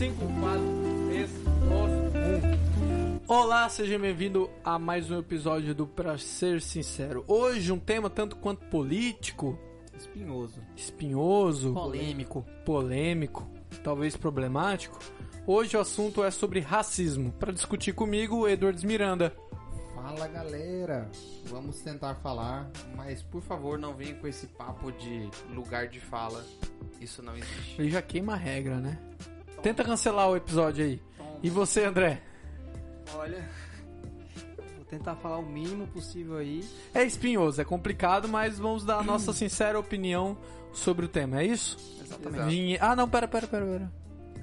5, 0.00 0.16
4, 0.16 0.60
3, 1.10 1.30
2, 1.30 2.60
1. 3.20 3.20
Olá, 3.28 3.68
seja 3.68 3.98
bem-vindo 3.98 4.48
a 4.64 4.78
mais 4.78 5.10
um 5.10 5.18
episódio 5.18 5.74
do 5.74 5.86
Pra 5.86 6.16
Ser 6.16 6.62
Sincero. 6.62 7.22
Hoje 7.28 7.70
um 7.70 7.78
tema 7.78 8.08
tanto 8.08 8.36
quanto 8.36 8.64
político, 8.68 9.58
Espinhoso. 9.94 10.62
espinhoso, 10.74 11.74
Polêmico. 11.74 12.46
polêmico, 12.64 13.46
talvez 13.84 14.16
problemático. 14.16 14.98
Hoje 15.46 15.76
o 15.76 15.80
assunto 15.80 16.24
é 16.24 16.30
sobre 16.30 16.60
racismo. 16.60 17.30
Para 17.32 17.52
discutir 17.52 17.92
comigo, 17.92 18.48
Edwards 18.48 18.82
Miranda. 18.82 19.36
Fala 19.94 20.26
galera, 20.28 21.10
vamos 21.44 21.82
tentar 21.82 22.14
falar, 22.14 22.70
mas 22.96 23.22
por 23.22 23.42
favor 23.42 23.78
não 23.78 23.94
venha 23.94 24.14
com 24.14 24.26
esse 24.26 24.46
papo 24.46 24.90
de 24.92 25.28
lugar 25.54 25.88
de 25.88 26.00
fala. 26.00 26.42
Isso 26.98 27.22
não 27.22 27.36
existe. 27.36 27.78
Ele 27.78 27.90
já 27.90 28.00
queima 28.00 28.32
a 28.32 28.36
regra, 28.36 28.78
né? 28.78 28.98
Tenta 29.62 29.84
cancelar 29.84 30.28
o 30.30 30.36
episódio 30.36 30.84
aí. 30.84 31.02
E 31.42 31.50
você, 31.50 31.84
André? 31.84 32.22
Olha, 33.14 33.48
vou 34.76 34.84
tentar 34.86 35.16
falar 35.16 35.38
o 35.38 35.46
mínimo 35.46 35.86
possível 35.88 36.36
aí. 36.38 36.64
É 36.94 37.02
espinhoso, 37.04 37.60
é 37.60 37.64
complicado, 37.64 38.28
mas 38.28 38.58
vamos 38.58 38.84
dar 38.84 38.98
a 38.98 39.02
nossa 39.02 39.32
sincera 39.32 39.78
opinião 39.78 40.36
sobre 40.72 41.04
o 41.06 41.08
tema, 41.08 41.40
é 41.40 41.46
isso? 41.46 41.76
Exatamente. 42.02 42.44
Vinhe- 42.48 42.78
Ah, 42.80 42.94
não, 42.94 43.08
pera, 43.08 43.26
pera, 43.28 43.46
pera, 43.46 43.66
pera. 43.66 43.92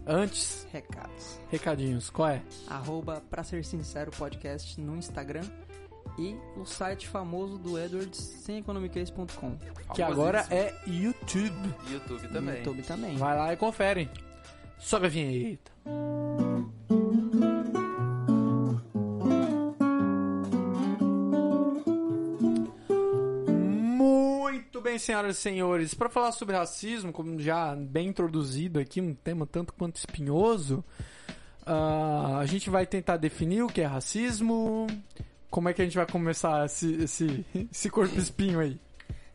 Antes, 0.06 0.66
Recados. 0.72 1.40
recadinhos, 1.52 2.10
qual 2.10 2.30
é? 2.30 2.42
Arroba 2.68 3.22
pra 3.30 3.44
ser 3.44 3.64
sincero 3.66 4.10
podcast 4.12 4.80
no 4.80 4.96
Instagram 4.96 5.44
e 6.18 6.36
o 6.56 6.64
site 6.66 7.08
famoso 7.08 7.58
do 7.58 7.78
Edwards 7.78 8.18
semeconomicase.com. 8.18 9.58
Que 9.94 10.02
agora 10.02 10.46
é 10.50 10.74
YouTube. 10.88 11.74
YouTube 11.92 12.24
No 12.24 12.30
também. 12.34 12.58
YouTube 12.60 12.82
também. 12.84 13.18
Vai 13.18 13.38
lá 13.38 13.52
e 13.54 13.58
confere. 13.58 14.10
Sobe 14.80 15.08
a 15.08 15.10
vinheta. 15.10 15.72
Muito 23.98 24.82
bem, 24.82 24.98
senhoras 24.98 25.38
e 25.38 25.42
senhores. 25.42 25.94
Para 25.94 26.10
falar 26.10 26.32
sobre 26.32 26.56
racismo, 26.56 27.12
como 27.12 27.40
já 27.40 27.76
bem 27.76 28.08
introduzido 28.08 28.80
aqui, 28.80 29.02
um 29.02 29.14
tema 29.14 29.46
tanto 29.46 29.74
quanto 29.74 29.98
espinhoso, 29.98 30.84
ah, 31.66 32.38
a 32.40 32.46
gente 32.46 32.70
vai 32.70 32.86
tentar 32.86 33.18
definir 33.18 33.64
o 33.64 33.68
que 33.68 33.82
é 33.82 33.86
racismo. 33.86 34.88
Como 35.50 35.68
é 35.68 35.74
que 35.74 35.82
a 35.82 35.86
gente 35.86 35.98
vai 35.98 36.06
começar 36.06 36.66
esse, 36.66 36.94
esse, 37.04 37.46
esse 37.72 37.90
corpo 37.90 38.18
espinho 38.20 38.60
aí? 38.60 38.80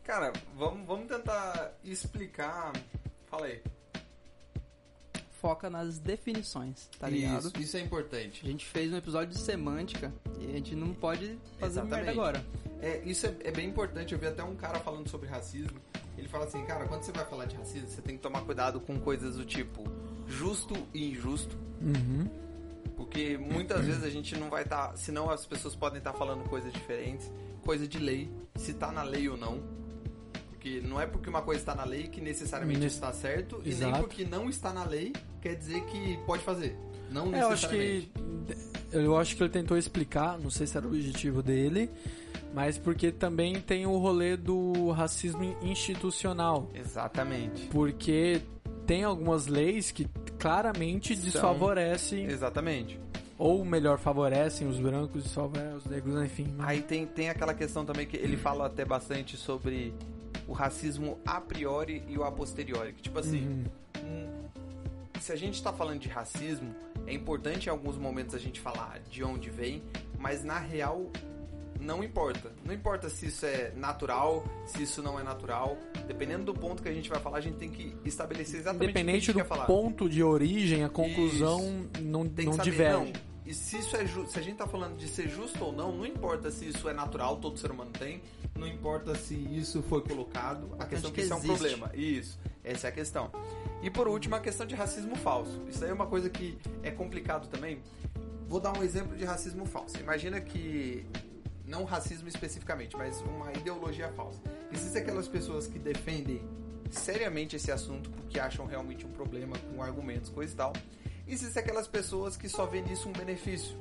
Cara, 0.03 0.33
vamos, 0.55 0.85
vamos 0.85 1.07
tentar 1.07 1.73
explicar. 1.83 2.73
Fala 3.27 3.45
aí. 3.45 3.61
Foca 5.43 5.69
nas 5.69 5.99
definições, 5.99 6.89
tá 6.97 7.09
ligado? 7.09 7.47
Isso, 7.47 7.59
isso 7.59 7.75
é 7.75 7.81
importante. 7.81 8.39
A 8.45 8.47
gente 8.47 8.65
fez 8.65 8.93
um 8.93 8.95
episódio 8.95 9.33
de 9.33 9.39
semântica 9.39 10.09
e 10.39 10.45
a 10.45 10.51
gente 10.53 10.73
não 10.73 10.93
pode 10.93 11.37
fazer 11.59 11.81
Exatamente. 11.81 12.05
merda 12.05 12.11
agora. 12.11 12.45
É, 12.81 13.01
isso 13.03 13.27
é, 13.27 13.35
é 13.43 13.51
bem 13.51 13.67
importante. 13.67 14.13
Eu 14.13 14.19
vi 14.19 14.25
até 14.25 14.41
um 14.41 14.55
cara 14.55 14.79
falando 14.79 15.09
sobre 15.09 15.27
racismo. 15.27 15.81
Ele 16.17 16.29
fala 16.29 16.45
assim, 16.45 16.63
cara, 16.63 16.85
quando 16.87 17.03
você 17.03 17.11
vai 17.11 17.25
falar 17.25 17.43
de 17.43 17.57
racismo, 17.57 17.89
você 17.89 18.01
tem 18.01 18.15
que 18.15 18.23
tomar 18.23 18.39
cuidado 18.45 18.79
com 18.79 18.97
coisas 18.97 19.35
do 19.35 19.43
tipo 19.43 19.83
justo 20.29 20.75
e 20.93 21.11
injusto. 21.11 21.57
Uhum. 21.81 22.25
Porque 22.95 23.37
muitas 23.37 23.85
vezes 23.85 24.01
a 24.01 24.09
gente 24.09 24.37
não 24.37 24.49
vai 24.49 24.63
estar. 24.63 24.95
senão 24.95 25.29
as 25.29 25.45
pessoas 25.45 25.75
podem 25.75 25.97
estar 25.97 26.13
falando 26.13 26.47
coisas 26.47 26.71
diferentes. 26.71 27.29
Coisa 27.65 27.85
de 27.85 27.99
lei, 27.99 28.31
se 28.55 28.73
tá 28.73 28.93
na 28.93 29.03
lei 29.03 29.27
ou 29.27 29.35
não. 29.35 29.61
Porque 30.63 30.79
não 30.79 30.99
é 31.01 31.05
porque 31.05 31.29
uma 31.29 31.41
coisa 31.41 31.59
está 31.59 31.75
na 31.75 31.83
lei 31.83 32.03
que 32.07 32.21
necessariamente 32.21 32.79
Nesse- 32.79 32.95
está 32.95 33.11
certo. 33.11 33.61
E 33.65 33.69
Exato. 33.69 33.91
nem 33.91 34.01
porque 34.01 34.23
não 34.23 34.49
está 34.49 34.71
na 34.71 34.85
lei 34.85 35.11
quer 35.41 35.55
dizer 35.55 35.81
que 35.87 36.17
pode 36.25 36.41
fazer. 36.41 36.77
Não 37.11 37.35
É, 37.35 37.41
eu 37.43 37.49
acho 37.49 37.67
necessariamente. 37.67 38.11
que 38.89 38.97
eu 38.97 39.17
acho 39.17 39.35
que 39.35 39.43
ele 39.43 39.49
tentou 39.49 39.77
explicar, 39.77 40.39
não 40.39 40.49
sei 40.49 40.65
se 40.65 40.77
era 40.77 40.85
o 40.87 40.89
objetivo 40.89 41.43
dele, 41.43 41.89
mas 42.53 42.77
porque 42.77 43.11
também 43.11 43.59
tem 43.59 43.85
o 43.85 43.97
rolê 43.97 44.37
do 44.37 44.91
racismo 44.91 45.43
institucional, 45.61 46.69
Exatamente. 46.73 47.67
porque 47.67 48.41
tem 48.87 49.03
algumas 49.03 49.47
leis 49.47 49.91
que 49.91 50.07
claramente 50.39 51.13
São- 51.15 51.25
desfavorecem 51.25 52.25
Exatamente. 52.25 52.97
ou 53.37 53.65
melhor 53.65 53.99
favorecem 53.99 54.65
os 54.67 54.79
brancos, 54.79 55.23
desfavorecem 55.23 55.75
os 55.75 55.85
negros, 55.85 56.23
enfim. 56.23 56.45
né? 56.57 56.63
Aí 56.67 56.81
tem, 56.81 57.05
tem 57.05 57.29
aquela 57.29 57.53
questão 57.53 57.83
também 57.83 58.07
que 58.07 58.15
ele 58.15 58.37
fala 58.37 58.67
até 58.67 58.85
bastante 58.85 59.35
sobre 59.35 59.93
o 60.47 60.53
racismo 60.53 61.17
a 61.25 61.39
priori 61.41 62.03
e 62.07 62.17
o 62.17 62.23
a 62.23 62.31
posteriori. 62.31 62.93
Que 62.93 63.01
tipo 63.01 63.19
assim, 63.19 63.45
Uhum. 63.47 63.63
um- 64.05 65.19
se 65.19 65.31
a 65.31 65.35
gente 65.35 65.61
tá 65.63 65.71
falando 65.71 65.99
de 65.99 66.09
racismo, 66.09 66.75
é 67.07 67.13
importante 67.13 67.67
em 67.67 67.69
alguns 67.69 67.97
momentos 67.97 68.35
a 68.35 68.39
gente 68.39 68.59
falar 68.59 68.99
de 69.09 69.23
onde 69.23 69.49
vem, 69.49 69.81
mas 70.19 70.43
na 70.43 70.59
real 70.59 71.09
não 71.79 72.01
importa. 72.03 72.51
Não 72.65 72.73
importa 72.73 73.09
se 73.09 73.25
isso 73.27 73.45
é 73.45 73.71
natural, 73.75 74.45
se 74.65 74.83
isso 74.83 75.01
não 75.01 75.19
é 75.19 75.23
natural. 75.23 75.77
Dependendo 76.07 76.45
do 76.45 76.53
ponto 76.53 76.81
que 76.81 76.87
a 76.87 76.93
gente 76.93 77.09
vai 77.09 77.19
falar, 77.19 77.37
a 77.39 77.41
gente 77.41 77.57
tem 77.57 77.69
que 77.69 77.93
estabelecer 78.05 78.59
exatamente 78.61 78.91
Independente 78.91 79.31
o 79.31 79.33
que 79.33 79.39
a 79.39 79.43
do 79.43 79.47
gente 79.47 79.49
quer 79.49 79.55
falar. 79.55 79.65
ponto 79.65 80.07
de 80.09 80.23
origem, 80.23 80.83
a 80.83 80.89
conclusão 80.89 81.85
não, 82.01 82.27
Tem 82.27 82.45
não 82.45 82.57
diverge. 82.57 82.95
não. 82.97 83.32
E 83.45 83.53
se 83.53 83.77
isso 83.77 83.95
é 83.95 84.05
se 84.07 84.39
a 84.39 84.41
gente 84.41 84.57
tá 84.57 84.67
falando 84.67 84.97
de 84.97 85.07
ser 85.07 85.27
justo 85.27 85.65
ou 85.65 85.73
não, 85.73 85.91
não 85.91 86.05
importa 86.05 86.49
se 86.49 86.67
isso 86.67 86.87
é 86.87 86.93
natural, 86.93 87.37
todo 87.37 87.57
ser 87.57 87.71
humano 87.71 87.91
tem, 87.91 88.21
não 88.55 88.67
importa 88.67 89.15
se 89.15 89.35
isso 89.35 89.81
foi 89.83 90.01
colocado, 90.01 90.69
a 90.79 90.85
questão 90.85 91.09
é 91.09 91.13
que 91.13 91.19
que 91.19 91.25
isso 91.25 91.33
é 91.33 91.35
um 91.35 91.41
problema. 91.41 91.91
Isso, 91.93 92.39
essa 92.63 92.87
é 92.87 92.89
a 92.89 92.93
questão. 92.93 93.31
E 93.81 93.89
por 93.89 94.07
último, 94.07 94.35
a 94.35 94.39
questão 94.39 94.65
de 94.65 94.75
racismo 94.75 95.15
falso. 95.17 95.61
Isso 95.67 95.83
aí 95.83 95.89
é 95.89 95.93
uma 95.93 96.07
coisa 96.07 96.29
que 96.29 96.57
é 96.81 96.91
complicado 96.91 97.47
também. 97.49 97.81
Vou 98.47 98.59
dar 98.59 98.77
um 98.77 98.81
exemplo 98.83 99.17
de 99.17 99.25
racismo 99.25 99.65
falso. 99.65 99.99
Imagina 99.99 100.39
que 100.39 101.05
não 101.65 101.83
racismo 101.83 102.27
especificamente, 102.27 102.95
mas 102.95 103.21
uma 103.21 103.51
ideologia 103.51 104.09
falsa. 104.09 104.39
Existem 104.71 105.01
aquelas 105.01 105.27
pessoas 105.27 105.67
que 105.67 105.79
defendem 105.79 106.41
seriamente 106.91 107.55
esse 107.55 107.71
assunto 107.71 108.09
porque 108.11 108.39
acham 108.39 108.65
realmente 108.65 109.05
um 109.05 109.11
problema 109.11 109.57
com 109.57 109.81
argumentos, 109.81 110.29
coisa 110.29 110.53
e 110.53 110.55
tal. 110.55 110.73
Existem 111.27 111.61
aquelas 111.61 111.87
pessoas 111.87 112.35
que 112.35 112.49
só 112.49 112.65
veem 112.65 112.83
nisso 112.83 113.07
um 113.09 113.13
benefício 113.13 113.75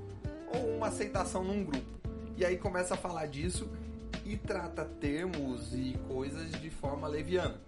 ou 0.55 0.77
uma 0.77 0.89
aceitação 0.89 1.43
num 1.43 1.65
grupo. 1.65 1.87
E 2.37 2.45
aí 2.45 2.57
começa 2.57 2.95
a 2.95 2.97
falar 2.97 3.27
disso 3.27 3.69
e 4.25 4.37
trata 4.37 4.85
termos 4.85 5.75
e 5.75 5.99
coisas 6.09 6.51
de 6.61 6.71
forma 6.71 7.09
leviana. 7.09 7.61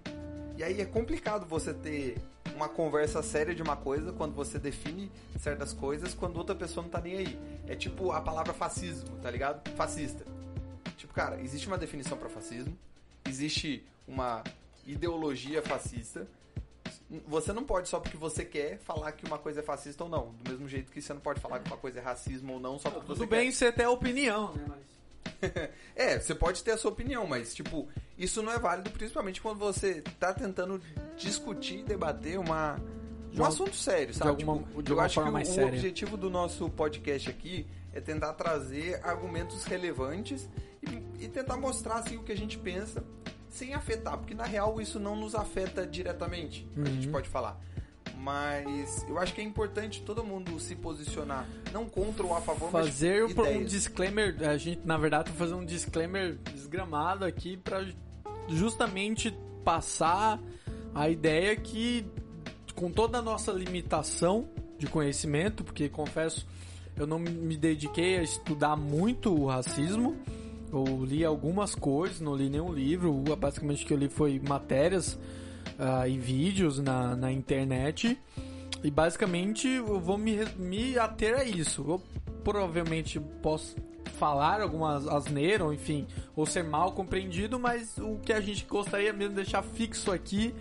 E 0.57 0.63
aí 0.63 0.81
é 0.81 0.85
complicado 0.85 1.47
você 1.47 1.75
ter 1.75 2.17
uma 2.55 2.69
conversa 2.69 3.23
séria 3.23 3.55
de 3.55 3.63
uma 3.63 3.77
coisa 3.77 4.13
quando 4.13 4.35
você 4.35 4.59
define 4.59 5.11
certas 5.41 5.73
coisas 5.73 6.15
quando 6.15 6.37
outra 6.37 6.55
pessoa 6.55 6.83
não 6.83 6.91
tá 6.91 7.01
nem 7.01 7.17
aí. 7.17 7.39
É 7.67 7.75
tipo 7.75 8.13
a 8.13 8.21
palavra 8.21 8.53
fascismo, 8.53 9.17
tá 9.21 9.31
ligado? 9.31 9.69
Fascista. 9.71 10.25
Tipo, 10.97 11.13
cara, 11.13 11.41
existe 11.41 11.67
uma 11.67 11.77
definição 11.77 12.17
para 12.17 12.29
fascismo, 12.29 12.77
existe 13.29 13.85
uma 14.07 14.45
ideologia 14.87 15.61
fascista. 15.63 16.27
Você 17.29 17.53
não 17.53 17.65
pode 17.65 17.89
só 17.89 18.01
porque 18.01 18.17
você 18.17 18.45
quer 18.45 18.79
falar 18.79 19.13
que 19.13 19.27
uma 19.27 19.39
coisa 19.39 19.61
é 19.61 19.63
fascista 19.63 20.03
ou 20.05 20.11
não. 20.11 20.35
Do 20.43 20.51
mesmo 20.51 20.69
jeito 20.69 20.91
que 20.91 21.01
você 21.03 21.13
não 21.13 21.21
pode 21.21 21.39
falar 21.41 21.61
que 21.61 21.67
uma 21.69 21.77
coisa 21.77 21.99
é 22.01 22.03
racismo 22.03 22.55
ou 22.55 22.61
não 22.61 22.79
só 22.79 22.91
porque 22.91 23.07
Tudo 23.07 23.19
você 23.19 23.27
bem 23.27 23.47
quer. 23.51 23.53
você 23.53 23.73
ter 23.73 23.87
opinião, 23.87 24.53
né? 24.55 24.65
Mas... 24.69 24.85
É, 25.95 26.19
você 26.19 26.35
pode 26.35 26.63
ter 26.65 26.73
a 26.73 26.77
sua 26.79 26.91
opinião, 26.91 27.27
mas, 27.27 27.55
tipo, 27.55 27.87
isso 28.19 28.43
não 28.43 28.51
é 28.53 28.59
válido 28.59 28.91
principalmente 28.91 29.41
quando 29.41 29.59
você 29.59 30.03
tá 30.19 30.33
tentando 30.35 30.81
discutir, 31.17 31.85
debater 31.85 32.39
uma, 32.39 32.81
um 33.37 33.45
assunto 33.45 33.77
sério, 33.77 34.13
sabe? 34.15 34.31
alguma- 34.31 34.59
Tipo, 34.67 34.83
de 34.83 34.91
eu 34.93 35.01
acho 35.01 35.23
que 35.23 35.29
o 35.29 35.45
séria. 35.45 35.69
objetivo 35.69 36.17
do 36.17 36.29
nosso 36.31 36.69
podcast 36.71 37.29
aqui 37.31 37.67
é 37.93 38.01
tentar 38.01 38.33
trazer 38.33 39.01
argumentos 39.05 39.65
relevantes 39.65 40.49
e, 40.83 41.25
e 41.25 41.29
tentar 41.29 41.57
mostrar, 41.57 41.97
assim, 41.97 42.17
o 42.17 42.23
que 42.25 42.33
a 42.33 42.37
gente 42.37 42.59
pensa 42.59 43.05
sem 43.55 43.73
afetar, 43.73 44.19
porque 44.19 44.35
na 44.35 44.45
real 44.45 44.81
isso 44.81 44.99
não 44.99 45.15
nos 45.17 45.35
afeta 45.35 45.87
diretamente, 45.87 46.67
a 46.77 46.89
gente 46.89 47.07
Uhum. 47.07 47.13
pode 47.13 47.29
falar. 47.29 47.59
Mas 48.19 49.05
eu 49.09 49.19
acho 49.19 49.35
que 49.35 49.41
é 49.41 49.45
importante 49.45 50.03
todo 50.03 50.25
mundo 50.25 50.59
se 50.59 50.75
posicionar, 50.75 51.47
não 51.73 51.85
contra 51.87 52.25
ou 52.25 52.35
a 52.35 52.41
favor, 52.41 52.71
fazer 52.71 53.23
mas 53.23 53.37
um- 53.37 53.41
um 53.41 53.45
ideias. 53.45 53.71
disclaimer, 53.71 54.37
a 54.49 54.57
gente 54.57 54.81
na 54.85 54.97
verdade 54.97 55.31
tá 55.31 55.37
fazendo 55.37 55.59
um 55.59 55.65
disclaimer 55.65 56.37
desgramado 56.53 57.25
aqui 57.25 57.57
pra 57.57 57.85
justamente 58.49 59.35
passar 59.65 60.41
a 60.95 61.09
ideia 61.09 61.55
que 61.57 62.07
com 62.75 62.91
toda 62.91 63.19
a 63.19 63.23
nossa 63.23 63.53
limitação 63.53 64.49
de 64.79 64.87
conhecimento, 64.87 65.63
porque 65.63 65.89
confesso, 65.89 66.47
eu 66.97 67.07
não 67.07 67.19
me 67.19 67.57
dediquei 67.57 68.19
a 68.19 68.23
estudar 68.23 68.77
muito 68.77 69.33
o 69.35 69.47
racismo. 69.47 70.17
Eu 70.75 71.05
li 71.05 71.25
algumas 71.25 71.75
coisas, 71.75 72.21
não 72.21 72.35
li 72.35 72.49
nenhum 72.51 72.73
livro. 72.73 73.13
Basicamente 73.39 73.85
o 73.85 73.87
que 73.87 73.95
eu 73.95 73.99
li 73.99 74.09
foi 74.09 74.41
matérias 74.47 75.19
ah, 75.79 76.09
e 76.09 76.19
vídeos 76.19 76.79
na, 76.79 77.15
na 77.15 77.31
internet. 77.31 78.19
E 78.83 78.91
basicamente 78.91 79.69
eu 79.69 80.01
vou 80.01 80.19
me, 80.19 80.45
me 80.57 80.99
ater 80.99 81.39
a 81.39 81.45
isso. 81.45 81.85
Eu 81.89 82.03
provavelmente 82.43 83.21
posso 83.41 83.77
falar 84.19 84.61
algumas 84.61 85.07
asneiras, 85.09 85.67
ou 85.67 85.73
enfim, 85.73 86.07
ou 86.37 86.47
ser 86.47 86.63
mal 86.63 86.93
compreendido, 86.93 87.59
mas 87.59 87.97
o 87.99 88.19
que 88.19 88.33
a 88.33 88.41
gente 88.41 88.65
gostaria 88.65 89.13
mesmo 89.13 89.31
de 89.31 89.43
deixar 89.43 89.63
fixo 89.63 90.13
aqui 90.13 90.55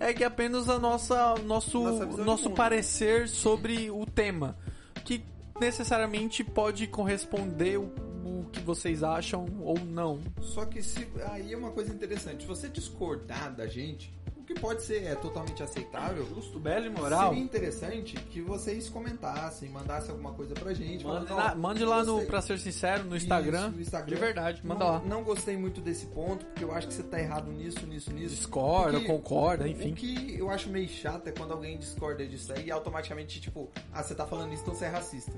é 0.00 0.12
que 0.12 0.24
é 0.24 0.26
apenas 0.26 0.68
a 0.68 0.78
nossa 0.78 1.34
nosso 1.44 1.82
Nossa 1.82 2.24
nosso 2.24 2.50
parecer 2.50 3.28
sobre 3.28 3.90
o 3.90 4.06
tema, 4.06 4.56
que 5.04 5.22
necessariamente 5.60 6.42
pode 6.42 6.86
corresponder 6.86 7.78
o, 8.24 8.40
o 8.40 8.44
que 8.50 8.60
vocês 8.60 9.02
acham 9.02 9.46
ou 9.62 9.78
não. 9.78 10.20
Só 10.40 10.64
que 10.64 10.82
se 10.82 11.06
aí 11.30 11.52
é 11.52 11.56
uma 11.56 11.70
coisa 11.70 11.92
interessante. 11.92 12.42
Se 12.42 12.46
você 12.48 12.68
discordar 12.68 13.54
da 13.54 13.66
gente, 13.66 14.12
o 14.36 14.46
que 14.46 14.54
pode 14.60 14.82
ser 14.82 15.04
é 15.04 15.14
totalmente 15.14 15.62
aceitável. 15.62 16.26
Justo, 16.26 16.60
belo 16.60 16.84
e 16.84 16.90
moral. 16.90 17.30
Seria 17.30 17.42
interessante 17.42 18.14
que 18.14 18.42
vocês 18.42 18.90
comentassem, 18.90 19.70
mandassem 19.70 20.10
alguma 20.10 20.32
coisa 20.32 20.52
pra 20.54 20.74
gente. 20.74 21.04
Mande 21.04 21.26
falando, 21.26 21.46
lá, 21.46 21.54
mande 21.54 21.84
lá 21.84 22.04
no. 22.04 22.26
Pra 22.26 22.42
Ser 22.42 22.58
Sincero, 22.58 23.04
no 23.04 23.16
Instagram. 23.16 23.68
Isso, 23.68 23.76
no 23.76 23.80
Instagram. 23.80 24.14
De 24.14 24.20
verdade, 24.20 24.60
manda 24.66 24.84
não, 24.84 24.92
lá. 24.92 24.98
Não 25.00 25.24
gostei 25.24 25.56
muito 25.56 25.80
desse 25.80 26.04
ponto, 26.06 26.44
porque 26.44 26.62
eu 26.62 26.74
acho 26.74 26.88
que 26.88 26.92
você 26.92 27.02
tá 27.02 27.18
errado 27.18 27.50
nisso, 27.50 27.86
nisso, 27.86 28.12
nisso. 28.12 28.34
Discorda, 28.34 28.98
Porque 28.98 29.06
concorda, 29.06 29.64
O 29.64 29.66
enfim. 29.66 29.94
que 29.94 30.38
eu 30.38 30.50
acho 30.50 30.68
meio 30.68 30.88
chato 30.88 31.28
é 31.28 31.32
quando 31.32 31.52
alguém 31.52 31.78
discorda 31.78 32.26
disso 32.26 32.52
aí 32.52 32.66
e 32.66 32.70
automaticamente, 32.70 33.40
tipo, 33.40 33.70
ah, 33.94 34.02
você 34.02 34.14
tá 34.14 34.26
falando 34.26 34.52
isso, 34.52 34.62
então 34.62 34.74
você 34.74 34.84
é 34.84 34.88
racista. 34.88 35.32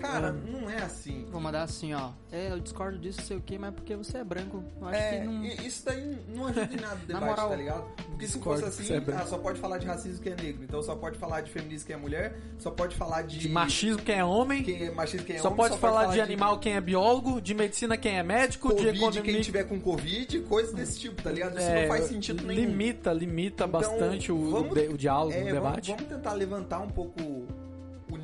Cara, 0.00 0.32
não 0.32 0.68
é 0.70 0.76
assim. 0.82 1.26
Vou 1.30 1.40
mandar 1.40 1.62
assim, 1.62 1.94
ó. 1.94 2.10
É, 2.30 2.50
eu 2.50 2.60
discordo 2.60 2.98
disso, 2.98 3.22
sei 3.22 3.36
o 3.36 3.40
que, 3.40 3.58
mas 3.58 3.74
porque 3.74 3.94
você 3.96 4.18
é 4.18 4.24
branco. 4.24 4.62
Eu 4.80 4.88
acho 4.88 4.98
É, 4.98 5.20
que 5.20 5.26
não. 5.26 5.44
isso 5.44 5.84
daí 5.84 6.18
não 6.28 6.46
ajuda 6.46 6.68
em 6.72 6.76
nada 6.80 6.94
o 7.02 7.06
debate, 7.06 7.24
moral, 7.26 7.48
tá 7.50 7.56
ligado? 7.56 7.84
Porque 8.10 8.26
se 8.26 8.38
fosse 8.38 8.62
que 8.62 8.68
assim, 8.68 8.92
é 8.94 9.14
ah, 9.14 9.26
só 9.26 9.38
pode 9.38 9.58
falar 9.60 9.78
de 9.78 9.86
racismo 9.86 10.22
quem 10.22 10.32
é 10.32 10.36
negro, 10.36 10.64
então 10.64 10.82
só 10.82 10.94
pode 10.96 11.18
falar 11.18 11.40
de 11.42 11.50
feminismo 11.50 11.86
quem 11.86 11.94
é 11.96 11.98
mulher, 11.98 12.36
só 12.58 12.70
pode 12.70 12.94
falar 12.96 13.22
de, 13.22 13.38
De 13.38 13.48
machismo 13.48 14.02
quem 14.02 14.14
é 14.16 14.24
homem, 14.24 14.62
quem 14.62 14.84
é 14.86 14.90
machismo 14.90 15.26
quem 15.26 15.36
é 15.36 15.38
só 15.38 15.48
homem, 15.48 15.56
pode 15.56 15.78
falar 15.78 16.06
de 16.06 16.20
animal 16.20 16.58
quem 16.58 16.74
é 16.74 16.80
biólogo, 16.80 17.40
de 17.40 17.54
medicina 17.54 17.96
quem 17.96 18.18
é 18.18 18.22
médico, 18.22 18.68
de 18.68 18.74
Covid, 18.76 18.96
economia 18.96 19.22
quem 19.22 19.40
tiver 19.42 19.64
com 19.64 19.80
Covid, 19.80 20.40
coisas 20.40 20.72
desse 20.74 20.98
tipo, 20.98 21.22
tá 21.22 21.30
ligado? 21.30 21.58
Isso 21.58 21.66
É, 21.68 21.82
não 21.82 21.88
faz 21.88 22.04
sentido 22.06 22.44
nenhum. 22.46 22.60
Limita, 22.68 23.12
limita 23.12 23.64
Então, 23.64 23.68
bastante 23.80 24.32
o, 24.32 24.50
vamos- 24.50 24.74
de- 24.74 24.88
o 24.88 24.96
diálogo, 24.98 25.32
É, 25.32 25.36
o 25.36 25.40
vamos, 25.40 25.52
debate. 25.54 25.90
vamos 25.92 26.06
tentar 26.06 26.32
levantar 26.32 26.80
um 26.80 26.88
pouco 26.88 27.20
o 27.22 27.46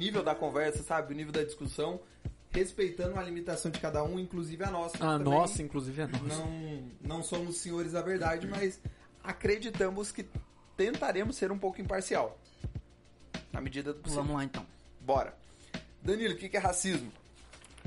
nível 0.03 0.23
da 0.23 0.35
conversa, 0.35 0.83
sabe? 0.83 1.15
O 1.15 1.17
nível 1.17 1.33
da 1.33 1.45
discussão, 1.45 2.01
respeitando 2.51 3.19
a 3.19 3.23
limitação 3.23 3.71
de 3.71 3.79
cada 3.79 4.03
um, 4.03 4.19
inclusive 4.19 4.65
a 4.65 4.71
nossa. 4.71 4.97
A 4.97 5.19
Também 5.19 5.33
nossa, 5.33 5.63
inclusive, 5.63 6.03
é 6.03 6.07
nossa. 6.07 6.25
Não, 6.25 6.83
não 7.01 7.23
somos 7.23 7.57
senhores 7.59 7.93
da 7.93 8.03
verdade, 8.03 8.47
mas 8.47 8.81
acreditamos 9.23 10.11
que 10.11 10.27
tentaremos 10.77 11.37
ser 11.37 11.53
um 11.53 11.59
pouco 11.59 11.81
imparcial. 11.81 12.39
Na 13.53 13.61
medida 13.61 13.93
do 13.93 14.01
possível. 14.01 14.25
Vamos 14.25 14.37
lá 14.37 14.45
então. 14.45 14.67
Bora. 15.01 15.37
Danilo, 16.03 16.35
o 16.35 16.37
que 16.37 16.49
que 16.49 16.57
é 16.57 16.61
racismo? 16.61 17.13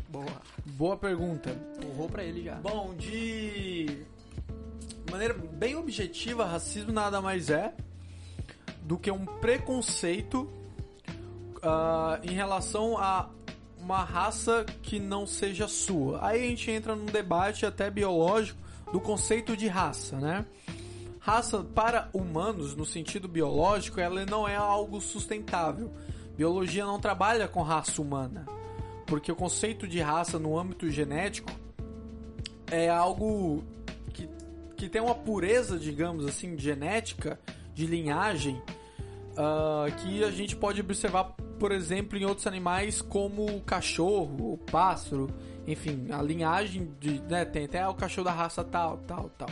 Boa. 0.08 0.42
Boa 0.66 0.96
pergunta. 0.98 1.54
Torrou 1.82 2.08
pra 2.08 2.24
ele 2.24 2.44
já. 2.44 2.56
Bom, 2.56 2.96
de 2.96 4.06
maneira 5.12 5.34
bem 5.34 5.76
objetiva, 5.76 6.46
racismo 6.46 6.94
nada 6.94 7.22
mais 7.22 7.50
é 7.50 7.74
do 8.84 8.98
que 8.98 9.12
um 9.12 9.26
preconceito 9.26 10.50
ah, 11.66 12.20
em 12.24 12.32
relação 12.32 12.98
a 12.98 13.30
uma 13.80 14.04
raça 14.04 14.66
que 14.82 15.00
não 15.00 15.28
seja 15.28 15.68
sua. 15.68 16.26
Aí 16.26 16.44
a 16.44 16.50
gente 16.50 16.72
entra 16.72 16.96
num 16.96 17.06
debate 17.06 17.66
até 17.66 17.90
biológico 17.90 18.60
do 18.92 19.00
conceito 19.00 19.56
de 19.56 19.68
raça, 19.68 20.18
né? 20.18 20.46
Raça 21.20 21.64
para 21.64 22.10
humanos, 22.14 22.76
no 22.76 22.86
sentido 22.86 23.28
biológico, 23.28 24.00
ela 24.00 24.26
não 24.26 24.48
é 24.48 24.56
algo 24.56 25.02
sustentável. 25.02 25.92
Biologia 26.38 26.86
não 26.86 27.00
trabalha 27.00 27.48
com 27.48 27.62
raça 27.62 28.02
humana, 28.02 28.46
porque 29.06 29.32
o 29.32 29.36
conceito 29.36 29.88
de 29.88 30.00
raça 30.00 30.38
no 30.38 30.58
âmbito 30.58 30.90
genético 30.90 31.52
é 32.70 32.90
algo 32.90 33.64
que, 34.14 34.30
que 34.76 34.90
tem 34.90 35.02
uma 35.02 35.16
pureza, 35.16 35.80
digamos 35.80 36.26
assim, 36.26 36.58
genética, 36.58 37.40
de 37.74 37.86
linhagem, 37.86 38.62
ah, 39.38 39.86
que 39.92 40.24
a 40.24 40.32
gente 40.32 40.56
pode 40.56 40.82
observar, 40.82 41.36
por 41.60 41.72
exemplo, 41.72 42.18
em 42.18 42.26
outros 42.26 42.48
animais 42.48 43.02
como 43.02 43.46
o 43.46 43.62
cachorro, 43.62 44.54
o 44.54 44.58
pássaro, 44.58 45.30
enfim, 45.68 46.08
a 46.12 46.22
linhagem 46.22 46.92
de, 47.00 47.20
né, 47.22 47.46
tem 47.46 47.66
até 47.66 47.88
o 47.88 47.94
cachorro 47.94 48.26
da 48.26 48.32
raça 48.32 48.64
tal, 48.64 48.98
tal, 49.00 49.30
tal. 49.38 49.50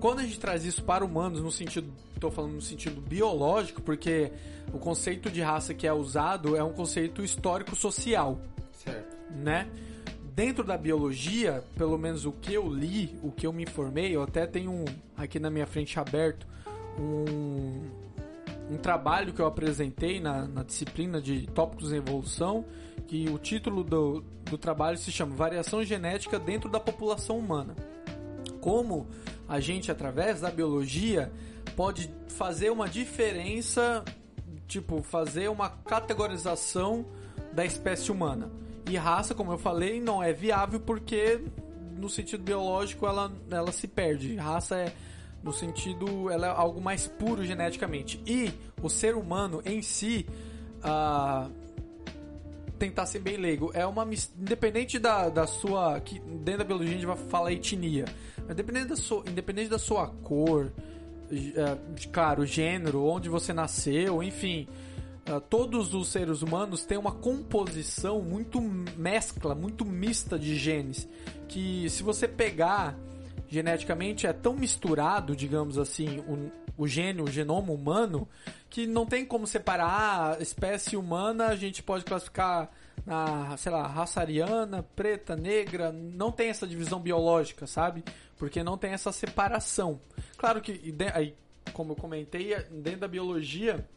Quando 0.00 0.20
a 0.20 0.22
gente 0.22 0.40
traz 0.40 0.64
isso 0.64 0.82
para 0.82 1.04
humanos, 1.04 1.40
no 1.40 1.50
sentido, 1.50 1.92
estou 2.14 2.30
falando 2.30 2.54
no 2.54 2.60
sentido 2.60 3.00
biológico, 3.00 3.82
porque 3.82 4.32
o 4.72 4.78
conceito 4.78 5.30
de 5.30 5.40
raça 5.40 5.74
que 5.74 5.86
é 5.86 5.92
usado 5.92 6.56
é 6.56 6.64
um 6.64 6.72
conceito 6.72 7.22
histórico-social 7.22 8.40
Certo. 8.72 9.16
né? 9.30 9.68
Dentro 10.34 10.64
da 10.64 10.76
biologia, 10.76 11.62
pelo 11.76 11.96
menos 11.96 12.26
o 12.26 12.32
que 12.32 12.52
eu 12.52 12.68
li, 12.68 13.16
o 13.22 13.30
que 13.30 13.46
eu 13.46 13.52
me 13.52 13.62
informei, 13.62 14.16
eu 14.16 14.22
até 14.22 14.46
tenho 14.46 14.72
um, 14.72 14.84
aqui 15.16 15.38
na 15.38 15.48
minha 15.48 15.66
frente 15.66 15.98
aberto 16.00 16.44
um, 16.98 18.03
um 18.70 18.76
trabalho 18.76 19.32
que 19.32 19.40
eu 19.40 19.46
apresentei 19.46 20.20
na, 20.20 20.46
na 20.46 20.62
disciplina 20.62 21.20
de 21.20 21.46
tópicos 21.48 21.92
em 21.92 21.96
evolução, 21.96 22.64
que 23.06 23.28
o 23.28 23.38
título 23.38 23.84
do, 23.84 24.24
do 24.50 24.56
trabalho 24.56 24.96
se 24.96 25.12
chama 25.12 25.34
Variação 25.34 25.84
Genética 25.84 26.38
dentro 26.38 26.70
da 26.70 26.80
população 26.80 27.38
humana. 27.38 27.74
Como 28.60 29.06
a 29.48 29.60
gente, 29.60 29.90
através 29.90 30.40
da 30.40 30.50
biologia, 30.50 31.30
pode 31.76 32.10
fazer 32.28 32.70
uma 32.70 32.88
diferença, 32.88 34.04
tipo, 34.66 35.02
fazer 35.02 35.50
uma 35.50 35.68
categorização 35.68 37.04
da 37.52 37.64
espécie 37.64 38.10
humana. 38.10 38.50
E 38.88 38.96
raça, 38.96 39.34
como 39.34 39.52
eu 39.52 39.58
falei, 39.58 40.00
não 40.00 40.22
é 40.22 40.32
viável 40.32 40.80
porque 40.80 41.40
no 41.96 42.08
sentido 42.08 42.42
biológico 42.42 43.06
ela, 43.06 43.32
ela 43.50 43.72
se 43.72 43.86
perde. 43.86 44.36
Raça 44.36 44.76
é 44.76 44.92
no 45.44 45.52
sentido 45.52 46.30
ela 46.30 46.46
é 46.46 46.50
algo 46.50 46.80
mais 46.80 47.06
puro 47.06 47.44
geneticamente. 47.44 48.20
E 48.26 48.50
o 48.82 48.88
ser 48.88 49.14
humano 49.14 49.60
em 49.64 49.82
si, 49.82 50.26
ah, 50.82 51.48
tentar 52.78 53.06
ser 53.06 53.20
bem 53.20 53.36
leigo, 53.36 53.70
é 53.74 53.86
uma 53.86 54.06
independente 54.40 54.98
da, 54.98 55.28
da 55.28 55.46
sua 55.46 56.00
que 56.00 56.18
dentro 56.18 56.58
da 56.58 56.64
biologia 56.64 56.92
a 56.92 56.94
gente 56.96 57.06
vai 57.06 57.16
falar 57.16 57.52
etnia, 57.52 58.04
independente 58.50 58.86
da 58.88 58.96
sua, 58.96 59.22
independente 59.28 59.68
da 59.70 59.78
sua 59.78 60.08
cor, 60.08 60.72
j- 61.30 61.54
é, 61.60 62.06
claro, 62.08 62.44
gênero, 62.44 63.04
onde 63.04 63.28
você 63.28 63.52
nasceu, 63.52 64.22
enfim, 64.22 64.66
ah, 65.26 65.40
todos 65.40 65.94
os 65.94 66.08
seres 66.08 66.42
humanos 66.42 66.84
têm 66.84 66.98
uma 66.98 67.12
composição 67.12 68.20
muito 68.20 68.60
mescla, 68.60 69.54
muito 69.54 69.84
mista 69.84 70.38
de 70.38 70.56
genes, 70.56 71.08
que 71.48 71.88
se 71.88 72.02
você 72.02 72.26
pegar 72.26 72.98
geneticamente 73.54 74.26
é 74.26 74.32
tão 74.32 74.54
misturado, 74.54 75.36
digamos 75.36 75.78
assim, 75.78 76.18
o, 76.20 76.50
o 76.76 76.88
gene, 76.88 77.22
o 77.22 77.30
genoma 77.30 77.72
humano, 77.72 78.28
que 78.68 78.84
não 78.84 79.06
tem 79.06 79.24
como 79.24 79.46
separar 79.46 79.86
ah, 79.86 80.36
a 80.38 80.42
espécie 80.42 80.96
humana, 80.96 81.46
a 81.46 81.56
gente 81.56 81.80
pode 81.80 82.04
classificar 82.04 82.68
na, 83.06 83.56
sei 83.56 83.70
lá, 83.70 83.86
raça 83.86 84.20
ariana, 84.20 84.82
preta, 84.96 85.36
negra, 85.36 85.92
não 85.92 86.32
tem 86.32 86.48
essa 86.48 86.66
divisão 86.66 86.98
biológica, 86.98 87.64
sabe? 87.64 88.02
Porque 88.36 88.64
não 88.64 88.76
tem 88.76 88.90
essa 88.90 89.12
separação. 89.12 90.00
Claro 90.36 90.60
que, 90.60 90.92
aí, 91.14 91.32
como 91.72 91.92
eu 91.92 91.96
comentei, 91.96 92.56
dentro 92.72 93.00
da 93.00 93.08
biologia, 93.08 93.88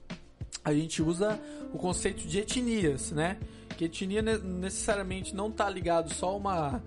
a 0.63 0.71
gente 0.71 1.01
usa 1.01 1.39
o 1.73 1.79
conceito 1.79 2.27
de 2.27 2.37
etnias, 2.37 3.11
né? 3.11 3.39
Que 3.75 3.85
etnia 3.85 4.21
ne- 4.21 4.37
necessariamente 4.37 5.35
não 5.35 5.49
está 5.49 5.67
ligado 5.67 6.13
só 6.13 6.29
a 6.29 6.35
uma 6.35 6.83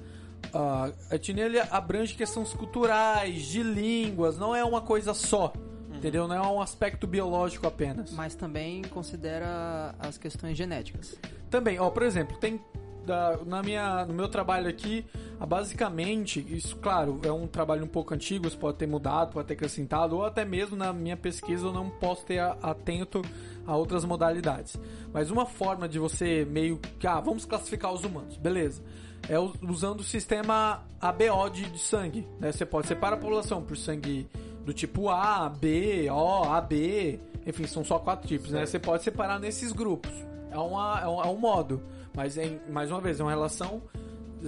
a 0.53 0.91
etnia 1.15 1.47
ele 1.47 1.61
abrange 1.61 2.15
questões 2.15 2.53
culturais, 2.53 3.43
de 3.43 3.63
línguas, 3.63 4.37
não 4.39 4.55
é 4.55 4.65
uma 4.65 4.81
coisa 4.81 5.15
só, 5.15 5.53
entendeu? 5.95 6.27
Não 6.27 6.35
é 6.37 6.49
um 6.49 6.61
aspecto 6.61 7.07
biológico 7.07 7.67
apenas. 7.67 8.11
Mas 8.13 8.35
também 8.35 8.83
considera 8.83 9.95
as 9.99 10.19
questões 10.19 10.57
genéticas. 10.57 11.17
Também, 11.51 11.79
ó, 11.79 11.91
por 11.91 12.03
exemplo, 12.03 12.37
tem 12.39 12.61
da- 13.05 13.39
na 13.47 13.63
minha, 13.63 14.05
no 14.05 14.13
meu 14.15 14.29
trabalho 14.29 14.69
aqui, 14.69 15.05
ah, 15.41 15.47
basicamente, 15.47 16.45
isso, 16.55 16.77
claro, 16.77 17.21
é 17.25 17.33
um 17.33 17.47
trabalho 17.47 17.85
um 17.85 17.89
pouco 17.89 18.13
antigo, 18.15 18.47
isso 18.47 18.59
pode 18.59 18.77
ter 18.77 18.87
mudado, 18.87 19.33
pode 19.33 19.49
ter 19.49 19.55
acrescentado, 19.55 20.17
ou 20.17 20.25
até 20.25 20.45
mesmo 20.45 20.77
na 20.77 20.93
minha 20.93 21.17
pesquisa 21.17 21.67
eu 21.67 21.73
não 21.73 21.89
posso 21.89 22.25
ter 22.27 22.39
atento 22.39 23.23
a 23.67 23.75
outras 23.75 24.05
modalidades. 24.05 24.79
Mas 25.13 25.31
uma 25.31 25.47
forma 25.47 25.89
de 25.89 25.99
você 25.99 26.45
meio 26.49 26.79
que, 26.99 27.07
ah, 27.07 27.21
vamos 27.21 27.45
classificar 27.45 27.93
os 27.93 28.05
humanos, 28.05 28.37
beleza. 28.37 28.83
É 29.29 29.39
usando 29.39 30.01
o 30.01 30.05
sistema 30.05 30.83
ABO 31.01 31.49
de, 31.53 31.71
de 31.71 31.79
sangue, 31.79 32.27
né? 32.41 32.51
Você 32.53 32.67
pode 32.67 32.87
separar 32.89 33.15
a 33.15 33.19
população 33.19 33.63
por 33.63 33.77
sangue 33.77 34.27
do 34.65 34.73
tipo 34.73 35.09
A, 35.09 35.49
B, 35.49 36.09
O, 36.11 36.45
AB, 36.45 37.21
enfim, 37.47 37.67
são 37.67 37.85
só 37.85 37.99
quatro 37.99 38.27
tipos, 38.27 38.51
né? 38.51 38.67
Você 38.67 38.79
pode 38.79 39.03
separar 39.03 39.39
nesses 39.39 39.73
grupos. 39.73 40.11
É, 40.51 40.59
uma, 40.59 41.01
é, 41.01 41.07
um, 41.09 41.23
é 41.23 41.27
um 41.29 41.37
modo, 41.37 41.81
mas 42.15 42.37
é, 42.37 42.59
mais 42.69 42.91
uma 42.91 43.01
vez, 43.01 43.21
é 43.21 43.23
uma 43.23 43.31
relação 43.31 43.81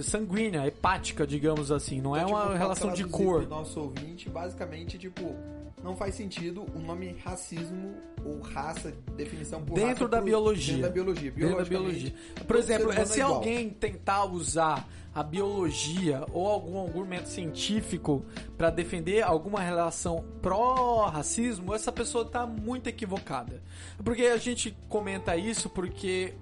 sanguínea, 0.01 0.65
hepática, 0.67 1.25
digamos 1.25 1.71
assim, 1.71 2.01
não 2.01 2.15
é 2.15 2.23
Então, 2.23 2.31
uma 2.33 2.41
tipo, 2.45 2.53
relação 2.57 2.93
de 2.93 3.03
cor. 3.05 3.47
nosso 3.47 3.79
ouvinte, 3.79 4.29
basicamente, 4.29 4.97
tipo, 4.97 5.35
não 5.83 5.95
faz 5.95 6.15
sentido 6.15 6.65
o 6.73 6.79
nome 6.79 7.15
racismo 7.23 7.95
ou 8.23 8.39
raça, 8.39 8.93
definição 9.17 9.61
por 9.61 9.75
Dentro 9.75 9.89
raça 9.89 10.07
da 10.07 10.17
pro- 10.17 10.25
biologia. 10.25 10.73
Dentro 10.75 10.87
da 10.89 10.93
biologia. 10.93 11.31
Dentro 11.31 11.57
da 11.57 11.63
biologia. 11.65 12.13
Por 12.47 12.55
exemplo, 12.55 12.91
é, 12.91 13.05
se 13.05 13.19
igual. 13.19 13.35
alguém 13.35 13.69
tentar 13.69 14.25
usar 14.25 14.87
a 15.13 15.21
biologia 15.21 16.25
ou 16.31 16.47
algum 16.47 16.81
argumento 16.83 17.27
científico 17.29 18.25
para 18.57 18.69
defender 18.71 19.21
alguma 19.21 19.59
relação 19.61 20.23
pró-racismo, 20.41 21.73
essa 21.75 21.91
pessoa 21.91 22.25
tá 22.25 22.45
muito 22.47 22.87
equivocada. 22.87 23.61
Porque 24.03 24.23
a 24.23 24.37
gente 24.37 24.75
comenta 24.89 25.35
isso 25.37 25.69
porque 25.69 26.33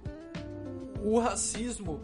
o 1.04 1.20
racismo, 1.20 2.00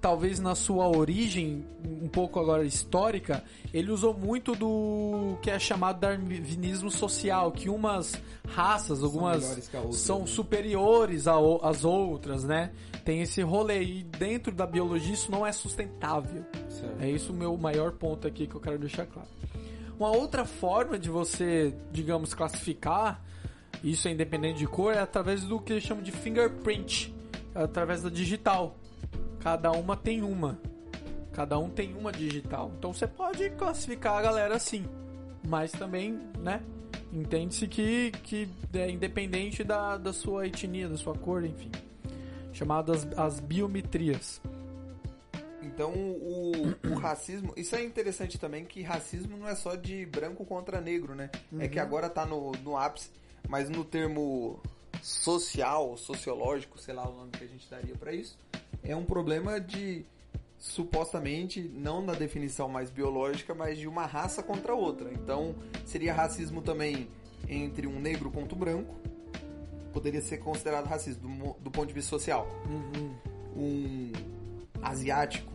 talvez 0.00 0.40
na 0.40 0.54
sua 0.54 0.88
origem, 0.88 1.64
um 1.84 2.08
pouco 2.08 2.38
agora 2.38 2.64
histórica, 2.64 3.44
ele 3.72 3.90
usou 3.90 4.14
muito 4.14 4.54
do 4.54 5.36
que 5.42 5.50
é 5.50 5.58
chamado 5.58 6.00
darwinismo 6.00 6.90
social, 6.90 7.52
que 7.52 7.68
umas 7.68 8.20
raças, 8.48 9.02
algumas 9.02 9.72
a 9.74 9.78
outra, 9.78 9.92
são 9.92 10.20
né? 10.20 10.26
superiores 10.26 11.26
às 11.26 11.84
outras, 11.84 12.44
né? 12.44 12.72
Tem 13.04 13.22
esse 13.22 13.42
rolê 13.42 13.82
e 13.82 14.02
dentro 14.02 14.52
da 14.52 14.66
biologia 14.66 15.14
isso 15.14 15.30
não 15.30 15.46
é 15.46 15.52
sustentável. 15.52 16.44
Certo. 16.68 17.00
É 17.00 17.10
isso 17.10 17.32
o 17.32 17.36
meu 17.36 17.56
maior 17.56 17.92
ponto 17.92 18.26
aqui 18.26 18.46
que 18.46 18.54
eu 18.54 18.60
quero 18.60 18.78
deixar 18.78 19.06
claro. 19.06 19.28
Uma 19.98 20.10
outra 20.10 20.44
forma 20.44 20.98
de 20.98 21.10
você, 21.10 21.74
digamos, 21.92 22.32
classificar, 22.32 23.22
isso 23.84 24.08
é 24.08 24.10
independente 24.10 24.58
de 24.58 24.66
cor, 24.66 24.94
é 24.94 24.98
através 24.98 25.44
do 25.44 25.60
que 25.60 25.74
eles 25.74 25.84
chamam 25.84 26.02
de 26.02 26.10
fingerprint, 26.10 27.14
através 27.54 28.02
da 28.02 28.08
digital. 28.08 28.79
Cada 29.40 29.72
uma 29.72 29.96
tem 29.96 30.22
uma. 30.22 30.58
Cada 31.32 31.58
um 31.58 31.70
tem 31.70 31.94
uma 31.94 32.12
digital. 32.12 32.70
Então 32.78 32.92
você 32.92 33.06
pode 33.06 33.50
classificar 33.50 34.18
a 34.18 34.22
galera 34.22 34.56
assim. 34.56 34.86
Mas 35.46 35.72
também, 35.72 36.18
né? 36.38 36.62
Entende-se 37.12 37.66
que, 37.66 38.12
que 38.22 38.48
é 38.74 38.90
independente 38.90 39.64
da, 39.64 39.96
da 39.96 40.12
sua 40.12 40.46
etnia, 40.46 40.88
da 40.88 40.96
sua 40.96 41.14
cor, 41.14 41.44
enfim. 41.44 41.70
Chamadas 42.52 43.06
as 43.16 43.40
biometrias. 43.40 44.40
Então, 45.62 45.92
o, 45.92 46.52
o 46.90 46.94
racismo. 46.94 47.52
Isso 47.56 47.74
é 47.74 47.82
interessante 47.82 48.38
também, 48.38 48.64
que 48.64 48.82
racismo 48.82 49.36
não 49.36 49.48
é 49.48 49.54
só 49.54 49.76
de 49.76 50.04
branco 50.06 50.44
contra 50.44 50.80
negro, 50.80 51.14
né? 51.14 51.30
É 51.58 51.68
que 51.68 51.78
agora 51.78 52.08
tá 52.10 52.26
no, 52.26 52.52
no 52.62 52.76
ápice, 52.76 53.08
mas 53.48 53.70
no 53.70 53.84
termo 53.84 54.60
social, 55.02 55.96
sociológico, 55.96 56.78
sei 56.78 56.94
lá 56.94 57.08
o 57.08 57.16
nome 57.16 57.30
que 57.30 57.44
a 57.44 57.46
gente 57.46 57.68
daria 57.70 57.94
pra 57.94 58.12
isso, 58.12 58.36
é 58.82 58.94
um 58.96 59.04
problema 59.04 59.60
de. 59.60 60.04
Supostamente, 60.58 61.62
não 61.74 62.02
na 62.04 62.12
definição 62.12 62.68
mais 62.68 62.90
biológica, 62.90 63.54
mas 63.54 63.78
de 63.78 63.88
uma 63.88 64.04
raça 64.04 64.42
contra 64.42 64.74
outra. 64.74 65.10
Então, 65.10 65.54
seria 65.86 66.12
racismo 66.12 66.60
também 66.60 67.08
entre 67.48 67.86
um 67.86 67.98
negro 67.98 68.30
contra 68.30 68.54
um 68.54 68.58
branco. 68.58 68.94
Poderia 69.90 70.20
ser 70.20 70.36
considerado 70.36 70.84
racismo 70.86 71.22
do, 71.26 71.56
do 71.64 71.70
ponto 71.70 71.88
de 71.88 71.94
vista 71.94 72.10
social 72.10 72.46
um 73.56 74.12
asiático 74.82 75.50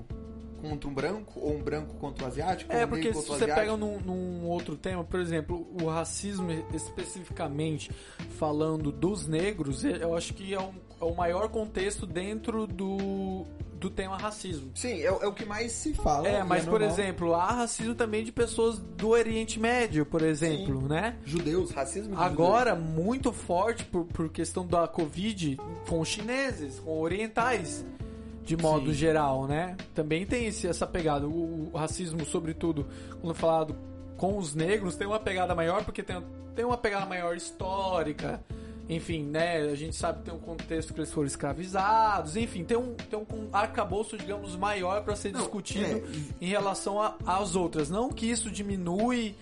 contra 0.62 0.90
um 0.90 0.94
branco, 0.94 1.40
ou 1.40 1.54
um 1.56 1.62
branco 1.62 1.94
contra 1.96 2.24
um 2.26 2.28
asiático, 2.28 2.72
É, 2.74 2.86
um 2.86 2.90
porque 2.90 3.14
se 3.14 3.28
você 3.28 3.44
asiático. 3.44 3.56
pega 3.60 3.78
num, 3.78 4.00
num 4.00 4.46
outro 4.48 4.76
tema, 4.76 5.04
por 5.04 5.20
exemplo, 5.20 5.68
o 5.80 5.86
racismo 5.88 6.48
especificamente 6.74 7.92
falando 8.40 8.92
dos 8.92 9.28
negros, 9.28 9.84
eu 9.84 10.16
acho 10.16 10.34
que 10.34 10.54
é, 10.54 10.60
um- 10.60 10.74
é 10.74 10.85
o 11.00 11.14
maior 11.14 11.50
contexto 11.50 12.06
dentro 12.06 12.66
do, 12.68 13.46
do 13.80 13.90
tema 13.90 14.18
racismo. 14.18 14.72
Sim, 14.76 15.02
é, 15.02 15.12
o- 15.12 15.22
é 15.24 15.28
o 15.28 15.34
que 15.34 15.46
mais 15.46 15.72
se 15.72 15.94
fala. 15.94 16.28
É, 16.28 16.40
e 16.40 16.44
mas 16.44 16.64
por 16.66 16.80
normal. 16.80 16.90
exemplo, 16.90 17.34
há 17.36 17.52
racismo 17.52 17.94
também 17.96 18.24
de 18.24 18.32
pessoas 18.32 18.80
do 18.80 19.10
Oriente 19.10 19.60
Médio, 19.60 20.06
por 20.06 20.22
exemplo, 20.22 20.88
né? 20.88 21.18
Judeus, 21.26 21.72
racismo 21.72 22.16
de 22.16 22.22
Agora, 22.22 22.76
muito 22.76 23.32
forte 23.34 23.84
por, 23.86 24.06
por 24.06 24.30
questão 24.30 24.66
da 24.66 24.88
Covid 24.88 25.60
com 25.88 26.04
chineses, 26.06 26.80
com 26.80 27.00
orientais, 27.00 27.86
de 28.44 28.56
modo 28.56 28.88
Sim. 28.92 28.94
geral, 28.94 29.48
né? 29.48 29.76
Também 29.94 30.26
tem 30.26 30.46
esse, 30.46 30.68
essa 30.68 30.86
pegada. 30.88 31.28
O, 31.28 31.70
o 31.74 31.78
racismo, 31.78 32.26
sobretudo, 32.26 32.86
quando 33.22 33.34
falado 33.36 33.76
com 34.18 34.38
os 34.38 34.56
negros, 34.56 34.96
tem 34.96 35.06
uma 35.08 35.20
pegada 35.20 35.54
maior, 35.54 35.84
porque 35.84 36.02
tem, 36.02 36.24
tem 36.56 36.64
uma 36.64 36.78
pegada 36.78 37.06
maior 37.06 37.36
histórica. 37.36 38.42
Enfim, 38.88 39.24
né? 39.24 39.62
A 39.62 39.76
gente 39.76 39.96
sabe 39.96 40.20
que 40.20 40.26
tem 40.26 40.34
um 40.34 40.40
contexto 40.40 40.94
que 40.94 41.00
eles 41.00 41.12
foram 41.12 41.28
escravizados. 41.28 42.38
Enfim, 42.38 42.64
tem 42.64 42.78
um, 42.78 42.94
tem 42.94 43.18
um 43.18 43.50
arcabouço, 43.52 44.18
digamos, 44.18 44.56
maior 44.56 45.04
para 45.04 45.16
ser 45.16 45.32
Não, 45.32 45.40
discutido 45.40 45.86
é, 45.86 46.04
em 46.40 46.48
relação 46.48 47.00
às 47.26 47.56
outras. 47.56 47.90
Não 47.90 48.10
que 48.10 48.30
isso 48.30 48.52
diminui 48.52 49.36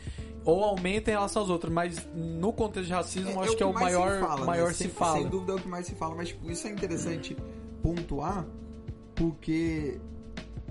ou 0.45 0.63
aumenta 0.63 1.09
em 1.09 1.13
relação 1.13 1.43
às 1.43 1.49
outras, 1.49 1.71
mas 1.71 2.07
no 2.13 2.51
contexto 2.51 2.87
de 2.87 2.93
racismo, 2.93 3.41
acho 3.41 3.55
que, 3.55 3.63
é 3.63 3.65
o 3.65 3.73
maior, 3.73 4.13
se 4.13 4.19
fala, 4.19 4.39
né? 4.39 4.45
maior 4.45 4.73
sem, 4.73 4.87
se 4.87 4.93
fala. 4.93 5.17
Sem 5.19 5.29
dúvida 5.29 5.53
é 5.53 5.55
o 5.55 5.59
que 5.59 5.67
mais 5.67 5.85
se 5.85 5.95
fala, 5.95 6.15
mas 6.15 6.27
tipo, 6.29 6.51
isso 6.51 6.67
é 6.67 6.71
interessante 6.71 7.37
pontuar, 7.81 8.45
porque 9.15 9.99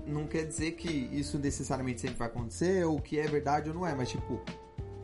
não 0.05 0.27
quer 0.27 0.45
dizer 0.45 0.73
que 0.73 0.89
isso 1.11 1.39
necessariamente 1.39 2.01
sempre 2.01 2.17
vai 2.17 2.27
acontecer, 2.27 2.85
ou 2.85 2.99
que 2.99 3.19
é 3.19 3.27
verdade 3.27 3.69
ou 3.69 3.75
não 3.75 3.87
é, 3.87 3.95
mas 3.95 4.09
tipo, 4.09 4.39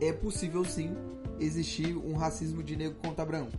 é 0.00 0.12
possível 0.12 0.64
sim 0.64 0.94
existir 1.40 1.96
um 1.96 2.14
racismo 2.16 2.62
de 2.62 2.76
negro 2.76 2.96
contra 3.02 3.24
branco. 3.24 3.52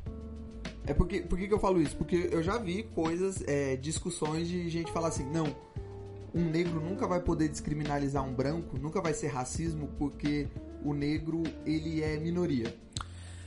É 0.85 0.93
porque, 0.93 1.21
por 1.21 1.37
que, 1.37 1.51
eu 1.51 1.59
falo 1.59 1.81
isso? 1.81 1.95
Porque 1.95 2.29
eu 2.31 2.41
já 2.41 2.57
vi 2.57 2.83
coisas, 2.83 3.43
é, 3.47 3.75
discussões 3.75 4.47
de 4.47 4.67
gente 4.69 4.91
falar 4.91 5.09
assim, 5.09 5.25
não, 5.29 5.55
um 6.33 6.43
negro 6.45 6.79
nunca 6.79 7.07
vai 7.07 7.19
poder 7.19 7.49
descriminalizar 7.49 8.23
um 8.23 8.33
branco, 8.33 8.77
nunca 8.79 9.01
vai 9.01 9.13
ser 9.13 9.27
racismo 9.27 9.89
porque 9.99 10.47
o 10.83 10.93
negro 10.93 11.43
ele 11.65 12.01
é 12.01 12.17
minoria. 12.17 12.73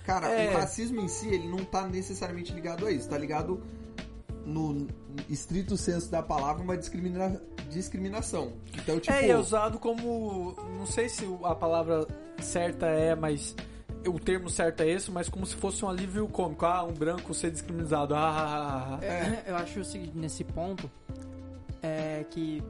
Cara, 0.04 0.28
É. 0.28 0.50
o 0.54 0.58
racismo 0.58 1.00
em 1.00 1.08
si 1.08 1.28
ele 1.28 1.48
não 1.48 1.64
tá 1.64 1.88
necessariamente 1.88 2.52
ligado 2.52 2.86
a 2.86 2.92
isso, 2.92 3.08
tá 3.08 3.16
ligado 3.18 3.60
no 4.44 4.86
estrito 5.28 5.76
senso 5.76 6.10
da 6.10 6.22
palavra 6.22 6.62
uma 6.62 6.76
discrimina- 6.76 7.40
discriminação. 7.70 8.52
Então, 8.74 9.00
tipo, 9.00 9.12
É, 9.16 9.26
e 9.26 9.30
é 9.30 9.38
usado 9.38 9.78
como. 9.78 10.54
Não 10.78 10.86
sei 10.86 11.08
se 11.08 11.24
a 11.42 11.54
palavra 11.54 12.06
certa 12.40 12.86
é, 12.86 13.14
mas. 13.14 13.56
O 14.06 14.18
termo 14.18 14.50
certo 14.50 14.82
é 14.82 14.88
esse, 14.88 15.10
mas 15.10 15.28
como 15.28 15.46
se 15.46 15.56
fosse 15.56 15.84
um 15.84 15.88
alívio 15.88 16.26
cômico. 16.28 16.64
Ah, 16.66 16.84
um 16.84 16.92
branco 16.92 17.32
ser 17.34 17.50
discriminado. 17.50 18.14
Ah, 18.14 18.18
ah, 18.18 18.98
ah, 18.98 18.98
ah. 19.00 19.04
É, 19.04 19.44
eu 19.46 19.56
acho 19.56 19.80
o 19.80 19.84
seguinte, 19.84 20.16
nesse 20.16 20.44
ponto, 20.44 20.90
é 21.82 22.24
que 22.30 22.62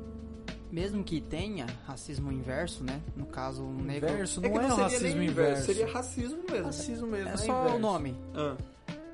mesmo 0.75 1.05
que 1.05 1.21
tenha 1.21 1.67
racismo 1.87 2.33
inverso, 2.33 2.83
né? 2.83 3.01
No 3.15 3.27
caso, 3.27 3.63
um 3.63 3.77
negro. 3.77 4.11
Inverso 4.11 4.45
é 4.45 4.49
não 4.49 4.61
é, 4.61 4.67
não 4.67 4.69
um 4.69 4.71
seria 4.71 4.85
racismo 4.85 5.19
nem 5.19 5.29
inverso. 5.29 5.67
seria 5.67 5.87
racismo 5.87 6.43
mesmo. 6.51 6.67
racismo 6.67 7.07
mesmo. 7.07 7.29
É 7.29 7.31
não 7.31 7.39
só 7.39 7.61
inverso. 7.61 7.77
o 7.77 7.79
nome. 7.79 8.17
Ah. 8.35 8.57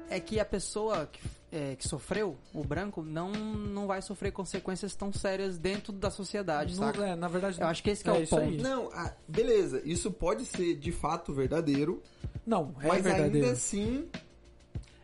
É 0.09 0.19
que 0.19 0.41
a 0.41 0.45
pessoa 0.45 1.07
que, 1.07 1.21
é, 1.52 1.75
que 1.76 1.87
sofreu, 1.88 2.37
o 2.54 2.62
branco, 2.62 3.02
não, 3.02 3.33
não 3.33 3.87
vai 3.87 4.00
sofrer 4.02 4.30
consequências 4.33 4.95
tão 4.95 5.12
sérias 5.12 5.59
dentro 5.59 5.92
da 5.92 6.11
sociedade, 6.11 6.76
Não- 6.78 6.87
saca? 6.87 7.04
é, 7.09 7.16
na 7.16 7.26
verdade, 7.28 7.61
Eu 7.61 7.66
acho 7.66 7.83
que 7.83 7.90
esse 7.90 8.04
que 8.04 8.11
é, 8.11 8.12
o 8.12 8.23
isso 8.23 8.37
ponto. 8.37 8.42
aí. 8.49 8.57
Não, 8.59 8.88
ah, 8.92 9.12
beleza, 9.26 9.83
isso 9.85 10.11
pode 10.12 10.45
ser 10.45 10.76
de 10.76 10.92
fato 10.92 11.33
verdadeiro, 11.33 12.02
Não, 12.47 12.75
é 12.80 12.87
mas 12.87 13.02
verdadeiro. 13.02 13.37
ainda 13.47 13.52
assim 13.52 14.09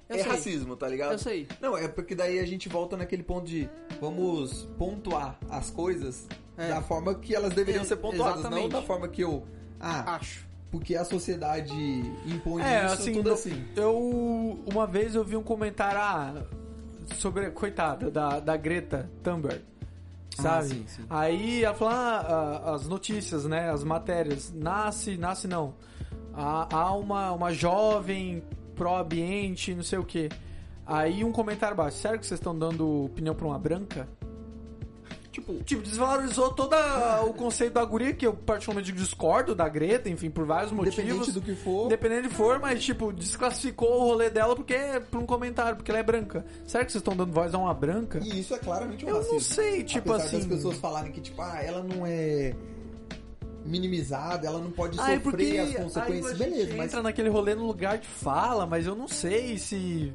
Eu 0.08 0.16
é 0.16 0.22
sei. 0.22 0.30
racismo, 0.32 0.76
tá 0.76 0.86
ligado? 0.88 1.12
Eu 1.12 1.18
sei. 1.18 1.48
Não, 1.60 1.76
é 1.76 1.88
porque 1.88 2.14
daí 2.14 2.38
a 2.38 2.46
gente 2.46 2.68
volta 2.68 2.96
naquele 2.96 3.24
ponto 3.24 3.46
de 3.46 3.68
vamos 4.00 4.68
pontuar 4.78 5.36
as 5.50 5.68
coisas 5.70 6.28
É. 6.56 6.68
da 6.68 6.80
forma 6.80 7.12
que 7.16 7.34
elas 7.34 7.52
deveriam 7.54 7.82
É, 7.82 7.84
ser 7.84 7.96
pontuadas, 7.96 8.36
não 8.44 8.50
exatamente. 8.50 8.70
da 8.72 8.82
forma 8.82 9.08
que 9.08 9.22
eu. 9.22 9.44
Ah, 9.80 10.14
Acho. 10.14 10.45
Porque 10.70 10.96
a 10.96 11.04
sociedade 11.04 11.72
impõe 12.26 12.62
É, 12.62 12.84
isso, 12.84 12.94
assim, 12.94 13.12
tudo 13.12 13.32
assim. 13.32 13.64
eu 13.76 14.58
uma 14.66 14.86
vez 14.86 15.14
eu 15.14 15.24
vi 15.24 15.36
um 15.36 15.42
comentário 15.42 15.98
ah, 16.00 16.42
sobre 17.14 17.50
coitada 17.50 18.10
da, 18.10 18.40
da 18.40 18.56
Greta 18.56 19.08
Thunberg, 19.22 19.62
sabe? 20.34 20.66
Ah, 20.66 20.68
sim, 20.68 20.84
sim. 20.86 21.02
Aí 21.08 21.64
ela 21.64 21.74
falou 21.74 21.94
ah, 21.94 22.62
ah, 22.66 22.74
as 22.74 22.86
notícias, 22.88 23.44
né, 23.44 23.70
as 23.70 23.84
matérias, 23.84 24.52
nasce, 24.52 25.16
nasce 25.16 25.46
não. 25.46 25.74
Há, 26.34 26.68
há 26.74 26.92
uma 26.94 27.32
uma 27.32 27.52
jovem 27.52 28.42
pró 28.74 28.98
ambiente, 28.98 29.74
não 29.74 29.82
sei 29.82 29.98
o 29.98 30.04
que. 30.04 30.28
Aí 30.86 31.24
um 31.24 31.32
comentário 31.32 31.76
baixo, 31.76 31.96
sério 31.98 32.18
que 32.20 32.26
vocês 32.26 32.38
estão 32.38 32.56
dando 32.56 33.04
opinião 33.06 33.34
pra 33.34 33.46
uma 33.46 33.58
branca? 33.58 34.08
Tipo, 35.36 35.52
Tipo, 35.64 35.82
desvalorizou 35.82 36.50
todo 36.54 36.74
o 37.28 37.34
conceito 37.34 37.74
da 37.74 37.84
guria, 37.84 38.14
que 38.14 38.26
eu 38.26 38.32
particularmente 38.32 38.90
discordo 38.90 39.54
da 39.54 39.68
Greta, 39.68 40.08
enfim, 40.08 40.30
por 40.30 40.46
vários 40.46 40.72
motivos. 40.72 40.98
independente 40.98 41.32
do 41.32 41.42
que 41.42 41.54
for. 41.54 41.84
Independente 41.84 42.28
de 42.28 42.34
for, 42.34 42.58
mas, 42.58 42.82
tipo, 42.82 43.12
desclassificou 43.12 44.00
o 44.00 44.04
rolê 44.06 44.30
dela 44.30 44.56
porque 44.56 44.74
por 45.10 45.20
um 45.20 45.26
comentário, 45.26 45.76
porque 45.76 45.90
ela 45.90 46.00
é 46.00 46.02
branca. 46.02 46.42
Será 46.66 46.86
que 46.86 46.90
vocês 46.90 47.00
estão 47.02 47.14
dando 47.14 47.32
voz 47.34 47.52
a 47.54 47.58
uma 47.58 47.74
branca? 47.74 48.18
E 48.24 48.40
isso 48.40 48.54
é 48.54 48.58
claramente 48.58 49.04
um 49.04 49.08
Eu 49.10 49.16
racismo. 49.16 49.34
não 49.34 49.40
sei, 49.40 49.84
tipo 49.84 50.10
Apesar 50.10 50.24
assim. 50.24 50.38
das 50.38 50.46
pessoas 50.46 50.76
falarem 50.78 51.12
que, 51.12 51.20
tipo, 51.20 51.42
ah, 51.42 51.60
ela 51.62 51.82
não 51.82 52.06
é 52.06 52.54
minimizada, 53.62 54.46
ela 54.46 54.58
não 54.58 54.70
pode 54.70 54.98
Ai, 54.98 55.20
sofrer 55.22 55.58
as 55.60 55.68
aí 55.68 55.74
consequências. 55.74 56.26
a 56.26 56.34
gente 56.36 56.50
Beleza, 56.50 56.74
mas 56.76 56.86
entra 56.86 57.02
naquele 57.02 57.28
rolê 57.28 57.54
no 57.54 57.66
lugar 57.66 57.98
de 57.98 58.06
fala, 58.06 58.64
mas 58.64 58.86
eu 58.86 58.94
não 58.94 59.08
sei 59.08 59.58
se. 59.58 60.12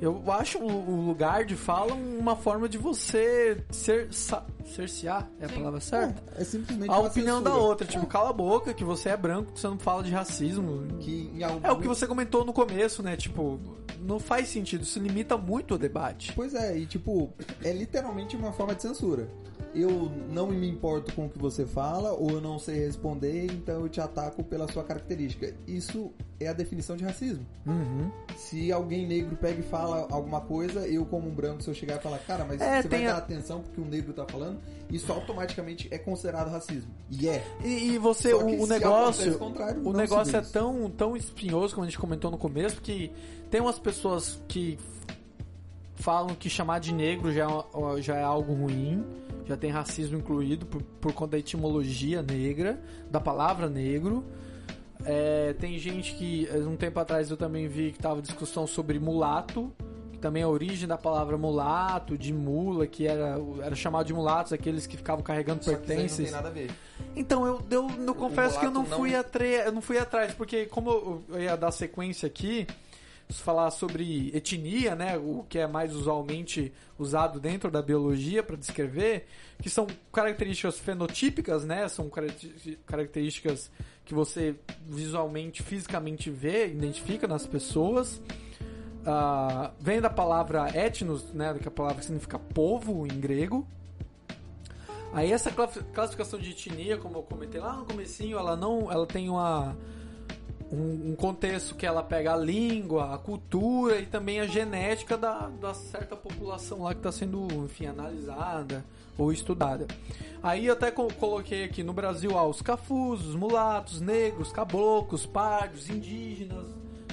Eu 0.00 0.22
acho 0.32 0.58
o 0.58 1.06
lugar 1.06 1.44
de 1.44 1.56
fala 1.56 1.94
uma 1.94 2.36
forma 2.36 2.68
de 2.68 2.76
você 2.76 3.62
ser 3.70 4.08
cercear 4.12 5.28
é 5.40 5.46
a 5.46 5.48
palavra 5.48 5.80
certa? 5.80 6.22
É, 6.36 6.42
é 6.42 6.44
simplesmente 6.44 6.90
A 6.90 6.98
uma 6.98 7.08
opinião 7.08 7.42
da 7.42 7.50
censura. 7.50 7.68
outra, 7.68 7.86
tipo, 7.86 8.06
cala 8.06 8.30
a 8.30 8.32
boca, 8.32 8.74
que 8.74 8.84
você 8.84 9.10
é 9.10 9.16
branco, 9.16 9.52
você 9.54 9.66
não 9.66 9.78
fala 9.78 10.02
de 10.02 10.10
racismo. 10.10 10.86
Que 10.98 11.30
em 11.34 11.42
algum... 11.42 11.66
É 11.66 11.72
o 11.72 11.78
que 11.78 11.86
você 11.86 12.06
comentou 12.06 12.44
no 12.44 12.52
começo, 12.52 13.02
né? 13.02 13.16
Tipo, 13.16 13.58
não 14.00 14.18
faz 14.18 14.48
sentido, 14.48 14.82
isso 14.82 14.98
limita 14.98 15.36
muito 15.36 15.74
o 15.74 15.78
debate. 15.78 16.32
Pois 16.34 16.54
é, 16.54 16.76
e 16.76 16.86
tipo, 16.86 17.32
é 17.62 17.72
literalmente 17.72 18.36
uma 18.36 18.52
forma 18.52 18.74
de 18.74 18.82
censura. 18.82 19.28
Eu 19.74 20.10
não 20.30 20.46
me 20.46 20.68
importo 20.68 21.12
com 21.14 21.26
o 21.26 21.28
que 21.28 21.38
você 21.38 21.66
fala, 21.66 22.12
ou 22.12 22.30
eu 22.30 22.40
não 22.40 22.58
sei 22.60 22.78
responder, 22.78 23.46
então 23.46 23.80
eu 23.80 23.88
te 23.88 24.00
ataco 24.00 24.44
pela 24.44 24.70
sua 24.70 24.84
característica. 24.84 25.52
Isso 25.66 26.12
é 26.38 26.46
a 26.46 26.52
definição 26.52 26.96
de 26.96 27.02
racismo. 27.04 27.44
Uhum. 27.66 28.08
Se 28.36 28.70
alguém 28.70 29.04
negro 29.06 29.36
pega 29.36 29.58
e 29.58 29.62
fala 29.64 30.06
alguma 30.10 30.40
coisa, 30.40 30.86
eu 30.86 31.04
como 31.04 31.28
um 31.28 31.34
branco, 31.34 31.62
se 31.62 31.68
eu 31.68 31.74
chegar 31.74 31.96
e 31.96 32.02
falar, 32.02 32.18
cara, 32.18 32.44
mas 32.44 32.60
É, 32.60 32.82
você 32.82 32.88
tem 32.88 33.00
vai 33.00 33.08
a- 33.08 33.12
dar 33.14 33.18
atenção 33.18 33.60
porque 33.62 33.80
o 33.80 33.84
negro 33.84 34.12
tá 34.12 34.24
falando, 34.26 34.58
isso 34.90 35.10
automaticamente 35.12 35.88
é 35.90 35.98
considerado 35.98 36.50
racismo. 36.50 36.90
E 37.10 37.28
é. 37.28 37.44
E, 37.64 37.94
e 37.94 37.98
você, 37.98 38.30
Só 38.30 38.44
que 38.44 38.56
o, 38.56 38.66
negócio, 38.66 39.34
o 39.34 39.38
contrário, 39.38 39.80
o 39.80 39.84
não 39.84 39.92
negócio 39.92 40.36
é 40.36 40.40
tão, 40.40 40.88
tão 40.90 41.16
espinhoso, 41.16 41.74
como 41.74 41.84
a 41.84 41.88
gente 41.90 41.98
comentou 41.98 42.30
no 42.30 42.38
começo, 42.38 42.80
que 42.80 43.10
tem 43.50 43.60
umas 43.60 43.78
pessoas 43.78 44.38
que 44.46 44.78
falam 45.96 46.34
que 46.34 46.50
chamar 46.50 46.80
de 46.80 46.92
negro 46.92 47.32
já, 47.32 47.46
é- 47.46 48.00
já 48.02 48.16
é 48.16 48.22
algo 48.22 48.52
ruim, 48.52 49.04
já 49.46 49.56
tem 49.56 49.70
racismo 49.70 50.18
incluído 50.18 50.66
por, 50.66 50.82
por 50.82 51.12
conta 51.12 51.32
da 51.32 51.38
etimologia 51.38 52.22
negra, 52.22 52.80
da 53.10 53.20
palavra 53.20 53.68
negro. 53.68 54.24
É, 55.04 55.52
tem 55.54 55.78
gente 55.78 56.14
que, 56.14 56.48
eh, 56.50 56.58
um 56.60 56.76
tempo 56.76 56.98
atrás 56.98 57.30
eu 57.30 57.36
também 57.36 57.68
vi 57.68 57.92
que 57.92 57.98
tava 57.98 58.22
discussão 58.22 58.66
sobre 58.66 58.98
mulato, 58.98 59.70
que 60.12 60.18
também 60.18 60.42
é 60.42 60.46
a 60.46 60.48
origem 60.48 60.88
da 60.88 60.96
palavra 60.96 61.36
mulato, 61.36 62.16
de 62.16 62.32
mula, 62.32 62.86
que 62.86 63.06
era, 63.06 63.36
era 63.62 63.74
chamado 63.74 64.06
de 64.06 64.14
mulatos, 64.14 64.52
aqueles 64.52 64.86
que 64.86 64.96
ficavam 64.96 65.22
carregando 65.22 65.62
Só 65.62 65.74
que 65.74 65.82
isso 65.82 65.82
aí 65.82 65.88
não 65.88 65.96
pertences. 66.04 66.24
tem 66.24 66.32
nada 66.32 66.48
a 66.48 66.52
ver. 66.52 66.70
Então, 67.14 67.44
eu, 67.46 67.60
eu, 67.70 67.90
eu 68.06 68.14
confesso 68.14 68.58
que 68.58 68.64
eu 68.64 68.70
não 68.70 68.82
mulato 68.82 68.96
fui, 69.00 69.10
não- 69.10 69.20
atre... 69.20 69.48
eu 69.66 69.72
não 69.72 69.82
fui 69.82 69.98
atrás, 69.98 70.32
porque 70.32 70.64
como 70.66 71.22
eu 71.28 71.40
ia 71.42 71.56
dar 71.56 71.70
sequência 71.70 72.26
aqui, 72.26 72.66
falar 73.30 73.70
sobre 73.70 74.30
etnia, 74.34 74.94
né, 74.94 75.16
o 75.16 75.44
que 75.48 75.58
é 75.58 75.66
mais 75.66 75.94
usualmente 75.94 76.72
usado 76.98 77.40
dentro 77.40 77.70
da 77.70 77.80
biologia 77.82 78.42
para 78.42 78.56
descrever, 78.56 79.26
que 79.60 79.70
são 79.70 79.86
características 80.12 80.78
fenotípicas, 80.78 81.64
né, 81.64 81.88
são 81.88 82.08
caracter- 82.08 82.78
características 82.86 83.70
que 84.04 84.14
você 84.14 84.54
visualmente, 84.86 85.62
fisicamente 85.62 86.30
vê, 86.30 86.68
identifica 86.68 87.26
nas 87.26 87.46
pessoas. 87.46 88.20
Ah, 89.06 89.72
vem 89.80 90.00
da 90.00 90.10
palavra 90.10 90.68
etnos, 90.74 91.32
né, 91.32 91.54
que 91.54 91.64
é 91.64 91.68
a 91.68 91.70
palavra 91.70 91.98
que 91.98 92.06
significa 92.06 92.38
povo 92.38 93.06
em 93.06 93.20
grego. 93.20 93.66
Aí 95.12 95.30
essa 95.30 95.50
cla- 95.50 95.68
classificação 95.68 96.38
de 96.38 96.50
etnia, 96.50 96.96
como 96.98 97.18
eu 97.18 97.22
comentei 97.22 97.60
lá 97.60 97.74
no 97.74 97.84
comecinho, 97.84 98.36
ela 98.36 98.56
não, 98.56 98.90
ela 98.90 99.06
tem 99.06 99.28
uma 99.30 99.76
um, 100.74 101.10
um 101.12 101.16
contexto 101.16 101.74
que 101.74 101.86
ela 101.86 102.02
pega 102.02 102.34
a 102.34 102.36
língua, 102.36 103.14
a 103.14 103.18
cultura 103.18 103.98
e 103.98 104.06
também 104.06 104.40
a 104.40 104.46
genética 104.46 105.16
da, 105.16 105.48
da 105.60 105.72
certa 105.74 106.16
população 106.16 106.82
lá 106.82 106.92
que 106.92 107.00
está 107.00 107.12
sendo, 107.12 107.46
enfim, 107.64 107.86
analisada 107.86 108.84
ou 109.16 109.32
estudada. 109.32 109.86
Aí 110.42 110.68
até 110.68 110.90
co- 110.90 111.12
coloquei 111.14 111.64
aqui 111.64 111.82
no 111.82 111.92
Brasil 111.92 112.36
ah, 112.36 112.46
os 112.46 112.60
cafus, 112.60 113.24
os 113.26 113.34
mulatos, 113.36 114.00
negros, 114.00 114.50
caboclos, 114.52 115.24
pardos, 115.24 115.88
indígenas, 115.88 116.66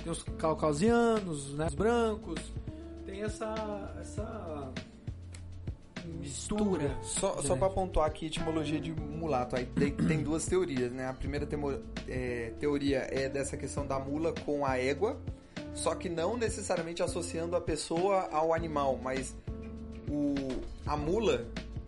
tem 0.04 0.12
os 0.12 0.24
caucasianos, 0.24 1.54
né, 1.54 1.68
os 1.68 1.76
brancos, 1.76 2.40
tem 3.06 3.22
essa 3.22 3.96
essa 4.02 4.72
mistura. 6.20 6.98
Só, 7.02 7.42
só 7.42 7.56
pra 7.56 7.70
pontuar 7.70 8.08
aqui, 8.08 8.28
etimologia 8.28 8.80
de 8.80 8.92
mulato. 8.92 9.56
Aí 9.56 9.66
tem, 9.66 9.92
tem 9.92 10.22
duas 10.24 10.46
teorias, 10.46 10.92
né? 10.92 11.08
A 11.08 11.14
primeira 11.14 11.46
temo- 11.46 11.80
é, 12.08 12.54
teoria 12.60 13.08
é 13.10 13.28
dessa 13.30 13.56
questão 13.58 13.86
da 13.86 14.00
mula 14.00 14.34
com 14.46 14.66
a 14.66 14.78
égua, 14.78 15.20
só 15.74 15.96
que 15.96 16.10
não 16.10 16.38
necessariamente 16.38 17.02
associando 17.02 17.56
a 17.56 17.62
pessoa 17.62 18.28
ao 18.32 18.54
animal, 18.54 19.00
mas 19.02 19.36
o, 20.10 20.36
a 20.86 20.96
mula 20.98 21.48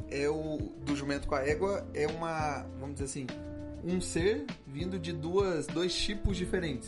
é 0.09 0.29
o 0.29 0.57
do 0.85 0.95
jumento 0.95 1.27
com 1.27 1.35
a 1.35 1.41
égua 1.47 1.85
é 1.93 2.07
uma, 2.07 2.65
vamos 2.79 2.95
dizer 2.95 3.05
assim, 3.05 3.27
um 3.83 3.99
ser 3.99 4.45
vindo 4.67 4.97
de 4.97 5.11
duas, 5.11 5.67
dois 5.67 5.93
tipos 5.93 6.37
diferentes. 6.37 6.87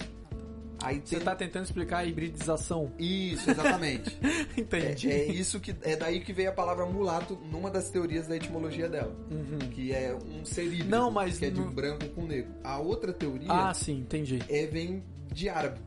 Aí 0.84 1.02
Você 1.04 1.16
tem 1.16 1.26
tá 1.26 1.36
tentando 1.36 1.64
explicar 1.66 2.00
a 2.00 2.06
hibridização. 2.06 2.92
isso, 3.00 3.50
exatamente. 3.50 4.18
Entendi. 4.58 5.10
É, 5.10 5.20
é 5.20 5.26
isso 5.32 5.60
que 5.60 5.76
é 5.82 5.96
daí 5.96 6.20
que 6.20 6.32
veio 6.34 6.50
a 6.50 6.54
palavra 6.54 6.86
mulato 6.86 7.36
numa 7.52 7.72
das 7.72 7.90
teorias 7.90 8.28
da 8.28 8.36
etimologia 8.36 8.88
dela, 8.90 9.16
Uhum. 9.32 9.58
que 9.70 9.92
é 9.94 10.14
um 10.16 10.46
ser 10.46 10.66
híbrido, 10.66 10.90
Não, 10.90 11.10
mas 11.10 11.38
que 11.40 11.46
é 11.46 11.50
de 11.50 11.60
no- 11.62 11.72
branco 11.72 12.08
com 12.10 12.26
negro. 12.26 12.52
A 12.64 12.78
outra 12.80 13.12
teoria 13.14 13.48
Ah, 13.52 13.74
sim, 13.74 14.00
entendi. 14.00 14.44
é 14.50 14.66
vem 14.68 15.04
de 15.32 15.50
árabe, 15.50 15.80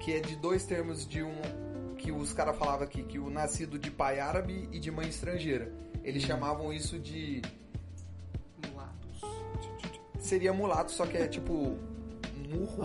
que 0.00 0.12
é 0.12 0.20
de 0.20 0.36
dois 0.36 0.64
termos 0.64 1.06
de 1.06 1.22
um 1.22 1.34
que 1.96 2.12
os 2.12 2.32
caras 2.32 2.56
falavam 2.56 2.84
aqui, 2.84 3.02
que 3.02 3.18
o 3.18 3.28
nascido 3.30 3.78
de 3.78 3.90
pai 3.90 4.20
árabe 4.20 4.68
e 4.72 4.78
de 4.78 4.90
mãe 4.90 5.08
estrangeira. 5.08 5.72
Eles 6.04 6.22
Uhum. 6.22 6.28
chamavam 6.28 6.72
isso 6.72 6.98
de 6.98 7.42
seria 10.18 10.52
mulato, 10.52 10.90
só 10.92 11.06
que 11.06 11.16
é 11.16 11.26
tipo 11.26 11.76
murro. 12.48 12.82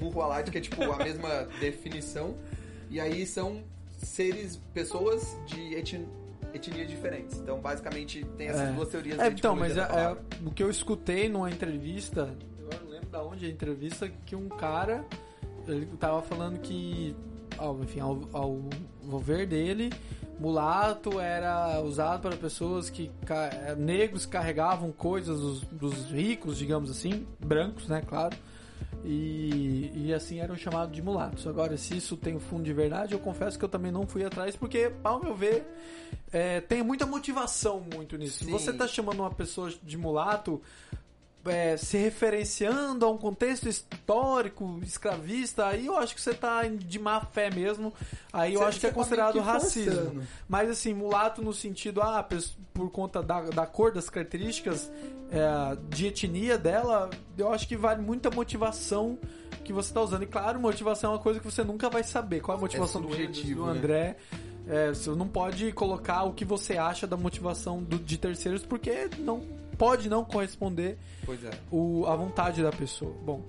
Murro 0.00 0.22
alite, 0.22 0.50
que 0.50 0.58
é 0.58 0.60
tipo 0.60 0.82
a 0.90 0.96
mesma 0.96 1.44
definição. 1.60 2.34
E 2.90 3.00
aí 3.00 3.26
são 3.26 3.62
seres, 3.98 4.60
pessoas 4.72 5.36
de 5.46 5.74
etn- 5.74 6.06
etnias 6.54 6.88
diferentes. 6.88 7.38
Então, 7.38 7.58
basicamente, 7.60 8.24
tem 8.36 8.48
essas 8.48 8.68
É. 8.68 8.72
duas 8.72 8.88
teorias 8.88 9.18
É, 9.18 9.22
da 9.22 9.28
então, 9.28 9.56
mas 9.56 9.76
é, 9.76 9.80
é, 9.80 10.16
o 10.44 10.50
que 10.50 10.62
eu 10.62 10.70
escutei 10.70 11.28
numa 11.28 11.50
entrevista, 11.50 12.34
eu 12.58 12.78
não 12.82 12.90
lembro 12.90 13.08
da 13.08 13.22
onde 13.24 13.44
é 13.46 13.48
a 13.48 13.52
entrevista, 13.52 14.08
que 14.24 14.36
um 14.36 14.48
cara, 14.48 15.04
ele 15.66 15.86
tava 15.98 16.22
falando 16.22 16.60
que, 16.60 17.14
ao, 17.58 17.78
enfim, 17.82 18.00
ao, 18.00 18.20
ao, 18.32 18.60
ao 19.10 19.18
ver 19.18 19.46
dele, 19.46 19.90
mulato 20.38 21.18
era 21.18 21.80
usado 21.80 22.20
para 22.20 22.36
pessoas 22.36 22.90
que, 22.90 23.10
eh, 23.28 23.74
negros 23.74 24.26
carregavam 24.26 24.92
coisas 24.92 25.40
dos, 25.40 25.60
dos 25.62 26.10
ricos, 26.10 26.58
digamos 26.58 26.90
assim, 26.90 27.26
brancos, 27.40 27.88
né, 27.88 28.02
claro, 28.06 28.36
e, 29.06 29.92
e 29.94 30.12
assim 30.12 30.40
eram 30.40 30.56
chamados 30.56 30.92
de 30.94 31.00
mulatos. 31.00 31.46
Agora, 31.46 31.76
se 31.76 31.96
isso 31.96 32.16
tem 32.16 32.34
um 32.34 32.40
fundo 32.40 32.64
de 32.64 32.72
verdade, 32.72 33.14
eu 33.14 33.20
confesso 33.20 33.56
que 33.56 33.64
eu 33.64 33.68
também 33.68 33.92
não 33.92 34.06
fui 34.06 34.24
atrás, 34.24 34.56
porque, 34.56 34.90
ao 35.04 35.22
meu 35.22 35.34
ver, 35.34 35.64
é, 36.32 36.60
tem 36.60 36.82
muita 36.82 37.06
motivação 37.06 37.80
muito 37.94 38.18
nisso. 38.18 38.44
Se 38.44 38.50
você 38.50 38.72
tá 38.72 38.88
chamando 38.88 39.20
uma 39.20 39.30
pessoa 39.30 39.72
de 39.82 39.96
mulato, 39.96 40.60
é, 41.48 41.76
se 41.76 41.96
referenciando 41.96 43.04
a 43.04 43.10
um 43.10 43.16
contexto 43.18 43.68
histórico, 43.68 44.78
escravista, 44.82 45.66
aí 45.66 45.86
eu 45.86 45.96
acho 45.96 46.14
que 46.14 46.20
você 46.20 46.34
tá 46.34 46.62
de 46.64 46.98
má 46.98 47.20
fé 47.20 47.50
mesmo. 47.50 47.92
Aí 48.32 48.54
eu 48.54 48.60
Você- 48.60 48.66
acho 48.66 48.80
que 48.80 48.86
é 48.86 48.90
considerado 48.90 49.32
que 49.34 49.38
racismo. 49.40 50.22
Mas 50.48 50.70
assim, 50.70 50.94
mulato 50.94 51.42
no 51.42 51.52
sentido, 51.52 52.00
ah, 52.02 52.26
por 52.74 52.90
conta 52.90 53.22
da, 53.22 53.42
da 53.42 53.66
cor, 53.66 53.92
das 53.92 54.08
características 54.10 54.90
é, 55.30 55.76
de 55.88 56.06
etnia 56.06 56.56
dela, 56.56 57.10
eu 57.36 57.52
acho 57.52 57.66
que 57.66 57.76
vale 57.76 58.00
muita 58.02 58.30
motivação 58.30 59.18
que 59.64 59.72
você 59.72 59.92
tá 59.92 60.00
usando. 60.00 60.22
E 60.22 60.26
claro, 60.26 60.60
motivação 60.60 61.10
é 61.10 61.14
uma 61.14 61.20
coisa 61.22 61.40
que 61.40 61.44
você 61.46 61.64
nunca 61.64 61.90
vai 61.90 62.04
saber. 62.04 62.40
Qual 62.40 62.56
é 62.56 62.58
a 62.58 62.60
motivação 62.60 63.00
do 63.00 63.08
Edson, 63.08 63.24
subjetivo, 63.24 63.60
do 63.64 63.72
né? 63.72 63.78
André? 63.78 64.16
É, 64.68 64.88
você 64.88 65.10
não 65.10 65.28
pode 65.28 65.70
colocar 65.72 66.24
o 66.24 66.32
que 66.32 66.44
você 66.44 66.76
acha 66.76 67.06
da 67.06 67.16
motivação 67.16 67.80
do- 67.82 67.98
de 68.00 68.18
terceiros, 68.18 68.64
porque 68.64 69.08
não 69.18 69.40
pode 69.78 70.08
não 70.08 70.24
corresponder 70.24 70.98
Pois 71.24 71.42
é. 71.44 71.50
o, 71.70 72.04
a 72.06 72.14
vontade 72.16 72.62
da 72.62 72.70
pessoa. 72.70 73.12
Bom, 73.24 73.42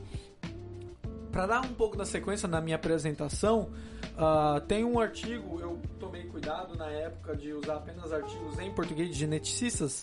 para 1.32 1.46
dar 1.46 1.62
um 1.66 1.74
pouco 1.74 1.96
da 1.96 2.06
sequência 2.06 2.48
na 2.48 2.60
minha 2.60 2.76
apresentação, 2.76 3.70
ah, 4.18 4.62
tem 4.68 4.84
um 4.84 5.00
artigo, 5.00 5.60
eu 5.60 5.80
tomei 6.00 6.24
cuidado 6.24 6.76
na 6.76 6.88
época 6.88 7.36
de 7.36 7.54
usar 7.54 7.76
apenas 7.76 8.12
artigos 8.12 8.58
em 8.60 8.72
português 8.72 9.10
de 9.10 9.16
geneticistas 9.16 10.02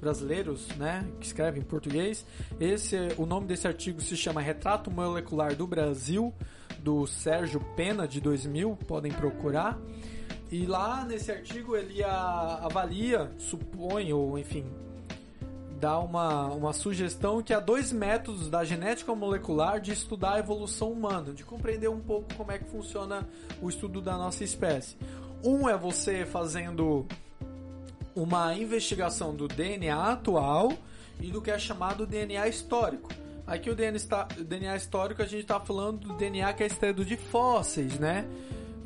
brasileiros, 0.00 0.68
né, 0.76 1.06
que 1.18 1.26
escrevem 1.26 1.62
em 1.62 1.64
português. 1.64 2.26
Esse, 2.60 2.96
o 3.16 3.24
nome 3.24 3.46
desse 3.46 3.66
artigo 3.66 4.00
se 4.02 4.14
chama 4.16 4.40
Retrato 4.42 4.90
Molecular 4.90 5.54
do 5.56 5.66
Brasil, 5.66 6.34
do 6.80 7.06
Sérgio 7.06 7.60
Pena, 7.74 8.06
de 8.06 8.20
2000, 8.20 8.76
podem 8.86 9.10
procurar. 9.10 9.78
E 10.52 10.66
lá 10.66 11.02
nesse 11.06 11.32
artigo 11.32 11.74
ele 11.74 12.02
a- 12.04 12.60
avalia, 12.62 13.32
supõe, 13.38 14.12
ou 14.12 14.38
enfim, 14.38 14.66
dá 15.80 15.98
uma, 15.98 16.46
uma 16.48 16.72
sugestão 16.72 17.42
que 17.42 17.52
há 17.52 17.60
dois 17.60 17.92
métodos 17.92 18.48
da 18.48 18.64
genética 18.64 19.14
molecular 19.14 19.80
de 19.80 19.92
estudar 19.92 20.34
a 20.34 20.38
evolução 20.38 20.90
humana, 20.92 21.32
de 21.32 21.44
compreender 21.44 21.88
um 21.88 22.00
pouco 22.00 22.32
como 22.34 22.50
é 22.52 22.58
que 22.58 22.64
funciona 22.70 23.26
o 23.60 23.68
estudo 23.68 24.00
da 24.00 24.16
nossa 24.16 24.44
espécie. 24.44 24.96
Um 25.42 25.68
é 25.68 25.76
você 25.76 26.24
fazendo 26.24 27.06
uma 28.14 28.54
investigação 28.54 29.34
do 29.34 29.48
DNA 29.48 30.12
atual 30.12 30.72
e 31.20 31.30
do 31.30 31.42
que 31.42 31.50
é 31.50 31.58
chamado 31.58 32.06
DNA 32.06 32.48
histórico. 32.48 33.10
Aqui 33.46 33.68
o 33.68 33.74
DNA, 33.74 33.96
está- 33.96 34.28
o 34.38 34.44
DNA 34.44 34.76
histórico 34.76 35.20
a 35.20 35.26
gente 35.26 35.42
está 35.42 35.60
falando 35.60 35.98
do 36.08 36.14
DNA 36.14 36.52
que 36.54 36.62
é 36.62 36.66
extraído 36.66 37.04
de 37.04 37.16
fósseis, 37.16 37.98
né? 37.98 38.26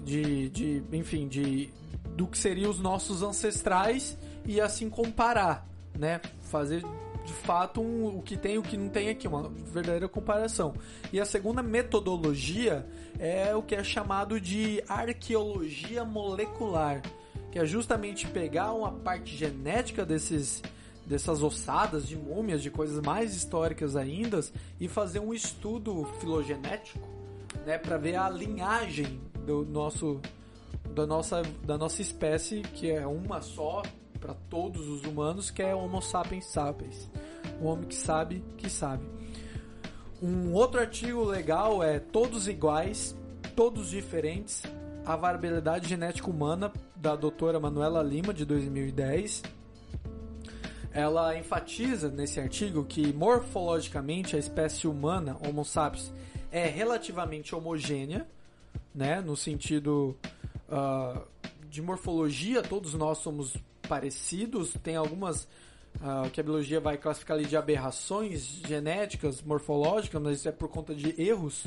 De, 0.04 0.48
de, 0.48 0.82
enfim, 0.92 1.28
de 1.28 1.70
do 2.16 2.26
que 2.26 2.36
seriam 2.36 2.70
os 2.70 2.80
nossos 2.80 3.22
ancestrais 3.22 4.18
e 4.44 4.60
assim 4.60 4.90
comparar, 4.90 5.68
né? 5.98 6.20
Fazer 6.42 6.82
de 7.28 7.32
fato 7.34 7.82
um, 7.82 8.18
o 8.18 8.22
que 8.22 8.38
tem 8.38 8.54
e 8.54 8.58
o 8.58 8.62
que 8.62 8.76
não 8.76 8.88
tem 8.88 9.10
aqui, 9.10 9.28
uma 9.28 9.50
verdadeira 9.50 10.08
comparação. 10.08 10.72
E 11.12 11.20
a 11.20 11.26
segunda 11.26 11.62
metodologia 11.62 12.86
é 13.18 13.54
o 13.54 13.62
que 13.62 13.74
é 13.74 13.84
chamado 13.84 14.40
de 14.40 14.82
arqueologia 14.88 16.04
molecular, 16.04 17.02
que 17.52 17.58
é 17.58 17.66
justamente 17.66 18.26
pegar 18.26 18.72
uma 18.72 18.92
parte 18.92 19.36
genética 19.36 20.06
desses 20.06 20.62
dessas 21.04 21.42
ossadas 21.42 22.06
de 22.06 22.16
múmias, 22.16 22.62
de 22.62 22.70
coisas 22.70 23.02
mais 23.02 23.34
históricas 23.34 23.96
ainda, 23.96 24.40
e 24.78 24.86
fazer 24.86 25.20
um 25.20 25.32
estudo 25.32 26.04
filogenético, 26.20 27.08
né, 27.64 27.78
para 27.78 27.96
ver 27.96 28.16
a 28.16 28.28
linhagem 28.28 29.18
do 29.46 29.64
nosso 29.64 30.20
da 30.94 31.06
nossa 31.06 31.40
da 31.64 31.78
nossa 31.78 32.02
espécie, 32.02 32.60
que 32.60 32.90
é 32.90 33.06
uma 33.06 33.40
só 33.40 33.82
para 34.18 34.34
todos 34.34 34.88
os 34.88 35.04
humanos, 35.04 35.50
que 35.50 35.62
é 35.62 35.74
Homo 35.74 36.02
sapiens 36.02 36.46
sapiens, 36.46 37.10
o 37.60 37.66
homem 37.66 37.86
que 37.86 37.94
sabe 37.94 38.42
que 38.56 38.68
sabe. 38.68 39.04
Um 40.20 40.52
outro 40.52 40.80
artigo 40.80 41.24
legal 41.24 41.82
é 41.82 41.98
Todos 41.98 42.48
Iguais, 42.48 43.16
Todos 43.54 43.90
Diferentes, 43.90 44.62
a 45.06 45.16
Variabilidade 45.16 45.88
Genética 45.88 46.28
Humana, 46.28 46.72
da 46.96 47.14
doutora 47.14 47.60
Manuela 47.60 48.02
Lima, 48.02 48.34
de 48.34 48.44
2010 48.44 49.42
ela 50.92 51.38
enfatiza 51.38 52.08
nesse 52.08 52.40
artigo 52.40 52.84
que 52.84 53.12
morfologicamente 53.12 54.34
a 54.34 54.38
espécie 54.38 54.88
humana, 54.88 55.36
Homo 55.46 55.64
sapiens, 55.64 56.12
é 56.50 56.66
relativamente 56.66 57.54
homogênea, 57.54 58.26
né, 58.94 59.20
no 59.20 59.36
sentido 59.36 60.16
uh, 60.68 61.22
de 61.68 61.82
morfologia, 61.82 62.62
todos 62.62 62.94
nós 62.94 63.18
somos 63.18 63.56
parecidos, 63.88 64.74
tem 64.82 64.96
algumas 64.96 65.48
uh, 65.96 66.28
que 66.30 66.40
a 66.40 66.44
biologia 66.44 66.80
vai 66.80 66.96
classificar 66.96 67.36
ali 67.36 67.46
de 67.46 67.56
aberrações 67.56 68.60
genéticas, 68.66 69.42
morfológicas, 69.42 70.20
mas 70.20 70.38
isso 70.38 70.48
é 70.48 70.52
por 70.52 70.68
conta 70.68 70.94
de 70.94 71.20
erros 71.20 71.66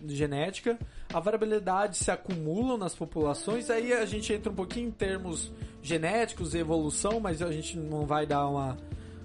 de 0.00 0.16
genética. 0.16 0.78
A 1.12 1.20
variabilidade 1.20 1.96
se 1.96 2.10
acumula 2.10 2.76
nas 2.76 2.94
populações, 2.94 3.70
aí 3.70 3.92
a 3.92 4.04
gente 4.04 4.32
entra 4.32 4.50
um 4.50 4.54
pouquinho 4.54 4.88
em 4.88 4.92
termos 4.92 5.52
genéticos 5.82 6.54
e 6.54 6.58
evolução, 6.58 7.20
mas 7.20 7.40
a 7.42 7.52
gente 7.52 7.76
não 7.78 8.06
vai 8.06 8.26
dar 8.26 8.46
uma, 8.48 8.76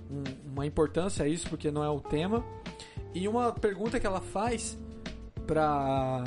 um, 0.10 0.24
uma 0.52 0.66
importância 0.66 1.26
a 1.26 1.28
isso 1.28 1.50
porque 1.50 1.72
não 1.72 1.84
é 1.84 1.90
o 1.90 2.00
tema. 2.00 2.44
E 3.14 3.28
uma 3.28 3.52
pergunta 3.52 4.00
que 4.00 4.06
ela 4.06 4.22
faz 4.22 4.78
para 5.48 6.24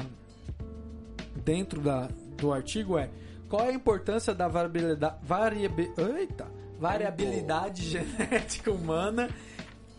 dentro 1.44 1.80
da, 1.80 2.08
do 2.36 2.52
artigo 2.52 2.98
é 2.98 3.08
qual 3.52 3.66
é 3.66 3.68
a 3.68 3.74
importância 3.74 4.34
da 4.34 4.48
variabilidade, 4.48 5.16
variabi, 5.22 5.92
eita, 5.98 6.50
variabilidade 6.80 7.84
genética 7.84 8.72
humana? 8.72 9.28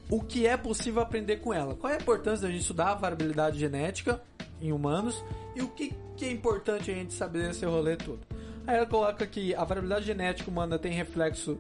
O 0.10 0.24
que 0.24 0.48
é 0.48 0.58
possível 0.58 1.04
aprender 1.04 1.38
com 1.38 1.54
ela? 1.54 1.76
Qual 1.76 1.94
é 1.94 1.98
a 1.98 2.02
importância 2.02 2.48
da 2.48 2.52
gente 2.52 2.62
estudar 2.62 2.89
a 2.89 2.96
variabilidade 2.96 3.60
genética 3.60 4.20
em 4.60 4.74
humanos 4.74 5.24
e 5.56 5.62
o 5.62 5.68
que, 5.68 5.94
que 6.18 6.26
é 6.26 6.32
importante 6.32 6.89
a 6.89 6.96
gente 6.96 7.13
saber 7.13 7.48
nesse 7.48 7.63
rolê 7.63 7.96
todo? 7.96 8.22
Aí 8.66 8.76
ela 8.76 8.88
coloca 8.88 9.28
que 9.28 9.54
a 9.54 9.63
variabilidade 9.63 10.08
genética 10.08 10.50
humana 10.50 10.80
tem 10.80 10.92
reflexo 10.92 11.56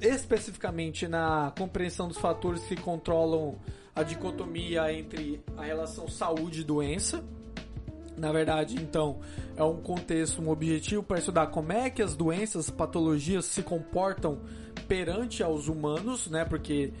especificamente 0.00 1.08
na 1.08 1.52
compreensão 1.58 2.06
dos 2.06 2.18
fatores 2.18 2.62
que 2.62 2.76
controlam 2.76 3.58
a 3.96 4.04
dicotomia 4.04 4.92
entre 4.92 5.42
a 5.56 5.64
relação 5.64 6.06
saúde 6.06 6.60
e 6.60 6.64
doença. 6.64 7.24
Na 8.16 8.32
verdade, 8.32 8.76
então, 8.76 9.20
é 9.56 9.64
um 9.64 9.76
contexto, 9.76 10.42
um 10.42 10.50
objetivo 10.50 11.02
para 11.02 11.18
estudar 11.18 11.46
como 11.46 11.72
é 11.72 11.88
que 11.88 12.02
as 12.02 12.14
doenças, 12.14 12.68
patologias 12.68 13.44
se 13.46 13.62
comportam 13.62 14.38
perante 14.86 15.42
aos 15.42 15.68
humanos, 15.68 16.28
né? 16.28 16.44
Porque, 16.44 16.92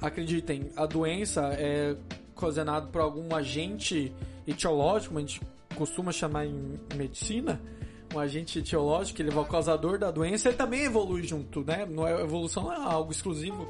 acreditem, 0.00 0.70
a 0.76 0.86
doença 0.86 1.42
é 1.52 1.96
ocasionada 2.34 2.86
por 2.88 3.00
algum 3.00 3.34
agente 3.34 4.12
etiológico, 4.46 5.16
a 5.16 5.20
gente 5.20 5.40
costuma 5.76 6.12
chamar 6.12 6.46
em 6.46 6.78
medicina, 6.96 7.60
um 8.14 8.18
agente 8.18 8.58
etiológico, 8.58 9.22
ele 9.22 9.32
é 9.32 9.36
o 9.36 9.44
causador 9.44 9.98
da 9.98 10.10
doença, 10.10 10.48
ele 10.48 10.56
também 10.56 10.84
evolui 10.84 11.22
junto, 11.22 11.64
né? 11.64 11.86
Não 11.86 12.06
é, 12.06 12.20
evolução 12.20 12.64
não 12.64 12.72
é 12.72 12.76
algo 12.76 13.10
exclusivo 13.10 13.66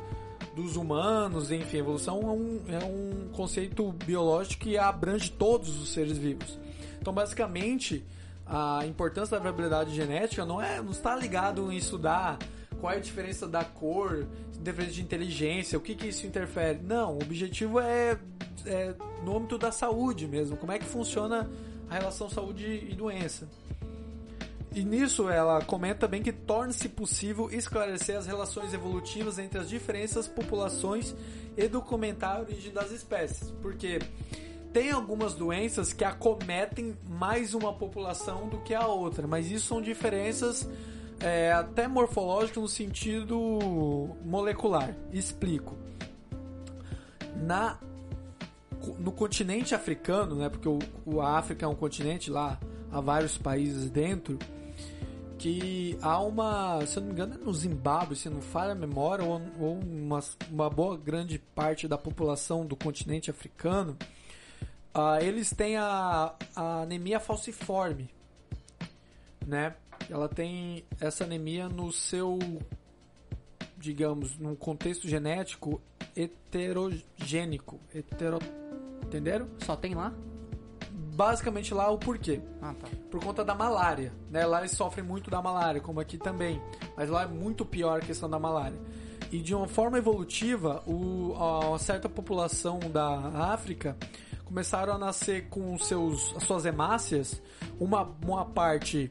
dos 0.54 0.76
humanos, 0.76 1.50
enfim, 1.50 1.78
evolução 1.78 2.20
é 2.20 2.26
um, 2.26 2.60
é 2.68 2.84
um 2.84 3.28
conceito 3.32 3.92
biológico 4.04 4.64
que 4.64 4.78
abrange 4.78 5.30
todos 5.30 5.80
os 5.80 5.92
seres 5.92 6.16
vivos. 6.16 6.58
Então, 7.04 7.12
basicamente, 7.12 8.02
a 8.46 8.80
importância 8.86 9.36
da 9.36 9.38
variabilidade 9.38 9.94
genética 9.94 10.46
não 10.46 10.58
é 10.58 10.80
não 10.80 10.90
está 10.90 11.14
ligado 11.14 11.70
em 11.70 11.76
estudar 11.76 12.38
qual 12.80 12.94
é 12.94 12.96
a 12.96 12.98
diferença 12.98 13.46
da 13.46 13.62
cor, 13.62 14.26
diferença 14.58 14.92
de 14.94 15.02
inteligência, 15.02 15.76
o 15.76 15.82
que, 15.82 15.94
que 15.94 16.06
isso 16.06 16.26
interfere. 16.26 16.80
Não, 16.82 17.18
o 17.18 17.22
objetivo 17.22 17.78
é, 17.78 18.18
é 18.64 18.94
no 19.22 19.36
âmbito 19.36 19.58
da 19.58 19.70
saúde 19.70 20.26
mesmo, 20.26 20.56
como 20.56 20.72
é 20.72 20.78
que 20.78 20.86
funciona 20.86 21.46
a 21.90 21.94
relação 21.94 22.30
saúde 22.30 22.86
e 22.88 22.94
doença. 22.94 23.46
E 24.74 24.82
nisso 24.82 25.28
ela 25.28 25.62
comenta 25.62 26.08
bem 26.08 26.22
que 26.22 26.32
torna-se 26.32 26.88
possível 26.88 27.50
esclarecer 27.50 28.16
as 28.16 28.26
relações 28.26 28.72
evolutivas 28.72 29.38
entre 29.38 29.58
as 29.58 29.68
diferentes 29.68 30.26
populações 30.26 31.14
e 31.54 31.68
documentar 31.68 32.38
a 32.38 32.40
origem 32.40 32.72
das 32.72 32.90
espécies. 32.90 33.50
Porque 33.60 33.98
tem 34.74 34.90
algumas 34.90 35.34
doenças 35.34 35.92
que 35.92 36.02
acometem 36.02 36.98
mais 37.08 37.54
uma 37.54 37.72
população 37.72 38.48
do 38.48 38.58
que 38.58 38.74
a 38.74 38.88
outra, 38.88 39.24
mas 39.24 39.48
isso 39.48 39.68
são 39.68 39.80
diferenças 39.80 40.68
é, 41.20 41.52
até 41.52 41.86
morfológicas 41.86 42.60
no 42.60 42.68
sentido 42.68 43.38
molecular. 44.24 44.92
Explico. 45.12 45.76
Na 47.36 47.78
no 48.98 49.12
continente 49.12 49.74
africano, 49.74 50.34
né, 50.34 50.50
porque 50.50 50.68
o, 50.68 50.78
o 51.06 51.22
a 51.22 51.38
África 51.38 51.64
é 51.64 51.68
um 51.68 51.74
continente 51.74 52.30
lá, 52.30 52.58
há 52.92 53.00
vários 53.00 53.38
países 53.38 53.88
dentro, 53.88 54.38
que 55.38 55.96
há 56.02 56.20
uma, 56.20 56.84
se 56.84 56.98
eu 56.98 57.00
não 57.00 57.06
me 57.06 57.14
engano, 57.14 57.34
é 57.34 57.38
no 57.38 57.54
Zimbábue, 57.54 58.14
se 58.14 58.28
não 58.28 58.42
falha 58.42 58.72
a 58.72 58.74
memória, 58.74 59.24
ou, 59.24 59.40
ou 59.58 59.78
uma, 59.78 60.20
uma 60.50 60.68
boa 60.68 60.98
grande 60.98 61.38
parte 61.38 61.88
da 61.88 61.96
população 61.96 62.66
do 62.66 62.76
continente 62.76 63.30
africano, 63.30 63.96
uh, 64.94 65.22
eles 65.22 65.50
têm 65.50 65.76
a, 65.76 66.34
a 66.54 66.82
anemia 66.82 67.20
falciforme, 67.20 68.10
né? 69.46 69.74
Ela 70.10 70.28
tem 70.28 70.84
essa 71.00 71.24
anemia 71.24 71.68
no 71.68 71.92
seu, 71.92 72.38
digamos, 73.76 74.38
num 74.38 74.54
contexto 74.54 75.08
genético 75.08 75.80
heterogênico, 76.16 77.80
hetero, 77.94 78.38
entenderam? 79.02 79.48
Só 79.58 79.76
tem 79.76 79.94
lá? 79.94 80.12
basicamente 81.14 81.72
lá 81.72 81.90
o 81.90 81.98
porquê. 81.98 82.40
Ah, 82.60 82.74
tá. 82.74 82.88
Por 83.10 83.22
conta 83.22 83.44
da 83.44 83.54
malária. 83.54 84.12
Né? 84.30 84.44
Lá 84.44 84.58
eles 84.58 84.72
sofrem 84.72 85.04
muito 85.04 85.30
da 85.30 85.40
malária, 85.40 85.80
como 85.80 86.00
aqui 86.00 86.18
também. 86.18 86.60
Mas 86.96 87.08
lá 87.08 87.22
é 87.22 87.26
muito 87.26 87.64
pior 87.64 88.00
a 88.00 88.04
questão 88.04 88.28
da 88.28 88.38
malária. 88.38 88.78
E 89.30 89.38
de 89.38 89.54
uma 89.54 89.66
forma 89.66 89.96
evolutiva, 89.96 90.82
o, 90.86 91.34
a, 91.36 91.68
uma 91.68 91.78
certa 91.78 92.08
população 92.08 92.78
da 92.78 93.52
África 93.52 93.96
começaram 94.44 94.94
a 94.94 94.98
nascer 94.98 95.48
com 95.48 95.76
seus, 95.78 96.34
as 96.36 96.44
suas 96.44 96.64
hemácias, 96.64 97.40
uma, 97.78 98.08
uma 98.24 98.44
parte 98.44 99.10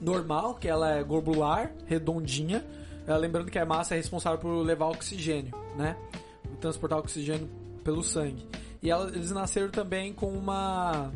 normal, 0.00 0.54
que 0.54 0.68
ela 0.68 0.92
é 0.92 1.02
globular, 1.02 1.72
redondinha, 1.86 2.64
é, 3.06 3.16
lembrando 3.16 3.50
que 3.50 3.58
a 3.58 3.62
hemácia 3.62 3.94
é 3.94 3.98
responsável 3.98 4.38
por 4.38 4.50
levar 4.62 4.86
oxigênio, 4.86 5.54
né? 5.76 5.96
Transportar 6.60 6.98
oxigênio 6.98 7.48
pelo 7.84 8.02
sangue. 8.02 8.46
E 8.82 8.90
ela, 8.90 9.08
eles 9.08 9.30
nasceram 9.30 9.70
também 9.70 10.12
com 10.12 10.30
uma 10.30 11.12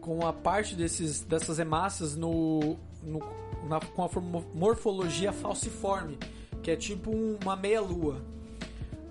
com 0.00 0.18
uma 0.18 0.34
parte 0.34 0.74
desses, 0.74 1.22
dessas 1.22 1.58
hemácias 1.58 2.14
no, 2.14 2.76
no 3.02 3.20
na, 3.68 3.80
com 3.80 4.04
a 4.04 4.10
morfologia 4.54 5.32
falciforme, 5.32 6.18
que 6.62 6.70
é 6.70 6.76
tipo 6.76 7.10
uma 7.10 7.56
meia-lua. 7.56 8.20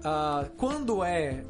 Ah, 0.04 0.46
quando 0.58 1.04
é, 1.04 1.44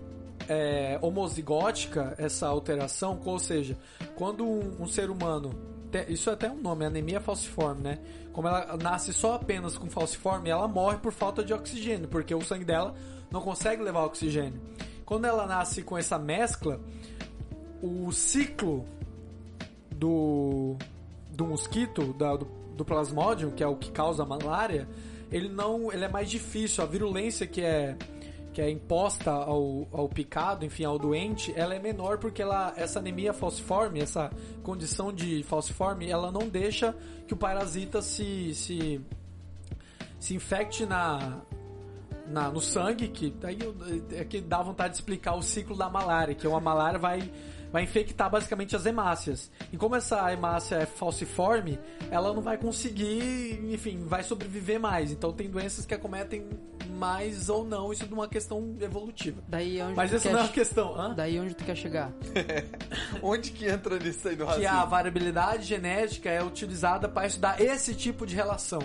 é, 0.47 0.97
homozigótica 1.01 2.15
essa 2.17 2.47
alteração, 2.47 3.19
ou 3.25 3.39
seja, 3.39 3.77
quando 4.15 4.45
um, 4.45 4.83
um 4.83 4.87
ser 4.87 5.09
humano 5.09 5.73
isso 6.09 6.29
é 6.29 6.33
até 6.33 6.49
um 6.49 6.59
nome, 6.59 6.85
anemia 6.85 7.21
falciforme, 7.21 7.83
né? 7.83 7.99
Como 8.31 8.47
ela 8.47 8.75
nasce 8.77 9.13
só 9.13 9.35
apenas 9.35 9.77
com 9.77 9.87
falciforme, 9.87 10.49
ela 10.49 10.67
morre 10.67 10.97
por 10.97 11.11
falta 11.11 11.43
de 11.43 11.53
oxigênio, 11.53 12.07
porque 12.07 12.33
o 12.33 12.41
sangue 12.41 12.65
dela 12.65 12.95
não 13.29 13.41
consegue 13.41 13.83
levar 13.83 14.03
oxigênio. 14.05 14.59
Quando 15.05 15.25
ela 15.25 15.45
nasce 15.45 15.83
com 15.83 15.95
essa 15.95 16.17
mescla, 16.17 16.79
o 17.81 18.11
ciclo 18.11 18.85
do, 19.91 20.75
do 21.29 21.45
mosquito, 21.45 22.13
da, 22.13 22.35
do, 22.35 22.45
do 22.75 22.83
plasmodium, 22.83 23.51
que 23.51 23.63
é 23.63 23.67
o 23.67 23.75
que 23.75 23.91
causa 23.91 24.23
a 24.23 24.25
malária, 24.25 24.87
ele 25.31 25.49
não, 25.49 25.91
ele 25.91 26.05
é 26.05 26.07
mais 26.07 26.29
difícil. 26.29 26.83
A 26.83 26.87
virulência 26.87 27.45
que 27.45 27.61
é 27.61 27.97
que 28.53 28.61
é 28.61 28.69
imposta 28.69 29.31
ao, 29.31 29.87
ao 29.91 30.07
picado, 30.07 30.65
enfim, 30.65 30.85
ao 30.85 30.99
doente, 30.99 31.51
ela 31.55 31.73
é 31.73 31.79
menor 31.79 32.19
porque 32.19 32.41
ela, 32.41 32.73
essa 32.77 32.99
anemia 32.99 33.33
falciforme, 33.33 33.99
essa 33.99 34.31
condição 34.61 35.11
de 35.11 35.43
falciforme, 35.43 36.09
ela 36.09 36.31
não 36.31 36.47
deixa 36.47 36.95
que 37.27 37.33
o 37.33 37.37
parasita 37.37 38.01
se, 38.01 38.53
se 38.53 39.01
se 40.23 40.33
infecte 40.33 40.85
na, 40.85 41.41
na 42.27 42.49
no 42.49 42.61
sangue, 42.61 43.09
que 43.09 43.33
aí 43.43 43.59
é 44.13 44.23
que 44.23 44.39
dá 44.39 44.61
vontade 44.61 44.93
de 44.93 44.99
explicar 44.99 45.35
o 45.35 45.41
ciclo 45.41 45.75
da 45.75 45.89
malária, 45.89 46.33
que 46.33 46.47
uma 46.47 46.61
malária 46.61 46.97
vai 46.97 47.29
vai 47.73 47.81
infectar 47.81 48.29
basicamente 48.29 48.75
as 48.75 48.85
hemácias. 48.85 49.49
E 49.71 49.77
como 49.77 49.95
essa 49.95 50.31
hemácia 50.31 50.75
é 50.75 50.85
falciforme, 50.85 51.79
ela 52.11 52.31
não 52.31 52.41
vai 52.41 52.55
conseguir, 52.55 53.59
enfim, 53.73 54.05
vai 54.05 54.21
sobreviver 54.21 54.79
mais. 54.79 55.11
Então 55.11 55.33
tem 55.33 55.49
doenças 55.49 55.83
que 55.83 55.93
acometem 55.95 56.47
mais 56.87 57.49
ou 57.49 57.65
não, 57.65 57.91
isso 57.91 58.05
de 58.05 58.13
uma 58.13 58.27
questão 58.27 58.77
evolutiva. 58.79 59.41
Daí 59.47 59.79
é 59.79 59.85
onde 59.85 59.95
Mas 59.95 60.11
quer 60.11 60.31
não 60.31 60.39
é 60.39 60.43
uma 60.43 60.49
questão, 60.49 60.95
hã? 60.95 61.15
Daí 61.15 61.39
onde 61.39 61.55
tu 61.55 61.63
quer 61.65 61.75
chegar? 61.75 62.13
Onde 63.23 63.49
que 63.49 63.65
entra 63.65 63.97
nisso 63.97 64.27
aí 64.27 64.35
do 64.35 64.45
que 64.45 64.51
racismo? 64.51 64.69
a 64.69 64.85
variabilidade 64.85 65.63
genética 65.63 66.29
é 66.29 66.43
utilizada 66.43 67.09
para 67.09 67.25
estudar 67.25 67.59
esse 67.59 67.95
tipo 67.95 68.25
de 68.25 68.35
relação 68.35 68.81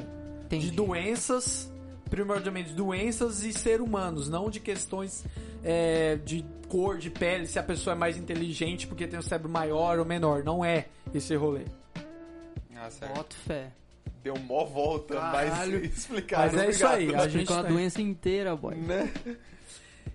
Entendi. 0.47 0.71
de 0.71 0.77
doenças, 0.77 1.71
primordialmente 2.09 2.73
doenças 2.73 3.43
e 3.43 3.53
ser 3.53 3.83
humanos, 3.83 4.31
não 4.31 4.49
de 4.49 4.61
questões 4.61 5.25
é, 5.65 6.17
de 6.25 6.45
cor, 6.69 6.99
de 6.99 7.11
pele, 7.11 7.47
se 7.47 7.59
a 7.59 7.63
pessoa 7.63 7.95
é 7.95 7.99
mais 7.99 8.17
inteligente 8.17 8.87
porque 8.87 9.07
tem 9.07 9.19
um 9.19 9.23
cérebro 9.23 9.51
maior 9.51 9.99
ou 9.99 10.05
menor. 10.05 10.45
Não 10.45 10.65
é 10.65 10.87
esse 11.15 11.35
rolê. 11.35 11.65
Ah, 12.77 12.91
certo. 12.91 13.15
Boto 13.15 13.35
fé. 13.37 13.73
Deu 14.23 14.37
mó 14.39 14.65
volta, 14.65 15.15
Caralho. 15.15 15.81
mas 15.81 15.99
explicado. 15.99 16.53
Mas 16.57 16.63
é 16.63 16.71
isso 16.71 16.87
aí, 16.87 17.03
obrigado. 17.05 17.23
a 17.25 17.29
gente 17.29 17.43
Explicou 17.43 17.57
a 17.65 17.69
doença 17.69 18.03
inteira, 18.03 18.55
boy. 18.57 18.75
Né? 18.75 19.13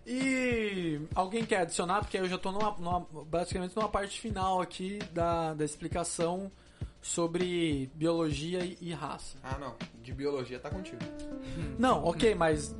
E 0.05 0.99
alguém 1.15 1.45
quer 1.45 1.61
adicionar? 1.61 2.01
Porque 2.01 2.17
eu 2.17 2.27
já 2.27 2.37
tô 2.37 2.51
numa, 2.51 2.71
numa- 2.77 3.07
basicamente 3.25 3.73
numa 3.75 3.87
parte 3.87 4.19
final 4.19 4.61
aqui 4.61 4.99
da, 5.13 5.53
da 5.53 5.63
explicação 5.63 6.51
sobre 7.01 7.89
biologia 7.95 8.65
e, 8.65 8.77
e 8.81 8.91
raça. 8.93 9.37
Ah, 9.41 9.57
não. 9.57 9.75
De 10.01 10.13
biologia 10.13 10.59
tá 10.59 10.69
contigo. 10.69 10.99
Não, 11.79 12.03
ok, 12.03 12.35
mas 12.35 12.75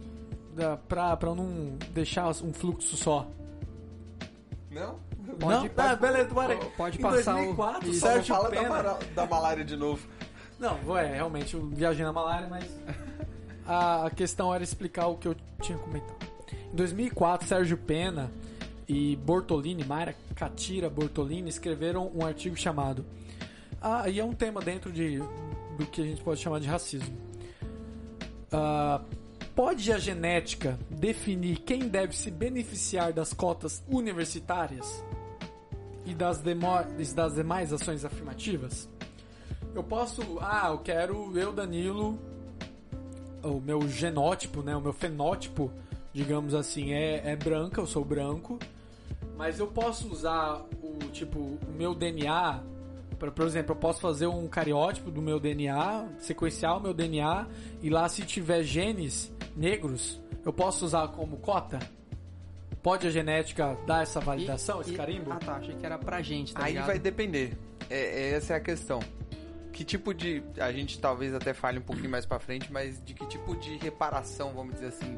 pra, 0.88 1.16
pra 1.18 1.36
não 1.36 1.78
deixar 1.92 2.30
um 2.44 2.54
fluxo 2.54 2.96
só. 2.98 3.28
Não? 4.70 5.00
não? 5.40 5.70
Ah, 5.78 5.96
beleza, 5.96 6.34
bora 6.34 6.54
aí. 6.54 6.60
Pode 6.78 6.98
Em 6.98 7.02
passar 7.02 7.34
o- 7.34 7.56
2004, 7.56 7.90
Isso. 7.90 8.00
Só 8.00 8.08
não 8.08 8.14
Sérgio 8.16 8.36
fala 8.36 8.84
da, 8.84 9.00
da 9.16 9.26
malária 9.26 9.64
de 9.64 9.76
novo. 9.76 10.08
Não, 10.60 10.98
é, 10.98 11.16
realmente, 11.16 11.54
eu 11.54 11.66
viajei 11.68 12.06
na 12.06 12.14
malária, 12.14 12.48
mas 12.48 12.66
a, 13.68 14.10
questão 14.16 14.54
era 14.54 14.64
explicar 14.64 15.08
o 15.08 15.18
que 15.18 15.28
eu 15.28 15.36
tinha 15.62 15.78
comentado. 15.78 16.28
Em 16.72 16.76
2004, 16.76 17.48
Sérgio 17.48 17.78
Pena 17.78 18.32
e 18.88 19.16
Bortolini, 19.18 19.84
Mayra 19.84 20.16
Catira 20.36 20.90
Bortolini, 20.90 21.50
escreveram 21.50 22.12
um 22.14 22.26
artigo 22.26 22.56
chamado... 22.56 23.06
Ah, 23.82 24.08
e 24.08 24.20
é 24.20 24.24
um 24.24 24.34
tema 24.34 24.62
dentro 24.62 24.92
de, 24.92 25.18
do 25.78 25.86
que 25.92 26.02
a 26.02 26.06
gente 26.06 26.22
pode 26.24 26.40
chamar 26.40 26.60
de 26.62 26.68
racismo. 26.68 27.18
Ah, 28.50 29.02
pode 29.56 29.92
a 29.92 29.98
genética 29.98 30.80
definir 30.90 31.60
quem 31.60 31.88
deve 31.88 32.16
se 32.16 32.32
beneficiar 32.32 33.14
das 33.14 33.34
cotas 33.34 33.84
universitárias 33.88 35.04
e 36.06 36.14
das, 36.14 36.42
e 37.00 37.14
das 37.14 37.36
demais 37.36 37.72
ações 37.72 38.04
afirmativas? 38.04 38.90
Eu 39.74 39.84
posso. 39.84 40.22
Ah, 40.40 40.70
eu 40.70 40.80
quero. 40.80 41.38
Eu, 41.38 41.52
Danilo. 41.52 42.20
O 43.44 43.60
meu 43.60 43.88
genótipo, 43.88 44.62
né? 44.62 44.76
O 44.76 44.82
meu 44.82 44.94
fenótipo, 44.94 45.72
digamos 46.14 46.54
assim, 46.54 46.94
é, 46.94 47.32
é 47.32 47.36
branca, 47.36 47.82
eu 47.82 47.88
sou 47.88 48.06
branco. 48.06 48.60
Mas 49.36 49.60
eu 49.60 49.68
posso 49.68 50.08
usar 50.10 50.64
o 50.82 50.98
tipo, 51.12 51.40
o 51.40 51.72
meu 51.76 51.96
DNA. 51.96 52.64
Por 53.36 53.46
exemplo, 53.46 53.72
eu 53.72 53.76
posso 53.78 54.02
fazer 54.02 54.28
um 54.28 54.48
cariótipo 54.48 55.10
do 55.10 55.22
meu 55.22 55.40
DNA, 55.40 56.08
sequenciar 56.20 56.78
o 56.78 56.82
meu 56.82 56.94
DNA, 56.94 57.48
e 57.82 57.90
lá 57.90 58.08
se 58.10 58.24
tiver 58.24 58.64
genes 58.64 59.32
negros, 59.56 60.20
eu 60.46 60.52
posso 60.54 60.86
usar 60.86 61.08
como 61.10 61.38
cota? 61.38 61.80
Pode 62.82 63.08
a 63.08 63.10
genética 63.10 63.78
dar 63.88 64.04
essa 64.04 64.20
validação, 64.20 64.82
esse 64.82 64.94
E- 64.94 64.98
carimbo? 64.98 65.32
Ah 65.32 65.38
tá, 65.38 65.54
achei 65.56 65.76
que 65.76 65.86
era 65.86 65.98
pra 65.98 66.22
gente, 66.22 66.54
tá 66.54 66.64
Aí 66.66 66.74
ligado? 66.74 66.88
vai 66.88 67.00
depender. 67.00 67.58
É, 67.90 67.98
é- 67.98 68.30
essa 68.34 68.54
é 68.54 68.58
a 68.58 68.60
questão. 68.60 69.00
Que 69.72 69.84
tipo 69.84 70.14
de. 70.14 70.44
A 70.60 70.72
gente 70.72 71.00
talvez 71.00 71.34
até 71.34 71.54
fale 71.54 71.80
um 71.80 71.82
pouquinho 71.82 72.10
mais 72.10 72.26
pra 72.26 72.40
frente, 72.40 72.72
mas 72.72 73.02
de 73.04 73.14
que 73.14 73.26
tipo 73.26 73.56
de 73.56 73.78
reparação, 73.78 74.52
vamos 74.54 74.74
dizer 74.76 74.88
assim. 74.88 75.18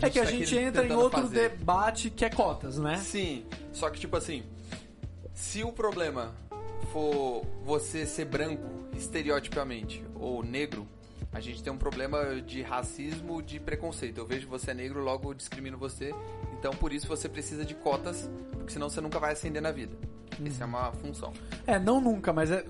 é 0.00 0.08
que 0.08 0.18
a 0.18 0.24
tá 0.24 0.30
gente 0.30 0.56
entra 0.56 0.86
em 0.86 0.92
outro 0.92 1.20
fazer. 1.22 1.50
debate 1.50 2.08
que 2.08 2.24
é 2.24 2.30
cotas, 2.30 2.78
né? 2.78 2.96
Sim, 2.98 3.44
só 3.72 3.90
que 3.90 4.00
tipo 4.00 4.16
assim, 4.16 4.42
se 5.34 5.62
o 5.62 5.72
problema 5.72 6.32
for 6.92 7.44
você 7.64 8.06
ser 8.06 8.24
branco 8.24 8.62
estereotipamente 8.96 10.02
ou 10.14 10.42
negro, 10.42 10.86
a 11.34 11.40
gente 11.40 11.62
tem 11.62 11.72
um 11.72 11.76
problema 11.76 12.40
de 12.40 12.62
racismo, 12.62 13.42
de 13.42 13.58
preconceito. 13.60 14.18
Eu 14.18 14.26
vejo 14.26 14.48
você 14.48 14.70
é 14.70 14.74
negro, 14.74 15.02
logo 15.02 15.34
discrimino 15.34 15.76
você. 15.76 16.14
Então 16.58 16.72
por 16.72 16.92
isso 16.92 17.06
você 17.06 17.28
precisa 17.28 17.64
de 17.64 17.74
cotas, 17.74 18.30
porque 18.52 18.72
senão 18.72 18.88
você 18.88 19.00
nunca 19.00 19.18
vai 19.18 19.32
ascender 19.32 19.60
na 19.60 19.72
vida. 19.72 19.96
Essa 20.46 20.64
é 20.64 20.66
uma 20.66 20.92
função. 20.92 21.32
É, 21.66 21.78
não 21.78 22.00
nunca, 22.00 22.32
mas 22.32 22.50
é 22.50 22.64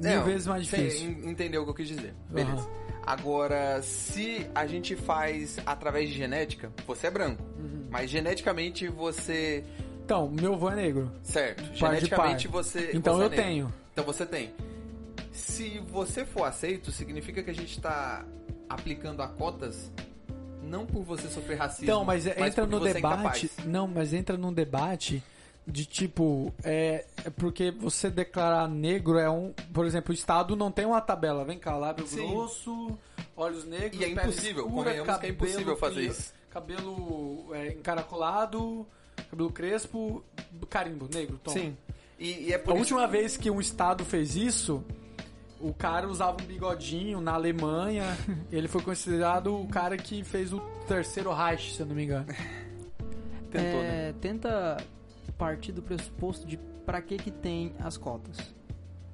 mil 0.00 0.16
Não, 0.16 0.24
vezes 0.24 0.46
mais 0.46 0.64
difícil. 0.64 1.10
en- 1.10 1.30
entendeu 1.30 1.62
o 1.62 1.64
que 1.64 1.70
eu 1.70 1.74
quis 1.74 1.88
dizer. 1.88 2.14
Beleza. 2.30 2.52
Aham. 2.52 2.80
Agora, 3.06 3.80
se 3.82 4.46
a 4.54 4.66
gente 4.66 4.94
faz 4.94 5.58
através 5.66 6.08
de 6.10 6.14
genética, 6.14 6.70
você 6.86 7.06
é 7.06 7.10
branco. 7.10 7.42
Uhum. 7.58 7.86
Mas 7.90 8.10
geneticamente 8.10 8.86
você. 8.88 9.64
Então, 10.04 10.28
meu 10.30 10.54
avô 10.54 10.70
é 10.70 10.76
negro. 10.76 11.10
Certo. 11.22 11.62
Geneticamente 11.74 12.46
você. 12.46 12.90
Então 12.92 13.14
você 13.16 13.22
é 13.22 13.26
eu 13.26 13.30
negro. 13.30 13.44
tenho. 13.44 13.74
Então 13.92 14.04
você 14.04 14.26
tem. 14.26 14.52
Se 15.40 15.78
você 15.80 16.24
for 16.24 16.44
aceito, 16.44 16.92
significa 16.92 17.42
que 17.42 17.50
a 17.50 17.54
gente 17.54 17.72
está 17.76 18.24
aplicando 18.68 19.22
a 19.22 19.28
cotas 19.28 19.90
não 20.62 20.86
por 20.86 21.02
você 21.02 21.28
sofrer 21.28 21.56
racismo. 21.58 21.84
Então, 21.84 22.04
mas, 22.04 22.26
é- 22.26 22.46
entra 22.46 22.66
no 22.66 22.78
você 22.78 22.90
é 22.90 22.94
debate. 22.94 23.46
incapaz. 23.46 23.66
não, 23.66 23.88
mas 23.88 24.12
entra 24.12 24.36
num 24.36 24.52
debate 24.52 25.22
de 25.66 25.84
tipo. 25.84 26.52
É, 26.62 27.04
é 27.24 27.30
porque 27.30 27.70
você 27.70 28.10
declarar 28.10 28.68
negro 28.68 29.18
é 29.18 29.28
um. 29.28 29.52
Por 29.72 29.86
exemplo, 29.86 30.12
o 30.12 30.14
Estado 30.14 30.54
não 30.54 30.70
tem 30.70 30.84
uma 30.86 31.00
tabela. 31.00 31.44
Vem 31.44 31.58
cá, 31.58 31.76
lábio 31.76 32.06
Sim. 32.06 32.28
grosso, 32.28 32.98
olhos 33.36 33.64
negros. 33.64 34.00
E 34.00 34.04
é 34.04 34.08
pele 34.08 34.20
impossível, 34.20 34.64
escura, 34.66 34.84
convenhamos 34.90 35.18
que 35.18 35.26
é 35.26 35.28
impossível 35.30 35.76
fazer 35.76 36.02
isso. 36.02 36.32
Cabelo 36.50 37.46
é, 37.54 37.72
encaracolado, 37.72 38.86
cabelo 39.30 39.50
crespo, 39.50 40.24
carimbo, 40.68 41.08
negro, 41.12 41.38
tom. 41.42 41.52
Sim. 41.52 41.76
E, 42.18 42.48
e 42.48 42.52
é 42.52 42.58
por 42.58 42.72
A 42.72 42.74
isso 42.74 42.94
última 42.94 43.06
vez 43.06 43.36
que 43.36 43.50
um 43.50 43.60
estado 43.60 44.04
fez 44.04 44.36
isso, 44.36 44.84
o 45.60 45.74
cara 45.74 46.08
usava 46.08 46.42
um 46.42 46.46
bigodinho 46.46 47.20
na 47.20 47.34
Alemanha. 47.34 48.16
ele 48.50 48.68
foi 48.68 48.82
considerado 48.82 49.54
o 49.54 49.68
cara 49.68 49.96
que 49.96 50.24
fez 50.24 50.52
o 50.52 50.60
terceiro 50.86 51.32
Reich, 51.32 51.74
se 51.74 51.80
eu 51.80 51.86
não 51.86 51.94
me 51.94 52.04
engano. 52.04 52.26
tentou, 53.50 53.80
né? 53.82 54.08
É, 54.08 54.14
Tenta 54.20 54.76
partir 55.40 55.72
do 55.72 55.80
pressuposto 55.80 56.46
de 56.46 56.58
pra 56.84 57.00
que 57.00 57.16
que 57.16 57.30
tem 57.30 57.72
as 57.78 57.96
cotas. 57.96 58.36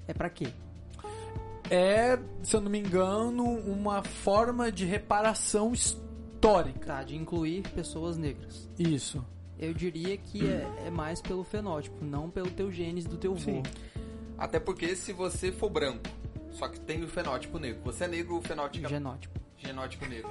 É 0.08 0.12
pra 0.12 0.28
quê? 0.28 0.48
É, 1.70 2.18
se 2.42 2.56
eu 2.56 2.60
não 2.60 2.68
me 2.68 2.80
engano, 2.80 3.44
uma 3.44 4.02
forma 4.02 4.72
de 4.72 4.84
reparação 4.84 5.72
histórica. 5.72 6.86
Tá, 6.86 7.04
de 7.04 7.14
incluir 7.14 7.62
pessoas 7.70 8.16
negras. 8.16 8.68
Isso. 8.76 9.24
Eu 9.56 9.72
diria 9.72 10.16
que 10.16 10.46
é, 10.46 10.86
é 10.86 10.90
mais 10.90 11.22
pelo 11.22 11.44
fenótipo, 11.44 12.04
não 12.04 12.28
pelo 12.28 12.50
teu 12.50 12.72
genes 12.72 13.04
do 13.04 13.16
teu 13.16 13.34
vô. 13.34 13.40
Sim. 13.40 13.62
Até 14.36 14.58
porque 14.58 14.96
se 14.96 15.12
você 15.12 15.52
for 15.52 15.70
branco, 15.70 16.08
só 16.56 16.68
que 16.68 16.80
tem 16.80 17.04
o 17.04 17.08
fenótipo 17.08 17.58
negro. 17.58 17.80
Você 17.84 18.04
é 18.04 18.08
negro, 18.08 18.38
o 18.38 18.42
fenótipo 18.42 18.88
Genótipo. 18.88 19.38
genótipo 19.58 20.06
negro. 20.06 20.30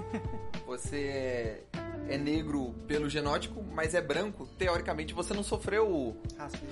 Você 0.66 0.98
é, 0.98 1.64
é 2.10 2.18
negro 2.18 2.74
pelo 2.88 3.08
genótipo, 3.08 3.64
mas 3.72 3.94
é 3.94 4.02
branco. 4.02 4.48
Teoricamente 4.58 5.14
você 5.14 5.34
não 5.36 5.44
sofreu 5.44 5.88
o 5.88 6.18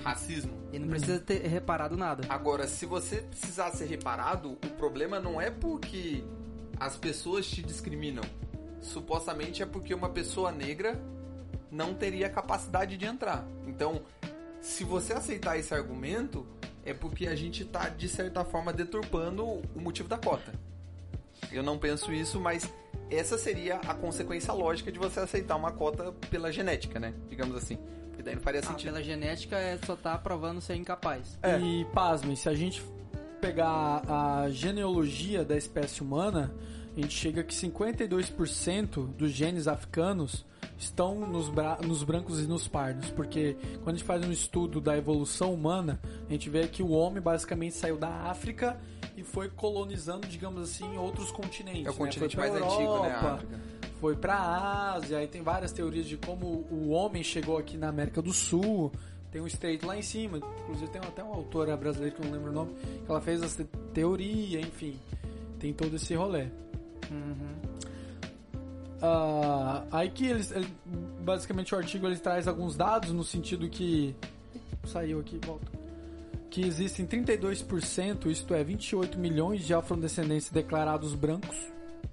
racismo. 0.02 0.52
E 0.72 0.78
não 0.78 0.88
precisa 0.88 1.20
ter 1.20 1.46
reparado 1.46 1.96
nada. 1.96 2.24
Agora, 2.28 2.66
se 2.66 2.84
você 2.84 3.18
precisar 3.18 3.70
ser 3.70 3.86
reparado, 3.86 4.52
o 4.52 4.70
problema 4.76 5.20
não 5.20 5.40
é 5.40 5.50
porque 5.50 6.24
as 6.80 6.96
pessoas 6.96 7.46
te 7.46 7.62
discriminam. 7.62 8.24
Supostamente 8.80 9.62
é 9.62 9.66
porque 9.66 9.94
uma 9.94 10.10
pessoa 10.10 10.50
negra 10.50 11.00
não 11.70 11.94
teria 11.94 12.28
capacidade 12.28 12.96
de 12.96 13.04
entrar. 13.06 13.46
Então, 13.66 14.02
se 14.60 14.82
você 14.82 15.12
aceitar 15.12 15.56
esse 15.58 15.72
argumento, 15.72 16.44
é 16.84 16.92
porque 16.94 17.26
a 17.26 17.34
gente 17.34 17.62
está, 17.62 17.88
de 17.88 18.08
certa 18.08 18.44
forma, 18.44 18.72
deturpando 18.72 19.44
o 19.44 19.62
motivo 19.80 20.08
da 20.08 20.18
cota. 20.18 20.52
Eu 21.52 21.62
não 21.62 21.78
penso 21.78 22.12
isso, 22.12 22.40
mas 22.40 22.72
essa 23.10 23.36
seria 23.38 23.76
a 23.76 23.94
consequência 23.94 24.52
lógica 24.52 24.90
de 24.90 24.98
você 24.98 25.20
aceitar 25.20 25.56
uma 25.56 25.72
cota 25.72 26.12
pela 26.30 26.50
genética, 26.52 26.98
né? 26.98 27.12
Digamos 27.28 27.56
assim. 27.56 27.78
Porque 28.08 28.22
daí 28.22 28.34
não 28.34 28.42
faria 28.42 28.60
Ah, 28.60 28.64
sentido. 28.64 28.92
pela 28.92 29.02
genética 29.02 29.56
é 29.56 29.78
só 29.84 29.96
tá 29.96 30.16
provando 30.16 30.60
ser 30.60 30.76
incapaz. 30.76 31.38
É. 31.42 31.58
E 31.58 31.84
pasmem, 31.86 32.36
se 32.36 32.48
a 32.48 32.54
gente 32.54 32.82
pegar 33.40 34.02
a 34.08 34.48
genealogia 34.50 35.44
da 35.44 35.56
espécie 35.56 36.00
humana, 36.00 36.54
a 36.96 37.00
gente 37.00 37.14
chega 37.14 37.42
que 37.42 37.54
52% 37.54 39.08
dos 39.16 39.30
genes 39.32 39.66
africanos 39.66 40.44
estão 40.78 41.20
nos, 41.20 41.50
nos 41.86 42.02
brancos 42.02 42.40
e 42.40 42.46
nos 42.46 42.68
pardos, 42.68 43.10
porque 43.10 43.56
quando 43.82 43.96
a 43.96 43.98
gente 43.98 44.04
faz 44.04 44.24
um 44.24 44.30
estudo 44.30 44.80
da 44.80 44.96
evolução 44.96 45.52
humana, 45.52 46.00
a 46.28 46.32
gente 46.32 46.48
vê 46.48 46.66
que 46.68 46.82
o 46.82 46.90
homem 46.90 47.22
basicamente 47.22 47.74
saiu 47.74 47.96
da 47.96 48.08
África 48.08 48.78
e 49.16 49.22
foi 49.22 49.48
colonizando, 49.48 50.26
digamos 50.26 50.62
assim, 50.62 50.96
outros 50.96 51.30
continentes. 51.30 51.86
É 51.86 51.90
o 51.90 51.92
né? 51.92 51.98
continente 51.98 52.36
mais 52.36 52.50
pra 52.52 52.64
antigo, 52.64 52.80
né? 52.80 52.86
A 52.86 53.16
Europa, 53.16 53.32
África. 53.34 53.60
foi 54.00 54.16
pra 54.16 54.92
Ásia, 54.94 55.18
aí 55.18 55.26
tem 55.26 55.42
várias 55.42 55.72
teorias 55.72 56.06
de 56.06 56.16
como 56.16 56.66
o 56.70 56.90
homem 56.90 57.22
chegou 57.22 57.58
aqui 57.58 57.76
na 57.76 57.88
América 57.88 58.22
do 58.22 58.32
Sul. 58.32 58.92
Tem 59.30 59.40
um 59.40 59.48
estreito 59.48 59.84
lá 59.84 59.98
em 59.98 60.02
cima, 60.02 60.38
inclusive 60.38 60.88
tem 60.92 61.00
até 61.00 61.20
uma 61.20 61.34
autora 61.34 61.76
brasileira 61.76 62.14
que 62.14 62.22
eu 62.22 62.26
não 62.26 62.34
lembro 62.34 62.52
o 62.52 62.54
nome, 62.54 62.72
que 63.04 63.10
ela 63.10 63.20
fez 63.20 63.42
essa 63.42 63.64
teoria, 63.92 64.60
enfim. 64.60 64.96
Tem 65.58 65.72
todo 65.72 65.96
esse 65.96 66.14
rolê. 66.14 66.46
Uhum. 67.10 67.54
Ah, 69.02 69.84
aí 69.92 70.10
que 70.10 70.26
eles, 70.26 70.50
ele- 70.50 70.72
basicamente 71.20 71.74
o 71.74 71.78
artigo 71.78 72.06
ele 72.06 72.16
traz 72.18 72.48
alguns 72.48 72.74
dados 72.76 73.10
no 73.10 73.22
sentido 73.24 73.68
que 73.68 74.14
saiu 74.86 75.20
aqui, 75.20 75.38
volta. 75.44 75.70
Que 76.50 76.62
existem 76.62 77.04
32%, 77.06 78.26
isto 78.30 78.54
é, 78.54 78.62
28 78.62 79.18
milhões 79.18 79.64
de 79.66 79.74
afrodescendentes 79.74 80.50
declarados 80.50 81.14
brancos 81.14 81.56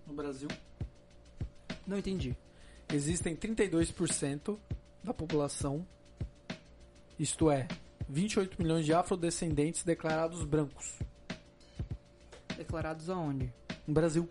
no 0.08 0.14
Brasil. 0.14 0.50
Não 1.86 1.98
entendi. 1.98 2.36
Existem 2.92 3.36
32% 3.36 4.58
da 5.04 5.14
população, 5.14 5.86
isto 7.18 7.50
é, 7.50 7.68
28 8.10 8.62
milhões 8.62 8.86
de 8.86 8.94
afrodescendentes 8.94 9.84
declarados 9.84 10.44
brancos 10.44 11.00
Declarados 12.58 13.10
aonde? 13.10 13.52
no 13.88 13.94
Brasil. 13.94 14.28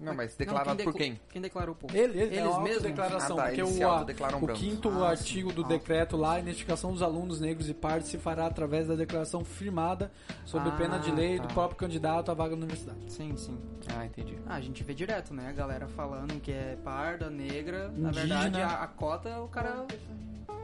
Não, 0.00 0.14
mas 0.14 0.30
Não, 0.32 0.38
declarado 0.38 0.76
quem 0.76 0.84
por 0.84 0.94
quem? 0.94 1.20
Quem 1.28 1.42
declarou, 1.42 1.74
pô? 1.74 1.86
Ele, 1.92 2.18
ele 2.18 2.34
é 2.36 2.40
Eles 2.40 2.54
uma 2.54 2.62
mesmos? 2.62 2.82
declaração, 2.84 3.36
Ah, 3.38 3.42
tá, 3.42 3.46
porque 3.48 3.62
o, 3.62 3.86
a- 3.86 4.06
o 4.40 4.46
quinto 4.54 4.88
Ah, 5.04 5.10
artigo 5.10 5.52
do 5.52 5.60
sim. 5.62 5.68
decreto 5.68 6.16
lá, 6.16 6.34
a 6.34 6.38
identificação 6.40 6.90
dos 6.92 7.02
alunos 7.02 7.38
negros 7.38 7.68
e 7.68 7.74
pardos 7.74 8.08
se 8.08 8.16
fará 8.16 8.46
através 8.46 8.88
da 8.88 8.94
declaração 8.94 9.44
firmada 9.44 10.10
sob 10.46 10.66
Ah, 10.70 10.72
pena 10.72 10.98
de 10.98 11.10
lei 11.10 11.38
do 11.38 11.46
tá. 11.48 11.52
próprio 11.54 11.76
candidato 11.76 12.30
à 12.30 12.34
vaga 12.34 12.56
na 12.56 12.62
universidade. 12.62 12.98
Sim, 13.12 13.36
sim. 13.36 13.58
Ah, 13.94 14.06
entendi. 14.06 14.38
Ah, 14.46 14.54
a 14.54 14.60
gente 14.60 14.82
vê 14.82 14.94
direto, 14.94 15.34
né? 15.34 15.48
A 15.48 15.52
galera 15.52 15.86
falando 15.86 16.40
que 16.40 16.50
é 16.50 16.78
parda, 16.82 17.28
negra. 17.28 17.88
Na 17.90 18.08
Indígena. 18.08 18.12
verdade, 18.40 18.60
a, 18.62 18.82
a 18.82 18.86
cota, 18.86 19.40
o 19.42 19.48
cara 19.48 19.86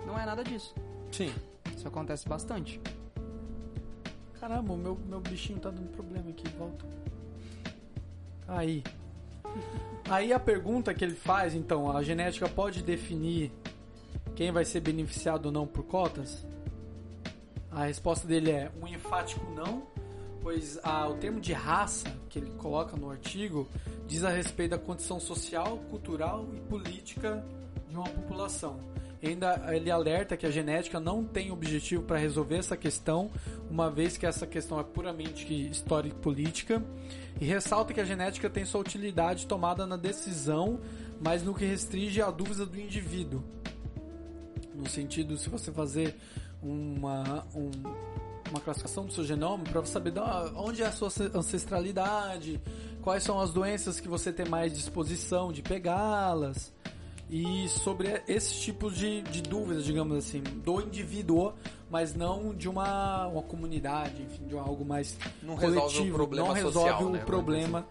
não 0.07 0.19
é 0.19 0.25
nada 0.25 0.43
disso. 0.43 0.75
Sim. 1.13 1.31
Isso 1.77 1.87
acontece 1.87 2.27
bastante. 2.27 2.81
Caramba, 4.41 4.73
o 4.73 4.77
meu, 4.79 4.99
meu 5.07 5.21
bichinho 5.21 5.59
tá 5.59 5.71
dando 5.71 5.89
problema 5.91 6.31
aqui, 6.31 6.49
volta. 6.57 6.87
Aí. 8.49 8.83
Aí 10.09 10.33
a 10.33 10.39
pergunta 10.39 10.95
que 10.95 11.05
ele 11.05 11.15
faz, 11.15 11.55
então, 11.55 11.95
a 11.95 12.03
genética 12.03 12.49
pode 12.49 12.83
definir 12.83 13.51
quem 14.37 14.53
vai 14.53 14.65
ser 14.65 14.81
beneficiado 14.81 15.47
ou 15.47 15.53
não 15.53 15.67
por 15.67 15.85
cotas? 15.85 16.47
A 17.71 17.85
resposta 17.85 18.27
dele 18.27 18.51
é 18.51 18.71
um 18.81 18.87
enfático 18.87 19.45
não, 19.53 19.83
pois 20.41 20.79
ah, 20.83 21.09
o 21.09 21.15
termo 21.15 21.41
de 21.41 21.53
raça 21.53 22.09
que 22.29 22.39
ele 22.39 22.51
coloca 22.53 22.97
no 22.97 23.11
artigo 23.11 23.67
diz 24.07 24.23
a 24.23 24.31
respeito 24.31 24.71
da 24.71 24.79
condição 24.79 25.19
social, 25.19 25.79
cultural 25.91 26.47
e 26.55 26.61
política 26.61 27.45
de 27.89 27.97
uma 27.97 28.09
população. 28.09 28.79
Ainda 29.23 29.75
ele 29.75 29.91
alerta 29.91 30.37
que 30.37 30.47
a 30.47 30.51
genética 30.51 31.01
não 31.01 31.25
tem 31.25 31.51
objetivo 31.51 32.03
para 32.03 32.19
resolver 32.19 32.57
essa 32.57 32.77
questão, 32.77 33.31
uma 33.71 33.91
vez 33.91 34.17
que 34.17 34.27
essa 34.27 34.47
questão 34.47 34.79
é 34.79 34.85
puramente 34.85 35.53
histórica 35.71 36.15
e 36.17 36.21
política, 36.21 36.83
e 37.41 37.45
ressalta 37.45 37.93
que 37.95 38.01
a 38.01 38.05
genética 38.05 38.49
tem 38.51 38.65
sua 38.65 38.81
utilidade 38.81 39.47
tomada 39.47 39.87
na 39.87 39.97
decisão, 39.97 40.79
mas 41.21 41.43
no 41.43 41.55
que 41.55 41.65
restringe 41.65 42.21
a 42.21 42.31
dúvida 42.31 42.67
do 42.67 42.79
indivíduo. 42.79 43.43
No 44.75 44.89
sentido, 44.89 45.37
se 45.39 45.49
você 45.49 45.73
fazer 45.73 46.15
uma, 46.63 47.47
um- 47.55 47.71
uma 48.51 48.61
classificação 48.61 49.07
do 49.07 49.13
seu 49.13 49.25
genoma 49.25 49.65
para 49.65 49.85
saber 49.87 50.13
onde 50.55 50.83
é 50.83 50.87
a 50.87 50.93
sua 50.93 51.09
ancestralidade, 51.35 52.61
quais 53.03 53.23
são 53.23 53.41
as 53.41 53.51
doenças 53.53 53.99
que 53.99 54.09
você 54.09 54.33
tem 54.33 54.47
mais 54.47 54.73
disposição 54.75 55.51
de 55.53 55.63
pegá-las 55.63 56.73
e 57.29 57.69
sobre 57.69 58.23
esses 58.29 58.59
tipos 58.61 58.97
de, 58.97 59.23
de 59.23 59.43
dúvidas, 59.43 59.85
digamos 59.85 60.17
assim, 60.17 60.41
do 60.41 60.81
indivíduo, 60.81 61.53
mas 61.91 62.15
não 62.15 62.55
de 62.55 62.69
uma, 62.69 63.27
uma 63.27 63.43
comunidade, 63.43 64.23
enfim, 64.23 64.47
de 64.47 64.57
algo 64.57 64.85
mais 64.85 65.19
Não 65.43 65.57
resolve 65.57 65.95
coletivo, 65.95 66.15
o 66.15 66.15
problema 66.15 66.47
não 66.49 66.55
resolve 66.55 66.79
social, 66.91 67.05
o 67.05 67.11
né, 67.11 67.25
problema 67.25 67.87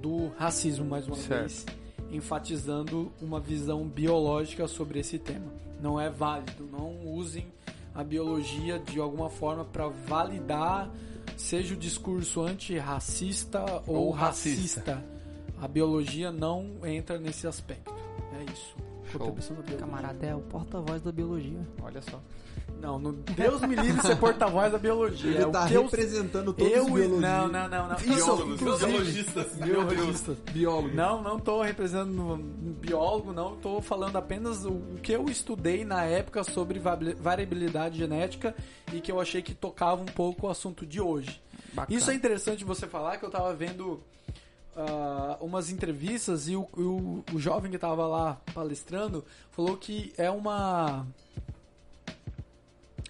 do 0.00 0.28
racismo, 0.38 0.84
mais 0.86 1.06
uma 1.06 1.16
Certo. 1.16 1.40
vez, 1.40 1.66
enfatizando 2.10 3.12
uma 3.20 3.38
visão 3.40 3.86
biológica 3.86 4.66
sobre 4.66 5.00
esse 5.00 5.18
tema. 5.18 5.52
Não 5.82 6.00
é 6.00 6.08
válido, 6.08 6.66
não 6.70 7.14
usem 7.14 7.46
a 7.94 8.02
biologia 8.02 8.78
de 8.78 8.98
alguma 8.98 9.28
forma 9.28 9.64
para 9.64 9.88
validar 9.88 10.90
seja 11.36 11.74
o 11.74 11.76
discurso 11.76 12.42
antirracista 12.42 13.82
ou, 13.86 14.06
Ou 14.06 14.10
racista. 14.10 14.80
racista. 14.80 15.04
A 15.60 15.68
biologia 15.68 16.30
não 16.30 16.80
entra 16.84 17.18
nesse 17.18 17.46
aspecto. 17.46 17.92
É 18.38 18.44
isso. 18.52 18.74
Show. 19.10 19.18
Contribuição 19.20 19.56
da 19.56 19.62
biologia. 19.62 19.86
Camarada 19.86 20.26
é 20.26 20.34
o 20.34 20.40
porta-voz 20.40 21.02
da 21.02 21.10
biologia. 21.10 21.58
Olha 21.82 22.02
só. 22.02 22.20
Não, 22.80 22.98
no, 22.98 23.12
Deus 23.12 23.62
me 23.62 23.74
livre 23.74 24.02
ser 24.02 24.16
porta-voz 24.16 24.70
da 24.70 24.78
biologia. 24.78 25.30
Ele 25.30 25.42
é 25.42 25.46
o 25.46 25.50
tá 25.50 25.68
eu- 25.72 25.84
representando 25.84 26.52
todos 26.52 26.72
eu, 26.72 26.84
os 26.84 26.90
biologistas. 26.92 27.20
não, 27.22 27.48
não, 27.48 27.68
não, 27.68 27.88
não. 27.88 27.96
Isso, 27.96 28.06
Biólogos, 28.14 28.60
biologistas. 28.60 29.52
biologistas. 29.56 30.36
Biólogo. 30.52 30.94
Não, 30.94 31.22
não 31.22 31.40
tô 31.40 31.62
representando 31.62 32.20
um 32.34 32.36
biólogo, 32.74 33.32
não. 33.32 33.56
Tô 33.56 33.80
falando 33.80 34.16
apenas 34.16 34.64
o, 34.66 34.72
o 34.72 34.98
que 35.02 35.10
eu 35.12 35.24
estudei 35.30 35.84
na 35.86 36.04
época 36.04 36.44
sobre 36.44 36.78
vari- 36.78 37.14
variabilidade 37.14 37.96
genética 37.98 38.54
e 38.92 39.00
que 39.00 39.10
eu 39.10 39.18
achei 39.18 39.40
que 39.40 39.54
tocava 39.54 40.02
um 40.02 40.06
pouco 40.06 40.46
o 40.46 40.50
assunto 40.50 40.84
de 40.84 41.00
hoje. 41.00 41.40
Bacana. 41.72 41.98
Isso 41.98 42.10
é 42.10 42.14
interessante 42.14 42.62
você 42.64 42.86
falar 42.86 43.16
que 43.16 43.24
eu 43.24 43.30
tava 43.30 43.52
vendo 43.54 44.00
ah, 44.78 45.36
umas 45.40 45.70
entrevistas 45.70 46.46
e 46.48 46.54
o, 46.54 46.62
o, 46.76 47.24
o 47.34 47.38
jovem 47.40 47.68
que 47.68 47.78
tava 47.78 48.06
lá 48.06 48.40
palestrando 48.54 49.24
falou 49.50 49.76
que 49.76 50.12
é 50.16 50.30
uma. 50.30 51.04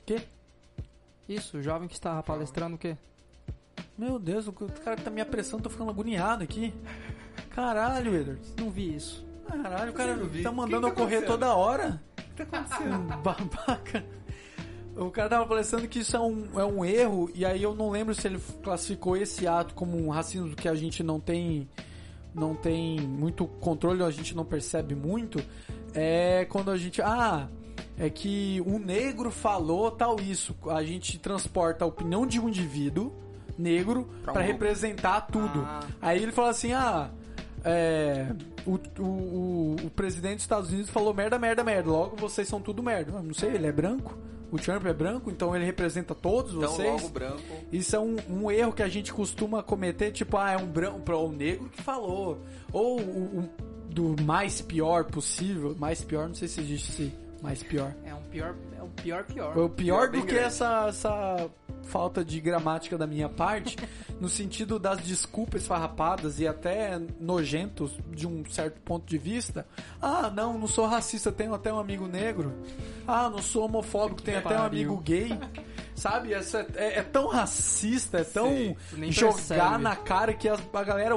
Quê? 0.06 0.22
Isso, 1.28 1.58
o 1.58 1.62
jovem 1.62 1.86
que 1.86 1.92
estava 1.92 2.22
palestrando 2.22 2.76
o 2.76 2.78
quê? 2.78 2.96
Meu 3.98 4.18
Deus, 4.18 4.48
o 4.48 4.52
cara 4.52 4.96
que 4.96 5.02
tá 5.02 5.10
me 5.10 5.20
apressando, 5.20 5.64
tô 5.64 5.68
ficando 5.68 5.90
agoniado 5.90 6.42
aqui. 6.42 6.72
Caralho, 7.50 8.16
Edward. 8.16 8.40
Não 8.58 8.70
vi 8.70 8.94
isso. 8.94 9.26
Caralho, 9.46 9.90
o 9.90 9.94
cara 9.94 10.16
não 10.16 10.26
vi. 10.26 10.42
tá 10.42 10.50
mandando 10.50 10.86
eu 10.86 10.94
tá 10.94 10.96
correr 10.96 11.22
toda 11.22 11.54
hora. 11.54 12.00
O 12.16 12.34
que 12.34 12.46
tá 12.46 12.60
acontecendo? 12.60 12.98
Babaca. 13.20 14.04
O 14.98 15.10
cara 15.10 15.28
tava 15.28 15.46
parecendo 15.46 15.86
que 15.86 16.00
isso 16.00 16.16
é 16.16 16.20
um, 16.20 16.60
é 16.60 16.64
um 16.64 16.84
erro, 16.84 17.30
e 17.34 17.44
aí 17.44 17.62
eu 17.62 17.74
não 17.74 17.90
lembro 17.90 18.14
se 18.14 18.26
ele 18.26 18.40
classificou 18.62 19.16
esse 19.16 19.46
ato 19.46 19.72
como 19.74 19.96
um 19.96 20.08
racismo 20.08 20.56
que 20.56 20.68
a 20.68 20.74
gente 20.74 21.02
não 21.02 21.20
tem 21.20 21.68
não 22.34 22.54
tem 22.54 23.00
muito 23.00 23.46
controle, 23.46 24.02
a 24.02 24.10
gente 24.10 24.34
não 24.34 24.44
percebe 24.44 24.94
muito. 24.94 25.42
É 25.94 26.46
quando 26.48 26.70
a 26.70 26.76
gente. 26.76 27.02
Ah, 27.02 27.48
é 27.98 28.08
que 28.08 28.62
um 28.66 28.78
negro 28.78 29.30
falou 29.30 29.90
tal 29.90 30.16
isso. 30.20 30.54
A 30.70 30.82
gente 30.82 31.18
transporta 31.18 31.84
a 31.84 31.88
opinião 31.88 32.26
de 32.26 32.38
um 32.38 32.48
indivíduo 32.48 33.12
negro 33.56 34.08
um 34.22 34.32
para 34.32 34.40
representar 34.40 35.22
tudo. 35.22 35.60
Ah. 35.66 35.80
Aí 36.00 36.22
ele 36.22 36.32
fala 36.32 36.50
assim: 36.50 36.72
ah, 36.72 37.10
é, 37.64 38.28
o, 38.64 38.78
o, 39.00 39.02
o, 39.02 39.76
o 39.84 39.90
presidente 39.90 40.36
dos 40.36 40.44
Estados 40.44 40.70
Unidos 40.70 40.90
falou 40.90 41.12
merda, 41.12 41.38
merda, 41.38 41.64
merda. 41.64 41.90
Logo 41.90 42.16
vocês 42.16 42.46
são 42.46 42.60
tudo 42.60 42.82
merda. 42.82 43.12
Eu 43.12 43.22
não 43.22 43.34
sei, 43.34 43.54
ele 43.54 43.66
é 43.66 43.72
branco? 43.72 44.16
O 44.50 44.56
Trump 44.58 44.86
é 44.86 44.92
branco, 44.94 45.30
então 45.30 45.54
ele 45.54 45.64
representa 45.64 46.14
todos 46.14 46.54
Então, 46.54 46.70
vocês? 46.70 46.90
logo 47.02 47.08
branco. 47.10 47.42
Isso 47.70 47.94
é 47.94 47.98
um, 48.00 48.16
um 48.28 48.50
erro 48.50 48.72
que 48.72 48.82
a 48.82 48.88
gente 48.88 49.12
costuma 49.12 49.62
cometer, 49.62 50.10
tipo, 50.10 50.36
ah, 50.38 50.52
é 50.52 50.56
um 50.56 50.66
branco, 50.66 51.00
o 51.12 51.32
negro 51.32 51.68
que 51.68 51.82
falou. 51.82 52.38
Ou 52.72 52.98
o, 53.00 53.40
o- 53.40 53.48
do 53.90 54.14
mais 54.22 54.60
pior 54.60 55.04
possível. 55.04 55.74
Mais 55.78 56.02
pior, 56.02 56.28
não 56.28 56.34
sei 56.34 56.46
se 56.48 56.60
existe 56.60 56.90
esse 56.92 57.12
mais 57.42 57.62
pior. 57.62 57.92
É 58.04 58.14
um 58.14 58.22
pior, 58.22 58.54
é 58.78 58.82
um 58.82 58.88
pior 58.90 59.24
pior. 59.24 59.52
Foi 59.54 59.64
o 59.64 59.68
pior 59.68 60.10
Pior 60.10 60.20
do 60.22 60.26
que 60.26 60.36
essa, 60.36 60.86
essa 60.88 61.50
falta 61.88 62.24
de 62.24 62.40
gramática 62.40 62.96
da 62.98 63.06
minha 63.06 63.28
parte, 63.28 63.76
no 64.20 64.28
sentido 64.28 64.78
das 64.78 64.98
desculpas 65.00 65.66
farrapadas 65.66 66.38
e 66.38 66.46
até 66.46 67.00
nojentos 67.20 67.92
de 68.12 68.26
um 68.26 68.44
certo 68.50 68.80
ponto 68.82 69.06
de 69.06 69.18
vista. 69.18 69.66
Ah, 70.00 70.30
não, 70.30 70.58
não 70.58 70.66
sou 70.68 70.86
racista, 70.86 71.32
tenho 71.32 71.54
até 71.54 71.72
um 71.72 71.78
amigo 71.78 72.06
negro. 72.06 72.52
Ah, 73.06 73.28
não 73.30 73.38
sou 73.42 73.64
homofóbico, 73.64 74.22
tenho 74.22 74.38
até 74.38 74.58
um 74.58 74.62
amigo 74.64 74.96
gay. 74.98 75.30
Sabe, 75.94 76.32
essa 76.32 76.64
é, 76.76 77.00
é 77.00 77.02
tão 77.02 77.26
racista, 77.26 78.18
é 78.18 78.24
tão 78.24 78.76
jogar 79.10 79.34
percebe. 79.34 79.78
na 79.82 79.96
cara 79.96 80.32
que 80.32 80.48
as- 80.48 80.60
a 80.72 80.84
galera 80.84 81.16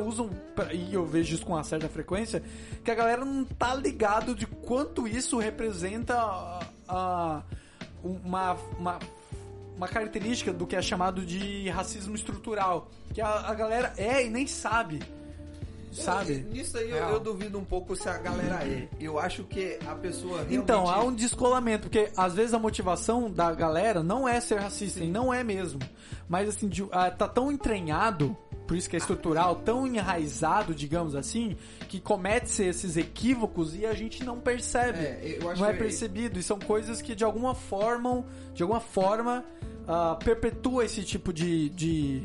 pra- 0.56 0.74
e 0.74 0.92
eu 0.92 1.06
vejo 1.06 1.36
isso 1.36 1.46
com 1.46 1.54
uma 1.54 1.64
certa 1.64 1.88
frequência, 1.88 2.42
que 2.84 2.90
a 2.90 2.96
galera 2.96 3.24
não 3.24 3.44
tá 3.46 3.76
ligado 3.76 4.34
de 4.34 4.48
quanto 4.48 5.08
isso 5.08 5.38
representa 5.38 6.16
a- 6.18 6.60
a- 6.88 7.44
uma, 8.04 8.54
uma, 8.80 9.00
uma 9.82 9.88
característica 9.88 10.54
do 10.54 10.68
que 10.68 10.76
é 10.76 10.82
chamado 10.82 11.26
de 11.26 11.68
racismo 11.70 12.14
estrutural. 12.14 12.92
Que 13.12 13.20
a, 13.20 13.28
a 13.50 13.54
galera 13.56 13.92
é 13.98 14.24
e 14.24 14.30
nem 14.30 14.46
sabe. 14.46 15.02
sabe? 15.92 16.46
Nisso 16.52 16.78
aí 16.78 16.92
eu, 16.92 16.98
eu 16.98 17.20
duvido 17.20 17.58
um 17.58 17.66
pouco 17.66 17.96
se 17.96 18.08
a 18.08 18.16
galera 18.20 18.64
é. 18.64 18.88
Eu 19.00 19.18
acho 19.18 19.44
que 19.44 19.80
a 19.88 19.96
pessoa 19.96 20.36
realmente... 20.38 20.56
Então, 20.56 20.88
há 20.88 21.04
um 21.04 21.12
descolamento, 21.12 21.90
porque 21.90 22.12
às 22.16 22.36
vezes 22.36 22.54
a 22.54 22.60
motivação 22.60 23.28
da 23.30 23.52
galera 23.54 24.04
não 24.04 24.30
é 24.30 24.40
ser 24.40 24.60
racista, 24.60 25.04
e 25.04 25.08
não 25.08 25.34
é 25.34 25.44
mesmo. 25.44 25.80
Mas 26.30 26.48
assim, 26.48 26.68
de- 26.70 26.88
ah, 26.92 27.10
tá 27.10 27.28
tão 27.28 27.52
entranhado, 27.52 28.38
por 28.72 28.78
isso 28.78 28.90
que 28.90 28.96
é 28.96 29.00
estrutural, 29.00 29.58
tão 29.58 29.86
enraizado, 29.86 30.74
digamos 30.74 31.14
assim, 31.14 31.58
que 31.90 32.00
comete-se 32.00 32.64
esses 32.64 32.96
equívocos 32.96 33.76
e 33.76 33.86
a 33.86 33.94
gente 33.94 34.24
não 34.24 34.40
percebe. 34.40 34.98
É, 35.00 35.40
não 35.58 35.66
é 35.66 35.74
que- 35.74 35.80
percebido. 35.80 36.40
E 36.40 36.44
são 36.44 36.58
coisas 36.58 37.02
que 37.02 37.14
de 37.14 37.26
alguma 37.26 37.54
forma, 37.54 38.26
de 38.54 38.64
alguma 38.64 38.80
forma, 38.80 39.44
ah, 39.86 40.18
perpetua 40.24 40.86
esse 40.86 41.04
tipo 41.04 41.34
de, 41.34 41.68
de, 41.72 42.24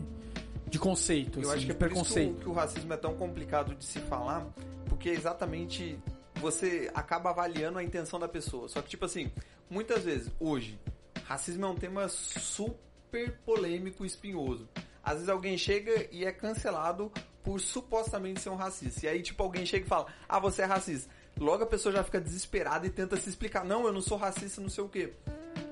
de 0.69 0.79
conceito, 0.79 1.41
Eu 1.41 1.49
assim, 1.51 1.57
acho 1.59 1.67
que 1.67 1.73
é 1.73 1.75
por 1.75 1.87
isso 1.87 1.95
preconceito. 2.05 2.39
que 2.41 2.49
o 2.49 2.53
racismo 2.53 2.93
é 2.93 2.97
tão 2.97 3.17
complicado 3.17 3.75
de 3.75 3.85
se 3.85 3.99
falar, 3.99 4.47
porque 4.89 5.09
exatamente 5.09 5.99
você 6.37 6.89
acaba 6.95 7.31
avaliando 7.31 7.77
a 7.81 7.83
intenção 7.83 8.21
da 8.21 8.29
pessoa. 8.29 8.69
Só 8.69 8.81
que, 8.83 8.89
tipo 8.91 9.05
assim, 9.05 9.33
muitas 9.69 10.05
vezes, 10.05 10.31
hoje, 10.39 10.79
racismo 11.25 11.65
é 11.67 11.69
um 11.69 11.75
tema 11.75 12.07
super 12.09 13.33
polêmico 13.45 14.05
e 14.05 14.07
espinhoso. 14.07 14.69
Às 15.07 15.15
vezes 15.15 15.29
alguém 15.29 15.57
chega 15.57 16.09
e 16.11 16.25
é 16.25 16.33
cancelado 16.33 17.13
por 17.45 17.61
supostamente 17.61 18.41
ser 18.41 18.51
um 18.51 18.57
racista. 18.57 19.07
E 19.07 19.09
aí, 19.09 19.23
tipo, 19.23 19.41
alguém 19.41 19.65
chega 19.65 19.87
e 19.87 19.89
fala, 19.89 20.07
ah, 20.29 20.41
você 20.41 20.63
é 20.63 20.65
racista. 20.65 21.09
Logo 21.39 21.63
a 21.63 21.67
pessoa 21.67 21.95
já 21.95 22.03
fica 22.03 22.21
desesperada 22.21 22.89
e 22.89 22.91
tenta 22.91 23.17
se 23.17 23.29
explicar, 23.29 23.65
não, 23.65 23.87
eu 23.87 23.93
não 23.93 24.01
sou 24.01 24.19
racista, 24.19 24.61
não 24.61 24.69
sei 24.69 24.83
o 24.83 24.89
quê. 24.89 25.13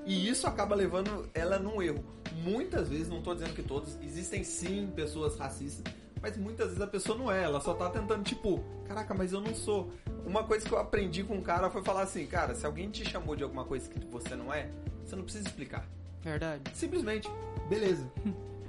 E 0.05 0.29
isso 0.29 0.47
acaba 0.47 0.73
levando 0.73 1.29
ela 1.33 1.59
num 1.59 1.81
erro. 1.81 2.01
Muitas 2.45 2.87
vezes, 2.87 3.09
não 3.09 3.21
tô 3.21 3.33
dizendo 3.33 3.53
que 3.53 3.61
todos, 3.61 3.97
existem 4.01 4.41
sim 4.41 4.89
pessoas 4.95 5.37
racistas, 5.37 5.93
mas 6.21 6.37
muitas 6.37 6.67
vezes 6.67 6.81
a 6.81 6.87
pessoa 6.87 7.17
não 7.17 7.29
é, 7.29 7.43
ela 7.43 7.59
só 7.59 7.73
tá 7.73 7.89
tentando, 7.89 8.23
tipo, 8.23 8.63
caraca, 8.87 9.13
mas 9.13 9.33
eu 9.33 9.41
não 9.41 9.53
sou. 9.53 9.91
Uma 10.25 10.45
coisa 10.45 10.65
que 10.65 10.73
eu 10.73 10.79
aprendi 10.79 11.25
com 11.25 11.35
um 11.35 11.41
cara 11.41 11.69
foi 11.69 11.83
falar 11.83 12.03
assim, 12.03 12.25
cara, 12.25 12.55
se 12.55 12.65
alguém 12.65 12.89
te 12.89 13.03
chamou 13.03 13.35
de 13.35 13.43
alguma 13.43 13.65
coisa 13.65 13.89
que 13.89 13.99
você 14.05 14.33
não 14.33 14.53
é, 14.53 14.71
você 15.03 15.13
não 15.13 15.23
precisa 15.23 15.45
explicar. 15.45 15.85
Verdade. 16.21 16.63
Simplesmente, 16.73 17.29
beleza. 17.67 18.09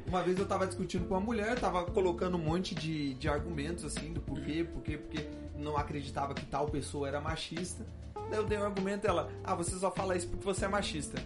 Uma 0.07 0.23
vez 0.23 0.39
eu 0.39 0.47
tava 0.47 0.67
discutindo 0.67 1.07
com 1.07 1.15
uma 1.15 1.21
mulher, 1.21 1.59
tava 1.59 1.85
colocando 1.87 2.37
um 2.37 2.41
monte 2.41 2.75
de, 2.75 3.15
de 3.15 3.29
argumentos 3.29 3.85
assim, 3.85 4.13
do 4.13 4.21
porquê, 4.21 4.65
porquê, 4.65 4.97
porque 4.97 5.27
não 5.59 5.77
acreditava 5.77 6.33
que 6.33 6.45
tal 6.47 6.69
pessoa 6.69 7.09
era 7.09 7.21
machista. 7.21 7.85
Daí 8.31 8.39
eu 8.39 8.45
dei 8.47 8.59
um 8.59 8.65
argumento 8.65 9.05
e 9.07 9.09
ela, 9.09 9.29
ah, 9.43 9.55
você 9.55 9.77
só 9.77 9.91
fala 9.91 10.17
isso 10.17 10.29
porque 10.29 10.45
você 10.45 10.65
é 10.65 10.69
machista. 10.69 11.21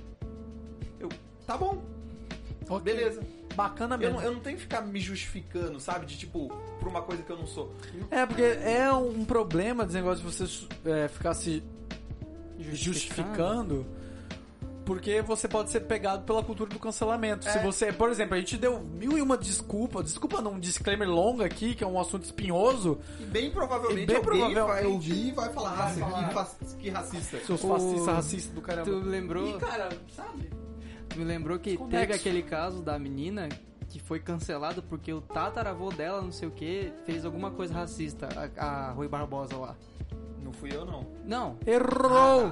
Eu, 0.98 1.08
tá 1.46 1.56
bom, 1.58 1.82
Ok. 2.68 2.80
beleza. 2.80 3.22
Bacana 3.54 3.96
Eu 3.96 3.98
mesmo. 3.98 4.14
não, 4.16 4.22
eu 4.22 4.32
não 4.32 4.40
tenho 4.40 4.56
que 4.56 4.62
ficar 4.62 4.80
me 4.80 5.00
justificando, 5.00 5.80
sabe? 5.80 6.06
De 6.06 6.16
tipo, 6.16 6.48
por 6.78 6.88
uma 6.88 7.02
coisa 7.02 7.22
que 7.22 7.30
eu 7.30 7.36
não 7.36 7.46
sou. 7.46 7.74
É, 8.10 8.24
porque 8.24 8.42
é 8.42 8.90
um 8.92 9.24
problema 9.24 9.84
desse 9.84 9.96
negócio 9.96 10.24
de 10.24 10.32
você 10.32 10.66
é, 10.88 11.08
ficar 11.08 11.34
se 11.34 11.62
justificando. 12.58 13.84
Porque 14.90 15.22
você 15.22 15.46
pode 15.46 15.70
ser 15.70 15.80
pegado 15.82 16.24
pela 16.24 16.42
cultura 16.42 16.68
do 16.68 16.78
cancelamento. 16.80 17.44
Se 17.44 17.58
É. 17.58 17.62
você, 17.62 17.92
por 17.92 18.10
exemplo, 18.10 18.34
a 18.34 18.38
gente 18.40 18.56
deu 18.56 18.80
mil 18.80 19.16
e 19.16 19.22
uma 19.22 19.38
desculpa, 19.38 20.02
desculpa 20.02 20.40
não, 20.40 20.54
um 20.54 20.58
disclaimer 20.58 21.08
longo 21.08 21.44
aqui, 21.44 21.76
que 21.76 21.84
é 21.84 21.86
um 21.86 21.96
assunto 22.00 22.24
espinhoso. 22.24 22.98
E 23.20 23.24
bem 23.24 23.52
provavelmente 23.52 24.02
E 24.02 24.06
bem 24.06 24.16
alguém 24.16 24.30
provavelmente- 24.52 24.66
vai 24.66 24.86
ouvir 24.86 25.28
e 25.28 25.30
vai 25.30 25.48
falar, 25.52 25.70
Vai 25.76 25.86
ah, 26.02 26.28
falar. 26.30 26.44
Que, 26.58 26.76
que 26.76 26.90
racista. 26.90 27.38
Seus 27.46 27.62
O- 27.62 27.68
fascistas 27.68 28.06
racistas 28.16 28.52
do 28.52 28.60
caramba. 28.60 28.90
Tu 28.90 28.96
lembrou, 28.98 29.46
E, 29.56 29.60
cara, 29.60 29.88
sabe? 30.16 30.50
tu 31.08 31.18
me 31.20 31.24
lembrou 31.24 31.56
que 31.60 31.70
Desconexo. 31.70 32.00
teve 32.00 32.12
aquele 32.14 32.42
caso 32.42 32.82
da 32.82 32.98
menina 32.98 33.48
que 33.88 34.00
foi 34.00 34.18
cancelado 34.18 34.82
porque 34.82 35.12
o 35.12 35.20
tataravô 35.20 35.90
dela, 35.90 36.20
não 36.20 36.32
sei 36.32 36.48
o 36.48 36.50
que, 36.50 36.92
fez 37.06 37.24
alguma 37.24 37.52
coisa 37.52 37.72
racista, 37.74 38.28
a, 38.56 38.88
a 38.88 38.90
Rui 38.90 39.06
Barbosa 39.06 39.56
lá. 39.56 39.76
Não 40.42 40.52
fui 40.52 40.74
eu, 40.74 40.84
não. 40.84 41.06
Não, 41.24 41.56
Errou! 41.64 42.50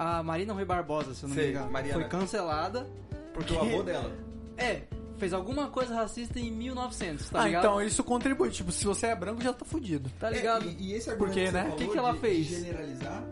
A 0.00 0.22
Marina 0.22 0.54
Rui 0.54 0.64
Barbosa, 0.64 1.12
se 1.12 1.24
eu 1.24 1.28
não 1.28 1.36
Sei, 1.36 1.48
me 1.48 1.50
engano. 1.50 1.70
Mariana. 1.70 2.00
Foi 2.00 2.08
cancelada. 2.08 2.86
Porque 3.34 3.52
o 3.52 3.60
avô 3.60 3.82
dela. 3.82 4.10
É, 4.56 4.84
fez 5.18 5.34
alguma 5.34 5.68
coisa 5.68 5.94
racista 5.94 6.40
em 6.40 6.50
1900, 6.50 7.28
tá 7.28 7.42
ah, 7.42 7.44
ligado? 7.46 7.64
então 7.64 7.82
isso 7.82 8.02
contribui. 8.02 8.48
Tipo, 8.48 8.72
se 8.72 8.86
você 8.86 9.08
é 9.08 9.14
branco, 9.14 9.42
já 9.42 9.52
tá 9.52 9.66
fudido. 9.66 10.10
Tá 10.18 10.30
ligado? 10.30 10.66
É, 10.66 10.72
e, 10.72 10.92
e 10.92 10.92
esse 10.94 11.14
Porque, 11.14 11.40
argumento 11.40 11.52
né? 11.52 11.74
O 11.74 11.76
que 11.76 11.86
que 11.86 11.98
ela 11.98 12.12
de- 12.12 12.18
fez? 12.18 12.46
de 12.46 12.54
generalizar 12.56 13.22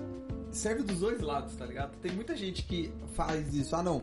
serve 0.51 0.83
dos 0.83 1.01
dois 1.01 1.21
lados, 1.23 1.57
tá 1.57 1.65
ligado? 1.65 1.97
Tem 2.03 2.13
muita 2.13 2.37
gente 2.37 2.63
que 2.65 2.93
faz 3.15 3.55
isso. 3.55 3.75
Ah, 3.75 3.83
não. 3.83 4.03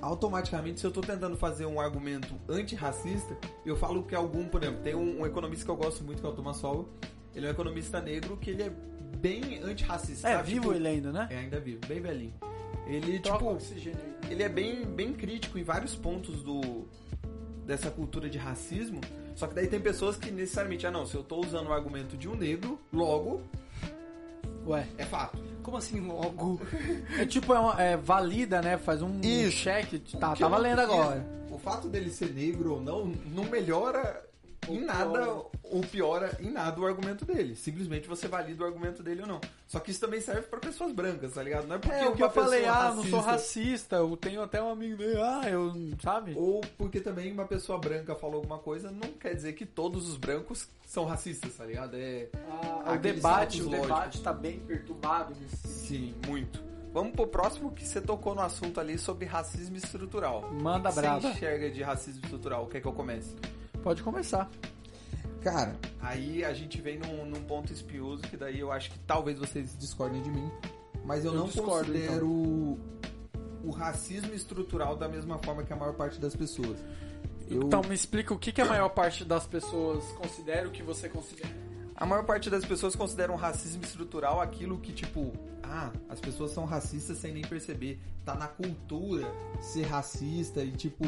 Automaticamente, 0.00 0.80
se 0.80 0.86
eu 0.86 0.90
tô 0.90 1.00
tentando 1.02 1.36
fazer 1.36 1.66
um 1.66 1.80
argumento 1.80 2.34
antirracista, 2.48 3.36
eu 3.64 3.76
falo 3.76 4.02
que 4.02 4.14
algum, 4.16 4.48
por 4.48 4.60
exemplo, 4.60 4.82
tem 4.82 4.96
um, 4.96 5.20
um 5.20 5.26
economista 5.26 5.64
que 5.64 5.70
eu 5.70 5.76
gosto 5.76 6.02
muito, 6.02 6.20
que 6.20 6.26
é 6.26 6.30
o 6.30 6.32
Thomas 6.32 6.56
Sowell. 6.56 6.88
Ele 7.32 7.46
é 7.46 7.48
um 7.48 7.52
economista 7.52 8.00
negro 8.00 8.36
que 8.36 8.50
ele 8.50 8.64
é 8.64 8.72
bem 9.16 9.60
antirracista. 9.62 10.28
É, 10.28 10.36
sabe? 10.36 10.48
vivo 10.50 10.62
Tipo, 10.64 10.74
ele 10.74 10.88
ainda, 10.88 11.12
né? 11.12 11.28
É, 11.30 11.38
ainda 11.38 11.60
vivo, 11.60 11.80
bem 11.86 12.00
velhinho. 12.00 12.34
Ele, 12.86 13.18
Troca 13.20 13.38
tipo, 13.38 13.50
oxigênio 13.52 14.12
ele 14.28 14.42
é 14.42 14.48
bem, 14.48 14.84
bem 14.84 15.12
crítico 15.12 15.58
em 15.58 15.62
vários 15.62 15.94
pontos 15.94 16.42
do 16.42 16.86
dessa 17.66 17.90
cultura 17.90 18.28
de 18.28 18.38
racismo. 18.38 19.00
Só 19.34 19.46
que 19.46 19.54
daí 19.54 19.66
tem 19.66 19.80
pessoas 19.80 20.16
que 20.16 20.30
necessariamente, 20.30 20.86
ah 20.86 20.90
não, 20.90 21.06
se 21.06 21.14
eu 21.14 21.22
tô 21.22 21.36
usando 21.40 21.68
o 21.68 21.72
argumento 21.72 22.16
de 22.16 22.28
um 22.28 22.34
negro, 22.34 22.78
logo 22.92 23.40
Ué. 24.66 24.86
é 24.98 25.04
fato. 25.04 25.38
Como 25.62 25.76
assim 25.76 26.00
logo? 26.00 26.60
É 27.18 27.24
tipo, 27.26 27.52
é, 27.54 27.58
uma- 27.58 27.82
é 27.82 27.96
valida, 27.96 28.60
né? 28.60 28.76
Faz 28.78 29.00
um 29.02 29.20
Isso. 29.20 29.52
cheque. 29.58 29.98
Tá, 30.18 30.34
tá 30.34 30.48
valendo 30.48 30.80
agora. 30.80 31.24
O 31.50 31.58
fato 31.58 31.88
dele 31.88 32.10
ser 32.10 32.32
negro 32.32 32.74
ou 32.74 32.80
não, 32.80 33.06
não 33.34 33.44
melhora 33.44 34.22
em 34.68 34.80
nada 34.84 35.28
ou 35.64 35.80
piora 35.90 36.36
em 36.40 36.50
nada 36.50 36.80
o 36.80 36.86
argumento 36.86 37.24
dele. 37.24 37.56
Simplesmente 37.56 38.06
você 38.08 38.28
valida 38.28 38.62
o 38.62 38.66
argumento 38.66 39.02
dele 39.02 39.22
ou 39.22 39.26
não. 39.26 39.40
Só 39.66 39.80
que 39.80 39.90
isso 39.90 40.00
também 40.00 40.20
serve 40.20 40.42
pra 40.42 40.58
pessoas 40.60 40.92
brancas, 40.92 41.32
tá 41.34 41.42
ligado? 41.42 41.66
Não 41.66 41.76
é 41.76 41.78
porque 41.78 41.94
É, 41.96 42.08
o 42.08 42.14
que 42.14 42.22
eu 42.22 42.30
falei, 42.30 42.66
ah, 42.66 42.92
não 42.94 43.04
sou 43.04 43.20
racista- 43.20 43.30
racista, 43.62 43.96
eu 43.96 44.16
tenho 44.16 44.42
até 44.42 44.62
um 44.62 44.70
amigo 44.70 44.98
meu, 44.98 45.22
ah, 45.24 45.48
eu, 45.48 45.72
sabe? 46.02 46.34
Ou 46.36 46.60
porque 46.78 47.00
também 47.00 47.32
uma 47.32 47.44
pessoa 47.46 47.78
branca 47.78 48.14
falou 48.14 48.36
alguma 48.36 48.58
coisa, 48.58 48.90
não 48.90 49.12
quer 49.12 49.34
dizer 49.34 49.54
que 49.54 49.64
todos 49.66 50.08
os 50.08 50.16
brancos 50.16 50.68
são 50.86 51.04
racistas, 51.06 51.54
tá 51.54 51.64
ligado? 51.64 51.96
É. 51.96 52.28
Ah, 52.84 52.92
o 52.94 52.98
debate, 52.98 53.60
o 53.62 53.64
lógicos. 53.64 53.82
debate 53.88 54.22
tá 54.22 54.32
bem 54.32 54.60
perturbado 54.60 55.34
nesse 55.40 55.56
Sim, 55.68 56.14
muito. 56.26 56.62
Vamos 56.92 57.12
pro 57.14 57.26
próximo 57.26 57.72
que 57.72 57.86
você 57.86 58.02
tocou 58.02 58.34
no 58.34 58.42
assunto 58.42 58.78
ali 58.78 58.98
sobre 58.98 59.24
racismo 59.24 59.76
estrutural. 59.78 60.50
Manda 60.52 60.90
O 60.90 60.92
que. 60.92 61.22
Você 61.22 61.28
enxerga 61.28 61.70
de 61.70 61.82
racismo 61.82 62.20
estrutural? 62.22 62.66
Quer 62.66 62.82
que 62.82 62.86
eu 62.86 62.92
comece? 62.92 63.34
Pode 63.82 64.02
começar. 64.02 64.50
Cara, 65.42 65.76
Aí 66.02 66.44
a 66.44 66.52
gente 66.52 66.80
vem 66.80 66.98
num, 66.98 67.24
num 67.24 67.44
ponto 67.44 67.72
espinhoso 67.72 68.22
que 68.22 68.36
daí 68.36 68.58
eu 68.58 68.72
acho 68.72 68.90
que 68.90 68.98
talvez 69.00 69.38
vocês 69.38 69.76
discordem 69.78 70.20
de 70.20 70.30
mim, 70.30 70.50
mas 71.04 71.24
eu, 71.24 71.32
Eu 71.32 71.38
não 71.38 71.46
discordo, 71.46 71.92
considero 71.92 72.28
o 73.64 73.70
racismo 73.70 74.34
estrutural 74.34 74.96
da 74.96 75.08
mesma 75.08 75.38
forma 75.38 75.62
que 75.62 75.72
a 75.72 75.76
maior 75.76 75.94
parte 75.94 76.18
das 76.20 76.34
pessoas. 76.34 76.76
Eu, 77.48 77.62
Então 77.62 77.82
me 77.88 77.94
explica 77.94 78.34
o 78.34 78.38
que, 78.38 78.50
que 78.50 78.60
a 78.60 78.64
maior 78.64 78.88
parte 78.88 79.24
das 79.24 79.46
pessoas 79.46 80.04
considera 80.12 80.66
o 80.66 80.72
que 80.72 80.82
você 80.82 81.08
considera. 81.08 81.54
A 81.94 82.04
maior 82.04 82.24
parte 82.24 82.50
das 82.50 82.64
pessoas 82.64 82.96
consideram 82.96 83.36
racismo 83.36 83.84
estrutural 83.84 84.40
aquilo 84.40 84.78
que, 84.80 84.92
tipo, 84.92 85.32
ah, 85.62 85.92
as 86.08 86.20
pessoas 86.20 86.50
são 86.50 86.64
racistas 86.64 87.18
sem 87.18 87.32
nem 87.32 87.42
perceber. 87.42 88.00
Tá 88.24 88.34
na 88.34 88.48
cultura 88.48 89.32
ser 89.60 89.82
racista 89.84 90.64
e 90.64 90.72
tipo, 90.72 91.04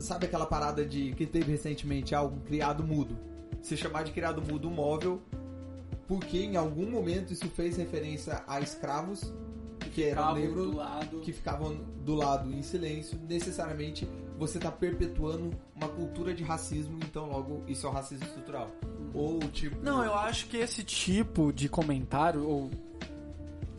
sabe 0.00 0.26
aquela 0.26 0.46
parada 0.46 0.84
de 0.84 1.12
que 1.12 1.26
teve 1.26 1.52
recentemente 1.52 2.14
algo 2.14 2.40
criado 2.40 2.82
mudo? 2.82 3.30
se 3.62 3.76
chamar 3.76 4.04
de 4.04 4.12
criado 4.12 4.42
mudo 4.42 4.70
móvel, 4.70 5.20
Porque 6.06 6.38
em 6.38 6.56
algum 6.56 6.90
momento 6.90 7.32
isso 7.32 7.48
fez 7.50 7.76
referência 7.76 8.42
a 8.48 8.60
escravos 8.60 9.32
que 9.94 10.02
eram 10.02 10.34
negros 10.34 10.76
que 11.22 11.32
ficavam 11.32 11.76
do 12.04 12.14
lado 12.14 12.52
em 12.52 12.62
silêncio, 12.62 13.18
necessariamente 13.28 14.08
você 14.36 14.58
está 14.58 14.70
perpetuando 14.72 15.52
uma 15.74 15.88
cultura 15.88 16.34
de 16.34 16.42
racismo, 16.42 16.98
então 17.04 17.28
logo 17.28 17.62
isso 17.68 17.86
é 17.86 17.90
o 17.90 17.92
racismo 17.92 18.24
estrutural. 18.24 18.70
ou 19.14 19.38
tipo 19.38 19.76
Não, 19.82 20.04
eu 20.04 20.14
acho 20.14 20.46
que 20.48 20.56
esse 20.56 20.82
tipo 20.82 21.52
de 21.52 21.68
comentário 21.68 22.46
ou 22.46 22.70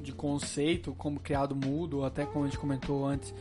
de 0.01 0.11
conceito, 0.13 0.93
como 0.95 1.19
criado 1.19 1.55
mudo, 1.55 1.99
ou 1.99 2.05
até 2.05 2.25
como 2.25 2.45
a 2.45 2.47
gente 2.47 2.59
comentou 2.59 3.05
antes, 3.05 3.33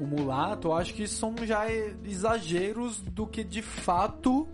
o 0.00 0.04
mulato, 0.06 0.68
eu 0.68 0.72
acho 0.74 0.92
que 0.94 1.06
são 1.06 1.34
já 1.42 1.64
exageros 2.04 2.98
do 3.00 3.26
que 3.26 3.42
de 3.44 3.62
fato 3.62 4.46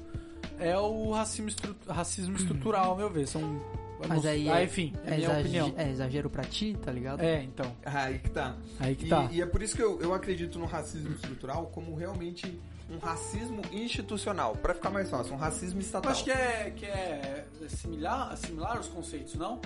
é 0.58 0.76
o 0.78 1.10
racismo, 1.12 1.48
estru- 1.48 1.76
racismo 1.88 2.36
estrutural, 2.36 2.90
ao 2.90 2.96
meu 2.96 3.10
ver. 3.10 3.26
São, 3.26 3.60
Mas 4.08 4.24
aí, 4.26 4.48
ah, 4.48 4.60
é, 4.60 4.64
enfim, 4.64 4.92
é, 5.04 5.14
é, 5.14 5.16
minha 5.16 5.38
opinião. 5.40 5.74
é 5.76 5.90
exagero 5.90 6.28
pra 6.30 6.44
ti, 6.44 6.76
tá 6.82 6.90
ligado? 6.92 7.20
É, 7.20 7.42
então, 7.42 7.66
Aí 7.84 8.18
que 8.18 8.30
tá. 8.30 8.54
aí 8.78 8.94
que 8.96 9.06
E, 9.06 9.08
tá. 9.08 9.28
e 9.32 9.40
é 9.42 9.46
por 9.46 9.62
isso 9.62 9.74
que 9.76 9.82
eu, 9.82 10.00
eu 10.00 10.12
acredito 10.14 10.58
no 10.58 10.66
racismo 10.66 11.12
estrutural 11.14 11.66
como 11.66 11.94
realmente 11.96 12.60
um 12.90 12.98
racismo 12.98 13.62
institucional. 13.72 14.54
Pra 14.56 14.74
ficar 14.74 14.90
mais 14.90 15.08
fácil, 15.10 15.34
um 15.34 15.38
racismo 15.38 15.78
Eu 15.80 15.84
estatal. 15.84 16.12
acho 16.12 16.24
que 16.24 16.30
é, 16.30 16.72
que 16.76 16.84
é 16.86 17.44
similar, 17.68 18.36
similar 18.36 18.78
os 18.78 18.88
conceitos, 18.88 19.34
não? 19.34 19.60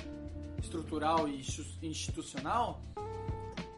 Estrutural 0.62 1.29
e 1.29 1.41
institu- 1.41 1.79
institucional? 1.83 2.81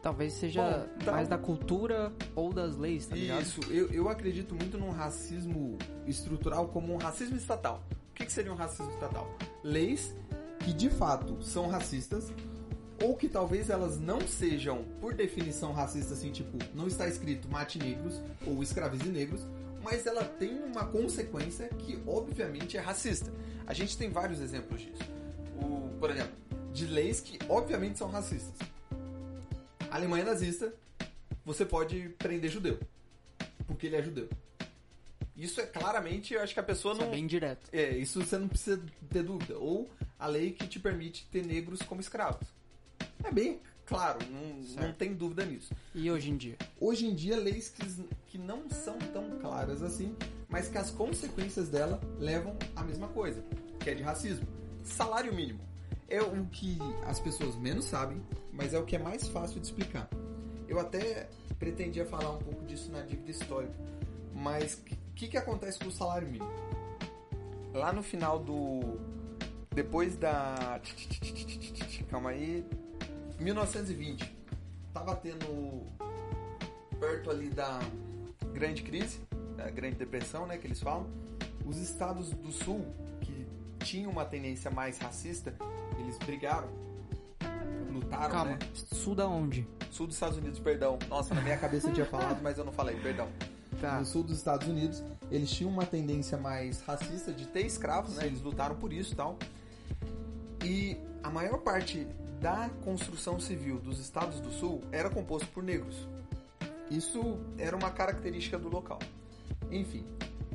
Talvez 0.01 0.33
seja 0.33 0.61
Bom, 0.61 0.87
então- 1.01 1.13
mais 1.13 1.27
da 1.27 1.37
cultura 1.37 2.13
ou 2.35 2.53
das 2.53 2.77
leis, 2.77 3.05
tá 3.05 3.15
ligado? 3.15 3.41
Isso, 3.41 3.59
eu, 3.69 3.91
eu 3.91 4.07
acredito 4.07 4.55
muito 4.55 4.77
num 4.77 4.91
racismo 4.91 5.77
estrutural 6.07 6.69
como 6.69 6.93
um 6.93 6.97
racismo 6.97 7.35
estatal. 7.35 7.83
O 8.11 8.13
que, 8.13 8.25
que 8.25 8.31
seria 8.31 8.51
um 8.51 8.55
racismo 8.55 8.91
estatal? 8.91 9.29
Leis 9.63 10.15
que 10.59 10.73
de 10.73 10.89
fato 10.89 11.41
são 11.41 11.67
racistas 11.67 12.31
ou 13.01 13.15
que 13.15 13.29
talvez 13.29 13.69
elas 13.69 13.99
não 13.99 14.19
sejam, 14.21 14.83
por 14.99 15.13
definição, 15.13 15.71
racistas, 15.71 16.17
assim, 16.17 16.31
tipo, 16.31 16.57
não 16.73 16.87
está 16.87 17.07
escrito 17.07 17.47
mate 17.49 17.79
negros 17.79 18.19
ou 18.45 18.61
escravize 18.61 19.07
negros, 19.07 19.41
mas 19.81 20.05
ela 20.05 20.23
tem 20.23 20.61
uma 20.63 20.85
consequência 20.85 21.69
que 21.79 21.97
obviamente 22.05 22.77
é 22.77 22.79
racista. 22.79 23.31
A 23.65 23.73
gente 23.73 23.97
tem 23.97 24.09
vários 24.09 24.41
exemplos 24.41 24.81
disso. 24.81 25.03
O, 25.61 25.89
por 25.99 26.09
exemplo, 26.09 26.33
de 26.73 26.85
leis 26.85 27.21
que 27.21 27.39
obviamente 27.47 27.97
são 27.97 28.09
racistas. 28.09 28.53
Alemanha 29.91 30.25
nazista, 30.25 30.73
você 31.45 31.65
pode 31.65 32.09
prender 32.17 32.49
judeu, 32.49 32.79
porque 33.67 33.87
ele 33.87 33.95
é 33.95 34.03
judeu. 34.03 34.29
Isso 35.35 35.61
é 35.61 35.65
claramente, 35.65 36.33
eu 36.33 36.41
acho 36.41 36.53
que 36.53 36.59
a 36.59 36.63
pessoa 36.63 36.93
Isso 36.93 37.01
não. 37.01 37.07
é 37.07 37.11
bem 37.11 37.25
direto. 37.25 37.69
É, 37.71 37.95
isso 37.95 38.19
você 38.21 38.37
não 38.37 38.49
precisa 38.49 38.81
ter 39.09 39.23
dúvida. 39.23 39.57
Ou 39.57 39.89
a 40.19 40.27
lei 40.27 40.51
que 40.51 40.67
te 40.67 40.79
permite 40.79 41.25
ter 41.31 41.45
negros 41.45 41.81
como 41.81 42.01
escravos. 42.01 42.45
É 43.23 43.31
bem 43.31 43.61
claro, 43.85 44.19
não, 44.29 44.85
não 44.87 44.93
tem 44.93 45.13
dúvida 45.13 45.45
nisso. 45.45 45.73
E 45.95 46.11
hoje 46.11 46.29
em 46.29 46.37
dia? 46.37 46.57
hoje 46.79 47.05
em 47.05 47.15
dia, 47.15 47.37
leis 47.37 47.69
que, 47.69 47.85
que 48.27 48.37
não 48.37 48.69
são 48.69 48.97
tão 48.99 49.39
claras 49.39 49.81
assim, 49.81 50.13
mas 50.49 50.67
que 50.67 50.77
as 50.77 50.91
consequências 50.91 51.69
dela 51.69 51.99
levam 52.19 52.57
à 52.75 52.83
mesma 52.83 53.07
coisa, 53.07 53.41
que 53.79 53.89
é 53.89 53.95
de 53.95 54.03
racismo. 54.03 54.45
Salário 54.83 55.33
mínimo. 55.33 55.68
É 56.09 56.21
o 56.21 56.45
que 56.45 56.77
as 57.05 57.19
pessoas 57.19 57.55
menos 57.55 57.85
sabem, 57.85 58.19
mas 58.51 58.73
é 58.73 58.79
o 58.79 58.83
que 58.83 58.95
é 58.95 58.99
mais 58.99 59.27
fácil 59.27 59.59
de 59.59 59.67
explicar. 59.67 60.09
Eu 60.67 60.79
até 60.79 61.29
pretendia 61.59 62.05
falar 62.05 62.31
um 62.31 62.39
pouco 62.39 62.65
disso 62.65 62.91
na 62.91 63.01
dívida 63.01 63.29
histórica, 63.29 63.73
mas 64.33 64.75
o 64.75 65.13
que, 65.13 65.27
que 65.27 65.37
acontece 65.37 65.77
com 65.77 65.87
o 65.87 65.91
salário 65.91 66.27
mínimo? 66.27 66.49
Lá 67.73 67.93
no 67.93 68.01
final 68.01 68.39
do. 68.39 68.97
Depois 69.73 70.15
da. 70.15 70.81
Calma 72.09 72.31
aí. 72.31 72.65
1920. 73.39 74.35
Tava 74.93 75.15
tendo. 75.15 75.83
Perto 76.99 77.29
ali 77.29 77.49
da 77.49 77.79
grande 78.53 78.81
crise, 78.81 79.21
da 79.55 79.69
grande 79.69 79.95
depressão, 79.95 80.47
né? 80.47 80.57
Que 80.57 80.65
eles 80.67 80.81
falam. 80.81 81.07
Os 81.65 81.77
estados 81.77 82.31
do 82.31 82.51
sul, 82.51 82.83
que 83.21 83.45
tinham 83.85 84.11
uma 84.11 84.25
tendência 84.25 84.71
mais 84.71 84.97
racista, 84.97 85.53
eles 86.09 86.17
brigaram. 86.17 86.67
Lutaram, 87.91 88.31
Calma, 88.31 88.51
né? 88.51 88.59
sul 88.73 89.15
da 89.15 89.27
onde? 89.27 89.67
Sul 89.91 90.07
dos 90.07 90.15
Estados 90.15 90.37
Unidos, 90.37 90.59
perdão. 90.59 90.97
Nossa, 91.07 91.33
na 91.33 91.41
minha 91.41 91.57
cabeça 91.57 91.89
eu 91.89 91.93
tinha 91.93 92.05
falado, 92.07 92.41
mas 92.41 92.57
eu 92.57 92.65
não 92.65 92.71
falei, 92.71 92.95
perdão. 92.99 93.27
Tá. 93.79 93.99
No 93.99 94.05
sul 94.05 94.23
dos 94.23 94.37
Estados 94.37 94.67
Unidos, 94.67 95.03
eles 95.31 95.49
tinham 95.49 95.71
uma 95.71 95.85
tendência 95.85 96.37
mais 96.37 96.81
racista 96.81 97.31
de 97.31 97.47
ter 97.47 97.65
escravos, 97.65 98.15
né? 98.15 98.25
Eles 98.25 98.41
lutaram 98.41 98.75
por 98.75 98.91
isso 98.91 99.13
e 99.13 99.15
tal. 99.15 99.37
E 100.65 100.97
a 101.23 101.29
maior 101.29 101.59
parte 101.59 102.05
da 102.41 102.69
construção 102.83 103.39
civil 103.39 103.79
dos 103.79 103.99
estados 103.99 104.39
do 104.39 104.51
sul 104.51 104.81
era 104.91 105.09
composto 105.09 105.47
por 105.49 105.63
negros. 105.63 106.07
Isso 106.89 107.39
era 107.57 107.75
uma 107.75 107.91
característica 107.91 108.57
do 108.57 108.67
local. 108.67 108.99
Enfim, 109.71 110.05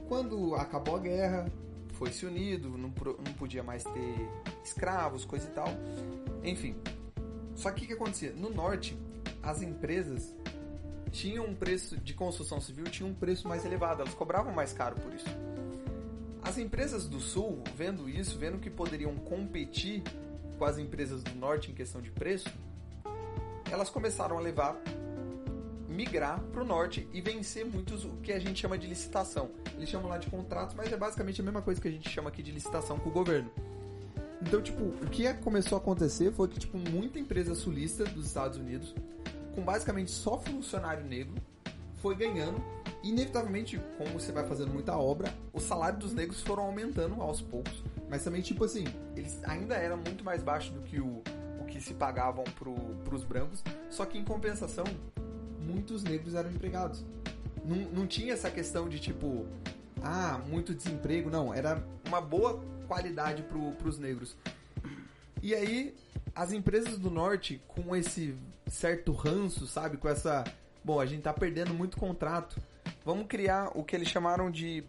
quando 0.08 0.54
acabou 0.56 0.96
a 0.96 0.98
guerra, 0.98 1.46
Foi 1.94 2.10
se 2.10 2.26
unido, 2.26 2.68
não, 2.70 2.88
não 2.88 3.32
podia 3.34 3.62
mais 3.62 3.84
ter 3.84 4.28
escravos, 4.64 5.24
coisa 5.24 5.48
e 5.48 5.50
tal. 5.50 5.68
Enfim. 6.42 6.76
Só 7.54 7.70
que 7.70 7.84
o 7.84 7.86
que 7.88 7.92
acontecia? 7.94 8.32
No 8.32 8.50
norte, 8.50 8.96
as 9.42 9.62
empresas 9.62 10.34
tinham 11.12 11.46
um 11.46 11.54
preço 11.54 11.96
de 11.96 12.12
construção 12.12 12.60
civil, 12.60 12.84
tinham 12.84 13.10
um 13.10 13.14
preço 13.14 13.46
mais 13.46 13.64
elevado, 13.64 14.02
elas 14.02 14.14
cobravam 14.14 14.52
mais 14.52 14.72
caro 14.72 14.96
por 14.96 15.14
isso. 15.14 15.26
As 16.42 16.58
empresas 16.58 17.08
do 17.08 17.20
sul, 17.20 17.62
vendo 17.76 18.08
isso, 18.08 18.36
vendo 18.38 18.58
que 18.58 18.68
poderiam 18.68 19.14
competir 19.16 20.02
com 20.58 20.64
as 20.64 20.76
empresas 20.76 21.22
do 21.22 21.34
norte 21.36 21.70
em 21.70 21.74
questão 21.74 22.02
de 22.02 22.10
preço, 22.10 22.52
elas 23.70 23.88
começaram 23.88 24.36
a 24.36 24.40
levar, 24.40 24.76
migrar 25.94 26.40
para 26.52 26.62
o 26.62 26.64
norte 26.64 27.08
e 27.12 27.20
vencer 27.20 27.64
muitos 27.64 28.04
o 28.04 28.10
que 28.22 28.32
a 28.32 28.38
gente 28.38 28.60
chama 28.60 28.76
de 28.76 28.86
licitação. 28.86 29.50
Eles 29.76 29.88
chamam 29.88 30.08
lá 30.08 30.18
de 30.18 30.28
contratos, 30.28 30.74
mas 30.74 30.92
é 30.92 30.96
basicamente 30.96 31.40
a 31.40 31.44
mesma 31.44 31.62
coisa 31.62 31.80
que 31.80 31.88
a 31.88 31.90
gente 31.90 32.08
chama 32.08 32.28
aqui 32.28 32.42
de 32.42 32.50
licitação 32.50 32.98
com 32.98 33.08
o 33.08 33.12
governo. 33.12 33.50
Então, 34.42 34.60
tipo, 34.60 34.82
o 34.82 35.08
que 35.10 35.32
começou 35.34 35.76
a 35.76 35.80
acontecer 35.80 36.32
foi 36.32 36.48
que, 36.48 36.58
tipo, 36.58 36.76
muita 36.76 37.18
empresa 37.18 37.54
sulista 37.54 38.04
dos 38.04 38.26
Estados 38.26 38.58
Unidos, 38.58 38.94
com 39.54 39.62
basicamente 39.62 40.10
só 40.10 40.38
funcionário 40.38 41.04
negro, 41.04 41.34
foi 42.02 42.14
ganhando. 42.14 42.62
Inevitavelmente, 43.02 43.80
como 43.96 44.10
você 44.10 44.32
vai 44.32 44.46
fazendo 44.46 44.72
muita 44.72 44.96
obra, 44.96 45.32
o 45.52 45.60
salário 45.60 45.98
dos 45.98 46.12
negros 46.12 46.42
foram 46.42 46.64
aumentando 46.64 47.20
aos 47.20 47.40
poucos. 47.40 47.82
mas 48.08 48.22
também, 48.22 48.42
tipo 48.42 48.64
assim, 48.64 48.84
Eles 49.16 49.42
ainda 49.44 49.74
eram 49.74 49.96
muito 49.96 50.22
mais 50.22 50.42
baixos 50.42 50.72
do 50.72 50.80
que 50.82 51.00
o, 51.00 51.22
o 51.60 51.64
que 51.66 51.80
se 51.80 51.94
pagavam 51.94 52.44
para 52.44 53.14
os 53.14 53.24
brancos, 53.24 53.62
só 53.90 54.04
que 54.04 54.18
em 54.18 54.24
compensação, 54.24 54.84
muitos 55.66 56.02
negros 56.02 56.34
eram 56.34 56.50
empregados. 56.50 57.04
não, 57.64 57.76
não 57.90 58.06
tinha 58.06 58.32
essa 58.32 58.50
questão 58.50 58.88
de 58.88 58.98
tipo 58.98 59.46
Ah, 60.02 60.40
muito 60.46 60.74
desemprego, 60.74 61.30
não. 61.30 61.52
Era 61.52 61.82
uma 62.06 62.20
boa 62.20 62.62
qualidade 62.86 63.42
para 63.42 63.88
os 63.88 63.98
negros. 63.98 64.36
E 65.42 65.54
aí, 65.54 65.94
as 66.34 66.52
empresas 66.52 66.98
do 66.98 67.10
norte, 67.10 67.60
com 67.68 67.94
esse 67.94 68.34
certo 68.66 69.12
ranço, 69.12 69.66
sabe? 69.66 69.96
Com 69.96 70.08
essa. 70.08 70.44
Bom, 70.82 71.00
a 71.00 71.06
gente 71.06 71.22
tá 71.22 71.32
perdendo 71.32 71.72
muito 71.72 71.96
contrato. 71.96 72.60
Vamos 73.04 73.26
criar 73.26 73.70
o 73.74 73.82
que 73.82 73.96
eles 73.96 74.08
chamaram 74.08 74.50
de 74.50 74.84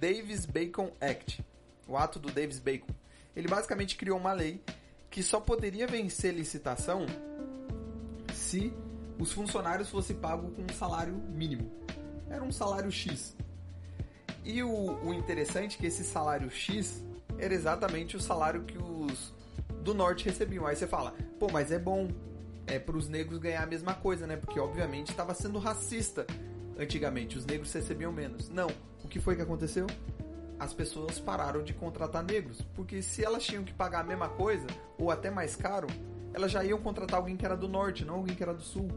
Davis-Bacon 0.00 0.90
Act 1.00 1.44
o 1.86 1.96
ato 1.96 2.18
do 2.18 2.30
Davis 2.30 2.58
Bacon. 2.58 2.92
Ele 3.34 3.48
basicamente 3.48 3.96
criou 3.96 4.18
uma 4.18 4.32
lei 4.32 4.60
que 5.10 5.22
só 5.22 5.40
poderia 5.40 5.86
vencer 5.86 6.34
licitação 6.34 7.06
se 8.34 8.72
os 9.18 9.32
funcionários 9.32 9.88
fossem 9.88 10.16
pagos 10.16 10.54
com 10.54 10.62
um 10.62 10.74
salário 10.74 11.14
mínimo. 11.14 11.70
Era 12.28 12.42
um 12.42 12.52
salário 12.52 12.90
X. 12.90 13.36
E 14.44 14.62
o, 14.62 14.68
o 15.04 15.14
interessante 15.14 15.76
é 15.76 15.80
que 15.80 15.86
esse 15.86 16.04
salário 16.04 16.50
X 16.50 17.04
era 17.38 17.54
exatamente 17.54 18.16
o 18.16 18.20
salário 18.20 18.64
que 18.64 18.78
os 18.78 19.34
do 19.82 19.94
norte 19.94 20.24
recebiam. 20.24 20.66
Aí 20.66 20.76
você 20.76 20.86
fala, 20.86 21.14
pô, 21.38 21.48
mas 21.50 21.70
é 21.70 21.78
bom 21.78 22.08
é 22.66 22.78
para 22.78 22.96
os 22.96 23.08
negros 23.08 23.38
ganhar 23.38 23.62
a 23.62 23.66
mesma 23.66 23.94
coisa, 23.94 24.26
né? 24.26 24.36
Porque 24.36 24.58
obviamente 24.58 25.10
estava 25.10 25.32
sendo 25.34 25.58
racista 25.58 26.26
antigamente, 26.78 27.38
os 27.38 27.46
negros 27.46 27.72
recebiam 27.72 28.12
menos. 28.12 28.48
Não, 28.48 28.68
o 29.04 29.08
que 29.08 29.20
foi 29.20 29.36
que 29.36 29.42
aconteceu? 29.42 29.86
As 30.58 30.72
pessoas 30.72 31.18
pararam 31.18 31.62
de 31.62 31.72
contratar 31.72 32.24
negros, 32.24 32.60
porque 32.74 33.02
se 33.02 33.24
elas 33.24 33.44
tinham 33.44 33.62
que 33.62 33.72
pagar 33.72 34.00
a 34.00 34.04
mesma 34.04 34.28
coisa 34.28 34.66
ou 34.98 35.10
até 35.10 35.30
mais 35.30 35.54
caro, 35.54 35.86
elas 36.36 36.52
já 36.52 36.62
iam 36.62 36.78
contratar 36.78 37.18
alguém 37.18 37.34
que 37.34 37.46
era 37.46 37.56
do 37.56 37.66
norte, 37.66 38.04
não 38.04 38.16
alguém 38.16 38.36
que 38.36 38.42
era 38.42 38.52
do 38.52 38.60
sul. 38.60 38.90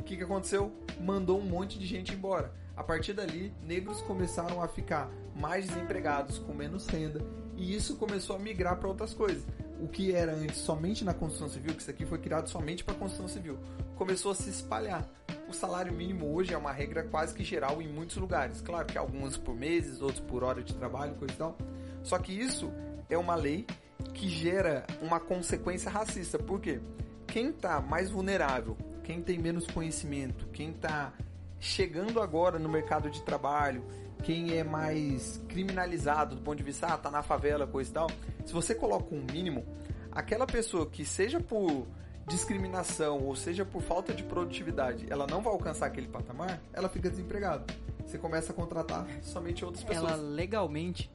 O 0.00 0.02
que, 0.02 0.16
que 0.16 0.22
aconteceu? 0.22 0.72
Mandou 0.98 1.38
um 1.38 1.44
monte 1.44 1.78
de 1.78 1.84
gente 1.84 2.14
embora. 2.14 2.50
A 2.74 2.82
partir 2.82 3.12
dali, 3.12 3.52
negros 3.62 4.00
começaram 4.00 4.62
a 4.62 4.66
ficar 4.66 5.10
mais 5.38 5.66
desempregados, 5.66 6.38
com 6.38 6.54
menos 6.54 6.86
renda, 6.86 7.20
e 7.58 7.76
isso 7.76 7.96
começou 7.96 8.36
a 8.36 8.38
migrar 8.38 8.78
para 8.78 8.88
outras 8.88 9.12
coisas. 9.12 9.44
O 9.78 9.86
que 9.86 10.14
era 10.14 10.32
antes 10.32 10.56
somente 10.56 11.04
na 11.04 11.12
construção 11.12 11.50
civil, 11.50 11.74
que 11.74 11.82
isso 11.82 11.90
aqui 11.90 12.06
foi 12.06 12.16
criado 12.16 12.48
somente 12.48 12.82
para 12.82 12.94
construção 12.94 13.28
civil, 13.28 13.58
começou 13.94 14.32
a 14.32 14.34
se 14.34 14.48
espalhar. 14.48 15.06
O 15.46 15.52
salário 15.52 15.92
mínimo 15.92 16.34
hoje 16.34 16.54
é 16.54 16.58
uma 16.58 16.72
regra 16.72 17.02
quase 17.02 17.34
que 17.34 17.44
geral 17.44 17.82
em 17.82 17.88
muitos 17.88 18.16
lugares. 18.16 18.62
Claro 18.62 18.86
que 18.86 18.96
alguns 18.96 19.36
por 19.36 19.54
meses, 19.54 20.00
outros 20.00 20.20
por 20.20 20.42
hora 20.42 20.62
de 20.62 20.74
trabalho, 20.74 21.16
coisa 21.16 21.34
e 21.34 21.36
tal. 21.36 21.58
Só 22.02 22.18
que 22.18 22.32
isso 22.32 22.72
é 23.10 23.18
uma 23.18 23.34
lei 23.34 23.66
que 24.14 24.28
gera 24.28 24.86
uma 25.00 25.20
consequência 25.20 25.90
racista. 25.90 26.38
Por 26.38 26.60
quê? 26.60 26.80
Quem 27.26 27.50
está 27.50 27.80
mais 27.80 28.10
vulnerável, 28.10 28.76
quem 29.04 29.20
tem 29.20 29.38
menos 29.38 29.66
conhecimento, 29.66 30.46
quem 30.48 30.70
está 30.70 31.12
chegando 31.58 32.20
agora 32.20 32.58
no 32.58 32.68
mercado 32.68 33.10
de 33.10 33.22
trabalho, 33.22 33.84
quem 34.22 34.56
é 34.56 34.64
mais 34.64 35.40
criminalizado 35.48 36.36
do 36.36 36.42
ponto 36.42 36.56
de 36.56 36.62
vista, 36.62 36.86
ah, 36.86 36.98
tá 36.98 37.10
na 37.10 37.22
favela, 37.22 37.66
coisa 37.66 37.90
e 37.90 37.94
tal. 37.94 38.10
Se 38.44 38.52
você 38.52 38.74
coloca 38.74 39.14
um 39.14 39.24
mínimo, 39.32 39.64
aquela 40.10 40.46
pessoa 40.46 40.86
que 40.86 41.04
seja 41.04 41.40
por 41.40 41.86
discriminação 42.26 43.22
ou 43.22 43.36
seja 43.36 43.64
por 43.64 43.82
falta 43.82 44.12
de 44.12 44.22
produtividade, 44.22 45.06
ela 45.08 45.26
não 45.26 45.40
vai 45.40 45.52
alcançar 45.52 45.86
aquele 45.86 46.08
patamar, 46.08 46.60
ela 46.72 46.88
fica 46.88 47.08
desempregada. 47.08 47.64
Você 48.04 48.18
começa 48.18 48.52
a 48.52 48.54
contratar 48.54 49.06
somente 49.22 49.64
outras 49.64 49.84
pessoas. 49.84 50.12
Ela 50.12 50.20
legalmente 50.20 51.10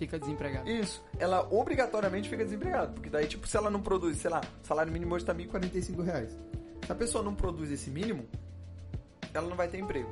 fica 0.00 0.18
desempregada. 0.18 0.68
Isso, 0.70 1.04
ela 1.18 1.46
obrigatoriamente 1.50 2.26
fica 2.26 2.42
desempregada, 2.42 2.90
porque 2.92 3.10
daí, 3.10 3.26
tipo, 3.26 3.46
se 3.46 3.54
ela 3.54 3.68
não 3.70 3.82
produz, 3.82 4.16
sei 4.16 4.30
lá, 4.30 4.40
salário 4.62 4.90
mínimo 4.90 5.14
hoje 5.14 5.26
tá 5.26 5.34
1.045 5.34 6.02
reais. 6.02 6.30
Se 6.86 6.90
a 6.90 6.94
pessoa 6.94 7.22
não 7.22 7.34
produz 7.34 7.70
esse 7.70 7.90
mínimo, 7.90 8.24
ela 9.34 9.46
não 9.46 9.56
vai 9.56 9.68
ter 9.68 9.78
emprego. 9.78 10.10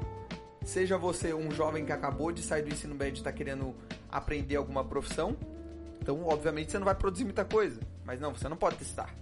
Seja 0.63 0.99
você 0.99 1.33
um 1.33 1.51
jovem 1.51 1.87
que 1.87 1.93
acabou 1.93 2.31
de 2.31 2.43
sair 2.43 2.63
do 2.63 2.69
ensino 2.69 2.95
médio 2.95 3.17
e 3.17 3.21
está 3.21 3.33
querendo 3.33 3.75
aprender 4.13 4.57
alguma 4.57 4.85
profissão, 4.85 5.35
então, 6.03 6.23
obviamente, 6.27 6.71
você 6.71 6.79
não 6.79 6.85
vai 6.85 6.95
produzir 6.95 7.25
muita 7.25 7.45
coisa, 7.45 7.81
mas 8.05 8.21
não, 8.21 8.35
você 8.35 8.49
não 8.49 8.57
pode 8.59 8.77
testar. 8.77 9.15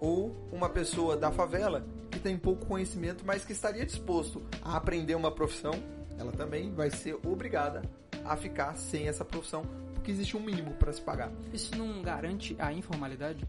Ou 0.00 0.34
uma 0.50 0.68
pessoa 0.68 1.16
da 1.16 1.30
favela 1.30 1.86
que 2.10 2.18
tem 2.18 2.36
pouco 2.36 2.66
conhecimento, 2.66 3.24
mas 3.24 3.44
que 3.44 3.52
estaria 3.52 3.86
disposto 3.86 4.42
a 4.62 4.76
aprender 4.76 5.14
uma 5.14 5.30
profissão, 5.30 5.74
ela 6.18 6.32
também 6.32 6.72
vai 6.72 6.90
ser 6.90 7.16
obrigada 7.24 7.82
a 8.24 8.36
ficar 8.36 8.76
sem 8.76 9.08
essa 9.08 9.24
profissão, 9.24 9.64
porque 9.94 10.10
existe 10.10 10.36
um 10.36 10.40
mínimo 10.40 10.72
para 10.74 10.92
se 10.92 11.00
pagar. 11.00 11.30
Isso 11.52 11.76
não 11.76 12.02
garante 12.02 12.54
a 12.58 12.72
informalidade? 12.72 13.46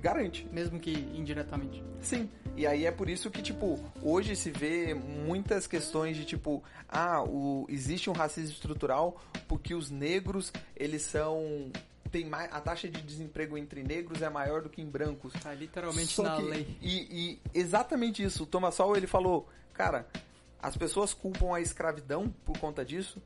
Garante. 0.00 0.46
Mesmo 0.52 0.80
que 0.80 0.90
indiretamente. 0.90 1.82
Sim. 2.00 2.28
E 2.56 2.66
aí 2.66 2.84
é 2.86 2.90
por 2.90 3.08
isso 3.08 3.30
que, 3.30 3.40
tipo, 3.40 3.78
hoje 4.02 4.34
se 4.34 4.50
vê 4.50 4.94
muitas 4.94 5.66
questões 5.66 6.16
de 6.16 6.24
tipo, 6.24 6.62
ah, 6.88 7.22
o, 7.22 7.64
existe 7.68 8.10
um 8.10 8.12
racismo 8.12 8.50
estrutural 8.50 9.20
porque 9.46 9.74
os 9.74 9.90
negros, 9.90 10.52
eles 10.76 11.02
são. 11.02 11.70
Tem 12.10 12.26
mais, 12.26 12.52
a 12.52 12.60
taxa 12.60 12.88
de 12.90 13.00
desemprego 13.00 13.56
entre 13.56 13.82
negros 13.82 14.20
é 14.20 14.28
maior 14.28 14.60
do 14.60 14.68
que 14.68 14.82
em 14.82 14.86
brancos. 14.86 15.32
Tá 15.34 15.54
literalmente 15.54 16.08
Só 16.12 16.24
na 16.24 16.36
que- 16.36 16.42
lei. 16.42 16.76
E, 16.82 17.38
e 17.54 17.58
exatamente 17.58 18.22
isso. 18.22 18.42
O 18.42 18.46
Thomas 18.46 18.74
Sowell, 18.74 18.96
ele 18.96 19.06
falou, 19.06 19.48
cara, 19.72 20.06
as 20.60 20.76
pessoas 20.76 21.14
culpam 21.14 21.54
a 21.54 21.60
escravidão 21.60 22.28
por 22.44 22.58
conta 22.58 22.84
disso, 22.84 23.22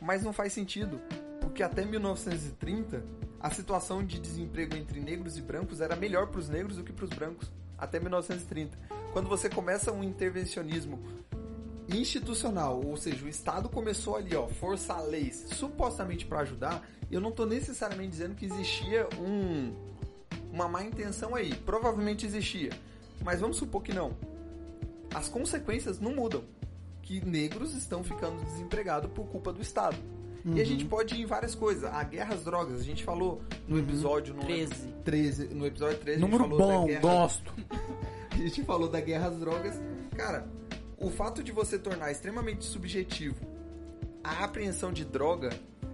mas 0.00 0.22
não 0.22 0.32
faz 0.32 0.52
sentido. 0.52 1.00
Porque 1.40 1.62
até 1.62 1.84
1930, 1.84 3.02
a 3.40 3.50
situação 3.50 4.04
de 4.04 4.18
desemprego 4.18 4.76
entre 4.76 5.00
negros 5.00 5.38
e 5.38 5.42
brancos 5.42 5.80
era 5.80 5.96
melhor 5.96 6.26
para 6.28 6.40
os 6.40 6.48
negros 6.48 6.76
do 6.76 6.84
que 6.84 6.92
para 6.92 7.04
os 7.04 7.10
brancos. 7.10 7.50
Até 7.76 8.00
1930. 8.00 8.76
Quando 9.12 9.28
você 9.28 9.48
começa 9.48 9.92
um 9.92 10.02
intervencionismo 10.02 10.98
institucional, 11.88 12.82
ou 12.84 12.96
seja, 12.96 13.24
o 13.24 13.28
Estado 13.28 13.68
começou 13.68 14.16
ali, 14.16 14.34
ó, 14.36 14.46
forçar 14.46 15.02
leis 15.04 15.46
supostamente 15.52 16.26
para 16.26 16.40
ajudar, 16.40 16.86
eu 17.10 17.20
não 17.20 17.32
tô 17.32 17.46
necessariamente 17.46 18.10
dizendo 18.10 18.34
que 18.34 18.44
existia 18.44 19.08
um 19.18 19.72
uma 20.52 20.68
má 20.68 20.82
intenção 20.82 21.34
aí. 21.34 21.54
Provavelmente 21.54 22.26
existia. 22.26 22.70
Mas 23.22 23.40
vamos 23.40 23.56
supor 23.56 23.82
que 23.82 23.92
não. 23.92 24.16
As 25.14 25.28
consequências 25.28 26.00
não 26.00 26.14
mudam. 26.14 26.44
Que 27.08 27.24
negros 27.24 27.74
estão 27.74 28.04
ficando 28.04 28.44
desempregados 28.44 29.10
por 29.12 29.24
culpa 29.28 29.50
do 29.50 29.62
Estado. 29.62 29.96
E 30.44 30.60
a 30.60 30.64
gente 30.64 30.84
pode 30.84 31.14
ir 31.14 31.22
em 31.22 31.24
várias 31.24 31.54
coisas. 31.54 31.84
A 31.84 32.04
guerra 32.04 32.34
às 32.34 32.44
drogas, 32.44 32.82
a 32.82 32.84
gente 32.84 33.02
falou 33.02 33.40
no 33.66 33.78
episódio 33.78 34.34
no 34.34 34.42
13. 34.42 34.88
13, 35.04 35.48
no 35.54 35.66
episódio 35.66 35.96
13 36.00 36.20
Número 36.20 36.44
a 36.44 36.48
gente 36.48 36.58
falou 36.58 36.70
bom, 36.70 36.80
da 36.82 36.86
guerra 36.86 37.00
gosto. 37.00 37.54
a 38.30 38.36
gente 38.36 38.62
falou 38.62 38.88
da 38.90 39.00
guerra 39.00 39.28
às 39.28 39.38
drogas. 39.38 39.80
Cara, 40.18 40.46
o 40.98 41.08
fato 41.08 41.42
de 41.42 41.50
você 41.50 41.78
tornar 41.78 42.10
extremamente 42.10 42.66
subjetivo 42.66 43.40
a 44.22 44.44
apreensão 44.44 44.92
de 44.92 45.06
droga 45.06 45.48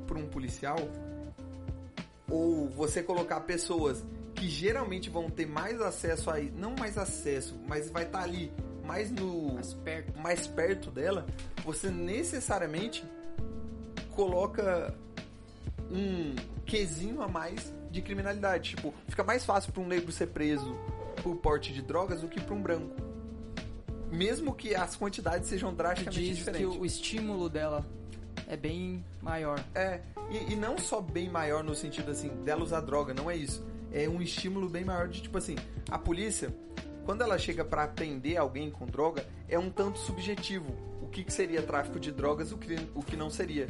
por 0.09 0.17
um 0.17 0.27
policial, 0.27 0.81
ou 2.29 2.69
você 2.71 3.05
colocar 3.05 3.39
pessoas 3.43 4.05
que 4.35 4.49
geralmente 4.49 5.09
vão 5.09 5.31
ter 5.31 5.47
mais 5.47 5.81
acesso 5.81 6.29
aí, 6.29 6.53
não 6.57 6.75
mais 6.75 6.99
acesso, 6.99 7.55
mas 7.69 7.89
vai 7.89 8.03
estar 8.03 8.25
ali 8.25 8.53
mais 8.85 9.11
no 9.11 9.55
Mais 9.55 9.75
perto. 9.75 10.19
mais 10.21 10.47
perto 10.47 10.91
dela, 10.91 11.27
você 11.65 11.91
necessariamente 11.91 13.05
coloca 14.11 14.95
um 15.91 16.35
quesinho 16.65 17.23
a 17.23 17.29
mais 17.29 17.73
de 17.91 18.03
criminalidade. 18.03 18.71
Tipo, 18.71 18.95
fica 19.09 19.23
mais 19.25 19.45
fácil 19.45 19.73
para 19.73 19.83
um 19.83 19.87
negro 19.87 20.11
ser 20.13 20.29
preso 20.29 20.77
por 21.23 21.37
porte 21.37 21.73
de 21.73 21.83
drogas 21.83 22.21
do 22.21 22.29
que 22.29 22.41
para 22.41 22.55
um 22.55 22.63
branco. 22.63 22.95
Mesmo 24.11 24.55
que 24.55 24.75
as 24.75 24.95
quantidades 24.97 25.49
sejam 25.49 25.71
Que 25.71 25.77
drasticamente 25.77 26.21
diz 26.25 26.39
que 26.39 26.45
diferentes. 26.45 26.77
o 26.79 26.85
estímulo 26.85 27.49
dela 27.49 27.85
é 28.47 28.57
bem 28.57 29.05
maior. 29.21 29.63
É, 29.75 30.01
e, 30.31 30.53
e 30.53 30.57
não 30.57 30.79
só 30.79 31.01
bem 31.01 31.29
maior 31.29 31.65
no 31.65 31.75
sentido 31.75 32.11
assim, 32.11 32.29
dela 32.45 32.63
usar 32.63 32.81
droga, 32.81 33.13
não 33.13 33.31
é 33.31 33.37
isso. 33.37 33.65
É 33.93 34.09
um 34.09 34.21
estímulo 34.23 34.69
bem 34.69 34.85
maior 34.85 35.09
de 35.09 35.23
tipo 35.23 35.37
assim, 35.39 35.57
a 35.91 35.99
polícia, 35.99 36.55
quando 37.05 37.23
ela 37.23 37.39
chega 37.39 37.65
pra 37.65 37.87
prender 37.87 38.37
alguém 38.37 38.71
com 38.71 38.87
droga, 38.87 39.25
é 39.49 39.59
um 39.59 39.71
tanto 39.71 39.99
subjetivo. 39.99 40.75
O 41.03 41.07
que, 41.09 41.23
que 41.23 41.33
seria 41.33 41.63
tráfico 41.63 42.01
de 42.01 42.11
drogas, 42.11 42.51
o 42.51 42.59
que, 42.59 42.77
o 42.95 43.03
que 43.03 43.17
não 43.17 43.31
seria. 43.31 43.69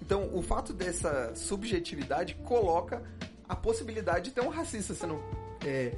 Então, 0.00 0.30
o 0.32 0.42
fato 0.42 0.72
dessa 0.72 1.34
subjetividade 1.34 2.34
coloca 2.44 3.02
a 3.48 3.56
possibilidade 3.56 4.26
de 4.26 4.30
ter 4.32 4.40
um 4.42 4.48
racista 4.48 4.94
sendo 4.94 5.20
é, 5.66 5.92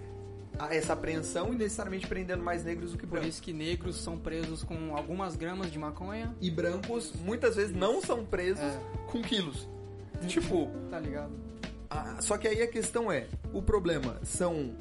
essa 0.71 0.95
apreensão 0.95 1.53
e 1.53 1.57
necessariamente 1.57 2.07
prendendo 2.07 2.43
mais 2.43 2.65
negros 2.65 2.93
do 2.93 2.99
que 2.99 3.07
Por 3.07 3.13
brancos. 3.15 3.29
isso 3.35 3.43
que 3.43 3.53
negros 3.53 3.97
são 4.01 4.19
presos 4.19 4.63
com 4.63 4.97
algumas 4.97 5.37
gramas 5.37 5.71
de 5.71 5.79
maconha. 5.79 6.35
E 6.41 6.51
brancos 6.51 7.13
muitas 7.21 7.57
vezes 7.57 7.75
não 7.75 8.01
são 8.01 8.25
presos 8.25 8.63
É. 8.65 8.81
com 9.11 9.21
quilos. 9.23 9.69
Tipo, 10.27 10.71
Tá 10.91 10.99
ligado? 10.99 11.33
Ah, 11.89 12.19
só 12.21 12.39
que 12.39 12.47
aí 12.47 12.63
a 12.63 12.69
questão 12.69 13.11
é, 13.11 13.27
o 13.53 13.61
problema 13.61 14.19
são 14.23 14.75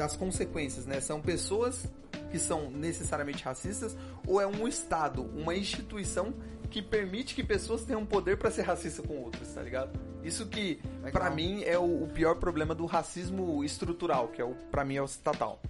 das 0.00 0.16
consequências, 0.16 0.86
né? 0.86 0.98
São 0.98 1.20
pessoas 1.20 1.86
que 2.30 2.38
são 2.38 2.70
necessariamente 2.70 3.44
racistas 3.44 3.94
ou 4.26 4.40
é 4.40 4.46
um 4.46 4.66
estado, 4.66 5.22
uma 5.36 5.54
instituição 5.54 6.32
que 6.70 6.80
permite 6.80 7.34
que 7.34 7.44
pessoas 7.44 7.84
tenham 7.84 8.06
poder 8.06 8.38
pra 8.38 8.50
ser 8.50 8.62
racista 8.62 9.02
com 9.02 9.18
outras, 9.18 9.52
tá 9.52 9.60
ligado? 9.60 10.00
Isso 10.24 10.46
que 10.46 10.80
pra 11.12 11.28
mim 11.28 11.62
é 11.64 11.78
o, 11.78 12.04
o 12.04 12.08
pior 12.08 12.36
problema 12.36 12.74
do 12.74 12.86
racismo 12.86 13.62
estrutural, 13.62 14.28
que 14.28 14.40
é 14.40 14.44
o 14.44 14.54
para 14.70 14.86
mim 14.86 14.96
é 14.96 15.02
o 15.02 15.04
estatal. 15.04 15.60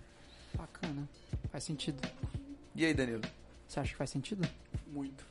Bacana. 0.55 1.09
Faz 1.51 1.65
sentido. 1.65 2.01
E 2.77 2.85
aí, 2.85 2.95
Danilo? 2.95 3.23
Você 3.67 3.81
acha 3.81 3.91
que 3.91 3.97
faz 3.97 4.11
sentido? 4.11 4.49
Muito. 4.87 5.27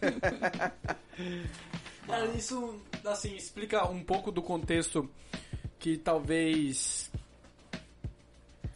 Cara, 2.06 2.24
isso, 2.34 2.80
assim, 3.04 3.36
explica 3.36 3.86
um 3.86 4.02
pouco 4.02 4.32
do 4.32 4.40
contexto 4.40 5.06
que 5.78 5.98
talvez 5.98 7.10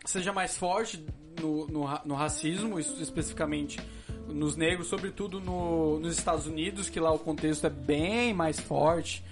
seja 0.05 0.33
mais 0.33 0.57
forte 0.57 1.05
no, 1.41 1.67
no, 1.67 2.01
no 2.05 2.15
racismo, 2.15 2.79
especificamente 2.79 3.81
nos 4.29 4.57
negros, 4.57 4.89
sobretudo 4.89 5.41
no, 5.41 5.99
nos 6.01 6.17
Estados 6.17 6.47
Unidos, 6.47 6.89
que 6.89 6.99
lá 7.01 7.13
o 7.13 7.19
contexto 7.19 7.67
é 7.67 7.71
bem 7.71 8.33
mais 8.35 8.59
forte 8.61 9.25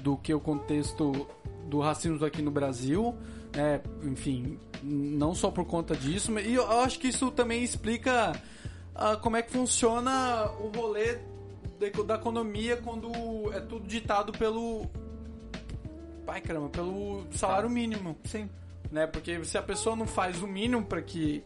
do 0.00 0.16
que 0.16 0.32
o 0.32 0.40
contexto 0.40 1.26
do 1.66 1.80
racismo 1.80 2.24
aqui 2.24 2.40
no 2.42 2.50
Brasil. 2.50 3.14
né? 3.54 3.80
enfim, 4.02 4.58
não 4.82 5.34
só 5.34 5.50
por 5.50 5.64
conta 5.66 5.94
disso, 5.96 6.32
mas- 6.32 6.46
e 6.46 6.54
eu 6.54 6.70
acho 6.80 6.98
que 6.98 7.08
isso 7.08 7.30
também 7.30 7.62
explica 7.62 8.32
ah, 8.94 9.16
como 9.16 9.36
é 9.36 9.42
que 9.42 9.50
funciona 9.52 10.50
o 10.60 10.68
rolê 10.74 11.18
da, 11.78 11.86
eco- 11.86 12.02
da 12.04 12.14
economia 12.14 12.76
quando 12.78 13.10
é 13.52 13.60
tudo 13.60 13.86
ditado 13.86 14.32
pelo. 14.32 14.86
Ai 16.26 16.40
caramba, 16.40 16.68
pelo 16.68 17.24
salário 17.32 17.68
mínimo. 17.68 18.16
Sim. 18.24 18.48
Né? 18.90 19.06
Porque 19.06 19.44
se 19.44 19.56
a 19.56 19.62
pessoa 19.62 19.94
não 19.94 20.06
faz 20.06 20.42
o 20.42 20.46
mínimo 20.46 20.84
para 20.84 21.00
que, 21.00 21.44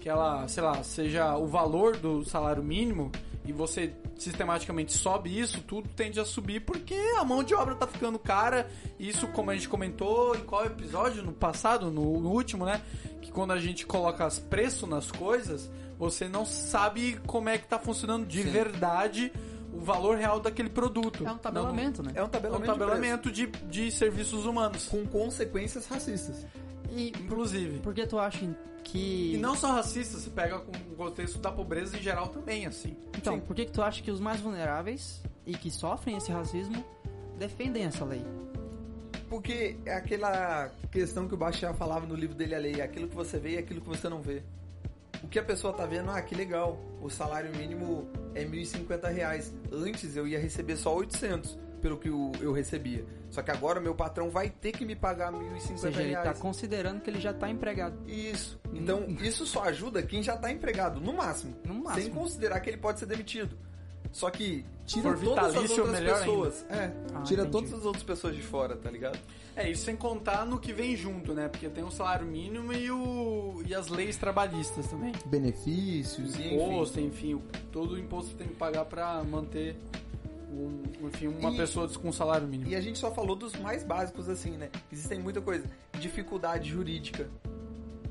que 0.00 0.08
ela, 0.08 0.46
sei 0.48 0.62
lá, 0.62 0.82
seja 0.82 1.36
o 1.36 1.46
valor 1.46 1.96
do 1.96 2.24
salário 2.24 2.62
mínimo 2.62 3.12
e 3.44 3.52
você 3.52 3.92
sistematicamente 4.18 4.92
sobe 4.92 5.38
isso, 5.38 5.62
tudo 5.62 5.88
tende 5.88 6.20
a 6.20 6.24
subir 6.24 6.60
porque 6.60 6.94
a 7.18 7.24
mão 7.24 7.42
de 7.42 7.54
obra 7.54 7.74
tá 7.74 7.86
ficando 7.86 8.18
cara. 8.18 8.68
Isso, 8.98 9.26
como 9.28 9.50
a 9.50 9.54
gente 9.54 9.68
comentou 9.68 10.34
em 10.36 10.40
qual 10.40 10.66
episódio? 10.66 11.22
No 11.22 11.32
passado, 11.32 11.90
no, 11.90 12.20
no 12.20 12.30
último, 12.30 12.64
né? 12.66 12.82
Que 13.22 13.30
quando 13.30 13.52
a 13.52 13.58
gente 13.58 13.86
coloca 13.86 14.24
as 14.24 14.38
preços 14.38 14.88
nas 14.88 15.10
coisas, 15.10 15.70
você 15.98 16.28
não 16.28 16.44
sabe 16.44 17.20
como 17.26 17.48
é 17.48 17.58
que 17.58 17.66
tá 17.66 17.78
funcionando 17.78 18.26
de 18.26 18.42
Sim. 18.42 18.50
verdade 18.50 19.32
o 19.72 19.80
valor 19.80 20.16
real 20.16 20.40
daquele 20.40 20.68
produto. 20.68 21.26
É 21.26 21.30
um 21.30 21.38
tabelamento, 21.38 22.02
né? 22.02 22.12
É 22.14 22.22
um 22.22 22.24
Não, 22.24 22.24
é 22.24 22.26
um 22.26 22.28
tabelamento, 22.28 22.72
de 22.72 22.78
tabelamento 22.78 23.30
de, 23.30 23.46
de 23.46 23.92
serviços 23.92 24.44
humanos, 24.44 24.88
preço, 24.88 24.90
com 24.90 25.06
consequências 25.06 25.86
racistas. 25.86 26.46
E 26.90 27.08
inclusive. 27.08 27.78
por 27.80 27.94
que 27.94 28.06
tu 28.06 28.18
acha 28.18 28.46
que. 28.84 29.34
E 29.34 29.38
não 29.38 29.54
só 29.54 29.72
racista, 29.72 30.18
se 30.18 30.30
pega 30.30 30.58
com 30.58 30.72
o 30.72 30.96
contexto 30.96 31.38
da 31.38 31.50
pobreza 31.50 31.96
em 31.96 32.02
geral 32.02 32.28
também, 32.28 32.66
assim. 32.66 32.96
Então, 33.16 33.34
Sim. 33.34 33.40
por 33.40 33.54
que, 33.54 33.66
que 33.66 33.72
tu 33.72 33.82
acha 33.82 34.02
que 34.02 34.10
os 34.10 34.20
mais 34.20 34.40
vulneráveis 34.40 35.22
e 35.46 35.54
que 35.54 35.70
sofrem 35.70 36.16
esse 36.16 36.30
racismo 36.30 36.84
defendem 37.38 37.84
essa 37.84 38.04
lei? 38.04 38.24
Porque 39.28 39.76
é 39.86 39.94
aquela 39.94 40.70
questão 40.90 41.28
que 41.28 41.34
o 41.34 41.36
Bastiat 41.36 41.76
falava 41.76 42.04
no 42.04 42.16
livro 42.16 42.34
dele, 42.34 42.54
a 42.54 42.58
lei, 42.58 42.80
aquilo 42.80 43.06
que 43.08 43.14
você 43.14 43.38
vê 43.38 43.52
e 43.52 43.58
aquilo 43.58 43.80
que 43.80 43.88
você 43.88 44.08
não 44.08 44.20
vê. 44.20 44.42
O 45.22 45.28
que 45.28 45.38
a 45.38 45.42
pessoa 45.42 45.72
tá 45.72 45.86
vendo, 45.86 46.10
ah, 46.10 46.20
que 46.20 46.34
legal, 46.34 46.80
o 47.00 47.08
salário 47.08 47.54
mínimo 47.54 48.08
é 48.34 48.44
1.050 48.44 49.12
reais. 49.12 49.54
Antes 49.70 50.16
eu 50.16 50.26
ia 50.26 50.40
receber 50.40 50.76
só 50.76 50.94
800 50.96 51.56
pelo 51.80 51.96
que 51.98 52.08
eu, 52.08 52.30
eu 52.40 52.52
recebia. 52.52 53.04
Só 53.30 53.42
que 53.42 53.50
agora 53.50 53.80
meu 53.80 53.94
patrão 53.94 54.28
vai 54.30 54.50
ter 54.50 54.72
que 54.72 54.84
me 54.84 54.94
pagar 54.96 55.32
R$ 55.32 55.38
1.050 55.38 55.70
Ou 55.70 55.76
seja, 55.78 56.02
ele 56.02 56.14
tá 56.14 56.22
reais. 56.22 56.38
considerando 56.38 57.00
que 57.00 57.10
ele 57.10 57.20
já 57.20 57.32
tá 57.32 57.48
empregado. 57.50 57.96
Isso. 58.08 58.58
Então, 58.72 59.06
isso 59.22 59.46
só 59.46 59.64
ajuda 59.64 60.02
quem 60.02 60.22
já 60.22 60.36
tá 60.36 60.50
empregado, 60.50 61.00
no 61.00 61.12
máximo. 61.12 61.56
No 61.64 61.74
máximo. 61.74 62.02
Sem 62.04 62.12
considerar 62.12 62.60
que 62.60 62.70
ele 62.70 62.76
pode 62.78 62.98
ser 62.98 63.06
demitido. 63.06 63.56
Só 64.12 64.28
que 64.28 64.64
tira 64.86 65.14
todas 65.16 65.54
as 65.54 65.70
outras 65.78 66.00
pessoas. 66.00 66.66
É, 66.68 66.90
Ah, 67.14 67.20
tira 67.22 67.42
entendi. 67.42 67.50
todas 67.52 67.72
as 67.72 67.84
outras 67.84 68.02
pessoas 68.02 68.34
de 68.34 68.42
fora, 68.42 68.74
tá 68.76 68.90
ligado? 68.90 69.16
É, 69.54 69.70
isso 69.70 69.84
sem 69.84 69.94
contar 69.94 70.44
no 70.44 70.58
que 70.58 70.72
vem 70.72 70.96
junto, 70.96 71.32
né? 71.32 71.46
Porque 71.48 71.68
tem 71.68 71.84
o 71.84 71.90
salário 71.92 72.26
mínimo 72.26 72.72
e, 72.72 72.90
o, 72.90 73.62
e 73.64 73.72
as 73.72 73.86
leis 73.86 74.16
trabalhistas 74.16 74.88
também. 74.88 75.12
Benefícios. 75.26 76.34
Enfim. 76.34 76.54
Imposto, 76.56 76.98
enfim, 77.00 77.34
o- 77.34 77.42
todo 77.70 77.94
o 77.94 77.98
imposto 77.98 78.30
que 78.30 78.36
tem 78.38 78.48
que 78.48 78.54
pagar 78.56 78.84
pra 78.86 79.22
manter 79.22 79.76
um, 80.52 80.82
enfim, 81.06 81.28
uma 81.28 81.50
E- 81.52 81.56
pessoa 81.56 81.88
com 81.88 82.12
salário 82.12 82.46
mínimo. 82.46 82.70
E 82.70 82.74
a 82.76 82.80
gente 82.80 82.98
só 82.98 83.10
falou 83.12 83.36
dos 83.36 83.54
mais 83.56 83.82
básicos, 83.84 84.28
assim, 84.28 84.52
né? 84.56 84.68
Existem 84.92 85.18
muita 85.20 85.40
coisa. 85.40 85.64
Dificuldade 85.98 86.68
jurídica. 86.70 87.28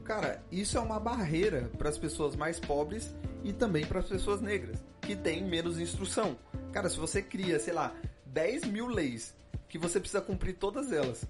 Cara, 0.03 0.41
isso 0.51 0.77
é 0.77 0.81
uma 0.81 0.99
barreira 0.99 1.69
para 1.77 1.89
as 1.89 1.97
pessoas 1.97 2.35
mais 2.35 2.59
pobres 2.59 3.13
e 3.43 3.53
também 3.53 3.85
para 3.85 3.99
as 3.99 4.07
pessoas 4.07 4.41
negras, 4.41 4.77
que 5.01 5.15
têm 5.15 5.43
menos 5.43 5.79
instrução. 5.79 6.35
Cara, 6.71 6.89
se 6.89 6.97
você 6.97 7.21
cria, 7.21 7.59
sei 7.59 7.73
lá, 7.73 7.93
10 8.25 8.65
mil 8.65 8.87
leis 8.87 9.35
que 9.67 9.77
você 9.77 9.99
precisa 9.99 10.21
cumprir 10.21 10.53
todas 10.55 10.91
elas 10.91 11.25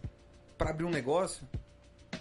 pra 0.58 0.70
abrir 0.70 0.86
um 0.86 0.90
negócio, 0.90 1.44
o 2.14 2.18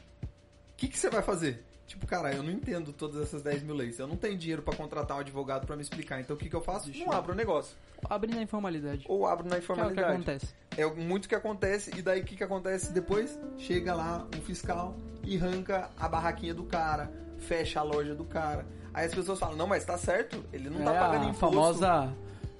que, 0.76 0.88
que 0.88 0.98
você 0.98 1.10
vai 1.10 1.22
fazer? 1.22 1.64
Tipo, 1.88 2.06
cara, 2.06 2.32
eu 2.34 2.42
não 2.42 2.50
entendo 2.52 2.92
todas 2.92 3.20
essas 3.20 3.42
10 3.42 3.62
mil 3.62 3.74
leis. 3.74 3.98
Eu 3.98 4.06
não 4.06 4.14
tenho 4.16 4.36
dinheiro 4.36 4.62
pra 4.62 4.76
contratar 4.76 5.16
um 5.16 5.20
advogado 5.20 5.66
pra 5.66 5.74
me 5.74 5.82
explicar. 5.82 6.20
Então 6.20 6.36
o 6.36 6.38
que, 6.38 6.48
que 6.48 6.54
eu 6.54 6.60
faço? 6.60 6.90
Não 6.98 7.10
abro 7.12 7.32
o 7.32 7.34
negócio. 7.34 7.74
Abre 8.08 8.32
na 8.32 8.42
informalidade. 8.42 9.04
Ou 9.08 9.26
abro 9.26 9.48
na 9.48 9.56
Que 9.56 9.56
é 9.56 9.58
o 9.58 9.60
que 9.60 9.72
informalidade. 9.72 10.12
acontece. 10.12 10.54
É 10.76 10.86
muito 10.86 11.28
que 11.28 11.34
acontece, 11.34 11.90
e 11.96 12.02
daí 12.02 12.20
o 12.20 12.24
que, 12.24 12.36
que 12.36 12.44
acontece 12.44 12.92
depois? 12.92 13.36
Chega 13.56 13.94
lá 13.94 14.26
o 14.38 14.40
fiscal 14.42 14.94
e 15.24 15.36
arranca 15.36 15.90
a 15.96 16.08
barraquinha 16.08 16.54
do 16.54 16.62
cara, 16.64 17.10
fecha 17.38 17.80
a 17.80 17.82
loja 17.82 18.14
do 18.14 18.24
cara. 18.24 18.64
Aí 18.94 19.06
as 19.06 19.14
pessoas 19.14 19.38
falam, 19.40 19.56
não, 19.56 19.66
mas 19.66 19.84
tá 19.84 19.96
certo, 19.98 20.44
ele 20.52 20.68
não 20.70 20.84
tá 20.84 20.94
é 20.94 20.98
pagando 21.00 21.22
a 21.26 21.30
imposto. 21.30 21.38
famosa 21.38 22.14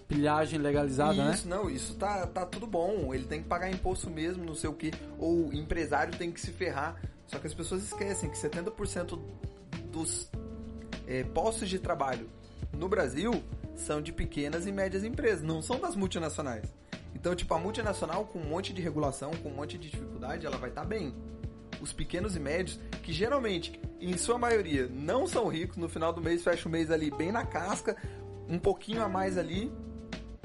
pilhagem 0.08 0.58
legalizada, 0.58 1.22
né? 1.22 1.34
isso, 1.34 1.46
não, 1.48 1.68
isso 1.68 1.94
tá, 1.94 2.26
tá 2.26 2.46
tudo 2.46 2.66
bom. 2.66 3.12
Ele 3.14 3.24
tem 3.24 3.42
que 3.42 3.48
pagar 3.48 3.70
imposto 3.70 4.08
mesmo, 4.10 4.42
não 4.44 4.54
sei 4.54 4.70
o 4.70 4.72
que. 4.72 4.90
Ou 5.18 5.48
o 5.48 5.52
empresário 5.54 6.16
tem 6.16 6.32
que 6.32 6.40
se 6.40 6.50
ferrar. 6.50 6.96
Só 7.28 7.38
que 7.38 7.46
as 7.46 7.54
pessoas 7.54 7.84
esquecem 7.84 8.28
que 8.28 8.36
70% 8.36 9.20
dos 9.92 10.30
é, 11.06 11.22
postos 11.22 11.68
de 11.68 11.78
trabalho 11.78 12.28
no 12.72 12.88
Brasil 12.88 13.42
são 13.76 14.02
de 14.02 14.12
pequenas 14.12 14.66
e 14.66 14.72
médias 14.72 15.04
empresas, 15.04 15.42
não 15.42 15.62
são 15.62 15.78
das 15.78 15.94
multinacionais. 15.94 16.74
Então, 17.14 17.34
tipo, 17.34 17.52
a 17.54 17.58
multinacional 17.58 18.24
com 18.26 18.38
um 18.38 18.48
monte 18.48 18.72
de 18.72 18.82
regulação, 18.82 19.30
com 19.42 19.50
um 19.50 19.54
monte 19.54 19.78
de 19.78 19.90
dificuldade, 19.90 20.46
ela 20.46 20.56
vai 20.56 20.70
estar 20.70 20.84
bem. 20.84 21.14
Os 21.80 21.92
pequenos 21.92 22.34
e 22.34 22.40
médios, 22.40 22.80
que 23.02 23.12
geralmente, 23.12 23.78
em 24.00 24.16
sua 24.16 24.38
maioria, 24.38 24.88
não 24.88 25.26
são 25.26 25.48
ricos, 25.48 25.76
no 25.76 25.88
final 25.88 26.12
do 26.12 26.20
mês 26.20 26.42
fecha 26.42 26.68
o 26.68 26.72
mês 26.72 26.90
ali 26.90 27.10
bem 27.10 27.30
na 27.30 27.44
casca, 27.44 27.96
um 28.48 28.58
pouquinho 28.58 29.02
a 29.02 29.08
mais 29.08 29.38
ali, 29.38 29.72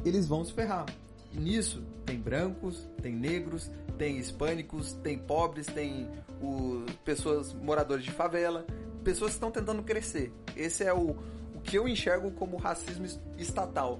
eles 0.06 0.28
vão 0.28 0.44
se 0.44 0.54
ferrar. 0.54 0.86
E 1.32 1.40
nisso 1.40 1.84
tem 2.06 2.20
brancos, 2.20 2.88
tem 3.02 3.14
negros, 3.14 3.72
tem 3.98 4.18
hispânicos, 4.18 4.94
tem 4.94 5.18
pobres, 5.18 5.66
tem 5.66 6.10
o, 6.42 6.86
pessoas 7.06 7.54
moradores 7.54 8.04
de 8.04 8.12
favela, 8.12 8.66
pessoas 9.04 9.32
que 9.32 9.36
estão 9.38 9.52
tentando 9.52 9.82
crescer. 9.84 10.32
Esse 10.56 10.84
é 10.84 10.94
o, 10.94 11.12
o 11.56 11.62
que 11.64 11.78
eu 11.78 11.88
enxergo 11.88 12.32
como 12.32 12.58
racismo 12.58 13.06
es- 13.06 13.20
estatal. 13.38 14.00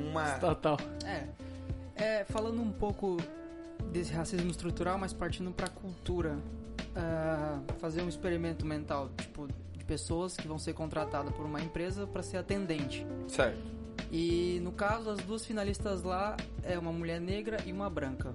Uma, 0.00 0.38
Total. 0.38 0.76
É. 1.04 1.26
É, 1.96 2.24
falando 2.24 2.60
um 2.60 2.72
pouco 2.72 3.16
desse 3.92 4.12
racismo 4.12 4.50
estrutural, 4.50 4.98
mas 4.98 5.12
partindo 5.12 5.50
pra 5.52 5.68
cultura, 5.68 6.36
ah, 6.96 7.60
fazer 7.78 8.02
um 8.02 8.08
experimento 8.08 8.66
mental, 8.66 9.08
tipo, 9.16 9.46
de 9.72 9.84
pessoas 9.84 10.36
que 10.36 10.48
vão 10.48 10.58
ser 10.58 10.72
contratadas 10.72 11.32
por 11.34 11.44
uma 11.46 11.60
empresa 11.60 12.06
para 12.06 12.22
ser 12.22 12.38
atendente. 12.38 13.06
certo. 13.28 13.72
E 14.16 14.60
no 14.62 14.70
caso, 14.70 15.10
as 15.10 15.18
duas 15.24 15.44
finalistas 15.44 16.04
lá 16.04 16.36
é 16.62 16.78
uma 16.78 16.92
mulher 16.92 17.20
negra 17.20 17.56
e 17.66 17.72
uma 17.72 17.90
branca. 17.90 18.32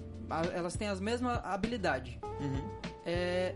Elas 0.54 0.76
têm 0.76 0.90
as 0.90 1.00
mesmas 1.00 1.40
habilidades. 1.42 2.18
Uhum. 2.22 2.70
É, 3.06 3.56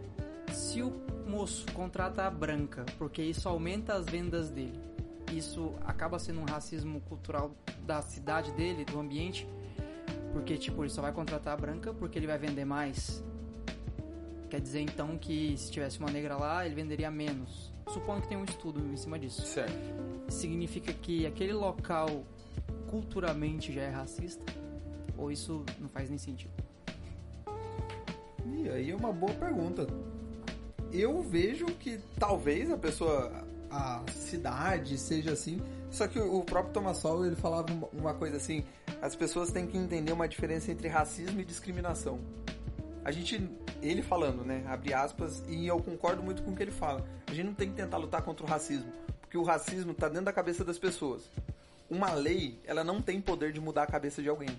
se 0.50 0.82
o 0.82 0.94
moço 1.28 1.66
contrata 1.74 2.24
a 2.24 2.32
branca, 2.32 2.86
porque 2.98 3.22
isso 3.22 3.50
aumenta 3.50 3.96
as 3.96 4.06
vendas 4.06 4.50
dele, 4.50 4.80
isso 5.34 5.74
acaba 5.86 6.18
sendo 6.18 6.40
um 6.40 6.46
racismo 6.46 7.02
cultural 7.02 7.52
da 7.86 8.02
cidade 8.02 8.54
dele, 8.54 8.86
do 8.86 8.98
ambiente, 9.02 9.46
porque 10.32 10.58
tipo, 10.58 10.82
ele 10.82 10.92
só 10.92 11.02
vai 11.02 11.12
contratar 11.12 11.54
a 11.54 11.58
branca 11.58 11.94
porque 11.94 12.18
ele 12.18 12.28
vai 12.28 12.38
vender 12.38 12.64
mais. 12.64 13.22
Quer 14.54 14.62
dizer 14.62 14.82
então 14.82 15.18
que 15.18 15.58
se 15.58 15.72
tivesse 15.72 15.98
uma 15.98 16.12
negra 16.12 16.38
lá, 16.38 16.64
ele 16.64 16.76
venderia 16.76 17.10
menos. 17.10 17.74
Supondo 17.88 18.22
que 18.22 18.28
tem 18.28 18.38
um 18.38 18.44
estudo 18.44 18.80
em 18.86 18.96
cima 18.96 19.18
disso. 19.18 19.42
Certo. 19.48 19.74
Significa 20.30 20.94
que 20.94 21.26
aquele 21.26 21.54
local 21.54 22.24
culturalmente 22.88 23.74
já 23.74 23.82
é 23.82 23.90
racista? 23.90 24.44
Ou 25.18 25.32
isso 25.32 25.66
não 25.80 25.90
faz 25.90 26.08
nem 26.08 26.20
sentido? 26.20 26.52
E 28.56 28.70
aí 28.70 28.92
é 28.92 28.96
uma 28.96 29.12
boa 29.12 29.34
pergunta. 29.34 29.88
Eu 30.92 31.24
vejo 31.24 31.66
que 31.66 31.98
talvez 32.20 32.70
a 32.70 32.78
pessoa, 32.78 33.32
a 33.72 34.04
cidade 34.12 35.00
seja 35.00 35.32
assim. 35.32 35.60
Só 35.90 36.06
que 36.08 36.20
o 36.20 36.42
próprio 36.42 36.74
Thomas 36.74 36.98
Sowell, 36.98 37.26
ele 37.26 37.36
falava 37.36 37.74
uma- 37.74 37.88
uma 37.92 38.14
coisa 38.14 38.38
assim: 38.38 38.64
as 39.02 39.16
pessoas 39.16 39.52
têm 39.52 39.66
que 39.66 39.76
entender 39.76 40.12
uma 40.12 40.28
diferença 40.28 40.72
entre 40.72 40.88
racismo 40.90 41.40
e 41.42 41.44
discriminação. 41.44 42.20
A 43.04 43.12
gente, 43.12 43.50
ele 43.88 44.02
falando, 44.02 44.44
né, 44.44 44.64
abre 44.68 44.94
aspas, 44.94 45.44
e 45.48 45.68
eu 45.68 45.82
concordo 45.82 46.24
muito 46.24 46.44
com 46.44 46.52
o 46.52 46.56
que 46.56 46.64
ele 46.64 46.72
fala. 46.72 47.06
A 47.28 47.34
gente 47.34 47.46
não 47.46 47.54
tem 47.54 47.70
que 47.70 47.76
tentar 47.76 47.98
lutar 47.98 48.22
contra 48.22 48.46
o 48.46 48.50
racismo, 48.50 48.92
porque 49.22 49.38
o 49.38 49.44
racismo 49.44 49.94
tá 49.94 50.08
dentro 50.08 50.26
da 50.26 50.34
cabeça 50.34 50.64
das 50.64 50.78
pessoas. 50.78 51.30
Uma 51.90 52.14
lei, 52.14 52.60
ela 52.66 52.84
não 52.84 53.02
tem 53.02 53.22
poder 53.22 53.52
de 53.52 53.60
mudar 53.60 53.84
a 53.84 53.88
cabeça 53.88 54.22
de 54.22 54.30
alguém. 54.30 54.50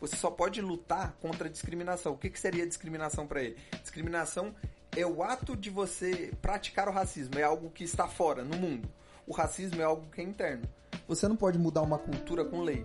Você 0.00 0.14
só 0.16 0.30
pode 0.30 0.60
lutar 0.60 1.16
contra 1.20 1.48
a 1.48 1.50
discriminação. 1.50 2.12
O 2.12 2.18
que, 2.18 2.30
que 2.30 2.38
seria 2.38 2.66
discriminação 2.66 3.26
para 3.26 3.42
ele? 3.42 3.56
Discriminação 3.82 4.54
é 4.96 5.04
o 5.06 5.22
ato 5.22 5.56
de 5.56 5.70
você 5.70 6.32
praticar 6.40 6.88
o 6.88 6.92
racismo, 6.92 7.38
é 7.38 7.42
algo 7.42 7.70
que 7.70 7.84
está 7.84 8.06
fora, 8.06 8.44
no 8.44 8.56
mundo. 8.56 8.88
O 9.26 9.32
racismo 9.32 9.80
é 9.80 9.84
algo 9.84 10.08
que 10.10 10.20
é 10.20 10.24
interno. 10.24 10.68
Você 11.06 11.26
não 11.28 11.36
pode 11.36 11.58
mudar 11.58 11.82
uma 11.82 11.98
cultura 11.98 12.44
com 12.44 12.62
lei. 12.62 12.84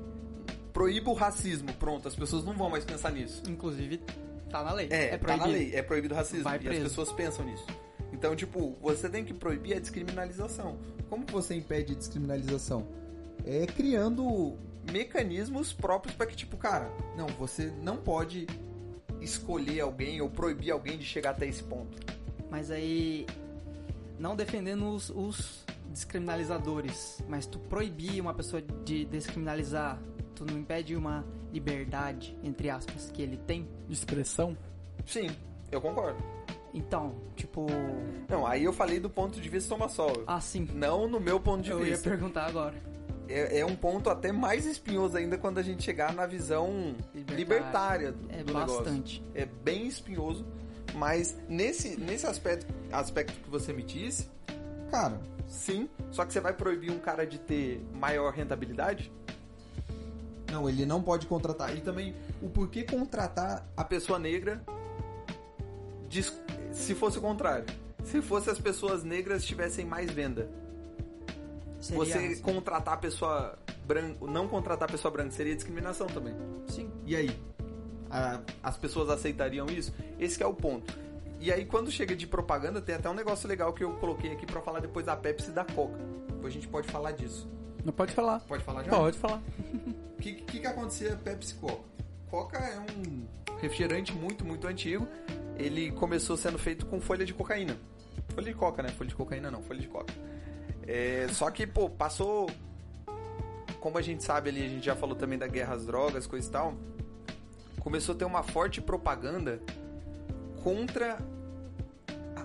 Proíba 0.74 1.12
o 1.12 1.14
racismo, 1.14 1.74
pronto, 1.76 2.08
as 2.08 2.16
pessoas 2.16 2.44
não 2.44 2.54
vão 2.54 2.70
mais 2.70 2.84
pensar 2.84 3.12
nisso. 3.12 3.44
Inclusive, 3.48 4.02
tá 4.54 4.64
na 4.64 4.74
lei. 4.74 4.88
É, 4.92 5.10
tá 5.10 5.18
proibido. 5.18 5.48
na 5.48 5.54
lei, 5.54 5.76
é 5.76 5.82
proibido 5.82 6.14
o 6.14 6.18
racismo. 6.18 6.44
Vai 6.44 6.60
e 6.62 6.70
as 6.70 6.78
pessoas 6.80 7.12
pensam 7.12 7.46
nisso. 7.46 7.66
Então, 8.12 8.36
tipo, 8.36 8.78
você 8.82 9.10
tem 9.10 9.26
que 9.26 9.34
proibir 9.34 9.76
a 9.76 9.80
descriminalização. 9.80 10.78
Como 11.10 11.26
você 11.26 11.56
impede 11.56 11.96
descriminalização? 11.96 12.88
É 13.46 13.66
criando 13.66 14.56
Mecanismos 14.92 15.74
próprios 15.74 16.16
para 16.16 16.28
que, 16.28 16.36
tipo, 16.36 16.56
cara, 16.58 16.92
não, 17.18 17.28
você 17.28 17.72
não 17.82 17.98
pode 17.98 18.48
escolher 19.20 19.80
alguém 19.80 20.22
ou 20.22 20.30
proibir 20.30 20.72
alguém 20.72 20.98
de 20.98 21.06
chegar 21.06 21.32
até 21.32 21.48
esse 21.48 21.64
ponto. 21.64 21.98
Mas 22.52 22.70
aí, 22.70 23.26
não 24.20 24.36
defendendo 24.36 24.88
os, 24.90 25.10
os 25.10 25.66
descriminalizadores, 25.90 27.24
mas 27.28 27.46
tu 27.46 27.58
proibir 27.60 28.22
uma 28.22 28.34
pessoa 28.34 28.62
de 28.62 29.06
descriminalizar, 29.06 30.00
tu 30.44 30.54
não 30.54 30.60
impede 30.60 30.96
uma 30.96 31.26
liberdade, 31.52 32.38
entre 32.44 32.70
aspas, 32.70 33.10
que 33.12 33.22
ele 33.22 33.38
tem. 33.38 33.68
Expressão. 33.90 34.58
Sim, 35.06 35.30
eu 35.72 35.80
concordo. 35.82 36.22
Então, 36.74 37.16
tipo, 37.36 37.68
Não, 38.28 38.48
aí 38.48 38.64
eu 38.64 38.74
falei 38.74 39.00
do 39.00 39.10
ponto 39.10 39.40
de 39.40 39.48
vista 39.48 39.70
Thomas 39.70 39.92
Sowell. 39.92 40.24
assim, 40.26 40.68
Não 40.74 41.08
no 41.08 41.20
meu 41.20 41.40
ponto 41.40 41.62
de 41.64 41.70
eu 41.72 41.80
ia 41.86 41.92
vista. 41.92 42.10
perguntar 42.10 42.46
agora. 42.48 42.76
É, 43.30 43.60
é 43.60 43.66
um 43.66 43.76
ponto 43.76 44.10
até 44.10 44.32
mais 44.32 44.66
espinhoso 44.66 45.16
ainda 45.16 45.38
quando 45.38 45.58
a 45.60 45.62
gente 45.62 45.84
chegar 45.84 46.14
na 46.14 46.26
visão 46.26 46.96
Libertária. 47.14 47.38
libertária 47.38 48.12
do 48.12 48.32
É 48.32 48.38
negócio. 48.44 48.78
bastante. 48.78 49.24
É 49.36 49.46
bem 49.46 49.86
espinhoso, 49.88 50.46
mas 50.96 51.38
nesse, 51.48 51.96
nesse 51.96 52.26
aspecto, 52.26 52.74
aspecto 52.92 53.40
que 53.40 53.50
você 53.50 53.72
me 53.72 53.84
disse, 53.84 54.28
Cara, 54.92 55.20
sim. 55.48 55.90
Só 56.12 56.24
que 56.24 56.32
você 56.34 56.40
vai 56.40 56.54
proibir 56.54 56.92
um 56.92 57.00
cara 57.00 57.26
de 57.26 57.40
ter 57.40 57.84
maior 57.96 58.32
rentabilidade? 58.32 59.12
Não, 60.54 60.70
ele 60.70 60.86
não 60.86 61.02
pode 61.02 61.26
contratar. 61.28 61.76
E 61.76 61.82
também, 61.82 62.14
o 62.42 62.50
porquê 62.50 62.84
contratar 62.84 63.66
A 63.76 63.84
pessoa 63.84 64.20
negra, 64.20 64.62
se 66.72 66.94
fosse 66.96 67.18
o 67.18 67.22
contrário, 67.22 67.66
se 68.04 68.22
fosse 68.22 68.50
as 68.50 68.60
pessoas 68.60 69.04
negras 69.04 69.44
tivessem 69.44 69.86
mais 69.86 70.10
venda, 70.12 70.50
Seria, 71.80 71.98
você 72.06 72.36
contratar 72.38 72.94
a 72.94 72.98
pessoa 72.98 73.58
branca, 73.86 74.26
não 74.26 74.48
contratar 74.48 74.88
a 74.88 74.92
pessoa 74.92 75.12
branca 75.12 75.32
seria 75.32 75.56
discriminação 75.56 76.08
também. 76.08 76.34
sim, 76.68 76.90
E 77.06 77.16
aí? 77.16 77.38
A- 78.10 78.40
as 78.62 78.78
pessoas 78.78 79.10
aceitariam 79.10 79.66
isso? 79.68 79.92
Esse 80.20 80.38
que 80.38 80.44
é 80.44 80.48
o 80.48 80.54
ponto. 80.54 80.94
E 81.40 81.52
aí, 81.52 81.66
quando 81.66 81.92
chega 81.92 82.16
de 82.16 82.26
propaganda, 82.28 82.80
tem 82.80 82.96
até 82.96 83.10
um 83.10 83.14
negócio 83.14 83.50
legal 83.50 83.74
que 83.74 83.84
eu 83.84 83.92
coloquei 83.96 84.32
aqui 84.32 84.46
pra 84.46 84.62
falar 84.62 84.80
depois 84.80 85.06
da 85.06 85.16
Pepsi 85.16 85.50
e 85.50 85.54
da 85.54 85.66
Coca. 85.66 85.98
Depois 86.28 86.54
a 86.54 86.56
gente 86.56 86.68
pode 86.70 86.88
falar 86.88 87.12
disso. 87.12 87.50
Não 87.84 87.92
pode 87.94 88.14
falar. 88.14 88.40
Pode 88.42 88.64
falar 88.64 88.84
já? 88.84 88.92
Pode 88.92 89.18
falar. 89.18 89.42
O 90.18 90.18
que, 90.22 90.34
que, 90.34 90.60
que 90.60 90.68
acontecia 90.68 91.16
Pepsi 91.18 91.56
Coca? 91.56 91.84
Coca 92.30 92.58
é 92.58 92.80
um 92.80 93.28
refrigerante 93.60 94.14
muito, 94.14 94.46
muito 94.46 94.68
antigo. 94.68 95.08
Ele 95.58 95.92
começou 95.92 96.36
sendo 96.36 96.58
feito 96.58 96.86
com 96.86 97.00
folha 97.00 97.26
de 97.26 97.34
cocaína. 97.34 97.78
Folha 98.34 98.52
de 98.52 98.58
coca, 98.58 98.82
né? 98.82 98.90
Folha 98.90 99.10
de 99.10 99.16
cocaína 99.16 99.52
não, 99.52 99.62
folha 99.62 99.80
de 99.80 99.88
coca. 99.88 100.14
É, 100.88 101.28
só 101.32 101.50
que, 101.52 101.68
pô, 101.68 101.90
passou. 101.90 102.50
Como 103.80 103.98
a 103.98 104.02
gente 104.02 104.24
sabe 104.24 104.50
ali, 104.50 104.66
a 104.66 104.68
gente 104.68 104.86
já 104.86 104.96
falou 104.96 105.16
também 105.16 105.38
da 105.38 105.48
guerra 105.48 105.76
às 105.76 105.86
drogas, 105.86 106.26
coisa 106.26 106.48
e 106.48 106.52
tal. 106.52 106.74
Começou 107.80 108.16
a 108.16 108.18
ter 108.18 108.26
uma 108.26 108.42
forte 108.42 108.82
propaganda 108.82 109.62
contra 110.64 111.18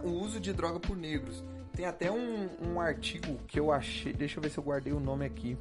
o 0.03 0.11
uso 0.11 0.41
de 0.41 0.53
droga 0.53 0.81
por 0.81 0.97
negros. 0.97 1.45
Tem 1.79 1.87
até 1.87 2.11
um, 2.11 2.49
um 2.61 2.81
artigo 2.81 3.39
que 3.47 3.61
eu 3.61 3.71
achei. 3.71 4.13
Deixa 4.13 4.39
eu 4.39 4.43
ver 4.43 4.51
se 4.51 4.59
eu 4.59 4.65
guardei 4.65 4.93
o 4.93 4.99
nome 4.99 5.25
aqui. 5.25 5.57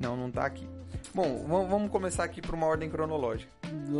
Não, 0.00 0.16
não 0.16 0.32
tá 0.32 0.44
aqui. 0.46 0.68
Bom, 1.14 1.46
vamos- 1.46 1.88
começar 1.88 2.24
aqui 2.24 2.42
por 2.42 2.56
uma 2.56 2.66
ordem 2.66 2.90
cronológica. 2.90 3.48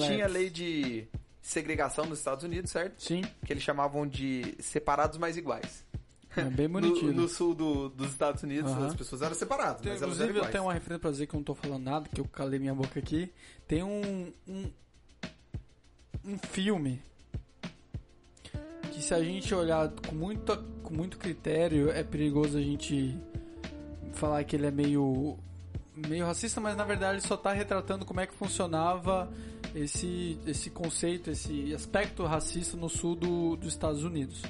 Tinha 0.00 0.26
Let's. 0.26 0.32
lei 0.32 0.50
de 0.50 1.06
segregação 1.40 2.06
nos 2.06 2.18
Estados 2.18 2.42
Unidos, 2.42 2.72
certo? 2.72 3.00
Sim. 3.00 3.22
Que 3.46 3.52
eles 3.52 3.62
chamavam 3.62 4.04
de 4.04 4.56
separados 4.58 5.16
mais 5.16 5.36
iguais. 5.36 5.84
É 6.36 6.42
bem 6.42 6.66
no, 6.66 6.72
bonitinho. 6.80 7.12
no 7.12 7.28
sul 7.28 7.54
do- 7.54 7.88
dos 7.88 8.10
Estados 8.10 8.42
Unidos, 8.42 8.72
as 8.72 8.96
pessoas 8.96 9.22
eram 9.22 9.36
separadas, 9.36 9.80
Tem- 9.80 9.92
mas 9.92 10.02
elas 10.02 10.14
inclusive, 10.16 10.38
eram 10.38 10.48
eu 10.48 10.52
tenho 10.52 10.64
uma 10.64 10.72
referência 10.74 10.98
pra 11.02 11.10
dizer 11.12 11.28
que 11.28 11.34
eu 11.36 11.38
não 11.38 11.44
tô 11.44 11.54
falando 11.54 11.84
nada, 11.84 12.08
que 12.12 12.20
eu 12.20 12.24
calei 12.24 12.58
minha 12.58 12.74
boca 12.74 12.98
aqui. 12.98 13.32
Tem 13.68 13.84
um. 13.84 14.32
um, 14.48 14.70
um 16.24 16.36
filme 16.50 17.00
que, 18.98 19.04
se 19.04 19.14
a 19.14 19.22
gente 19.22 19.54
olhar 19.54 19.88
com, 20.08 20.14
muita, 20.14 20.56
com 20.82 20.92
muito 20.92 21.18
critério, 21.18 21.90
é 21.90 22.02
perigoso 22.02 22.58
a 22.58 22.60
gente 22.60 23.16
falar 24.12 24.42
que 24.42 24.56
ele 24.56 24.66
é 24.66 24.70
meio. 24.72 25.38
meio 25.94 26.26
racista, 26.26 26.60
mas 26.60 26.76
na 26.76 26.84
verdade 26.84 27.14
ele 27.14 27.26
só 27.26 27.36
tá 27.36 27.52
retratando 27.52 28.04
como 28.04 28.20
é 28.20 28.26
que 28.26 28.34
funcionava 28.34 29.30
esse, 29.74 30.38
esse 30.46 30.68
conceito, 30.70 31.30
esse 31.30 31.72
aspecto 31.72 32.24
racista 32.24 32.76
no 32.76 32.88
sul 32.88 33.14
do, 33.14 33.56
dos 33.56 33.68
Estados 33.68 34.02
Unidos. 34.02 34.42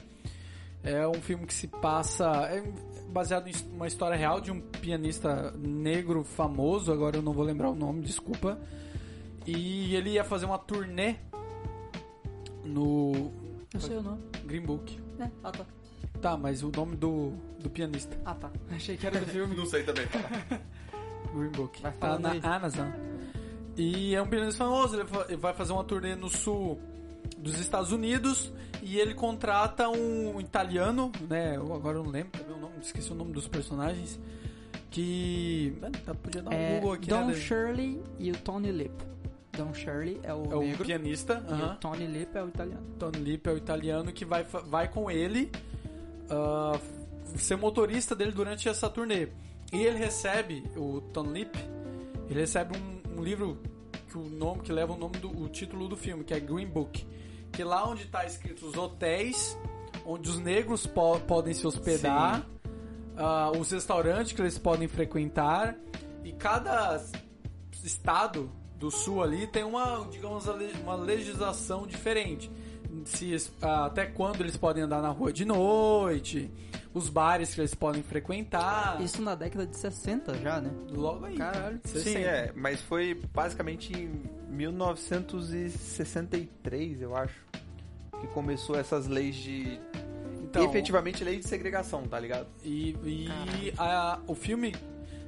É 0.82 1.06
um 1.06 1.20
filme 1.20 1.44
que 1.44 1.52
se 1.54 1.66
passa. 1.66 2.24
É 2.50 2.62
baseado 3.10 3.48
em 3.48 3.52
uma 3.74 3.86
história 3.86 4.16
real 4.16 4.40
de 4.40 4.50
um 4.50 4.60
pianista 4.60 5.52
negro 5.58 6.24
famoso, 6.24 6.92
agora 6.92 7.16
eu 7.16 7.22
não 7.22 7.32
vou 7.32 7.44
lembrar 7.44 7.68
o 7.70 7.74
nome, 7.74 8.00
desculpa. 8.02 8.58
E 9.46 9.94
ele 9.94 10.10
ia 10.10 10.24
fazer 10.24 10.46
uma 10.46 10.58
turnê 10.58 11.16
no 12.64 13.30
Não 13.72 13.80
sei 13.80 13.96
o 13.96 14.02
nome. 14.02 14.37
Green 14.48 14.62
Book. 14.62 14.98
É, 15.20 15.28
ah 15.44 15.52
tá. 15.52 15.66
Tá, 16.20 16.36
mas 16.36 16.62
o 16.62 16.72
nome 16.74 16.96
do, 16.96 17.32
do 17.60 17.70
pianista. 17.70 18.18
Ah 18.24 18.34
tá. 18.34 18.50
Achei 18.74 18.96
que 18.96 19.06
era 19.06 19.20
do 19.20 19.26
filme. 19.26 19.54
Não 19.54 19.66
sei 19.66 19.82
também. 19.84 20.06
Green 21.34 21.50
Book. 21.50 21.80
Vai 21.82 21.92
tá 21.92 22.18
na 22.18 22.32
aí. 22.32 22.40
Amazon. 22.42 22.88
E 23.76 24.14
é 24.14 24.20
um 24.22 24.26
pianista 24.26 24.64
famoso, 24.64 24.96
ele 25.28 25.36
vai 25.36 25.54
fazer 25.54 25.72
uma 25.72 25.84
turnê 25.84 26.16
no 26.16 26.28
sul 26.28 26.80
dos 27.36 27.60
Estados 27.60 27.92
Unidos 27.92 28.52
e 28.82 28.98
ele 28.98 29.14
contrata 29.14 29.88
um 29.88 30.40
italiano, 30.40 31.12
né? 31.28 31.56
Eu 31.56 31.72
agora 31.72 31.98
eu 31.98 32.02
não 32.02 32.10
lembro 32.10 32.32
também 32.32 32.56
o 32.56 32.60
nome, 32.60 32.74
esqueci 32.80 33.12
o 33.12 33.14
nome 33.14 33.32
dos 33.32 33.46
personagens. 33.46 34.18
Que. 34.90 35.76
Mano, 35.80 35.94
tá, 36.04 36.14
podia 36.14 36.42
dar 36.42 36.50
um 36.50 36.54
É, 36.54 36.74
Google 36.76 36.92
aqui, 36.94 37.08
Don 37.08 37.26
né? 37.26 37.34
Shirley 37.34 38.02
e 38.18 38.30
o 38.32 38.36
Tony 38.38 38.72
Lip. 38.72 38.94
Don 39.58 39.74
Shirley 39.74 40.20
é 40.22 40.32
o 40.32 40.44
É 40.50 40.56
o 40.56 40.60
negro 40.60 40.84
pianista, 40.84 41.44
e 41.48 41.52
aham. 41.52 41.72
o 41.72 41.76
Tony 41.76 42.06
Lip 42.06 42.36
é 42.36 42.42
o 42.42 42.48
italiano. 42.48 42.86
Tony 42.98 43.18
Lip 43.18 43.46
é 43.48 43.52
o 43.52 43.56
italiano 43.56 44.12
que 44.12 44.24
vai, 44.24 44.42
vai 44.44 44.88
com 44.88 45.10
ele 45.10 45.50
ah, 46.30 46.78
ser 47.36 47.56
motorista 47.56 48.14
dele 48.14 48.32
durante 48.32 48.68
essa 48.68 48.88
turnê. 48.88 49.28
E 49.72 49.82
ele 49.84 49.98
recebe, 49.98 50.64
o 50.76 51.00
Tony 51.12 51.40
Lip, 51.40 51.58
ele 52.30 52.40
recebe 52.40 52.76
um, 52.78 53.18
um 53.18 53.22
livro 53.22 53.58
que 54.08 54.16
o 54.16 54.22
nome 54.22 54.62
que 54.62 54.72
leva 54.72 54.94
o 54.94 54.96
nome 54.96 55.18
do 55.18 55.28
o 55.42 55.48
título 55.48 55.86
do 55.88 55.96
filme, 55.96 56.24
que 56.24 56.32
é 56.32 56.40
Green 56.40 56.66
Book. 56.66 57.06
Que 57.52 57.62
lá 57.64 57.86
onde 57.86 58.04
está 58.04 58.24
escrito 58.24 58.64
os 58.66 58.76
hotéis 58.76 59.58
onde 60.06 60.30
os 60.30 60.38
negros 60.38 60.86
po- 60.86 61.20
podem 61.20 61.52
se 61.52 61.66
hospedar, 61.66 62.46
ah, 63.16 63.50
os 63.58 63.70
restaurantes 63.70 64.32
que 64.32 64.40
eles 64.40 64.56
podem 64.58 64.88
frequentar 64.88 65.76
e 66.24 66.32
cada 66.32 66.98
estado 67.84 68.50
do 68.78 68.90
sul 68.90 69.22
ali 69.22 69.46
tem 69.46 69.64
uma, 69.64 70.06
digamos, 70.10 70.46
uma 70.82 70.94
legislação 70.94 71.86
diferente. 71.86 72.50
Se, 73.04 73.36
ah, 73.60 73.84
até 73.86 74.06
quando 74.06 74.40
eles 74.40 74.56
podem 74.56 74.82
andar 74.82 75.02
na 75.02 75.10
rua 75.10 75.30
de 75.32 75.44
noite, 75.44 76.50
os 76.94 77.08
bares 77.08 77.54
que 77.54 77.60
eles 77.60 77.74
podem 77.74 78.02
frequentar. 78.02 79.00
Isso 79.02 79.20
na 79.22 79.34
década 79.34 79.66
de 79.66 79.76
60 79.76 80.34
já, 80.38 80.60
né? 80.60 80.70
Logo 80.90 81.24
aí. 81.26 81.36
Caralho. 81.36 81.78
Sim, 81.84 81.98
60. 82.00 82.18
é, 82.20 82.52
mas 82.56 82.80
foi 82.80 83.14
basicamente 83.32 83.92
em 83.92 84.22
1963, 84.48 87.02
eu 87.02 87.14
acho, 87.16 87.34
que 88.20 88.26
começou 88.28 88.76
essas 88.78 89.06
leis 89.06 89.36
de. 89.36 89.78
Então, 90.42 90.64
efetivamente 90.64 91.22
leis 91.22 91.40
de 91.40 91.46
segregação, 91.48 92.04
tá 92.08 92.18
ligado? 92.18 92.46
E, 92.64 92.96
e 93.04 93.28
a- 93.76 94.18
o 94.26 94.34
filme. 94.34 94.74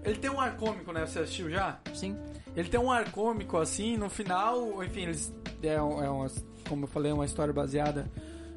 Ele 0.05 0.16
tem 0.18 0.30
um 0.30 0.40
ar 0.40 0.57
cômico, 0.57 0.92
né? 0.92 1.05
Você 1.07 1.18
assistiu 1.20 1.51
já? 1.51 1.78
Sim. 1.94 2.16
Ele 2.57 2.68
tem 2.68 2.80
um 2.80 2.90
ar 2.90 3.11
cômico, 3.12 3.57
assim, 3.59 3.96
no 3.96 4.09
final, 4.11 4.82
enfim, 4.82 5.03
eles. 5.03 5.32
É, 5.62 5.80
um- 5.80 6.03
é 6.03 6.09
uma, 6.11 6.26
como 6.68 6.84
eu 6.84 6.88
falei, 6.88 7.12
uma 7.12 7.24
história 7.24 7.53
baseada 7.53 8.11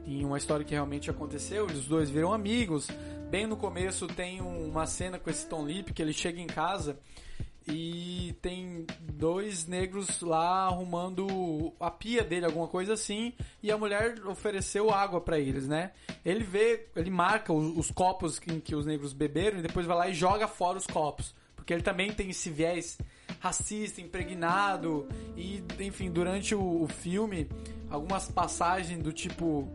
em 0.06 0.24
uma 0.26 0.38
história 0.38 0.66
que 0.66 0.74
realmente 0.74 1.10
aconteceu. 1.10 1.66
Os 1.66 1.86
dois 1.86 2.10
viram 2.10 2.34
amigos. 2.34 2.88
Bem 3.30 3.46
no 3.48 3.58
começo 3.58 4.08
tem 4.08 4.42
um- 4.42 4.70
uma 4.70 4.86
cena 4.86 5.20
com 5.20 5.30
esse 5.30 5.46
Tom 5.48 5.66
Lip 5.66 5.92
que 5.94 6.02
ele 6.02 6.14
chega 6.14 6.40
em 6.40 6.48
casa 6.48 6.98
e 7.68 8.36
tem 8.42 8.86
dois 9.00 9.68
negros 9.68 10.22
lá 10.22 10.66
arrumando 10.68 11.74
a 11.80 11.90
pia 11.90 12.24
dele, 12.24 12.46
alguma 12.46 12.68
coisa 12.68 12.94
assim, 12.94 13.34
e 13.62 13.72
a 13.72 13.78
mulher 13.78 14.26
ofereceu 14.28 14.92
água 14.92 15.22
pra 15.22 15.40
eles, 15.40 15.68
né? 15.68 15.92
Ele 16.26 16.44
vê, 16.44 16.88
ele 16.96 17.10
marca 17.10 17.54
os, 17.54 17.78
os 17.78 17.92
copos 17.92 18.42
em 18.48 18.60
que 18.60 18.76
os 18.76 18.86
negros 18.86 19.14
beberam 19.14 19.60
e 19.60 19.62
depois 19.62 19.86
vai 19.86 19.98
lá 19.98 20.10
e 20.10 20.14
joga 20.14 20.48
fora 20.48 20.78
os 20.78 20.88
copos, 20.88 21.34
porque 21.56 21.74
ele 21.74 21.84
também 21.84 22.12
tem 22.14 22.30
esse 22.30 22.50
viés 22.50 22.98
racista, 23.40 24.02
impregnado, 24.02 25.08
e 25.38 25.64
enfim, 25.80 26.12
durante 26.12 26.54
o, 26.54 26.84
o 26.84 26.88
filme, 26.88 27.50
algumas 27.90 28.30
passagens 28.30 29.02
do 29.02 29.14
tipo 29.14 29.70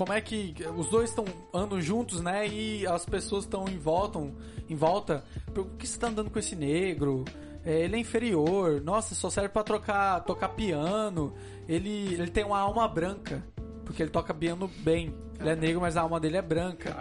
como 0.00 0.14
é 0.14 0.20
que 0.22 0.54
os 0.78 0.88
dois 0.88 1.10
estão 1.10 1.26
andam 1.52 1.78
juntos, 1.78 2.22
né? 2.22 2.48
E 2.48 2.86
as 2.86 3.04
pessoas 3.04 3.44
estão 3.44 3.68
em 3.68 3.76
volta, 3.76 4.18
em 4.66 4.74
volta. 4.74 5.22
Por 5.52 5.66
que 5.76 5.86
você 5.86 5.98
tá 5.98 6.08
andando 6.08 6.30
com 6.30 6.38
esse 6.38 6.56
negro? 6.56 7.22
É, 7.62 7.82
ele 7.82 7.96
é 7.96 7.98
inferior. 7.98 8.80
Nossa, 8.80 9.14
só 9.14 9.28
serve 9.28 9.50
pra 9.50 9.62
trocar, 9.62 10.24
tocar 10.24 10.48
piano. 10.48 11.34
Ele, 11.68 12.14
ele 12.14 12.30
tem 12.30 12.44
uma 12.44 12.58
alma 12.58 12.88
branca, 12.88 13.44
porque 13.90 14.02
ele 14.02 14.10
toca 14.10 14.32
piano 14.32 14.70
bem. 14.78 15.14
Ele 15.38 15.48
é 15.48 15.56
negro, 15.56 15.80
mas 15.80 15.96
a 15.96 16.02
alma 16.02 16.20
dele 16.20 16.36
é 16.36 16.42
branca. 16.42 16.94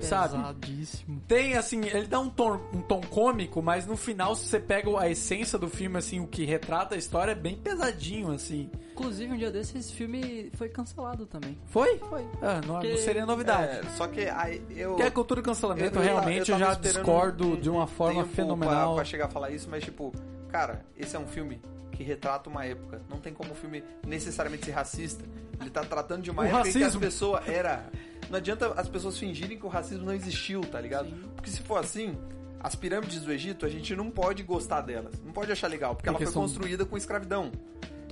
Sabe? 0.00 0.36
Pesadíssimo. 0.42 1.22
Tem, 1.26 1.54
assim, 1.54 1.80
ele 1.86 2.06
dá 2.06 2.20
um 2.20 2.28
tom, 2.28 2.60
um 2.72 2.82
tom 2.82 3.00
cômico, 3.00 3.62
mas 3.62 3.86
no 3.86 3.96
final, 3.96 4.34
se 4.36 4.44
você 4.46 4.60
pega 4.60 4.90
a 5.00 5.08
essência 5.08 5.58
do 5.58 5.68
filme, 5.68 5.96
assim, 5.96 6.20
o 6.20 6.26
que 6.26 6.44
retrata 6.44 6.94
a 6.94 6.98
história, 6.98 7.32
é 7.32 7.34
bem 7.34 7.56
pesadinho, 7.56 8.32
assim. 8.32 8.70
Inclusive, 8.92 9.32
um 9.32 9.36
dia 9.38 9.50
desses, 9.50 9.74
esse 9.76 9.92
filme 9.94 10.50
foi 10.54 10.68
cancelado 10.68 11.24
também. 11.26 11.56
Foi? 11.66 11.98
Foi. 11.98 12.26
Ah, 12.42 12.60
não, 12.66 12.74
não 12.74 12.80
Que- 12.82 12.98
seria 12.98 13.24
novidade. 13.24 13.78
É, 13.86 13.90
só 13.96 14.06
que 14.06 14.20
aí 14.28 14.62
eu. 14.70 14.90
Porque 14.90 15.02
a 15.04 15.10
cultura 15.10 15.40
do 15.40 15.44
cancelamento, 15.46 15.98
eu- 15.98 16.02
eu- 16.02 16.08
realmente, 16.08 16.50
eu, 16.50 16.56
eu 16.56 16.60
tava 16.60 16.72
já 16.74 16.80
esperando 16.80 17.04
discordo 17.04 17.46
um- 17.48 17.56
de 17.60 17.70
uma 17.70 17.84
um 17.84 17.86
forma 17.86 18.22
tempo 18.24 18.34
fenomenal. 18.34 18.86
Pra, 18.88 18.94
pra 18.96 19.04
chegar 19.04 19.24
a 19.26 19.28
falar 19.30 19.50
isso, 19.50 19.68
mas 19.70 19.82
tipo, 19.82 20.12
cara, 20.50 20.84
esse 20.96 21.16
é 21.16 21.18
um 21.18 21.26
filme 21.26 21.60
que 21.92 22.02
retrata 22.04 22.50
uma 22.50 22.64
época. 22.66 23.00
Não 23.08 23.18
tem 23.18 23.32
como 23.32 23.52
o 23.52 23.54
filme 23.54 23.82
necessariamente 24.06 24.66
ser 24.66 24.72
racista. 24.72 25.24
Ele 25.60 25.70
tá 25.70 25.82
tratando 25.84 26.22
de 26.22 26.30
uma 26.30 26.42
O 26.42 26.44
época 26.46 26.60
em 26.68 26.72
que 26.72 26.78
as 26.78 26.82
racismo. 26.84 27.00
pessoas 27.00 27.48
era. 27.48 27.90
Não 28.30 28.36
adianta 28.38 28.68
as 28.72 28.88
pessoas 28.88 29.16
fingirem 29.18 29.58
que 29.58 29.64
o 29.66 29.68
racismo 29.68 30.04
não 30.04 30.12
existiu, 30.12 30.60
tá 30.62 30.80
ligado? 30.80 31.08
Porque 31.34 31.50
se 31.50 31.60
for 31.62 31.76
assim, 31.78 32.16
as 32.60 32.74
pirâmides 32.74 33.20
do 33.22 33.32
Egito, 33.32 33.64
a 33.64 33.68
gente 33.68 33.94
não 33.94 34.10
pode 34.10 34.42
gostar 34.42 34.80
delas. 34.80 35.20
Não 35.24 35.32
pode 35.32 35.50
achar 35.52 35.68
legal, 35.68 35.94
porque 35.94 36.08
ela 36.08 36.18
Porque 36.18 36.24
foi 36.26 36.32
são- 36.32 36.42
construída 36.42 36.84
com 36.84 36.96
escravidão. 36.96 37.52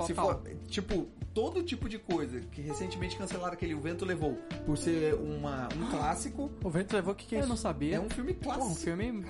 Se 0.07 0.13
Total. 0.13 0.27
for, 0.43 0.43
tipo, 0.69 1.07
todo 1.33 1.63
tipo 1.63 1.89
de 1.89 1.99
coisa 1.99 2.41
que 2.41 2.61
recentemente 2.61 3.17
cancelaram 3.17 3.53
aquele 3.53 3.75
O 3.75 3.81
Vento 3.81 4.05
Levou, 4.05 4.35
por 4.67 4.77
ser 4.77 5.15
uma, 5.15 5.69
um 5.77 5.87
clássico, 5.91 6.51
O 6.65 6.69
vento 6.71 6.93
levou 6.95 7.13
o 7.13 7.17
que, 7.17 7.27
que 7.27 7.35
é 7.37 7.39
Eu 7.39 7.41
isso? 7.43 7.49
não 7.49 7.57
sabia. 7.57 7.97
é 7.97 8.01
um 8.01 8.11
filme 8.11 8.35
Pô, 8.35 8.47
clássico. 8.51 8.67
um 8.71 8.75
filme... 8.75 9.25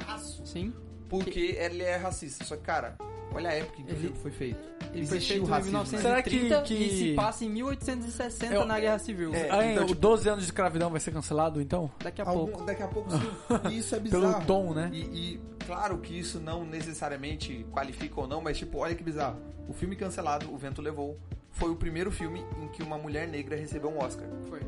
Sim. 0.45 0.73
Porque 1.09 1.57
ele 1.59 1.83
é 1.83 1.97
racista. 1.97 2.45
Só 2.45 2.57
que, 2.57 2.63
cara, 2.63 2.97
olha 3.33 3.51
a 3.51 3.53
época 3.53 3.81
em 3.81 3.85
que 3.85 3.93
o 3.93 3.95
Ele- 3.95 4.01
filme 4.01 4.17
foi 4.19 4.31
feito. 4.31 4.75
Ele 4.93 5.07
foi 5.07 5.21
feito 5.21 5.45
em 5.45 5.47
racismo. 5.49 5.79
né? 5.79 5.85
1930 5.85 6.03
Será 6.03 6.23
que- 6.63 6.75
e 6.75 6.89
que- 6.89 6.97
se 6.97 7.15
passa 7.15 7.45
em 7.45 7.49
1860 7.51 8.55
Eu- 8.55 8.65
na 8.65 8.79
Guerra 8.79 8.99
Civil. 8.99 9.35
É, 9.35 9.51
Ah, 9.51 9.67
então, 9.67 9.85
o 9.85 9.87
tipo- 9.89 10.01
12 10.01 10.29
anos 10.29 10.41
de 10.45 10.47
escravidão 10.51 10.91
vai 10.91 11.01
ser 11.01 11.11
cancelado, 11.13 11.61
então? 11.61 11.91
Daqui 12.03 12.23
a 12.23 12.27
Algum- 12.29 12.47
pouco. 12.47 12.65
daqui 12.65 12.83
a 12.83 12.89
pouco 12.89 13.11
sim. 13.11 13.19
E 13.73 13.79
isso 13.79 13.95
é 13.97 14.01
Pelo 14.01 14.27
bizarro. 14.27 14.47
tom, 14.47 14.73
né? 14.73 14.91
E, 14.93 15.01
e 15.01 15.41
claro 15.67 15.99
que 15.99 16.17
isso 16.19 16.39
não 16.41 16.65
necessariamente 16.65 17.67
qualifica 17.73 18.21
ou 18.21 18.27
não, 18.29 18.41
mas 18.41 18.57
tipo, 18.59 18.79
olha 18.79 18.95
que 18.95 19.03
bizarro. 19.03 19.39
O 19.69 19.73
filme 19.73 19.97
cancelado, 19.97 20.53
O 20.53 20.57
Vento 20.57 20.81
Levou, 20.81 21.19
foi 21.51 21.71
o 21.71 21.77
primeiro 21.77 22.11
filme 22.13 22.45
em 22.63 22.69
que 22.69 22.83
uma 22.83 22.97
mulher 22.99 23.27
negra 23.27 23.57
recebeu 23.57 23.91
um 23.91 23.99
Oscar. 23.99 24.27
Foi. 24.49 24.61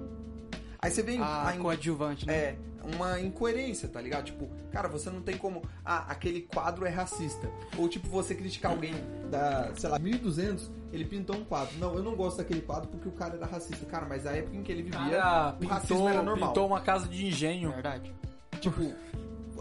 Aí 0.79 0.91
você 0.91 1.03
vê 1.03 1.17
A 1.19 1.49
a 1.49 1.57
coadjuvante, 1.57 2.27
né? 2.27 2.35
é, 2.35 2.57
uma 2.95 3.21
incoerência, 3.21 3.89
tá 3.89 4.01
ligado? 4.01 4.27
Tipo, 4.27 4.49
cara, 4.71 4.89
você 4.89 5.11
não 5.11 5.21
tem 5.23 5.37
como. 5.37 5.63
Ah, 5.85 6.05
aquele 6.09 6.43
quadro 6.43 6.85
é 6.87 6.91
racista. 6.91 7.51
Ou 7.77 7.89
tipo, 7.89 8.09
você 8.09 8.35
criticar 8.35 8.73
alguém 8.73 8.95
Da, 9.31 9.73
sei 9.77 9.91
lá, 9.91 9.99
1200, 9.99 10.71
ele 10.93 11.05
pintou 11.05 11.37
um 11.37 11.45
quadro. 11.45 11.77
Não, 11.79 11.95
eu 11.95 12.03
não 12.03 12.15
gosto 12.15 12.37
daquele 12.39 12.61
quadro 12.61 12.89
porque 12.89 13.09
o 13.09 13.13
cara 13.13 13.35
era 13.37 13.47
racista. 13.47 13.85
Cara, 13.87 14.07
mas 14.07 14.27
a 14.27 14.33
época 14.33 14.57
em 14.57 14.63
que 14.63 14.71
ele 14.71 14.83
vivia, 14.83 14.99
Cara, 15.19 15.57
o 15.61 15.67
racismo 15.67 15.97
pintou, 15.97 16.09
era 16.09 16.23
normal. 16.23 16.49
pintou 16.51 16.67
uma 16.67 16.81
casa 16.81 17.09
de 17.09 17.27
engenho. 17.27 17.71
Verdade. 17.73 18.15
tipo, 18.61 18.83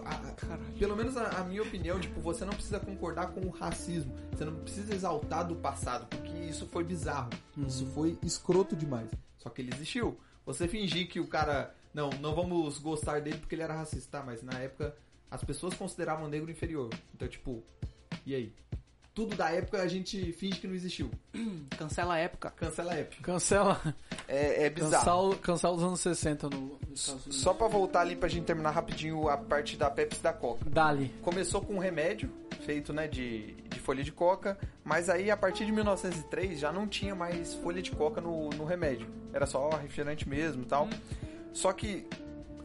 a- 0.06 0.36
pelo 0.78 0.96
menos 0.96 1.18
a, 1.18 1.40
a 1.40 1.44
minha 1.44 1.64
opinião, 1.64 2.00
tipo, 2.00 2.20
você 2.22 2.46
não 2.46 2.54
precisa 2.54 2.80
concordar 2.80 3.28
com 3.32 3.42
o 3.42 3.50
racismo. 3.50 4.14
Você 4.32 4.46
não 4.46 4.54
precisa 4.56 4.94
exaltar 4.94 5.48
do 5.48 5.56
passado, 5.56 6.06
porque 6.08 6.32
isso 6.38 6.68
foi 6.68 6.84
bizarro. 6.84 7.30
Isso 7.58 7.86
foi 7.88 8.18
escroto 8.22 8.76
demais. 8.76 9.10
Só 9.38 9.50
que 9.50 9.62
ele 9.62 9.74
existiu. 9.74 10.18
Você 10.46 10.68
fingir 10.68 11.08
que 11.08 11.20
o 11.20 11.28
cara. 11.28 11.74
Não, 11.94 12.10
não 12.22 12.36
vamos 12.36 12.78
gostar 12.78 13.22
dele 13.22 13.38
porque 13.38 13.56
ele 13.56 13.62
era 13.64 13.74
racista, 13.74 14.20
tá? 14.20 14.24
Mas 14.26 14.44
na 14.44 14.60
época 14.60 14.96
as 15.32 15.44
pessoas 15.44 15.74
consideravam 15.74 16.26
o 16.26 16.30
negro 16.30 16.52
inferior. 16.52 16.90
Então, 17.14 17.28
tipo, 17.28 17.64
e 18.26 18.36
aí? 18.36 18.54
Tudo 19.14 19.34
da 19.34 19.50
época 19.50 19.82
a 19.82 19.88
gente 19.88 20.34
finge 20.34 20.60
que 20.60 20.68
não 20.68 20.76
existiu. 20.76 21.10
Cancela 21.78 22.16
a 22.16 22.18
época. 22.18 22.52
Cancela 22.52 22.92
a 22.92 22.96
época. 22.96 23.24
Cancela. 23.24 23.96
É, 24.28 24.66
É, 24.66 24.70
bizarro. 24.70 25.38
Cansar 25.38 25.72
os 25.72 25.82
anos 25.82 26.02
60 26.02 26.50
no. 26.50 26.78
Só 26.96 27.54
pra 27.54 27.68
voltar 27.68 28.02
ali 28.02 28.16
pra 28.16 28.28
gente 28.28 28.44
terminar 28.44 28.72
rapidinho 28.72 29.30
a 29.30 29.38
parte 29.38 29.78
da 29.78 29.90
Pepsi 29.90 30.22
da 30.22 30.34
Coca. 30.34 30.70
Dali. 30.70 31.14
Começou 31.22 31.62
com 31.62 31.76
um 31.76 31.80
remédio 31.80 32.30
feito 32.66 32.92
né, 32.92 33.08
de, 33.08 33.54
de 33.70 33.80
folha 33.80 34.04
de 34.04 34.12
coca, 34.12 34.58
mas 34.84 35.10
aí 35.10 35.30
a 35.30 35.38
partir 35.38 35.66
de 35.66 35.72
1903 35.72 36.60
já 36.60 36.72
não 36.72 36.88
tinha 36.88 37.16
mais 37.16 37.54
folha 37.54 37.82
de 37.82 37.92
coca 37.92 38.20
no, 38.20 38.50
no 38.50 38.66
remédio. 38.66 39.08
Era 39.32 39.46
só 39.46 39.70
refrigerante 39.70 40.28
mesmo 40.28 40.64
e 40.64 40.66
tal. 40.66 40.90
Só 41.54 41.72
que 41.72 42.08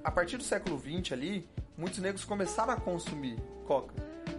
a 0.02 0.10
partir 0.10 0.36
do 0.36 0.42
século 0.42 0.76
20 0.76 1.12
ali, 1.12 1.48
muitos 1.76 1.98
negros 1.98 2.24
começaram 2.24 2.72
a 2.72 2.76
consumir 2.76 3.36
coca. 3.66 3.94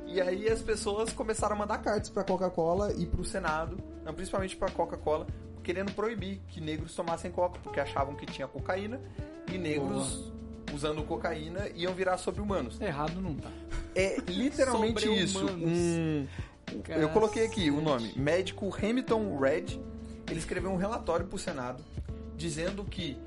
E 0.08 0.20
aí 0.20 0.50
as 0.50 0.62
pessoas 0.62 1.14
começaram 1.14 1.56
a 1.56 1.60
mandar 1.60 1.78
cartas 1.78 2.10
pra 2.10 2.24
Coca-Cola 2.24 2.92
e 2.98 3.06
pro 3.06 3.24
Senado, 3.24 3.78
não, 4.04 4.14
principalmente 4.14 4.58
pra 4.58 4.70
Coca-Cola, 4.70 5.28
querendo 5.64 5.94
proibir 5.94 6.42
que 6.50 6.60
negros 6.60 6.94
tomassem 6.94 7.32
coca, 7.32 7.60
porque 7.64 7.80
achavam 7.80 8.16
que 8.16 8.26
tinha 8.26 8.48
cocaína 8.48 9.00
e 9.52 9.58
negros 9.58 10.34
usando 10.74 11.04
cocaína 11.04 11.70
iam 11.76 11.94
virar 11.94 12.18
sobre-humanos. 12.18 12.80
Errado 12.82 13.22
não 13.22 13.36
tá. 13.36 13.50
É 13.96 14.18
literalmente 14.28 15.08
isso. 15.08 15.46
Um, 15.46 16.26
eu 16.88 17.10
coloquei 17.10 17.46
aqui 17.46 17.70
o 17.70 17.82
nome. 17.82 18.14
Médico 18.16 18.74
Hamilton 18.76 19.38
Red. 19.38 19.80
Ele 20.30 20.40
escreveu 20.40 20.72
um 20.72 20.78
relatório 20.78 21.26
pro 21.26 21.38
Senado 21.38 21.84
dizendo 22.38 22.86
que 22.86 23.18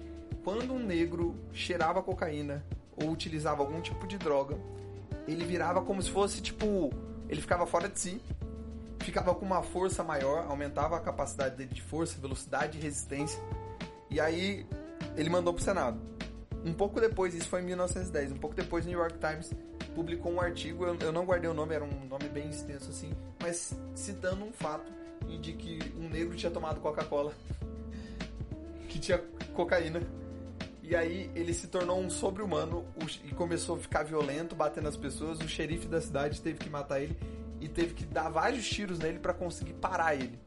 quando 0.42 0.72
um 0.72 0.78
negro 0.78 1.36
cheirava 1.52 2.02
cocaína 2.02 2.64
ou 2.96 3.10
utilizava 3.10 3.62
algum 3.62 3.80
tipo 3.80 4.06
de 4.06 4.16
droga, 4.16 4.56
ele 5.26 5.44
virava 5.44 5.82
como 5.82 6.02
se 6.02 6.10
fosse 6.10 6.40
tipo. 6.40 6.90
Ele 7.28 7.40
ficava 7.40 7.66
fora 7.66 7.88
de 7.88 7.98
si, 7.98 8.20
ficava 9.00 9.34
com 9.34 9.44
uma 9.44 9.62
força 9.62 10.02
maior, 10.02 10.46
aumentava 10.48 10.96
a 10.96 11.00
capacidade 11.00 11.56
dele 11.56 11.72
de 11.72 11.82
força, 11.82 12.18
velocidade 12.20 12.78
e 12.78 12.80
resistência. 12.80 13.40
E 14.10 14.20
aí 14.20 14.66
ele 15.16 15.30
mandou 15.30 15.52
pro 15.52 15.62
Senado. 15.62 15.98
Um 16.64 16.72
pouco 16.72 17.00
depois, 17.00 17.34
isso 17.34 17.48
foi 17.48 17.60
em 17.60 17.64
1910, 17.64 18.32
um 18.32 18.36
pouco 18.36 18.56
depois 18.56 18.84
o 18.84 18.88
New 18.88 18.98
York 18.98 19.18
Times 19.18 19.50
publicou 19.94 20.32
um 20.32 20.40
artigo, 20.40 20.84
eu, 20.84 20.96
eu 21.00 21.12
não 21.12 21.24
guardei 21.24 21.48
o 21.48 21.54
nome, 21.54 21.74
era 21.74 21.84
um 21.84 22.06
nome 22.06 22.28
bem 22.28 22.48
extenso 22.48 22.90
assim, 22.90 23.12
mas 23.40 23.78
citando 23.94 24.44
um 24.44 24.52
fato 24.52 24.92
de 25.40 25.52
que 25.52 25.78
um 25.96 26.08
negro 26.08 26.36
tinha 26.36 26.50
tomado 26.50 26.80
Coca-Cola, 26.80 27.32
que 28.88 28.98
tinha 28.98 29.18
cocaína. 29.54 30.02
E 30.82 30.94
aí 30.94 31.30
ele 31.34 31.54
se 31.54 31.68
tornou 31.68 31.98
um 31.98 32.10
sobre-humano 32.10 32.84
e 33.24 33.32
começou 33.32 33.76
a 33.76 33.78
ficar 33.78 34.02
violento, 34.02 34.54
batendo 34.54 34.86
as 34.86 34.96
pessoas. 34.96 35.38
O 35.38 35.48
xerife 35.48 35.86
da 35.86 35.98
cidade 35.98 36.42
teve 36.42 36.58
que 36.58 36.68
matar 36.68 37.00
ele 37.00 37.16
e 37.58 37.68
teve 37.68 37.94
que 37.94 38.04
dar 38.04 38.28
vários 38.28 38.68
tiros 38.68 38.98
nele 38.98 39.18
para 39.18 39.32
conseguir 39.32 39.72
parar 39.74 40.14
ele. 40.14 40.38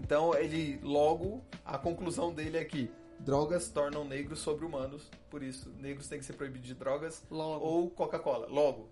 Então 0.00 0.34
ele 0.34 0.80
logo 0.82 1.44
a 1.62 1.76
conclusão 1.76 2.32
dele 2.32 2.56
é 2.56 2.64
que 2.64 2.90
drogas 3.20 3.68
tornam 3.68 4.04
negros 4.04 4.38
sobre-humanos, 4.40 5.10
por 5.30 5.42
isso 5.42 5.68
negros 5.80 6.08
têm 6.08 6.18
que 6.18 6.24
ser 6.24 6.34
proibidos 6.34 6.66
de 6.68 6.74
drogas 6.74 7.22
Logo. 7.30 7.64
ou 7.64 7.90
Coca-Cola, 7.90 8.46
logo. 8.48 8.88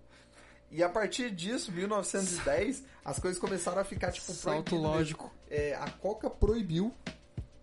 E 0.71 0.83
a 0.83 0.89
partir 0.89 1.29
disso, 1.31 1.71
1910, 1.71 2.83
as 3.03 3.19
coisas 3.19 3.39
começaram 3.39 3.79
a 3.81 3.83
ficar 3.85 4.11
tipo 4.11 4.31
Salto 4.33 4.75
lógico. 4.75 5.31
É, 5.49 5.75
a 5.75 5.89
Coca 5.89 6.29
proibiu 6.29 6.93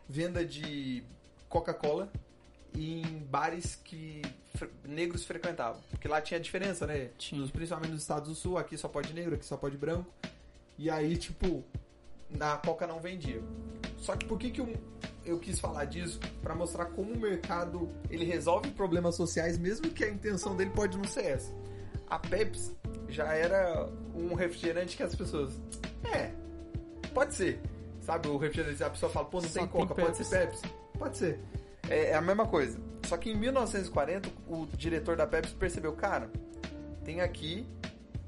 venda 0.09 0.45
de 0.45 1.03
Coca-Cola 1.49 2.11
em 2.75 3.03
bares 3.29 3.75
que 3.85 4.23
fre- 4.55 4.71
negros 4.85 5.25
frequentavam. 5.25 5.81
Porque 5.91 6.07
lá 6.09 6.21
tinha 6.23 6.39
diferença, 6.41 6.87
né? 6.87 7.11
Nos- 7.33 7.51
principalmente 7.51 7.91
nos 7.91 8.01
Estados 8.03 8.29
do 8.29 8.35
Sul, 8.35 8.57
aqui 8.57 8.79
só 8.79 8.89
pode 8.89 9.13
negro, 9.13 9.35
aqui 9.35 9.45
só 9.45 9.57
pode 9.57 9.77
branco. 9.77 10.11
E 10.79 10.89
aí, 10.89 11.17
tipo, 11.17 11.63
na 12.31 12.57
Coca 12.57 12.87
não 12.87 12.99
vendia. 13.01 13.43
Só 13.99 14.17
que 14.17 14.25
por 14.25 14.39
que, 14.39 14.51
que 14.51 14.61
eu, 14.61 14.73
eu 15.25 15.39
quis 15.39 15.59
falar 15.59 15.85
disso? 15.85 16.20
Pra 16.43 16.55
mostrar 16.55 16.87
como 16.87 17.12
o 17.12 17.18
mercado 17.18 17.89
ele 18.11 18.25
resolve 18.25 18.70
problemas 18.70 19.14
sociais, 19.14 19.59
mesmo 19.59 19.91
que 19.91 20.05
a 20.05 20.09
intenção 20.09 20.57
dele 20.57 20.70
pode 20.70 20.97
não 20.97 21.05
ser 21.05 21.27
essa. 21.27 21.53
A 22.09 22.18
Pepsi 22.18 22.77
já 23.09 23.33
era 23.33 23.89
um 24.14 24.35
refrigerante 24.35 24.97
que 24.97 25.03
as 25.03 25.14
pessoas. 25.14 25.53
É, 26.05 26.33
pode 27.14 27.35
ser. 27.35 27.61
Sabe, 28.01 28.29
o 28.29 28.37
refrigerante, 28.37 28.83
a 28.83 28.91
pessoa 28.91 29.11
fala, 29.11 29.27
pô, 29.27 29.41
não 29.41 29.49
Só 29.49 29.61
tem 29.61 29.68
tem 29.68 29.81
Coca, 29.81 29.95
pode 29.95 30.16
ser 30.16 30.29
Pepsi. 30.29 30.62
Pode 30.99 31.16
ser. 31.16 31.39
É, 31.89 32.11
é 32.11 32.14
a 32.14 32.20
mesma 32.20 32.47
coisa. 32.47 32.79
Só 33.07 33.16
que 33.16 33.31
em 33.31 33.37
1940, 33.37 34.29
o 34.49 34.66
diretor 34.77 35.16
da 35.16 35.27
Pepsi 35.27 35.55
percebeu, 35.55 35.93
cara, 35.93 36.31
tem 37.05 37.20
aqui 37.20 37.66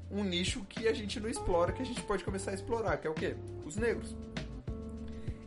um 0.09 0.23
nicho 0.23 0.63
que 0.69 0.87
a 0.87 0.93
gente 0.93 1.19
não 1.19 1.29
explora, 1.29 1.71
que 1.71 1.81
a 1.81 1.85
gente 1.85 2.01
pode 2.03 2.23
começar 2.23 2.51
a 2.51 2.53
explorar, 2.53 2.97
que 2.97 3.07
é 3.07 3.09
o 3.09 3.13
quê? 3.13 3.35
Os 3.65 3.75
negros. 3.75 4.15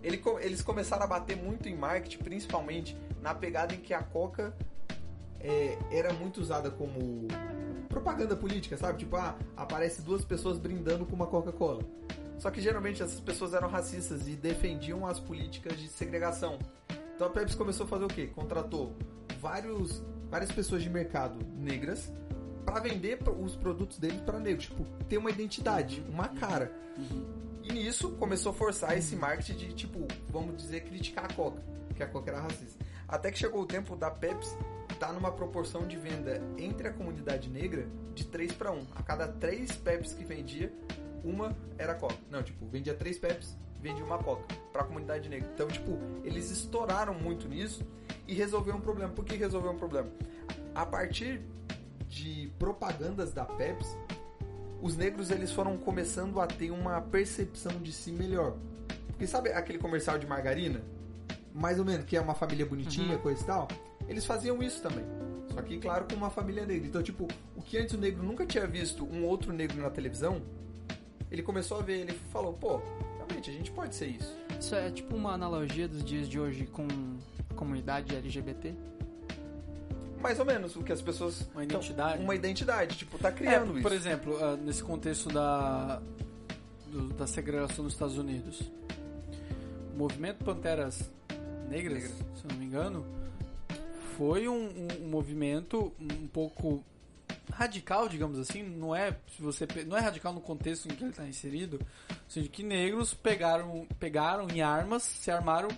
Ele 0.02 0.22
eles 0.40 0.62
começaram 0.62 1.04
a 1.04 1.06
bater 1.06 1.36
muito 1.36 1.68
em 1.68 1.76
marketing, 1.76 2.18
principalmente 2.18 2.96
na 3.20 3.34
pegada 3.34 3.74
em 3.74 3.78
que 3.78 3.92
a 3.92 4.02
Coca 4.02 4.54
é, 5.40 5.78
era 5.90 6.12
muito 6.12 6.40
usada 6.40 6.70
como 6.70 7.26
propaganda 7.88 8.36
política, 8.36 8.76
sabe? 8.76 8.98
Tipo, 8.98 9.16
ah, 9.16 9.36
aparece 9.56 10.02
duas 10.02 10.24
pessoas 10.24 10.58
brindando 10.58 11.04
com 11.04 11.16
uma 11.16 11.26
Coca-Cola. 11.26 11.82
Só 12.38 12.50
que 12.50 12.60
geralmente 12.60 13.02
essas 13.02 13.18
pessoas 13.18 13.52
eram 13.52 13.68
racistas 13.68 14.28
e 14.28 14.32
defendiam 14.32 15.06
as 15.06 15.18
políticas 15.18 15.76
de 15.76 15.88
segregação. 15.88 16.58
Então 17.14 17.26
a 17.26 17.30
Pepsi 17.30 17.56
começou 17.56 17.84
a 17.84 17.88
fazer 17.88 18.04
o 18.04 18.08
quê? 18.08 18.28
Contratou 18.28 18.94
vários, 19.40 20.02
várias 20.30 20.52
pessoas 20.52 20.82
de 20.82 20.90
mercado 20.90 21.44
negras 21.56 22.12
para 22.64 22.80
vender 22.80 23.18
os 23.40 23.56
produtos 23.56 23.98
deles 23.98 24.20
para 24.20 24.38
negros, 24.38 24.66
tipo, 24.66 24.84
ter 25.08 25.18
uma 25.18 25.30
identidade, 25.30 26.04
uma 26.08 26.28
cara. 26.28 26.70
E 27.68 27.72
nisso 27.72 28.12
começou 28.12 28.50
a 28.50 28.54
forçar 28.54 28.96
esse 28.96 29.14
marketing 29.14 29.56
de, 29.58 29.74
tipo, 29.74 30.06
vamos 30.30 30.56
dizer, 30.56 30.84
criticar 30.84 31.26
a 31.26 31.34
Coca, 31.34 31.62
que 31.94 32.02
a 32.02 32.06
Coca 32.06 32.30
era 32.30 32.40
racista. 32.40 32.82
Até 33.06 33.30
que 33.30 33.38
chegou 33.38 33.60
o 33.60 33.66
tempo 33.66 33.94
da 33.94 34.10
Pepsi 34.10 34.56
estar 34.90 35.12
numa 35.12 35.30
proporção 35.30 35.86
de 35.86 35.98
venda 35.98 36.42
entre 36.56 36.88
a 36.88 36.92
comunidade 36.92 37.50
negra 37.50 37.86
de 38.14 38.24
3 38.24 38.52
para 38.52 38.72
1. 38.72 38.86
A 38.96 39.02
cada 39.02 39.28
3 39.28 39.70
Pepsi 39.76 40.16
que 40.16 40.24
vendia, 40.24 40.72
uma 41.22 41.54
era 41.76 41.94
Coca. 41.94 42.16
Não, 42.30 42.42
tipo, 42.42 42.66
vendia 42.66 42.94
3 42.94 43.18
Pepsi, 43.18 43.54
vendia 43.82 44.04
uma 44.04 44.18
Coca 44.18 44.46
para 44.72 44.82
a 44.82 44.84
comunidade 44.86 45.28
negra. 45.28 45.50
Então, 45.52 45.68
tipo, 45.68 45.98
eles 46.24 46.50
estouraram 46.50 47.12
muito 47.12 47.46
nisso 47.46 47.86
e 48.26 48.32
resolveram 48.32 48.78
um 48.78 48.82
problema. 48.82 49.12
Por 49.12 49.26
que 49.26 49.36
resolveu 49.36 49.72
um 49.72 49.78
problema? 49.78 50.10
A 50.74 50.86
partir 50.86 51.42
de 52.08 52.50
propagandas 52.58 53.30
da 53.34 53.44
Pepsi, 53.44 53.94
os 54.80 54.96
negros 54.96 55.30
eles 55.30 55.50
foram 55.50 55.76
começando 55.76 56.40
a 56.40 56.46
ter 56.46 56.70
uma 56.70 57.00
percepção 57.00 57.72
de 57.80 57.92
si 57.92 58.12
melhor. 58.12 58.56
Porque 59.08 59.26
sabe 59.26 59.50
aquele 59.50 59.78
comercial 59.78 60.18
de 60.18 60.26
margarina? 60.26 60.80
Mais 61.54 61.78
ou 61.78 61.84
menos, 61.84 62.04
que 62.04 62.16
é 62.16 62.20
uma 62.20 62.34
família 62.34 62.64
bonitinha, 62.64 63.18
coisa 63.18 63.42
e 63.42 63.44
tal. 63.44 63.68
Eles 64.08 64.24
faziam 64.24 64.62
isso 64.62 64.80
também. 64.80 65.04
Só 65.52 65.60
que, 65.62 65.78
claro, 65.78 66.06
com 66.08 66.14
uma 66.14 66.30
família 66.30 66.64
negra. 66.64 66.86
Então, 66.86 67.02
tipo, 67.02 67.26
o 67.56 67.62
que 67.62 67.76
antes 67.76 67.94
o 67.94 67.98
negro 67.98 68.22
nunca 68.22 68.46
tinha 68.46 68.66
visto 68.66 69.04
um 69.04 69.24
outro 69.24 69.52
negro 69.52 69.82
na 69.82 69.90
televisão, 69.90 70.40
ele 71.30 71.42
começou 71.42 71.78
a 71.78 71.82
ver, 71.82 72.00
ele 72.00 72.12
falou, 72.30 72.52
pô, 72.52 72.80
realmente, 73.16 73.50
a 73.50 73.52
gente 73.52 73.70
pode 73.72 73.94
ser 73.94 74.06
isso. 74.06 74.34
Isso 74.58 74.74
é 74.74 74.90
tipo 74.90 75.16
uma 75.16 75.32
analogia 75.32 75.88
dos 75.88 76.04
dias 76.04 76.28
de 76.28 76.38
hoje 76.38 76.66
com 76.66 76.86
a 77.50 77.54
comunidade 77.54 78.14
LGBT? 78.14 78.74
Mais 80.20 80.38
ou 80.40 80.44
menos, 80.44 80.74
o 80.76 80.82
que 80.82 80.92
as 80.92 81.00
pessoas... 81.00 81.42
Uma 81.54 81.64
Então, 81.64 81.78
identidade. 81.80 82.22
uma 82.22 82.34
identidade, 82.34 82.96
tipo, 82.96 83.18
tá 83.18 83.28
É, 83.28 83.32
criando 83.32 83.72
isso. 83.74 83.82
por 83.82 83.92
exemplo, 83.92 84.36
ah, 84.42 84.56
nesse 84.56 84.82
contexto 84.82 85.28
da, 85.28 86.00
do- 86.88 87.08
da 87.14 87.26
segregação 87.26 87.84
nos 87.84 87.92
Estados 87.92 88.18
Unidos, 88.18 88.60
o 89.94 89.96
movimento 89.98 90.44
Panteras 90.44 91.08
Negras, 91.68 92.02
Negras. 92.02 92.10
se 92.36 92.44
eu 92.44 92.50
não 92.50 92.56
me 92.56 92.64
engano, 92.66 93.06
foi 94.16 94.48
um, 94.48 94.68
um- 95.02 95.08
movimento 95.08 95.92
um 96.00 96.26
pouco 96.26 96.82
radical, 97.52 98.08
digamos 98.08 98.38
assim, 98.38 98.62
não 98.62 98.94
é 98.94 99.12
se 99.36 99.40
você 99.40 99.66
não 99.86 99.96
é 99.96 100.00
radical 100.00 100.32
no 100.32 100.40
contexto 100.40 100.86
em 100.86 100.94
que 100.94 101.02
ele 101.04 101.10
está 101.10 101.26
inserido, 101.26 101.78
ou 102.10 102.16
seja, 102.28 102.48
que 102.48 102.62
negros 102.62 103.14
pegaram 103.14 103.86
pegaram 103.98 104.48
em 104.50 104.60
armas, 104.60 105.02
se 105.04 105.30
armaram 105.30 105.68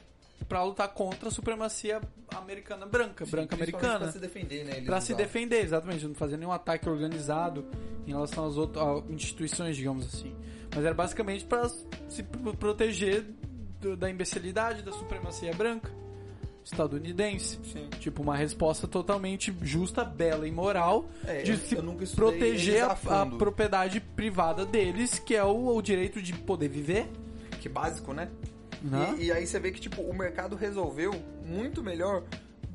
para 0.49 0.63
lutar 0.65 0.89
contra 0.89 1.29
a 1.29 1.33
supremacia 1.33 2.01
americana 2.37 2.87
branca, 2.87 3.25
Sim, 3.25 3.31
branca 3.31 3.55
americana. 3.55 3.99
Pra 4.01 4.13
se 4.13 4.19
defender, 4.19 4.65
né? 4.65 4.81
Pra 4.83 5.01
se 5.01 5.15
defender, 5.15 5.63
exatamente, 5.65 6.07
não 6.07 6.15
fazer 6.15 6.37
nenhum 6.37 6.53
ataque 6.53 6.89
organizado 6.89 7.65
em 8.07 8.11
relação 8.11 8.47
às 8.47 8.57
outras 8.57 9.05
instituições, 9.11 9.77
digamos 9.77 10.07
assim. 10.07 10.35
Mas 10.75 10.85
era 10.85 10.95
basicamente 10.95 11.45
para 11.45 11.69
se 12.09 12.23
pro- 12.23 12.57
proteger 12.57 13.25
do- 13.81 13.97
da 13.97 14.09
imbecilidade 14.11 14.83
da 14.83 14.93
supremacia 14.93 15.53
branca 15.55 15.91
estadunidense. 16.65 17.59
Sim. 17.65 17.89
Tipo, 17.99 18.23
uma 18.23 18.37
resposta 18.37 18.87
totalmente 18.87 19.55
justa, 19.63 20.05
bela 20.05 20.47
e 20.47 20.51
moral 20.53 21.07
É, 21.27 21.43
de 21.43 21.57
se 21.57 21.77
proteger 22.15 22.85
a, 22.85 23.23
a 23.23 23.27
propriedade 23.27 24.01
privada 24.01 24.65
deles, 24.67 25.19
que 25.19 25.35
é 25.35 25.43
o, 25.45 25.75
o 25.77 25.83
direito 25.83 26.21
de 26.21 26.33
poder 26.35 26.69
viver. 26.69 27.09
Que 27.61 27.69
básico, 27.69 28.13
né? 28.13 28.31
Né? 28.83 29.17
E, 29.19 29.27
e 29.27 29.33
aí 29.33 29.47
você 29.47 29.59
vê 29.59 29.71
que 29.71 29.81
tipo, 29.81 30.03
o 30.03 30.15
mercado 30.15 30.57
resolveu 30.57 31.13
muito 31.45 31.83
melhor 31.83 32.25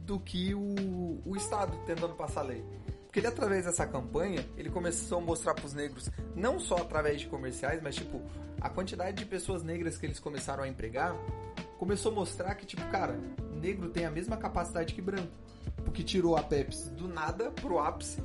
do 0.06 0.20
que 0.20 0.53
o, 0.53 1.20
o 1.26 1.36
Estado 1.36 1.78
tentando 1.86 2.14
passar 2.14 2.43
lei. 2.43 2.64
Porque 3.06 3.20
ele, 3.20 3.28
através 3.28 3.64
dessa 3.64 3.88
campanha, 3.88 4.45
ele 4.58 4.70
começou 4.70 5.20
a 5.20 5.22
mostrar 5.22 5.53
para 5.53 5.66
os 5.66 5.74
negros, 5.74 6.12
não 6.36 6.60
só 6.60 6.76
através 6.76 7.22
de 7.22 7.28
comerciais, 7.28 7.82
mas 7.82 7.95
tipo, 7.95 8.22
a 8.60 8.70
quantidade 8.70 9.18
de 9.18 9.26
pessoas 9.26 9.64
negras 9.64 9.97
que 9.97 10.06
eles 10.06 10.20
começaram 10.20 10.64
a 10.64 10.68
empregar 10.68 11.16
começou 11.78 12.12
a 12.12 12.16
mostrar 12.16 12.56
que, 12.56 12.66
tipo, 12.66 12.86
cara, 12.89 13.18
negro 13.53 13.89
tem 13.89 14.06
a 14.06 14.12
mesma 14.12 14.38
capacidade 14.38 14.93
que 14.93 15.01
branco. 15.01 15.32
Porque 15.84 16.03
tirou 16.03 16.36
a 16.36 16.43
Pepsi 16.43 16.89
do 16.91 17.08
nada 17.08 17.51
pro 17.51 17.80
ápice, 17.80 18.22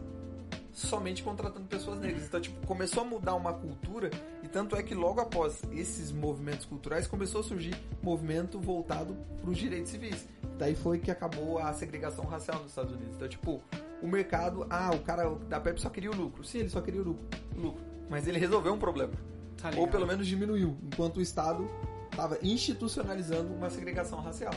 somente 0.72 1.22
contratando 1.22 1.66
pessoas 1.66 2.00
negras. 2.00 2.24
Então, 2.24 2.40
tipo, 2.40 2.66
começou 2.66 3.02
a 3.02 3.06
mudar 3.06 3.34
uma 3.34 3.52
cultura, 3.52 4.10
tanto 4.52 4.76
é 4.76 4.82
que 4.82 4.94
logo 4.94 5.20
após 5.20 5.62
esses 5.72 6.10
movimentos 6.12 6.66
culturais, 6.66 7.06
começou 7.06 7.40
a 7.40 7.44
surgir 7.44 7.74
movimento 8.02 8.58
voltado 8.58 9.16
pros 9.40 9.56
direitos 9.56 9.90
civis. 9.90 10.26
Daí 10.58 10.74
foi 10.74 10.98
que 10.98 11.10
acabou 11.10 11.58
a 11.58 11.72
segregação 11.72 12.24
racial 12.24 12.58
nos 12.60 12.70
Estados 12.70 12.92
Unidos. 12.92 13.16
Então, 13.16 13.28
tipo, 13.28 13.62
o 14.02 14.08
mercado, 14.08 14.66
ah, 14.68 14.90
o 14.94 14.98
cara 15.00 15.28
da 15.48 15.60
Pepsi 15.60 15.82
só 15.82 15.90
queria 15.90 16.10
o 16.10 16.14
lucro. 16.14 16.44
Sim, 16.44 16.58
ele 16.60 16.68
só 16.68 16.80
queria 16.80 17.00
o 17.00 17.04
lucro. 17.04 17.24
lucro. 17.56 17.82
Mas 18.08 18.26
ele 18.26 18.38
resolveu 18.38 18.72
um 18.72 18.78
problema. 18.78 19.12
Tá 19.60 19.70
Ou 19.76 19.86
pelo 19.86 20.06
menos 20.06 20.26
diminuiu, 20.26 20.76
enquanto 20.82 21.18
o 21.18 21.20
Estado 21.20 21.68
estava 22.10 22.38
institucionalizando 22.42 23.54
uma 23.54 23.70
segregação 23.70 24.20
racial. 24.20 24.54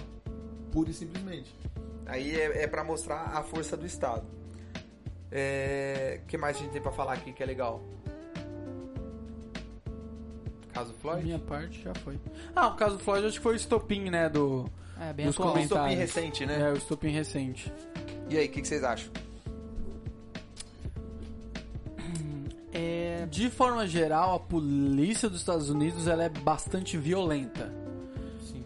Pura 0.72 0.90
e 0.90 0.94
simplesmente. 0.94 1.54
Aí 2.06 2.36
é, 2.36 2.64
é 2.64 2.68
para 2.68 2.84
mostrar 2.84 3.38
a 3.38 3.44
força 3.44 3.78
do 3.78 3.86
Estado. 3.86 4.26
É... 5.32 6.20
O 6.24 6.28
que 6.28 6.38
mais 6.38 6.58
a 6.58 6.60
gente 6.60 6.72
tem 6.72 6.82
pra 6.82 6.92
falar 6.92 7.14
aqui 7.14 7.32
que 7.32 7.44
é 7.44 7.46
legal? 7.46 7.82
Caso 10.74 10.94
Floyd? 11.02 11.24
Minha 11.24 11.40
parte 11.40 11.82
já 11.84 11.94
foi. 11.96 12.18
Ah, 12.56 12.68
o 12.68 12.76
caso 12.76 12.98
do 12.98 13.04
Floyd 13.04 13.28
acho 13.28 13.38
que 13.38 13.44
foi 13.44 13.54
o 13.54 13.56
estopim, 13.56 14.10
né? 14.10 14.28
Do, 14.30 14.66
É, 15.00 15.14
bem 15.14 15.26
dos 15.28 15.36
atual. 15.36 15.56
Um 15.56 15.60
estopim 15.60 15.80
comentários. 15.82 16.00
recente, 16.16 16.46
né? 16.46 16.62
É, 16.62 16.72
o 16.72 16.78
estopim 16.78 17.10
recente. 17.10 17.72
E 18.30 18.38
aí, 18.38 18.48
o 18.48 18.50
que, 18.50 18.62
que 18.62 18.68
vocês 18.68 18.84
acham? 18.84 19.12
É, 22.76 23.28
De 23.30 23.50
forma 23.52 23.86
geral, 23.88 24.34
a 24.36 24.40
polícia 24.40 25.30
dos 25.30 25.40
Estados 25.40 25.70
Unidos 25.70 26.08
ela 26.08 26.24
é 26.24 26.30
bastante 26.30 26.98
violenta. 26.98 27.72
Sim. 28.42 28.64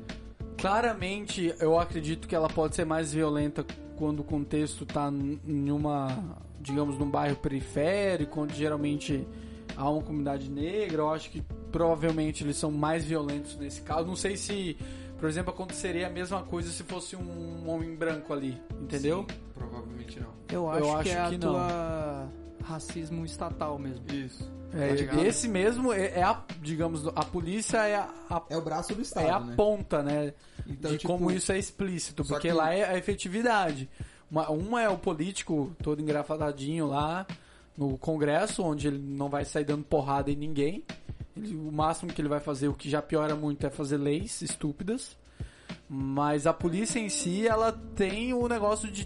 Claramente, 0.57 1.53
eu 1.59 1.77
acredito 1.77 2.27
que 2.27 2.33
ela 2.35 2.47
pode 2.47 2.75
ser 2.75 2.85
mais 2.85 3.11
violenta 3.11 3.65
quando 3.97 4.21
o 4.21 4.23
contexto 4.23 4.85
tá 4.85 5.11
n- 5.11 5.39
em 5.45 5.69
uma, 5.71 6.37
digamos, 6.61 6.97
num 6.97 7.09
bairro 7.09 7.35
periférico, 7.35 8.41
onde 8.41 8.55
geralmente 8.55 9.27
há 9.75 9.89
uma 9.89 10.01
comunidade 10.01 10.49
negra. 10.49 11.01
Eu 11.01 11.09
acho 11.09 11.29
que 11.29 11.43
provavelmente 11.71 12.43
eles 12.43 12.57
são 12.57 12.71
mais 12.71 13.03
violentos 13.05 13.55
nesse 13.57 13.81
caso. 13.81 14.07
Não 14.07 14.15
sei 14.15 14.35
se, 14.37 14.77
por 15.19 15.27
exemplo, 15.29 15.51
aconteceria 15.53 16.07
a 16.07 16.09
mesma 16.09 16.41
coisa 16.43 16.69
se 16.71 16.83
fosse 16.83 17.15
um 17.15 17.69
homem 17.69 17.95
branco 17.95 18.33
ali, 18.33 18.59
entendeu? 18.81 19.25
provavelmente 19.53 20.19
não. 20.19 20.29
eu 20.51 20.69
acho, 20.69 20.91
acho 20.95 21.03
que 21.03 21.09
é 21.09 21.29
que 21.29 21.37
não. 21.37 21.57
atua 21.57 22.29
racismo 22.63 23.25
estatal 23.25 23.77
mesmo. 23.79 24.03
Isso. 24.11 24.49
É, 24.73 25.05
Tá 25.05 25.21
esse 25.23 25.47
mesmo 25.47 25.93
é, 25.93 26.19
é 26.19 26.23
a, 26.23 26.41
digamos, 26.61 27.07
a 27.07 27.23
polícia 27.23 27.77
é 27.87 27.95
a, 27.95 28.09
a- 28.29 28.43
É 28.49 28.57
o 28.57 28.61
braço 28.61 28.93
do 28.93 29.01
Estado, 29.01 29.25
é 29.25 29.29
a 29.31 29.39
né? 29.39 29.53
ponta, 29.55 30.03
né? 30.03 30.33
Então, 30.67 30.91
de 30.91 30.97
tipo, 30.97 31.11
como 31.13 31.31
isso 31.31 31.51
é 31.53 31.57
explícito, 31.57 32.25
porque 32.25 32.49
que- 32.49 32.53
lá 32.53 32.73
é 32.73 32.83
a 32.83 32.97
efetividade. 32.97 33.89
Uma, 34.29 34.49
uma 34.51 34.81
é 34.81 34.89
o 34.89 34.97
político 34.97 35.71
todo 35.81 36.01
engrafatadinho 36.01 36.85
lá 36.85 37.25
no 37.77 37.97
Congresso, 37.97 38.61
onde 38.61 38.87
ele 38.87 38.97
não 38.99 39.29
vai 39.29 39.45
sair 39.45 39.63
dando 39.63 39.85
porrada 39.85 40.29
em 40.29 40.35
ninguém. 40.35 40.83
Ele- 41.37 41.55
o 41.55 41.71
máximo 41.71 42.11
que 42.11 42.21
ele 42.21 42.29
vai 42.29 42.39
fazer, 42.39 42.67
o 42.67 42.73
que 42.73 42.89
já 42.89 43.01
piora 43.01 43.35
muito, 43.35 43.65
é 43.65 43.69
fazer 43.69 43.97
leis 43.97 44.41
estúpidas. 44.41 45.17
Mas 45.89 46.45
a 46.47 46.53
polícia 46.53 46.99
em 46.99 47.09
si, 47.09 47.47
ela 47.47 47.71
tem 47.95 48.33
o 48.33 48.47
negócio 48.47 48.89
de 48.91 49.05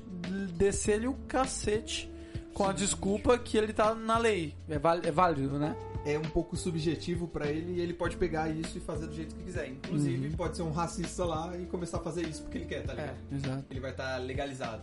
descer-lhe 0.58 1.08
o 1.08 1.14
cacete 1.28 2.10
com 2.54 2.64
a 2.66 2.74
desculpa 2.74 3.38
que 3.38 3.58
ele 3.58 3.74
tá 3.74 3.94
na 3.96 4.18
lei. 4.18 4.56
É, 4.70 4.76
é 5.08 5.12
válido, 5.12 5.58
né? 5.60 5.76
é 6.04 6.18
um 6.18 6.24
pouco 6.24 6.58
subjetivo 6.58 7.28
pra 7.28 7.46
ele 7.52 7.74
e 7.74 7.80
ele 7.80 7.94
pode 7.94 8.18
pegar 8.18 8.50
isso 8.50 8.76
e 8.76 8.82
fazer 8.82 9.06
do 9.06 9.14
jeito 9.14 9.36
que 9.36 9.44
quiser. 9.44 9.70
Inclusive, 9.70 10.30
Uhum. 10.30 10.34
pode 10.34 10.58
ser 10.58 10.64
um 10.64 10.72
racista 10.72 11.24
lá 11.24 11.56
e 11.56 11.68
começar 11.68 11.98
a 11.98 12.00
fazer 12.00 12.28
isso 12.28 12.42
porque 12.42 12.58
ele 12.58 12.66
quer, 12.66 12.82
tá 12.84 12.94
ligado? 12.96 13.18
Exato. 13.32 13.66
Ele 13.70 13.80
vai 13.80 13.92
estar 13.92 14.18
legalizado. 14.18 14.82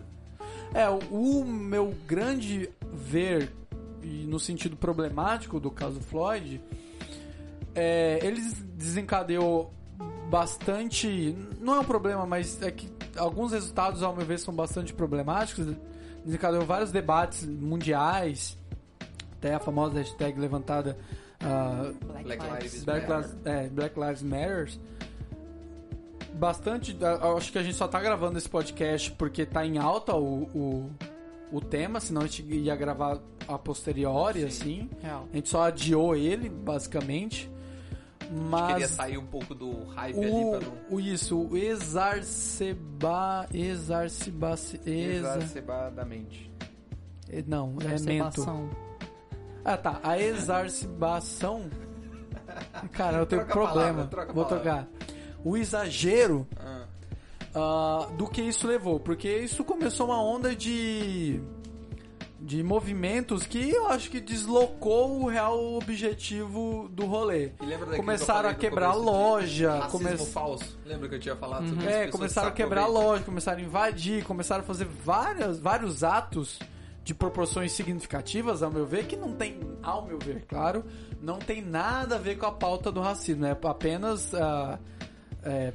É, 0.73 0.89
o, 0.89 1.45
meu 1.45 1.93
grande 2.07 2.71
ver, 2.93 3.51
e 4.01 4.25
no 4.29 4.39
sentido 4.39 4.77
problemático 4.77 5.59
do 5.59 5.73
caso 5.73 6.01
Floyd, 6.01 6.61
é, 7.75 8.19
eles 8.23 8.55
desencadeou 8.77 9.73
bastante. 10.29 11.37
Não 11.61 11.77
é 11.77 11.81
um 11.81 11.85
problema, 11.85 12.27
mas 12.27 12.63
é 12.63 12.71
que 12.71 12.91
alguns 13.17 13.53
resultados, 13.53 14.03
ao 14.03 14.15
meu 14.15 14.25
ver, 14.25 14.39
são 14.39 14.55
bastante 14.55 14.93
problemáticos. 14.93 15.75
Desencadeou 16.25 16.65
vários 16.65 16.93
debates 16.93 17.45
mundiais, 17.45 18.59
até 19.39 19.55
a 19.55 19.59
famosa 19.59 19.99
hashtag 19.99 20.39
levantada. 20.39 20.99
ah, 21.41 21.93
Black 22.23 22.43
Lives 22.43 22.85
Black, 22.85 23.09
Matter. 23.09 23.17
Lives, 23.17 23.47
é, 23.47 23.69
Black 23.69 23.99
Lives 23.99 24.23
Matter. 24.23 24.71
Bastante. 26.35 26.97
eu 27.01 27.37
Acho 27.37 27.51
que 27.51 27.59
a 27.59 27.63
gente 27.63 27.77
só 27.77 27.89
tá 27.89 28.01
gravando 28.01 28.39
esse 28.39 28.49
podcast 28.49 29.11
porque 29.13 29.47
tá 29.47 29.65
em 29.65 29.79
alta 29.79 30.15
o, 30.15 30.43
o, 30.55 30.91
o 31.51 31.61
tema, 31.61 32.01
senão 32.01 32.23
a 32.23 32.27
gente 32.27 32.43
ia 32.45 32.77
gravar 32.77 33.19
a 33.47 33.59
posteriori, 33.59 34.45
assim. 34.45 34.91
Real. 35.01 35.27
A 35.33 35.37
gente 35.37 35.49
só 35.49 35.63
adiou 35.63 36.15
ele, 36.15 36.49
basicamente. 36.49 37.51
Mas. 38.31 38.73
Queria 38.73 38.89
sair 38.89 39.19
um 39.19 39.27
pouco 39.27 39.55
do 39.55 39.85
hype 39.85 40.19
ali 40.19 40.31
pra 40.51 40.61
não... 40.61 40.73
O, 40.91 40.97
o 40.97 41.01
isso, 41.01 41.39
o 41.39 41.57
exarceba. 41.57 43.47
Exarceba. 43.53 44.53
Exa, 44.53 45.37
Exacerbadamente. 45.39 46.51
não, 47.47 47.71
é 47.81 47.85
mento. 47.85 47.95
Exacerbação. 47.95 48.71
Ah, 49.65 49.77
tá. 49.77 50.01
A 50.03 50.19
exarcebação. 50.19 51.71
Cara, 52.93 53.19
eu 53.19 53.27
tenho 53.27 53.45
Troca 53.45 53.53
problema. 53.53 54.07
palavra, 54.07 54.33
Vou 54.33 54.45
palavra. 54.45 54.71
trocar. 54.73 54.89
O 55.45 55.57
exagero 55.57 56.47
Ah, 56.59 56.85
ah, 57.55 58.09
do 58.17 58.27
que 58.27 58.43
isso 58.43 58.67
levou. 58.67 58.99
Porque 59.01 59.29
isso 59.39 59.65
começou 59.65 60.07
uma 60.07 60.23
onda 60.23 60.55
de. 60.55 61.41
De 62.41 62.63
movimentos 62.63 63.45
que 63.45 63.71
eu 63.71 63.89
acho 63.89 64.11
que 64.11 64.21
deslocou 64.21 65.23
o 65.23 65.29
real 65.29 65.59
objetivo 65.75 66.89
do 66.93 67.05
rolê. 67.07 67.49
Que 67.59 67.97
Começaram 67.97 68.43
falei 68.43 68.51
a 68.53 68.55
quebrar 68.55 68.95
loja. 68.95 69.89
Come- 69.91 70.17
falso. 70.19 70.79
Lembra 70.87 71.09
que 71.09 71.15
eu 71.17 71.21
tinha 71.21 71.35
falado 71.37 71.63
Uhum. 71.65 71.69
sobre 71.71 71.87
É, 71.87 72.07
começaram 72.09 72.49
a 72.49 72.53
quebrar 72.53 72.87
loja, 72.87 73.25
começaram 73.25 73.59
a 73.59 73.63
invadir, 73.63 74.25
começaram 74.25 74.63
a 74.63 74.67
fazer 74.67 74.85
várias, 74.85 75.59
vários 75.59 76.05
atos 76.05 76.59
de 77.03 77.13
proporções 77.15 77.73
significativas, 77.73 78.63
ao 78.63 78.71
meu 78.71 78.87
ver, 78.87 79.07
que 79.07 79.17
não 79.17 79.33
tem, 79.33 79.59
ao 79.83 80.05
meu 80.07 80.19
ver, 80.19 80.45
claro, 80.47 80.85
não 81.23 81.39
tem 81.39 81.61
nada 81.63 82.17
a 82.17 82.19
ver 82.19 82.37
com 82.37 82.47
a 82.47 82.53
pauta 82.53 82.93
do 82.93 83.01
racismo, 83.01 83.47
é 83.47 83.57
apenas. 83.65 84.33
ah, 84.35 84.79
é, 85.43 85.73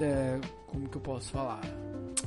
é, 0.00 0.38
como 0.66 0.88
que 0.88 0.96
eu 0.96 1.00
posso 1.00 1.30
falar? 1.30 1.60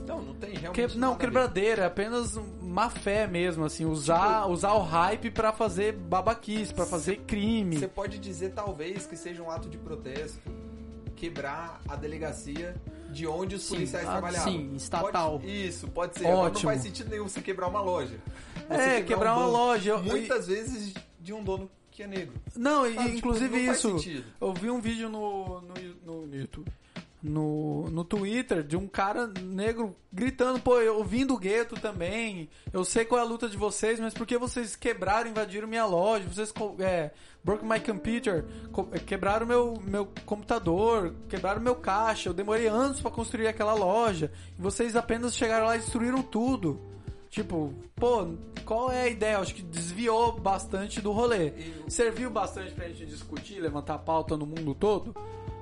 Não, 0.08 0.22
não 0.22 0.34
tem 0.36 0.52
Que- 0.52 0.60
realmente 0.60 0.98
não, 0.98 1.10
a 1.10 1.16
ver. 1.16 1.20
quebradeira, 1.26 1.84
é 1.84 1.86
apenas 1.86 2.38
má 2.62 2.90
fé 2.90 3.26
mesmo, 3.28 3.64
assim, 3.66 3.86
usar, 3.86 4.48
usar 4.48 4.74
o 4.74 4.82
hype 4.82 5.32
pra 5.32 5.52
fazer 5.54 5.94
babaquice, 5.94 6.74
pra 6.74 6.86
fazer 6.86 7.18
crime. 7.28 7.78
Você 7.78 7.88
pode 7.88 8.20
dizer, 8.20 8.50
talvez, 8.54 9.06
que 9.06 9.16
seja 9.16 9.42
um 9.42 9.50
ato 9.50 9.70
de 9.70 9.78
protesto 9.78 10.40
quebrar 11.16 11.82
a 11.88 11.96
delegacia 11.96 12.76
de 13.12 13.28
onde 13.28 13.56
os 13.56 13.64
Sim, 13.64 13.76
policiais 13.76 14.08
ah, 14.08 14.12
trabalhavam. 14.14 14.52
sim, 14.52 14.76
estatal. 14.76 15.40
Pode- 15.40 15.68
isso, 15.68 15.88
pode 15.88 16.18
ser. 16.18 16.26
Agora 16.26 16.36
não 16.38 16.46
Ótimo. 16.48 16.72
faz 16.72 16.82
sentido 16.82 17.10
nenhum 17.10 17.28
você 17.30 17.42
quebrar 17.42 17.68
uma 17.68 17.82
loja. 17.82 18.18
Você 18.68 18.74
É, 18.82 19.02
quebrar 19.04 19.36
um 19.38 19.42
uma 19.42 19.48
loja. 19.48 19.92
Eu- 19.92 20.04
Muitas 20.04 20.48
vezes 20.48 20.94
de 21.22 21.32
um 21.34 21.44
dono 21.44 21.70
que 21.92 22.02
é 22.04 22.08
negro. 22.08 22.34
Não, 22.56 22.88
e, 22.88 22.96
Sabe, 22.96 23.06
tipo, 23.08 23.18
inclusive 23.20 23.58
não 23.58 23.66
faz 23.68 23.78
isso. 23.78 24.24
Eu 24.42 24.54
vi 24.54 24.70
um 24.72 24.82
vídeo 24.82 25.08
no, 25.10 25.62
no, 25.62 26.26
no 26.26 26.36
YouTube. 26.36 26.72
No, 27.26 27.90
no 27.90 28.04
Twitter 28.04 28.64
de 28.64 28.76
um 28.76 28.86
cara 28.86 29.28
negro 29.28 29.96
gritando, 30.12 30.60
pô, 30.60 30.78
eu 30.82 31.02
vim 31.06 31.26
do 31.26 31.38
gueto 31.38 31.74
também. 31.80 32.50
Eu 32.74 32.84
sei 32.84 33.06
qual 33.06 33.22
é 33.22 33.24
a 33.24 33.28
luta 33.28 33.48
de 33.48 33.56
vocês, 33.56 33.98
mas 33.98 34.14
por 34.14 34.28
que 34.28 34.38
vocês 34.38 34.76
quebraram, 34.76 35.30
invadiram 35.30 35.66
minha 35.66 35.86
loja? 35.86 36.28
Vocês 36.28 36.54
é, 36.80 37.12
broke 37.42 37.64
my 37.66 37.80
computer, 37.80 38.44
co- 38.74 38.90
é, 38.92 39.00
quebraram 39.00 39.46
meu, 39.46 39.82
meu 39.88 40.06
computador, 40.26 41.14
quebraram 41.30 41.62
meu 41.62 41.76
caixa. 41.76 42.28
Eu 42.28 42.34
demorei 42.34 42.68
anos 42.68 43.00
pra 43.00 43.10
construir 43.10 43.48
aquela 43.48 43.74
loja. 43.74 44.30
E 44.60 44.62
vocês 44.62 44.94
apenas 44.98 45.34
chegaram 45.34 45.68
lá 45.68 45.78
e 45.78 45.80
destruíram 45.80 46.22
tudo. 46.22 46.78
Tipo, 47.30 47.74
pô, 47.96 48.28
qual 48.66 48.92
é 48.92 49.04
a 49.04 49.08
ideia? 49.08 49.40
Acho 49.40 49.56
que 49.56 49.62
desviou 49.64 50.34
bastante 50.34 51.00
do 51.00 51.14
rolê. 51.14 51.54
Serviu 51.88 52.30
bastante 52.30 52.74
pra 52.74 52.90
gente 52.90 53.06
discutir, 53.06 53.62
levantar 53.62 53.98
pauta 54.00 54.36
no 54.36 54.46
mundo 54.46 54.76
todo? 54.76 55.16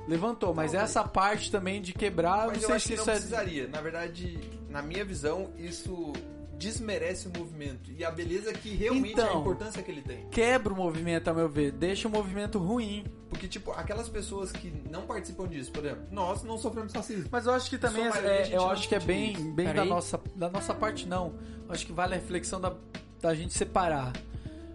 Levantou, 0.07 0.53
mas 0.53 0.73
essa 0.73 1.03
parte 1.03 1.51
também 1.51 1.81
de 1.81 1.93
quebrar, 1.93 2.47
Mas 2.47 2.57
não 2.57 2.61
eu 2.63 2.67
sei 2.67 2.75
acho 2.75 2.87
se 2.87 2.89
que 2.89 2.95
não 2.97 3.01
isso 3.03 3.11
é. 3.11 3.13
precisaria. 3.13 3.67
Na 3.67 3.81
verdade, 3.81 4.39
na 4.69 4.81
minha 4.81 5.05
visão, 5.05 5.51
isso 5.57 6.11
desmerece 6.57 7.27
o 7.27 7.31
movimento. 7.37 7.91
E 7.97 8.03
a 8.05 8.11
beleza 8.11 8.53
que 8.53 8.69
realmente 8.75 9.19
é 9.19 9.23
a 9.23 9.25
Então. 9.27 9.41
importância 9.41 9.81
que 9.81 9.89
ele 9.89 10.01
tem. 10.01 10.27
Quebra 10.29 10.71
o 10.73 10.75
movimento, 10.75 11.27
a 11.29 11.33
meu 11.33 11.49
ver. 11.49 11.71
Deixa 11.71 12.07
o 12.07 12.11
movimento 12.11 12.59
ruim. 12.59 13.03
Porque, 13.29 13.47
tipo, 13.47 13.71
aquelas 13.71 14.09
pessoas 14.09 14.51
que 14.51 14.71
não 14.91 15.03
participam 15.03 15.47
disso, 15.47 15.71
por 15.71 15.83
exemplo, 15.85 16.03
nós 16.11 16.43
não 16.43 16.57
sofremos 16.57 16.93
racismo. 16.93 17.25
Mas 17.31 17.45
eu 17.47 17.53
acho 17.53 17.69
que 17.69 17.77
também 17.77 18.03
é, 18.03 18.09
a 18.09 18.43
gente 18.43 18.53
eu 18.53 18.69
acho 18.69 18.87
que 18.89 18.93
é 18.95 18.99
bem, 18.99 19.31
isso. 19.33 19.51
bem 19.53 19.73
da 19.73 19.85
nossa, 19.85 20.19
da 20.35 20.49
nossa 20.49 20.73
parte 20.73 21.07
não. 21.07 21.33
Eu 21.67 21.73
acho 21.73 21.85
que 21.85 21.93
vale 21.93 22.13
a 22.13 22.17
reflexão 22.17 22.59
da, 22.61 22.73
da 23.21 23.33
gente 23.33 23.53
separar. 23.53 24.13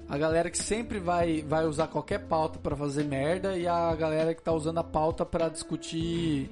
A 0.08 0.16
galera 0.16 0.48
que 0.50 0.58
sempre 0.58 0.98
vai, 1.00 1.42
vai 1.42 1.64
usar 1.66 1.88
qualquer 1.88 2.20
pauta 2.20 2.58
pra 2.60 2.76
fazer 2.76 3.04
merda 3.04 3.56
e 3.58 3.66
a 3.66 3.92
galera 3.94 4.34
que 4.34 4.42
tá 4.42 4.52
usando 4.52 4.78
a 4.78 4.84
pauta 4.84 5.26
pra 5.26 5.48
discutir 5.48 6.48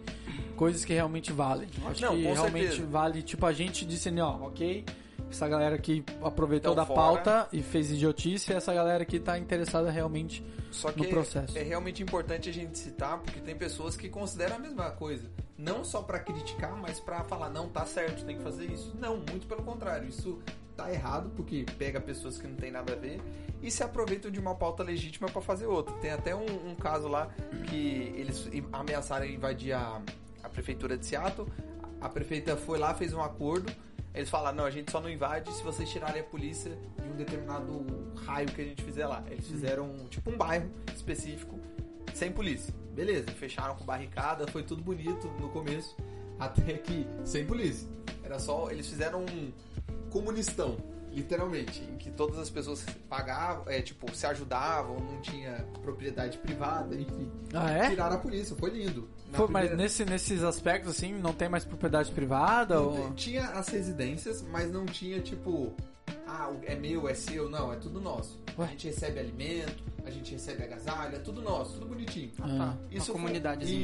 coisas 0.56 0.84
que 0.84 0.92
realmente 0.92 1.32
valem. 1.32 1.68
Acho 1.86 2.02
Não, 2.02 2.16
que 2.16 2.22
realmente 2.22 2.66
certeza. 2.68 2.86
vale, 2.88 3.22
tipo, 3.22 3.46
a 3.46 3.52
gente 3.52 3.84
disse 3.84 4.08
assim, 4.08 4.18
ó, 4.20 4.30
ok, 4.46 4.84
essa 5.30 5.48
galera 5.48 5.78
que 5.78 6.04
aproveitou 6.22 6.72
Então, 6.72 6.82
da 6.82 6.86
fora. 6.86 7.00
pauta 7.00 7.48
e 7.52 7.62
fez 7.62 7.92
idiotice, 7.92 8.52
e 8.52 8.56
essa 8.56 8.74
galera 8.74 9.04
que 9.04 9.20
tá 9.20 9.38
interessada 9.38 9.88
realmente 9.90 10.44
Só 10.72 10.90
que 10.90 10.98
no 11.04 11.08
processo. 11.08 11.56
é 11.56 11.62
realmente 11.62 12.02
importante 12.02 12.48
a 12.50 12.52
gente 12.52 12.76
citar, 12.76 13.18
porque 13.18 13.38
tem 13.40 13.54
pessoas 13.54 13.96
que 13.96 14.08
consideram 14.08 14.56
a 14.56 14.58
mesma 14.58 14.90
coisa. 14.90 15.30
Não 15.56 15.84
só 15.84 16.02
pra 16.02 16.18
criticar, 16.18 16.76
mas 16.76 16.98
pra 16.98 17.22
falar, 17.22 17.50
não, 17.50 17.68
tá 17.68 17.86
certo, 17.86 18.24
tem 18.24 18.36
que 18.36 18.42
fazer 18.42 18.64
isso. 18.66 18.92
Não, 18.98 19.16
muito 19.18 19.46
pelo 19.46 19.62
contrário. 19.62 20.08
Isso 20.08 20.40
tá 20.76 20.92
errado, 20.92 21.30
porque 21.36 21.64
pega 21.78 22.00
pessoas 22.00 22.38
que 22.38 22.46
não 22.46 22.56
tem 22.56 22.70
nada 22.70 22.92
a 22.92 22.96
ver 22.96 23.20
e 23.62 23.70
se 23.70 23.82
aproveitam 23.82 24.30
de 24.30 24.38
uma 24.38 24.54
pauta 24.54 24.82
legítima 24.82 25.28
pra 25.28 25.40
fazer 25.40 25.66
outra. 25.66 25.94
Tem 25.96 26.10
até 26.10 26.34
um, 26.34 26.70
um 26.70 26.74
caso 26.74 27.08
lá 27.08 27.30
que 27.68 28.12
eles 28.16 28.48
ameaçaram 28.72 29.24
invadir 29.26 29.72
a, 29.72 30.02
a 30.42 30.48
prefeitura 30.48 30.98
de 30.98 31.06
Seattle. 31.06 31.48
A 32.00 32.08
prefeita 32.08 32.56
foi 32.56 32.78
lá, 32.78 32.92
fez 32.94 33.14
um 33.14 33.22
acordo. 33.22 33.72
Eles 34.14 34.28
falaram, 34.28 34.58
não, 34.58 34.64
a 34.64 34.70
gente 34.70 34.92
só 34.92 35.00
não 35.00 35.08
invade 35.08 35.52
se 35.52 35.62
vocês 35.62 35.88
tirarem 35.88 36.20
a 36.20 36.24
polícia 36.24 36.78
de 37.02 37.08
um 37.08 37.16
determinado 37.16 38.12
raio 38.26 38.46
que 38.48 38.60
a 38.60 38.64
gente 38.64 38.82
fizer 38.82 39.06
lá. 39.06 39.24
Eles 39.28 39.46
fizeram, 39.46 40.06
tipo, 40.08 40.30
um 40.30 40.36
bairro 40.36 40.70
específico 40.94 41.58
sem 42.12 42.30
polícia. 42.30 42.72
Beleza, 42.92 43.30
fecharam 43.32 43.74
com 43.74 43.84
barricada, 43.84 44.46
foi 44.46 44.62
tudo 44.62 44.82
bonito 44.82 45.26
no 45.40 45.48
começo, 45.48 45.96
até 46.38 46.74
que 46.74 47.06
sem 47.24 47.44
polícia. 47.44 47.88
Era 48.24 48.38
só, 48.38 48.70
eles 48.70 48.86
fizeram 48.88 49.24
um 49.24 49.52
comunistão, 50.10 50.76
literalmente, 51.12 51.82
em 51.82 51.96
que 51.96 52.10
todas 52.10 52.38
as 52.38 52.48
pessoas 52.50 52.84
pagavam, 53.08 53.64
é, 53.68 53.80
tipo, 53.82 54.14
se 54.14 54.26
ajudavam, 54.26 54.98
não 54.98 55.20
tinha 55.20 55.64
propriedade 55.82 56.38
privada, 56.38 56.94
enfim. 56.94 57.30
Ah, 57.52 57.70
é? 57.70 57.90
Tiraram 57.90 58.16
a 58.16 58.18
polícia, 58.18 58.56
foi 58.56 58.70
lindo. 58.70 59.08
Foi, 59.32 59.46
mas 59.48 59.62
primeira- 59.62 59.76
nesse, 59.76 60.04
nesses 60.04 60.42
aspectos, 60.42 60.90
assim, 60.90 61.12
não 61.12 61.32
tem 61.32 61.48
mais 61.48 61.64
propriedade 61.64 62.10
privada? 62.12 62.76
Não, 62.76 63.08
ou... 63.08 63.14
Tinha 63.14 63.46
as 63.48 63.68
residências, 63.68 64.42
mas 64.42 64.70
não 64.72 64.86
tinha 64.86 65.20
tipo, 65.20 65.72
ah, 66.26 66.50
é 66.64 66.74
meu, 66.74 67.08
é 67.08 67.14
seu, 67.14 67.48
não, 67.50 67.72
é 67.72 67.76
tudo 67.76 68.00
nosso. 68.00 68.40
Ué? 68.58 68.66
A 68.66 68.68
gente 68.70 68.86
recebe 68.86 69.18
alimento, 69.18 69.82
a 70.06 70.10
gente 70.10 70.32
recebe 70.32 70.62
agasalho, 70.62 71.16
é 71.16 71.18
tudo 71.18 71.42
nosso, 71.42 71.74
tudo 71.74 71.86
bonitinho. 71.86 72.30
Ah, 72.40 72.46
tá. 72.58 72.76
Isso 72.90 73.12
Uma. 73.12 73.28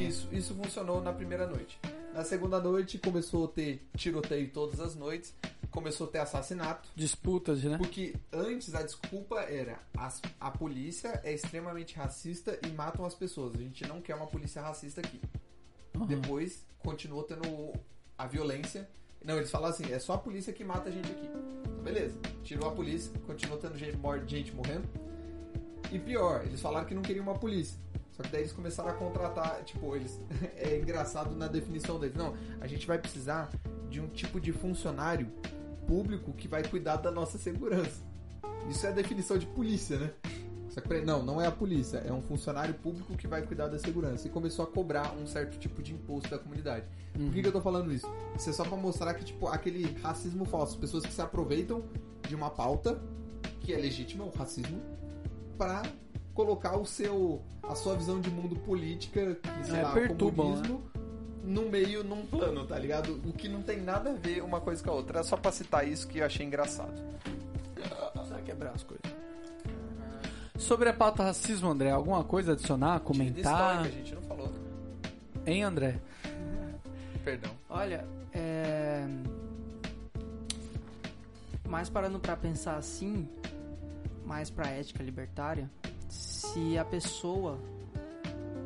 Isso, 0.07 0.29
isso 0.33 0.55
funcionou 0.55 1.03
na 1.03 1.13
primeira 1.13 1.47
noite. 1.47 1.79
Na 2.13 2.25
segunda 2.25 2.61
noite 2.61 2.99
começou 2.99 3.45
a 3.47 3.49
ter 3.49 3.87
tiroteio 3.97 4.51
todas 4.51 4.81
as 4.81 4.95
noites, 4.97 5.33
começou 5.71 6.09
a 6.09 6.11
ter 6.11 6.19
assassinato. 6.19 6.89
Disputas, 6.95 7.63
né? 7.63 7.79
Porque 7.79 8.15
antes 8.33 8.75
a 8.75 8.83
desculpa 8.83 9.41
era 9.43 9.79
as- 9.97 10.21
a 10.41 10.51
polícia 10.51 11.21
é 11.25 11.33
extremamente 11.33 11.95
racista 11.97 12.59
e 12.67 12.71
matam 12.73 13.05
as 13.07 13.15
pessoas. 13.15 13.55
A 13.55 13.59
gente 13.59 13.87
não 13.87 14.01
quer 14.01 14.17
uma 14.17 14.27
polícia 14.27 14.61
racista 14.61 15.01
aqui. 15.01 15.21
Uhum. 15.95 16.07
Depois 16.07 16.67
continuou 16.81 17.23
tendo 17.23 17.73
a 18.19 18.27
violência. 18.27 18.89
Não, 19.25 19.37
eles 19.37 19.51
falam 19.51 19.71
assim, 19.71 19.91
é 19.93 19.99
só 19.99 20.15
a 20.15 20.19
polícia 20.19 20.53
que 20.53 20.65
mata 20.65 20.89
a 20.89 20.93
gente 20.93 21.11
aqui. 21.11 21.27
Então, 21.27 21.83
beleza, 21.85 22.19
tirou 22.43 22.69
a 22.69 22.73
polícia, 22.73 23.13
continuou 23.27 23.59
tendo 23.59 23.79
gente, 23.79 23.97
gente 24.27 24.53
morrendo. 24.55 24.89
E 25.93 25.99
pior, 25.99 26.45
eles 26.45 26.61
falaram 26.61 26.87
que 26.87 26.95
não 26.95 27.03
queriam 27.03 27.23
uma 27.25 27.39
polícia. 27.39 27.79
Só 28.21 28.25
que 28.25 28.33
daí 28.33 28.43
eles 28.43 28.53
começaram 28.53 28.91
a 28.91 28.93
contratar, 28.93 29.63
tipo, 29.65 29.97
eles. 29.97 30.21
é 30.57 30.77
engraçado 30.77 31.35
na 31.35 31.47
definição 31.47 31.99
deles. 31.99 32.15
Não, 32.15 32.35
a 32.61 32.67
gente 32.67 32.87
vai 32.87 32.99
precisar 32.99 33.49
de 33.89 33.99
um 33.99 34.09
tipo 34.09 34.39
de 34.39 34.53
funcionário 34.53 35.33
público 35.87 36.31
que 36.35 36.47
vai 36.47 36.63
cuidar 36.63 36.97
da 36.97 37.11
nossa 37.11 37.39
segurança. 37.39 38.05
Isso 38.69 38.85
é 38.85 38.91
a 38.91 38.93
definição 38.93 39.39
de 39.39 39.47
polícia, 39.47 39.99
né? 39.99 40.11
Só 40.69 40.83
que 40.83 40.89
peraí, 40.89 41.05
não, 41.05 41.23
não 41.23 41.41
é 41.41 41.47
a 41.47 41.51
polícia, 41.51 41.97
é 41.99 42.13
um 42.13 42.23
funcionário 42.23 42.75
público 42.75 43.17
que 43.17 43.27
vai 43.27 43.43
cuidar 43.43 43.69
da 43.69 43.79
segurança. 43.79 44.29
E 44.29 44.31
começou 44.31 44.67
a 44.67 44.69
cobrar 44.69 45.15
um 45.15 45.27
certo 45.27 45.59
tipo 45.59 45.83
de 45.83 45.95
imposto 45.95 46.29
da 46.29 46.39
comunidade. 46.39 46.85
Por 47.15 47.33
que, 47.33 47.41
que 47.41 47.49
eu 47.49 47.53
tô 47.53 47.61
falando 47.63 47.91
isso? 47.91 48.07
Isso 48.37 48.51
é 48.51 48.53
só 48.53 48.65
pra 48.65 48.77
mostrar 48.77 49.15
que, 49.15 49.25
tipo, 49.25 49.49
aquele 49.49 49.99
racismo 50.03 50.45
falso. 50.45 50.79
Pessoas 50.79 51.07
que 51.07 51.13
se 51.13 51.23
aproveitam 51.23 51.83
de 52.29 52.35
uma 52.35 52.51
pauta, 52.51 53.01
que 53.61 53.73
é 53.73 53.79
legítima, 53.79 54.25
o 54.25 54.31
racismo, 54.31 54.79
pra 55.57 55.83
colocar 56.35 56.77
o 56.77 56.85
seu. 56.85 57.41
a 57.63 57.75
sua 57.75 57.95
visão 57.97 58.21
de 58.21 58.31
mundo 58.31 58.57
política, 58.57 59.37
que 59.37 59.67
sei 59.67 59.79
É, 59.79 59.83
lá, 59.83 59.93
perturbam, 59.93 60.47
comunismo, 60.53 60.83
no 61.45 61.69
meio, 61.71 62.03
num 62.05 62.27
plano, 62.27 62.67
tá 62.67 62.79
ligado? 62.79 63.21
O 63.25 63.33
que 63.33 63.49
não 63.49 63.63
tem 63.63 63.81
nada 63.81 64.11
a 64.11 64.15
ver 64.15 64.43
uma 64.43 64.61
coisa 64.61 64.83
com 64.83 64.91
a 64.91 64.95
outra. 64.95 65.21
É 65.21 65.23
só 65.23 65.37
pra 65.37 65.53
citar 65.53 65.87
isso 65.87 66.07
que 66.09 66.19
eu 66.19 66.27
achei 66.27 66.45
engraçado. 66.47 67.01
Precisa 68.13 68.41
quebrar 68.43 68.71
as 68.71 68.83
coisas. 68.83 69.05
Sobre 70.59 70.89
a 70.91 70.93
pauta 70.93 71.23
racismo, 71.23 71.71
André, 71.71 71.91
alguma 71.91 72.23
coisa 72.23 72.53
a 72.53 72.55
adicionar, 72.55 73.01
comentar? 73.01 73.81
a 73.81 73.89
gente 73.89 74.15
não 74.15 74.23
falou. 74.23 74.53
Hein, 75.47 75.63
André? 75.65 75.99
Perdão. 77.25 77.51
Olha, 77.69 78.05
é... 78.33 79.07
mais 81.69 81.89
parando 81.89 82.19
pra 82.21 82.37
pensar 82.37 82.77
assim, 82.77 83.27
mais 84.27 84.51
pra 84.51 84.69
ética 84.69 85.03
libertária, 85.03 85.71
se 86.11 86.77
a 86.77 86.85
pessoa 86.85 87.59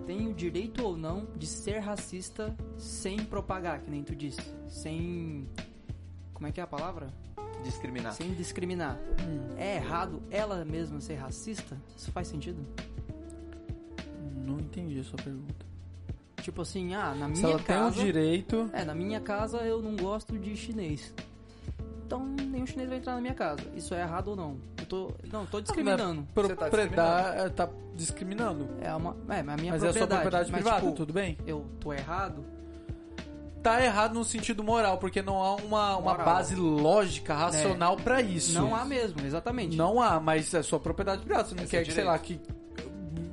tem 0.06 0.28
o 0.28 0.34
direito 0.34 0.84
ou 0.84 0.96
não 0.96 1.26
de 1.36 1.46
ser 1.46 1.78
racista 1.78 2.54
sem 2.76 3.18
propagar, 3.24 3.80
que 3.80 3.90
nem 3.90 4.02
tu 4.02 4.14
disse, 4.14 4.40
sem 4.68 5.46
como 6.32 6.46
é 6.48 6.52
que 6.52 6.60
é 6.60 6.62
a 6.64 6.66
palavra? 6.66 7.08
Discriminar. 7.62 8.12
Sem 8.12 8.34
discriminar. 8.34 8.98
É 9.56 9.76
errado 9.76 10.22
ela 10.30 10.64
mesma 10.64 11.00
ser 11.00 11.14
racista? 11.14 11.76
Isso 11.96 12.10
faz 12.12 12.28
sentido? 12.28 12.66
Não 14.44 14.60
entendi 14.60 14.98
a 15.00 15.04
sua 15.04 15.16
pergunta. 15.16 15.64
Tipo 16.42 16.60
assim, 16.60 16.94
ah, 16.94 17.14
na 17.14 17.26
Se 17.28 17.40
minha 17.40 17.46
ela 17.46 17.56
tem 17.56 17.66
casa. 17.66 18.00
o 18.00 18.04
direito. 18.04 18.68
É, 18.74 18.84
na 18.84 18.94
minha 18.94 19.20
casa 19.20 19.58
eu 19.62 19.80
não 19.80 19.96
gosto 19.96 20.38
de 20.38 20.54
chinês. 20.54 21.14
Então 22.04 22.26
nenhum 22.26 22.66
chinês 22.66 22.88
vai 22.88 22.98
entrar 22.98 23.14
na 23.14 23.20
minha 23.22 23.32
casa. 23.34 23.62
Isso 23.74 23.94
é 23.94 24.02
errado 24.02 24.28
ou 24.28 24.36
não? 24.36 24.73
Tô. 24.94 25.14
Não, 25.32 25.40
eu 25.42 25.46
tô 25.48 25.60
discriminando. 25.60 26.26
Pro, 26.34 26.46
Você 26.48 26.54
tá 26.56 26.66
predar- 26.70 27.36
é, 27.36 27.48
tá 27.48 27.68
discriminando. 27.96 28.68
É 28.80 28.94
uma. 28.94 29.16
É, 29.28 29.42
mas 29.42 29.58
a 29.58 29.60
minha 29.60 29.72
Mas 29.72 29.82
é 29.82 29.88
a 29.88 29.92
sua 29.92 30.06
propriedade 30.06 30.52
mas, 30.52 30.60
privada, 30.62 30.80
tipo, 30.82 30.92
tudo 30.96 31.12
bem? 31.12 31.36
Eu 31.46 31.64
tô 31.80 31.92
errado? 31.92 32.44
Tá 33.62 33.82
errado 33.82 34.12
no 34.14 34.24
sentido 34.24 34.62
moral, 34.62 34.98
porque 34.98 35.22
não 35.22 35.42
há 35.42 35.54
uma, 35.56 35.96
uma 35.96 36.10
Moral. 36.12 36.26
base 36.26 36.54
lógica, 36.54 37.34
racional 37.34 37.96
pra 37.96 38.20
isso. 38.20 38.52
Não 38.52 38.74
há 38.76 38.84
mesmo, 38.84 39.20
exatamente. 39.24 39.74
Não 39.74 40.02
há, 40.02 40.20
mas 40.20 40.52
é 40.52 40.62
sua 40.62 40.78
propriedade 40.78 41.22
privada. 41.22 41.48
Você 41.48 41.54
não 41.54 41.64
É 41.64 41.66
quer 41.66 41.82
que, 41.82 41.90
sei 41.92 42.04
lá, 42.04 42.18
que 42.18 42.38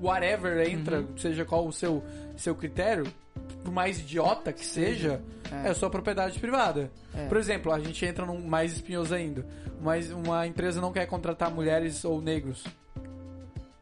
whatever 0.01 0.67
entra, 0.69 1.01
Uhum. 1.01 1.17
seja 1.17 1.43
qual 1.45 1.67
o 1.67 1.73
seu, 1.73 2.01
seu 2.38 2.55
critério, 2.55 3.05
por 3.63 3.71
mais 3.71 3.99
idiota 3.99 4.51
que 4.53 4.65
seja, 4.65 5.21
É. 5.51 5.69
é, 5.69 5.73
sua 5.73 5.89
propriedade 5.89 6.39
privada. 6.39 6.91
É. 7.13 7.27
Por 7.27 7.38
exemplo, 7.38 7.71
a 7.71 7.79
gente 7.79 8.05
entra 8.05 8.25
num 8.25 8.39
mais 8.41 8.73
espinhoso 8.73 9.13
ainda. 9.13 9.45
Mas 9.81 10.11
uma 10.11 10.45
empresa 10.47 10.79
não 10.79 10.91
quer 10.93 11.05
contratar 11.07 11.49
mulheres 11.51 12.05
ou 12.05 12.21
negros. 12.21 12.63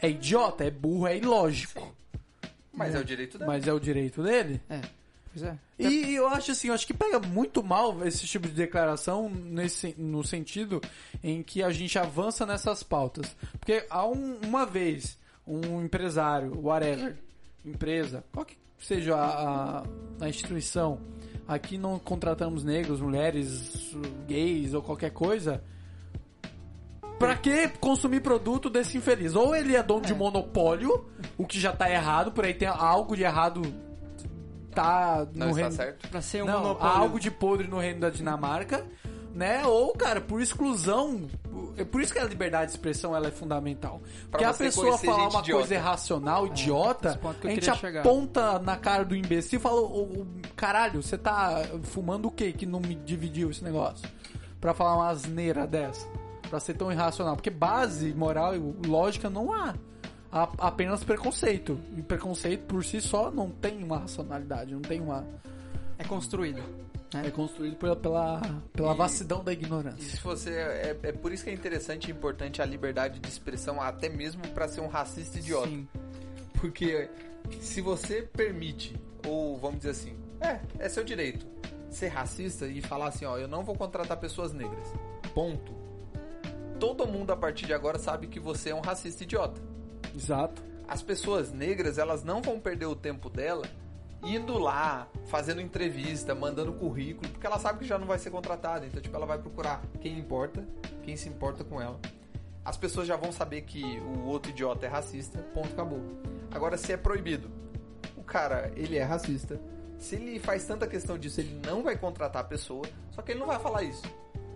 É 0.01 0.09
idiota, 0.09 0.63
é 0.63 0.71
burro, 0.71 1.07
é 1.07 1.17
ilógico. 1.17 1.93
Mas 2.73 2.95
é 2.95 2.99
o 2.99 3.03
direito 3.03 3.37
dela. 3.37 3.51
Mas 3.51 3.67
é 3.67 3.73
o 3.73 3.79
direito 3.79 4.23
dele. 4.23 4.61
É. 4.69 4.79
Pois 5.31 5.43
é. 5.43 5.57
E 5.77 6.15
eu 6.15 6.27
acho 6.27 6.51
assim, 6.51 6.69
eu 6.69 6.73
acho 6.73 6.87
que 6.87 6.93
pega 6.93 7.19
muito 7.19 7.61
mal 7.61 8.05
esse 8.07 8.25
tipo 8.25 8.47
de 8.47 8.53
declaração 8.53 9.29
nesse, 9.29 9.93
no 9.97 10.23
sentido 10.23 10.81
em 11.23 11.43
que 11.43 11.61
a 11.61 11.69
gente 11.71 11.99
avança 11.99 12.45
nessas 12.45 12.81
pautas. 12.81 13.35
Porque 13.59 13.85
há 13.89 14.05
um- 14.07 14.39
uma 14.43 14.65
vez 14.65 15.17
um 15.45 15.83
empresário, 15.83 16.57
whatever, 16.63 17.15
empresa, 17.65 18.23
qual 18.31 18.45
que 18.45 18.57
seja 18.79 19.15
a, 19.15 19.79
a- 19.79 19.83
a 20.21 20.29
instituição, 20.29 20.99
aqui 21.47 21.77
não 21.77 21.97
contratamos 21.99 22.63
negros, 22.63 22.99
mulheres, 23.01 23.95
gays 24.27 24.73
ou 24.73 24.81
qualquer 24.81 25.11
coisa. 25.11 25.63
Pra 27.17 27.35
que 27.35 27.67
consumir 27.79 28.21
produto 28.21 28.69
desse 28.69 28.97
infeliz? 28.97 29.35
Ou 29.35 29.53
ele 29.55 29.75
é 29.75 29.83
dono 29.83 30.05
de 30.05 30.13
monopólio, 30.13 31.05
o 31.37 31.45
que 31.45 31.59
já 31.59 31.73
tá 31.73 31.89
errado, 31.91 32.31
por 32.31 32.45
aí 32.45 32.53
tem 32.53 32.67
algo 32.67 33.15
de 33.15 33.23
errado 33.23 33.61
tá 34.73 35.27
Não 35.33 35.47
no 35.47 35.51
está 35.51 35.61
reino, 35.61 35.71
certo. 35.75 36.07
Pra 36.09 36.21
ser 36.21 36.43
um 36.43 36.45
não, 36.45 36.61
monopólio. 36.61 36.93
há 36.93 36.97
algo 36.97 37.19
de 37.19 37.29
podre 37.31 37.67
no 37.67 37.77
reino 37.79 37.99
da 37.99 38.09
Dinamarca, 38.09 38.85
né? 39.33 39.65
Ou, 39.65 39.93
cara, 39.93 40.19
por 40.21 40.41
exclusão. 40.41 41.27
É 41.77 41.83
por 41.85 42.01
isso 42.01 42.11
que 42.11 42.19
a 42.19 42.25
liberdade 42.25 42.67
de 42.67 42.71
expressão 42.71 43.15
ela 43.15 43.27
é 43.27 43.31
fundamental. 43.31 44.01
Porque 44.29 44.43
a 44.43 44.53
pessoa 44.53 44.97
falar 44.97 45.29
uma 45.29 45.39
idiota. 45.39 45.51
coisa 45.51 45.75
irracional, 45.75 46.47
idiota, 46.47 47.17
que 47.17 47.25
eu 47.25 47.29
a 47.29 47.53
gente 47.53 47.59
queria 47.61 47.75
chegar. 47.75 47.99
aponta 48.01 48.59
na 48.59 48.75
cara 48.75 49.05
do 49.05 49.15
imbecil 49.15 49.59
e 49.59 49.61
fala: 49.61 49.79
"Ô, 49.79 50.03
ô, 50.03 50.25
caralho, 50.55 51.01
você 51.01 51.17
tá 51.17 51.63
fumando 51.83 52.27
o 52.27 52.31
que 52.31 52.51
que 52.51 52.65
não 52.65 52.79
me 52.79 52.95
dividiu 52.95 53.49
esse 53.49 53.63
negócio? 53.63 54.07
Pra 54.59 54.73
falar 54.73 54.95
uma 54.95 55.09
asneira 55.09 55.65
dessa. 55.65 56.05
Pra 56.49 56.59
ser 56.59 56.73
tão 56.73 56.91
irracional. 56.91 57.35
Porque 57.35 57.49
base 57.49 58.13
moral 58.13 58.55
e 58.55 58.87
lógica 58.87 59.29
não 59.29 59.53
há. 59.53 59.73
Há 60.31 60.49
apenas 60.59 61.03
preconceito. 61.03 61.79
E 61.97 62.01
preconceito 62.01 62.65
por 62.65 62.83
si 62.83 62.99
só 63.01 63.31
não 63.31 63.49
tem 63.49 63.83
uma 63.83 63.99
racionalidade, 63.99 64.73
não 64.73 64.81
tem 64.81 64.99
uma. 64.99 65.25
É 65.97 66.03
construído. 66.03 66.61
É 67.13 67.31
construído 67.31 67.75
pela, 67.77 67.95
pela, 67.95 68.41
pela 68.71 68.93
E- 68.93 68.97
vastidão 68.97 69.43
da 69.43 69.51
ignorância. 69.51 69.99
se 70.17 70.17
você 70.23 70.51
é, 70.51 70.97
é 71.01 71.11
por 71.11 71.31
isso 71.31 71.43
que 71.43 71.49
é 71.49 71.53
interessante 71.53 72.07
e 72.07 72.11
importante 72.11 72.61
a 72.61 72.65
liberdade 72.65 73.19
de 73.19 73.27
expressão, 73.27 73.81
até 73.81 74.07
mesmo 74.09 74.47
para 74.49 74.67
ser 74.67 74.81
um 74.81 74.87
racista 74.87 75.39
idiota. 75.39 75.67
Sim. 75.69 75.87
Porque 76.59 77.09
se 77.61 77.81
você 77.81 78.21
permite, 78.21 78.95
ou 79.25 79.57
vamos 79.57 79.77
dizer 79.79 79.91
assim, 79.91 80.15
é, 80.39 80.59
é 80.77 80.87
seu 80.89 81.03
direito, 81.03 81.47
ser 81.89 82.09
racista 82.09 82.67
e 82.67 82.81
falar 82.81 83.07
assim, 83.07 83.25
ó, 83.25 83.37
eu 83.37 83.47
não 83.47 83.63
vou 83.63 83.75
contratar 83.75 84.17
pessoas 84.17 84.53
negras. 84.53 84.93
Ponto. 85.33 85.73
Todo 86.79 87.07
mundo 87.07 87.31
a 87.31 87.35
partir 87.37 87.65
de 87.65 87.73
agora 87.73 87.97
sabe 87.97 88.27
que 88.27 88.39
você 88.39 88.69
é 88.69 88.75
um 88.75 88.81
racista 88.81 89.23
idiota. 89.23 89.59
Exato. 90.15 90.61
As 90.87 91.01
pessoas 91.01 91.51
negras, 91.51 91.97
elas 91.97 92.23
não 92.23 92.41
vão 92.41 92.59
perder 92.59 92.85
o 92.85 92.95
tempo 92.95 93.29
dela 93.29 93.65
indo 94.23 94.57
lá, 94.57 95.07
fazendo 95.27 95.61
entrevista, 95.61 96.35
mandando 96.35 96.73
currículo, 96.73 97.29
porque 97.31 97.45
ela 97.45 97.59
sabe 97.59 97.79
que 97.79 97.85
já 97.85 97.97
não 97.97 98.07
vai 98.07 98.19
ser 98.19 98.29
contratada. 98.31 98.85
Então, 98.85 99.01
tipo, 99.01 99.15
ela 99.15 99.25
vai 99.25 99.37
procurar 99.37 99.81
quem 100.01 100.17
importa, 100.17 100.65
quem 101.03 101.15
se 101.15 101.29
importa 101.29 101.63
com 101.63 101.81
ela. 101.81 101.99
As 102.63 102.77
pessoas 102.77 103.07
já 103.07 103.15
vão 103.15 103.31
saber 103.31 103.61
que 103.61 103.83
o 103.99 104.25
outro 104.25 104.51
idiota 104.51 104.85
é 104.85 104.89
racista, 104.89 105.39
ponto, 105.53 105.71
acabou. 105.71 106.01
Agora, 106.51 106.77
se 106.77 106.91
é 106.91 106.97
proibido, 106.97 107.49
o 108.17 108.23
cara, 108.23 108.71
ele 108.75 108.97
é 108.97 109.03
racista. 109.03 109.59
Se 109.97 110.15
ele 110.15 110.39
faz 110.39 110.65
tanta 110.65 110.87
questão 110.87 111.17
disso, 111.17 111.41
ele 111.41 111.59
não 111.65 111.81
vai 111.83 111.97
contratar 111.97 112.41
a 112.41 112.45
pessoa, 112.45 112.85
só 113.11 113.21
que 113.21 113.31
ele 113.31 113.39
não 113.39 113.47
vai 113.47 113.59
falar 113.59 113.83
isso. 113.83 114.03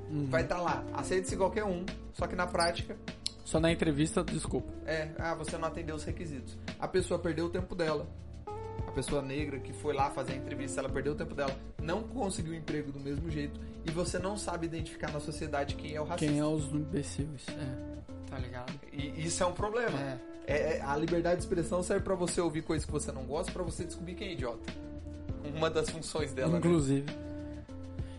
Uhum. 0.09 0.27
Vai 0.29 0.43
estar 0.43 0.61
lá, 0.61 0.83
aceite-se 0.93 1.35
qualquer 1.35 1.63
um, 1.63 1.85
só 2.13 2.27
que 2.27 2.35
na 2.35 2.45
prática, 2.45 2.95
Só 3.43 3.59
na 3.59 3.71
entrevista, 3.71 4.23
desculpa. 4.23 4.71
é, 4.85 5.09
ah, 5.17 5.33
você 5.33 5.57
não 5.57 5.67
atendeu 5.67 5.95
os 5.95 6.03
requisitos. 6.03 6.57
A 6.79 6.87
pessoa 6.87 7.19
perdeu 7.19 7.45
o 7.45 7.49
tempo 7.49 7.73
dela. 7.75 8.07
A 8.87 8.91
pessoa 8.91 9.21
negra 9.21 9.59
que 9.59 9.73
foi 9.73 9.93
lá 9.93 10.09
fazer 10.11 10.33
a 10.33 10.35
entrevista, 10.35 10.79
ela 10.79 10.89
perdeu 10.89 11.13
o 11.13 11.15
tempo 11.15 11.33
dela, 11.33 11.55
não 11.81 12.03
conseguiu 12.03 12.53
emprego 12.53 12.91
do 12.91 12.99
mesmo 12.99 13.29
jeito 13.29 13.59
e 13.85 13.91
você 13.91 14.19
não 14.19 14.37
sabe 14.37 14.67
identificar 14.67 15.11
na 15.11 15.19
sociedade 15.19 15.75
quem 15.75 15.95
é 15.95 16.01
o 16.01 16.03
racista. 16.03 16.31
Quem 16.31 16.39
é 16.39 16.45
os 16.45 16.65
imbecíveis. 16.65 17.43
É, 17.49 18.29
tá 18.29 18.37
ligado? 18.37 18.71
E 18.91 19.25
isso 19.25 19.41
é 19.41 19.45
um 19.45 19.53
problema. 19.53 19.99
É. 19.99 20.17
É, 20.45 20.77
é- 20.77 20.81
a 20.81 20.95
liberdade 20.97 21.37
de 21.37 21.43
expressão 21.43 21.81
serve 21.81 22.03
pra 22.03 22.15
você 22.15 22.39
ouvir 22.41 22.61
coisas 22.63 22.85
que 22.85 22.91
você 22.91 23.11
não 23.11 23.23
gosta, 23.23 23.51
pra 23.51 23.63
você 23.63 23.83
descobrir 23.85 24.13
quem 24.15 24.27
é 24.29 24.33
idiota. 24.33 24.71
Uma 25.55 25.69
das 25.69 25.89
funções 25.89 26.31
dela. 26.33 26.51
né? 26.53 26.57
Inclusive. 26.59 27.05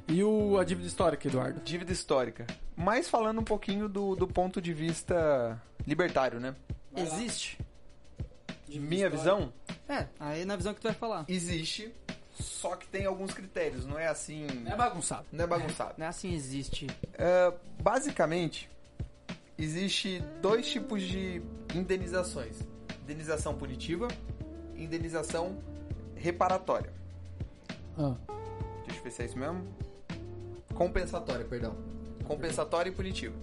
E 0.09 0.23
o, 0.25 0.59
a 0.59 0.65
dívida 0.65 0.87
histórica, 0.87 1.29
Eduardo? 1.29 1.61
Dívida 1.65 1.93
histórica. 1.93 2.47
Mas 2.77 3.09
falando 3.09 3.41
um 3.41 3.45
pouquinho 3.45 3.89
do, 3.89 4.15
do 4.15 4.27
ponto 4.27 4.61
de 4.61 4.73
vista 4.75 5.61
libertário, 5.87 6.39
né? 6.41 6.55
Existe. 6.97 7.59
Minha 8.81 9.09
visão, 9.11 9.53
É, 9.89 10.07
aí 10.19 10.45
na 10.45 10.57
visão 10.57 10.73
que 10.75 10.81
tu 10.81 10.85
vai 10.85 10.95
falar. 10.95 11.25
existe, 11.29 11.93
só 12.39 12.75
que 12.77 12.87
tem 12.89 13.07
alguns 13.07 13.33
critérios. 13.33 13.87
Não 13.87 13.99
é 13.99 14.07
assim. 14.09 14.47
É 14.67 14.75
bagunçado. 14.77 15.25
Não 15.33 15.45
é 15.45 15.47
bagunçado. 15.47 15.95
Não 15.99 16.07
é 16.07 16.09
assim 16.09 16.33
existe. 16.35 16.87
É, 17.15 17.53
basicamente, 17.81 18.69
existe 19.59 20.23
dois 20.43 20.67
tipos 20.67 21.03
de 21.03 21.41
indenizações: 21.75 22.57
indenização 23.03 23.55
punitiva 23.55 24.09
e 24.75 24.85
indenização 24.85 25.57
reparatória. 26.17 26.93
Ah, 27.99 28.15
Deixa 28.87 29.01
eu 29.01 29.05
ver 29.05 29.11
se 29.11 29.23
é 29.23 29.25
isso 29.27 29.39
mesmo. 29.39 29.65
Compensatória, 30.75 31.45
perdão. 31.45 31.77
Compensatória 32.27 32.91
e 32.91 32.93
punitiva. 32.93 33.35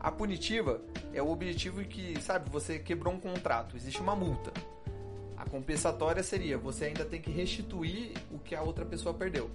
A 0.00 0.10
punitiva 0.10 0.80
é 1.12 1.22
o 1.22 1.30
objetivo 1.30 1.84
que, 1.84 2.20
sabe, 2.22 2.48
você 2.48 2.78
quebrou 2.78 3.12
um 3.12 3.20
contrato, 3.20 3.76
existe 3.76 4.00
uma 4.00 4.16
multa. 4.16 4.50
A 5.36 5.44
compensatória 5.44 6.22
seria 6.22 6.56
você 6.56 6.86
ainda 6.86 7.04
tem 7.04 7.20
que 7.20 7.30
restituir 7.30 8.12
o 8.32 8.38
que 8.38 8.54
a 8.54 8.62
outra 8.62 8.86
pessoa 8.86 9.14
perdeu. 9.14 9.50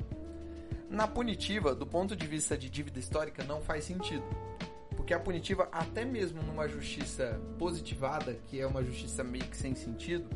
Na 0.87 1.07
punitiva, 1.07 1.73
do 1.73 1.87
ponto 1.87 2.15
de 2.15 2.27
vista 2.27 2.55
de 2.55 2.69
dívida 2.69 2.99
histórica, 2.99 3.43
não 3.43 3.59
faz 3.59 3.85
sentido. 3.85 4.23
Porque 4.95 5.15
a 5.15 5.19
punitiva, 5.19 5.67
até 5.71 6.05
mesmo 6.05 6.43
numa 6.43 6.67
justiça 6.67 7.41
positivada, 7.57 8.37
que 8.47 8.61
é 8.61 8.67
uma 8.67 8.83
justiça 8.83 9.23
meio 9.23 9.45
que 9.45 9.57
sem 9.57 9.73
sentido, 9.73 10.29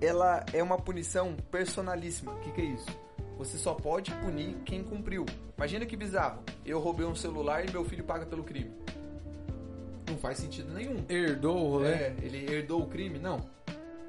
ela 0.00 0.44
é 0.54 0.62
uma 0.62 0.78
punição 0.78 1.36
personalíssima. 1.50 2.32
O 2.32 2.40
que, 2.40 2.50
que 2.50 2.60
é 2.62 2.64
isso? 2.64 2.90
Você 3.36 3.58
só 3.58 3.74
pode 3.74 4.10
punir 4.16 4.56
quem 4.64 4.82
cumpriu. 4.82 5.26
Imagina 5.56 5.84
que 5.84 5.96
bizarro. 5.96 6.42
Eu 6.64 6.80
roubei 6.80 7.06
um 7.06 7.14
celular 7.14 7.66
e 7.66 7.70
meu 7.70 7.84
filho 7.84 8.04
paga 8.04 8.24
pelo 8.24 8.42
crime. 8.42 8.70
Não 10.12 10.18
faz 10.18 10.38
sentido 10.38 10.72
nenhum. 10.74 11.02
herdou 11.08 11.56
o 11.56 11.70
rolê? 11.70 11.88
É, 11.88 12.16
ele 12.20 12.52
herdou 12.52 12.82
o 12.82 12.86
crime? 12.86 13.18
Não. 13.18 13.40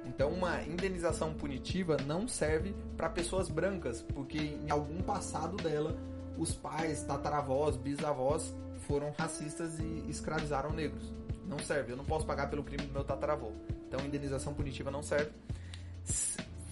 Então, 0.05 0.29
uma 0.31 0.61
indenização 0.63 1.33
punitiva 1.33 1.95
não 2.05 2.27
serve 2.27 2.75
para 2.97 3.09
pessoas 3.09 3.47
brancas, 3.47 4.01
porque 4.01 4.37
em 4.37 4.69
algum 4.69 5.01
passado 5.01 5.55
dela, 5.55 5.95
os 6.37 6.53
pais, 6.53 7.03
tataravós, 7.03 7.77
bisavós 7.77 8.53
foram 8.85 9.13
racistas 9.17 9.79
e 9.79 10.03
escravizaram 10.09 10.73
negros. 10.73 11.13
Não 11.47 11.57
serve. 11.59 11.93
Eu 11.93 11.97
não 11.97 12.03
posso 12.03 12.25
pagar 12.25 12.49
pelo 12.49 12.63
crime 12.63 12.85
do 12.85 12.91
meu 12.91 13.05
tataravô. 13.05 13.51
Então, 13.87 14.05
indenização 14.05 14.53
punitiva 14.53 14.91
não 14.91 15.01
serve. 15.01 15.31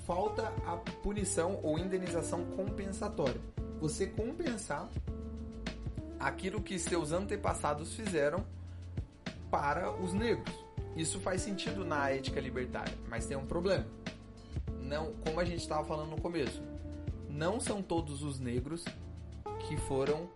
Falta 0.06 0.52
a 0.66 0.76
punição 1.02 1.58
ou 1.64 1.80
indenização 1.80 2.44
compensatória. 2.58 3.40
Você 3.80 4.08
compensar 4.08 4.90
aquilo 6.20 6.62
que 6.62 6.78
seus 6.78 7.14
antepassados 7.14 7.96
fizeram 7.96 8.44
para 9.52 9.92
os 9.92 10.14
negros. 10.14 10.56
Isso 10.96 11.20
faz 11.20 11.42
sentido 11.42 11.86
na 11.86 12.10
ética 12.10 12.40
libertária, 12.40 12.94
mas 13.10 13.26
tem 13.26 13.38
um 13.38 13.46
problema. 13.46 13.86
Não, 14.82 15.14
como 15.24 15.40
a 15.40 15.46
gente 15.46 15.60
estava 15.60 15.86
falando 15.86 16.10
no 16.10 16.22
começo, 16.22 16.64
não 17.30 17.60
são 17.60 17.82
todos 17.82 18.24
os 18.24 18.40
negros 18.40 18.84
que 19.68 19.78
foram 19.78 20.30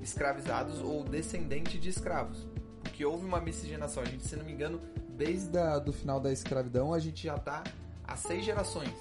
escravizados 0.00 0.80
ou 0.80 1.04
descendentes 1.04 1.80
de 1.80 1.88
escravos, 1.88 2.46
porque 2.82 3.04
houve 3.04 3.24
uma 3.24 3.40
miscigenação. 3.40 4.02
A 4.02 4.06
gente, 4.06 4.26
se 4.26 4.34
não 4.36 4.44
me 4.44 4.52
engano, 4.52 4.80
desde 5.10 5.56
a, 5.58 5.78
do 5.78 5.92
final 5.92 6.18
da 6.18 6.32
escravidão 6.32 6.94
a 6.94 6.98
gente 6.98 7.24
já 7.24 7.36
está 7.36 7.62
há 8.04 8.16
seis 8.16 8.44
gerações. 8.44 8.94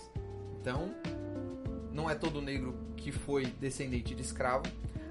Então, 0.60 0.94
não 1.92 2.10
é 2.10 2.16
todo 2.16 2.42
negro 2.42 2.76
que 2.96 3.12
foi 3.12 3.46
descendente 3.46 4.14
de 4.14 4.22
escravo, 4.22 4.66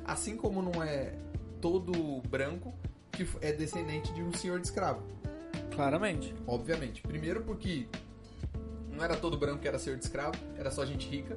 assim 0.05 0.37
como 0.37 0.63
não 0.63 0.83
é 0.83 1.15
todo 1.61 2.23
branco 2.29 2.73
que 3.25 3.29
é 3.45 3.53
descendente 3.53 4.13
de 4.13 4.23
um 4.23 4.33
senhor 4.33 4.61
de 4.61 4.67
escravo. 4.67 5.03
Claramente. 5.75 6.33
Obviamente. 6.47 7.03
Primeiro 7.03 7.43
porque 7.43 7.89
não 8.93 9.05
era 9.05 9.17
todo 9.17 9.37
branco 9.37 9.61
que 9.61 9.69
era 9.69 9.79
senhor 9.79 9.99
de 9.99 10.05
escravo, 10.05 10.37
era 10.57 10.71
só 10.71 10.87
gente 10.87 11.09
rica. 11.09 11.37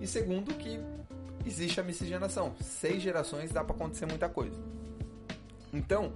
E 0.00 0.06
segundo 0.06 0.54
que 0.54 0.78
existe 1.44 1.80
a 1.80 1.82
miscigenação. 1.82 2.54
Seis 2.60 3.02
gerações 3.02 3.50
dá 3.50 3.64
pra 3.64 3.74
acontecer 3.74 4.06
muita 4.06 4.28
coisa. 4.28 4.56
Então, 5.72 6.12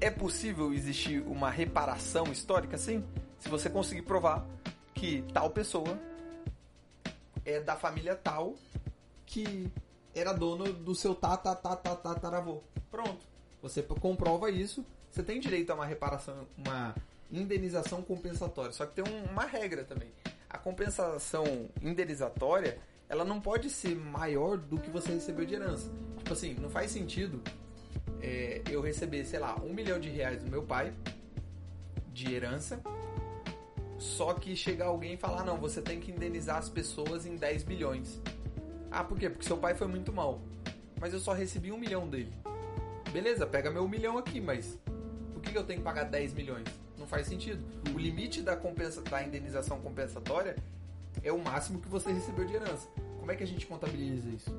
é 0.00 0.10
possível 0.10 0.72
existir 0.72 1.20
uma 1.26 1.50
reparação 1.50 2.30
histórica, 2.30 2.78
sim, 2.78 3.04
se 3.38 3.48
você 3.48 3.68
conseguir 3.68 4.02
provar 4.02 4.46
que 4.94 5.24
tal 5.32 5.50
pessoa 5.50 5.98
é 7.44 7.58
da 7.58 7.74
família 7.74 8.14
tal 8.14 8.54
que 9.26 9.70
era 10.14 10.32
dono 10.32 10.72
do 10.72 10.94
seu 10.94 11.14
tataravô. 11.14 12.62
Pronto. 12.90 13.29
Você 13.62 13.82
comprova 13.82 14.50
isso, 14.50 14.84
você 15.10 15.22
tem 15.22 15.38
direito 15.40 15.70
a 15.70 15.74
uma 15.74 15.86
reparação, 15.86 16.46
uma 16.56 16.94
indenização 17.30 18.02
compensatória. 18.02 18.72
Só 18.72 18.86
que 18.86 18.94
tem 18.94 19.04
um- 19.12 19.24
uma 19.30 19.44
regra 19.44 19.84
também. 19.84 20.08
A 20.48 20.58
compensação 20.58 21.68
indenizatória, 21.82 22.78
ela 23.08 23.24
não 23.24 23.40
pode 23.40 23.70
ser 23.70 23.94
maior 23.94 24.56
do 24.56 24.78
que 24.78 24.90
você 24.90 25.12
recebeu 25.12 25.44
de 25.44 25.54
herança. 25.54 25.90
Tipo 26.18 26.32
assim, 26.32 26.54
não 26.54 26.70
faz 26.70 26.90
sentido 26.90 27.40
é, 28.22 28.62
eu 28.70 28.80
receber, 28.80 29.24
sei 29.24 29.38
lá, 29.38 29.56
um 29.62 29.72
milhão 29.72 29.98
de 29.98 30.10
reais 30.10 30.42
do 30.42 30.50
meu 30.50 30.62
pai 30.62 30.92
de 32.12 32.34
herança, 32.34 32.80
só 33.98 34.34
que 34.34 34.54
chegar 34.54 34.86
alguém 34.86 35.14
e 35.14 35.16
falar, 35.16 35.44
não, 35.44 35.56
você 35.56 35.80
tem 35.80 36.00
que 36.00 36.10
indenizar 36.10 36.56
as 36.58 36.68
pessoas 36.68 37.24
em 37.26 37.36
10 37.36 37.62
bilhões. 37.62 38.20
Ah, 38.90 39.04
por 39.04 39.18
quê? 39.18 39.30
Porque 39.30 39.46
seu 39.46 39.56
pai 39.56 39.74
foi 39.74 39.86
muito 39.86 40.12
mal. 40.12 40.40
Mas 41.00 41.14
eu 41.14 41.20
só 41.20 41.32
recebi 41.32 41.72
um 41.72 41.78
milhão 41.78 42.08
dele. 42.08 42.32
Beleza, 43.12 43.44
pega 43.44 43.70
meu 43.70 43.88
milhão 43.88 44.16
aqui, 44.18 44.40
mas 44.40 44.78
por 45.32 45.42
que 45.42 45.56
eu 45.56 45.64
tenho 45.64 45.80
que 45.80 45.84
pagar 45.84 46.04
10 46.04 46.32
milhões? 46.34 46.66
Não 46.96 47.06
faz 47.06 47.26
sentido. 47.26 47.64
O 47.92 47.98
limite 47.98 48.40
da, 48.40 48.56
compensa, 48.56 49.02
da 49.02 49.22
indenização 49.22 49.80
compensatória 49.80 50.54
é 51.22 51.32
o 51.32 51.42
máximo 51.42 51.80
que 51.80 51.88
você 51.88 52.12
recebeu 52.12 52.44
de 52.44 52.54
herança. 52.54 52.86
Como 53.18 53.32
é 53.32 53.34
que 53.34 53.42
a 53.42 53.46
gente 53.46 53.66
contabiliza 53.66 54.28
isso? 54.28 54.54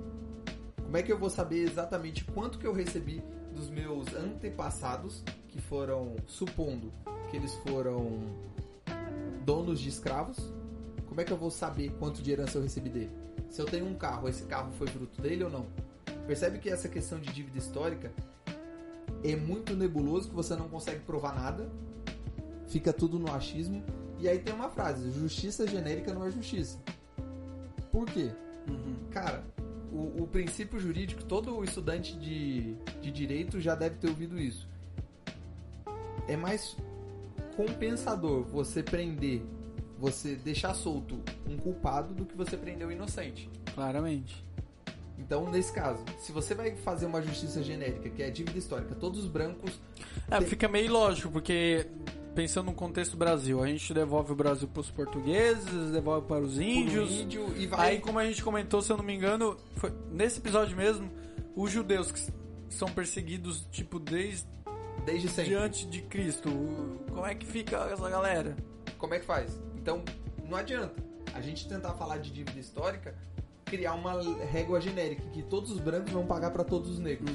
Como 0.75 0.97
é 0.97 1.01
que 1.01 1.11
eu 1.11 1.17
vou 1.17 1.29
saber 1.29 1.63
exatamente 1.63 2.25
quanto 2.25 2.59
que 2.59 2.67
eu 2.67 2.73
recebi 2.73 3.23
dos 3.55 3.69
meus 3.69 4.13
antepassados, 4.13 5.23
que 5.47 5.61
foram, 5.61 6.17
supondo 6.27 6.91
que 7.29 7.37
eles 7.37 7.53
foram 7.55 8.19
donos 9.45 9.79
de 9.79 9.87
escravos? 9.87 10.51
Como 11.07 11.21
é 11.21 11.23
que 11.23 11.31
eu 11.31 11.37
vou 11.37 11.51
saber 11.51 11.91
quanto 11.99 12.21
de 12.21 12.31
herança 12.31 12.57
eu 12.57 12.63
recebi 12.63 12.89
dele? 12.89 13.11
Se 13.49 13.61
eu 13.61 13.65
tenho 13.65 13.85
um 13.85 13.93
carro, 13.93 14.27
esse 14.27 14.43
carro 14.43 14.71
foi 14.73 14.87
fruto 14.87 15.21
dele 15.21 15.45
ou 15.45 15.49
não? 15.49 15.67
Percebe 16.27 16.59
que 16.59 16.69
essa 16.69 16.89
questão 16.89 17.19
de 17.19 17.31
dívida 17.31 17.57
histórica 17.57 18.11
é 19.23 19.35
muito 19.35 19.76
nebuloso, 19.76 20.30
que 20.30 20.35
você 20.35 20.56
não 20.56 20.68
consegue 20.68 21.02
provar 21.02 21.35
nada, 21.35 21.69
fica 22.68 22.91
tudo 22.91 23.19
no 23.19 23.31
achismo. 23.31 23.84
E 24.19 24.27
aí 24.27 24.39
tem 24.39 24.53
uma 24.53 24.69
frase: 24.69 25.11
justiça 25.11 25.68
genérica 25.68 26.14
não 26.14 26.26
é 26.26 26.31
justiça. 26.31 26.80
Por 27.91 28.06
quê? 28.06 28.31
Uhum. 28.68 28.95
Cara, 29.10 29.43
o, 29.91 30.23
o 30.23 30.27
princípio 30.27 30.80
jurídico, 30.80 31.23
todo 31.23 31.64
estudante 31.64 32.18
de, 32.18 32.76
de 33.02 33.11
direito 33.11 33.60
já 33.60 33.76
deve 33.76 33.98
ter 33.98 34.07
ouvido 34.07 34.39
isso. 34.39 34.68
É 36.27 36.38
mais 36.38 36.77
compensador 37.56 38.43
você 38.43 38.81
prender, 38.81 39.41
você 39.99 40.35
deixar 40.35 40.73
solto 40.73 41.19
um 41.48 41.57
culpado 41.57 42.14
do 42.14 42.26
que 42.26 42.35
você 42.35 42.56
prender 42.56 42.88
o 42.88 42.91
inocente. 42.91 43.49
Claramente. 43.73 44.43
Então, 45.23 45.49
nesse 45.49 45.72
caso, 45.72 46.03
se 46.19 46.31
você 46.31 46.53
vai 46.56 46.76
fazer 46.76 47.06
uma 47.06 47.22
justiça 47.22 47.61
genérica, 47.64 48.10
que 48.10 48.23
é 48.23 48.30
dívida 48.30 48.57
histórica, 48.57 48.95
todos 48.95 49.19
os 49.19 49.27
brancos. 49.27 49.80
É, 50.30 50.39
Tem- 50.39 50.48
fica 50.48 50.68
meio 50.68 50.91
lógico, 50.91 51.30
porque 51.31 51.85
pensando 52.34 52.65
no 52.68 52.73
contexto 52.73 53.15
Brasil, 53.15 53.61
a 53.64 53.68
gente 53.68 53.93
devolve 53.93 54.31
o 54.31 54.35
Brasil 54.35 54.68
para 54.68 54.81
os 54.81 54.89
portugueses, 54.89 55.91
devolve 55.91 56.27
para 56.27 56.39
os 56.41 56.60
índios. 56.60 57.11
índio 57.11 57.53
e 57.57 57.68
vai. 57.68 57.91
Aí, 57.91 57.99
como 57.99 58.18
a 58.19 58.26
gente 58.26 58.43
comentou, 58.43 58.81
se 58.81 58.91
eu 58.91 58.98
não 58.98 59.03
me 59.03 59.14
engano, 59.15 59.57
foi 59.76 59.93
nesse 60.11 60.39
episódio 60.39 60.76
mesmo, 60.76 61.10
os 61.56 61.72
judeus 61.72 62.11
que 62.11 62.19
são 62.69 62.88
perseguidos, 62.89 63.65
tipo, 63.72 63.99
desde 63.99 64.45
desde 65.06 65.27
sempre. 65.30 65.52
diante 65.52 65.85
de 65.88 66.02
Cristo. 66.03 66.49
Como 67.10 67.26
é 67.26 67.35
que 67.35 67.45
fica 67.45 67.77
essa 67.91 68.10
galera? 68.10 68.56
Como 68.98 69.14
é 69.14 69.19
que 69.19 69.26
faz? 69.26 69.60
Então, 69.76 70.03
não 70.48 70.57
adianta 70.57 70.93
a 71.34 71.41
gente 71.41 71.68
tentar 71.68 71.93
falar 71.93 72.18
de 72.18 72.30
dívida 72.31 72.60
histórica, 72.60 73.15
criar 73.72 73.93
uma 73.93 74.22
régua 74.52 74.81
genérica 74.81 75.23
que 75.31 75.41
todos 75.43 75.72
os 75.72 75.80
brancos 75.80 76.11
vão 76.11 76.26
pagar 76.26 76.52
para 76.52 76.64
todos 76.64 76.89
os 76.91 76.99
negros. 76.99 77.31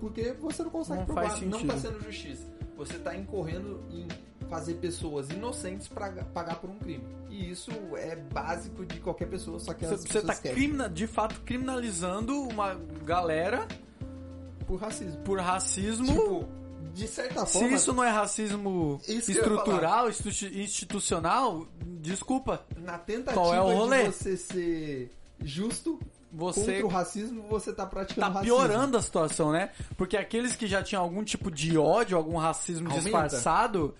Porque 0.00 0.32
você 0.34 0.62
não 0.62 0.70
consegue 0.70 1.00
Não 1.00 1.06
provar, 1.06 1.28
não 1.42 1.58
sentido. 1.58 1.66
tá 1.66 1.78
sendo 1.78 2.00
justiça. 2.04 2.44
Você 2.76 2.98
tá 2.98 3.14
incorrendo 3.16 3.80
em 3.90 4.06
fazer 4.48 4.74
pessoas 4.74 5.30
inocentes 5.30 5.88
pra 5.88 6.10
pagar 6.32 6.56
por 6.60 6.70
um 6.70 6.78
crime. 6.78 7.04
E 7.30 7.50
isso 7.50 7.70
é 7.96 8.14
básico 8.14 8.84
de 8.86 9.00
qualquer 9.00 9.26
pessoa, 9.28 9.58
só 9.58 9.72
que 9.74 9.84
Você, 9.86 10.20
tá 10.22 10.32
esquecem. 10.34 10.54
crimina- 10.54 10.88
de 10.88 11.06
fato 11.06 11.40
criminalizando 11.40 12.40
uma 12.42 12.74
galera 13.04 13.66
por 14.66 14.76
racismo. 14.80 15.22
por 15.22 15.40
racismo. 15.40 16.06
Tipo, 16.06 16.48
de 16.92 17.08
certa 17.08 17.44
se 17.46 17.52
forma, 17.58 17.74
isso 17.76 17.92
não 17.92 18.04
é 18.04 18.10
racismo 18.10 19.00
estrutural, 19.08 20.08
institu- 20.08 20.54
institucional, 20.58 21.66
desculpa, 22.00 22.64
na 22.76 22.98
tentativa 22.98 23.40
Qual 23.40 23.54
é 23.54 23.60
o 23.60 23.74
rolê? 23.74 24.04
de 24.04 24.12
você 24.12 24.36
ser 24.36 25.10
justo 25.40 25.98
você 26.34 26.72
contra 26.72 26.86
o 26.86 26.88
racismo, 26.88 27.44
você 27.48 27.72
tá 27.72 27.86
praticando 27.86 28.26
tá 28.26 28.32
racismo. 28.32 28.56
piorando 28.56 28.96
a 28.96 29.02
situação, 29.02 29.52
né? 29.52 29.70
Porque 29.96 30.16
aqueles 30.16 30.56
que 30.56 30.66
já 30.66 30.82
tinham 30.82 31.02
algum 31.02 31.22
tipo 31.22 31.50
de 31.50 31.78
ódio, 31.78 32.16
algum 32.16 32.36
racismo 32.36 32.88
Aumenta. 32.88 33.04
disfarçado, 33.04 33.94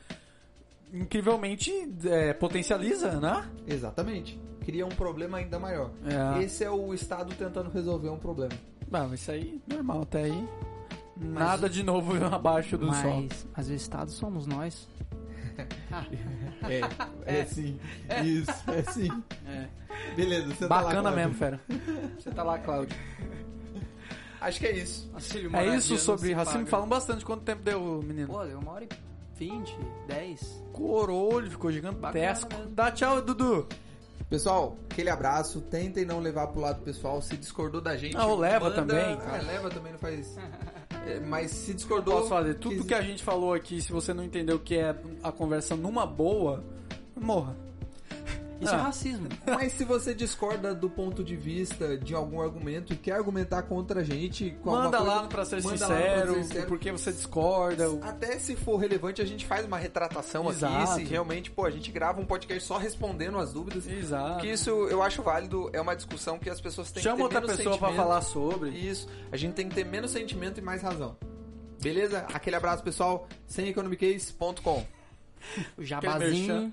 incrivelmente 0.93 1.73
é, 2.05 2.33
potencializa, 2.33 3.13
né? 3.21 3.49
Exatamente. 3.67 4.41
Cria 4.65 4.85
um 4.85 4.91
problema 4.91 5.39
ainda 5.39 5.59
maior. 5.59 5.91
É. 6.05 6.43
Esse 6.43 6.65
é 6.65 6.71
o 6.71 6.93
Estado 6.93 7.35
tentando 7.35 7.71
resolver 7.71 8.09
um 8.09 8.19
problema. 8.19 8.55
Bom, 8.89 9.15
isso 9.15 9.31
aí, 9.31 9.61
normal 9.67 10.03
até 10.03 10.25
aí. 10.25 10.49
Nada 11.17 11.69
de 11.69 11.83
novo 11.83 12.13
abaixo 12.27 12.77
do 12.77 12.87
sol. 12.87 13.23
Mas, 13.23 13.47
mas 13.57 13.69
o 13.69 13.75
Estado 13.75 14.11
somos 14.11 14.47
nós. 14.47 14.89
É, 17.27 17.41
é 17.41 17.45
sim. 17.45 17.79
Isso, 18.25 18.51
é 18.71 18.83
sim. 18.91 19.09
É. 19.47 19.69
Beleza, 20.17 20.47
você 20.49 20.67
tá 20.67 20.69
Bacana 20.69 20.95
lá, 20.95 21.01
Cláudio. 21.03 21.17
mesmo, 21.21 21.35
fera. 21.35 21.61
Você 22.19 22.31
tá 22.31 22.43
lá, 22.43 22.59
Cláudio. 22.59 22.97
Acho 24.41 24.61
que 24.61 24.67
é 24.67 24.73
isso. 24.73 25.11
É 25.55 25.77
isso 25.77 25.97
sobre 25.99 26.33
racismo. 26.33 26.67
Falando 26.67 26.89
bastante. 26.89 27.25
Quanto 27.25 27.43
tempo 27.43 27.63
deu, 27.63 28.03
menino? 28.03 28.29
Pô, 28.29 28.45
deu 28.45 28.59
uma 28.59 28.73
hora 28.73 28.85
e 28.85 28.89
vinte, 29.39 29.77
dez. 30.07 30.63
Corou, 30.73 31.41
ele 31.41 31.51
ficou 31.51 31.71
gigantesco. 31.71 32.51
Dá 32.71 32.91
tchau, 32.91 33.23
Dudu. 33.23 33.67
Pessoal, 34.29 34.77
aquele 34.91 35.11
abraço. 35.11 35.61
Tentem 35.63 36.05
não 36.05 36.19
levar 36.21 36.47
pro 36.49 36.61
lado 36.61 36.83
pessoal. 36.83 37.21
Se 37.23 37.37
discordou 37.37 37.81
da 37.81 37.97
gente. 37.97 38.15
Não, 38.15 38.35
leva 38.37 38.69
manda- 38.71 38.77
também, 38.77 39.13
É, 39.13 39.17
cara. 39.17 39.43
leva 39.43 39.71
também, 39.71 39.93
não 39.93 39.99
faz. 39.99 40.37
Mas 41.27 41.51
se 41.51 41.75
discordou. 41.75 42.15
Posso 42.17 42.29
fazer 42.29 42.55
tudo 42.55 42.77
quis- 42.77 42.87
que 42.87 42.95
a 42.95 43.03
gente 43.03 43.23
falou 43.23 43.53
aqui. 43.55 43.81
Se 43.81 43.93
você 43.93 44.13
não 44.15 44.23
entendeu 44.25 44.57
o 44.57 44.61
que 44.61 44.77
é 44.77 44.95
a 45.23 45.31
conversa 45.33 45.75
numa 45.77 46.07
boa, 46.07 46.63
morra. 47.17 47.57
Isso 48.65 48.75
Ah. 48.75 48.79
é 48.79 48.83
racismo. 48.83 49.29
Mas 49.47 49.73
se 49.73 49.85
você 49.85 50.15
discorda 50.15 50.75
do 50.75 50.89
ponto 50.91 51.23
de 51.23 51.37
vista 51.37 51.97
de 51.97 52.15
algum 52.15 52.41
argumento 52.41 52.93
e 52.93 52.97
quer 52.97 53.13
argumentar 53.13 53.63
contra 53.63 54.01
a 54.01 54.05
gente, 54.05 54.57
com 54.63 54.71
Manda 54.73 54.99
lá 54.99 55.05
coisa, 55.07 55.23
no 55.23 55.29
Pra 55.29 55.45
Ser 55.45 55.57
lá 55.57 55.71
Sincero, 55.71 55.89
Pra 56.33 56.35
Ser 56.35 56.43
Sincero. 56.45 56.67
porque 56.67 56.93
você 56.93 57.13
discorda. 57.13 57.85
Até 58.03 58.39
se 58.39 58.57
for 58.57 58.77
relevante, 58.77 59.21
a 59.23 59.25
gente 59.25 59.47
faz 59.47 59.65
uma 59.67 59.77
retratação 59.79 60.49
Exato. 60.51 60.93
aqui. 60.93 60.95
Se 60.95 61.05
realmente, 61.05 61.51
pô, 61.51 61.65
a 61.65 61.71
gente 61.71 61.91
grava 61.93 62.21
um 62.21 62.25
podcast 62.27 62.65
só 62.67 62.77
respondendo 62.79 63.39
as 63.39 63.53
dúvidas. 63.53 63.87
Exato. 63.87 64.41
Que 64.41 64.49
isso 64.49 64.71
eu 64.71 65.03
acho 65.03 65.23
válido, 65.23 65.71
é 65.73 65.81
uma 65.81 65.95
discussão 65.95 66.39
que 66.39 66.51
as 66.51 66.61
pessoas 66.61 66.91
têm 66.91 67.03
Chama 67.03 67.17
que 67.17 67.19
ter 67.19 67.25
outra 67.25 67.41
menos 67.41 67.57
pessoa 67.57 67.79
pra 67.79 67.89
sentimento. 67.89 68.07
falar 68.09 68.21
sobre. 68.23 68.71
Isso, 68.71 69.09
a 69.31 69.37
gente 69.37 69.55
tem 69.55 69.69
que 69.69 69.75
ter 69.75 69.85
menos 69.85 70.11
sentimento 70.11 70.59
e 70.59 70.63
mais 70.63 70.83
razão. 70.83 71.17
Beleza? 71.83 72.27
Aquele 72.33 72.57
abraço, 72.57 72.83
pessoal. 72.83 73.29
Semeconomicase.com. 73.47 74.87
O 75.77 75.83
jabazinho. 75.83 76.73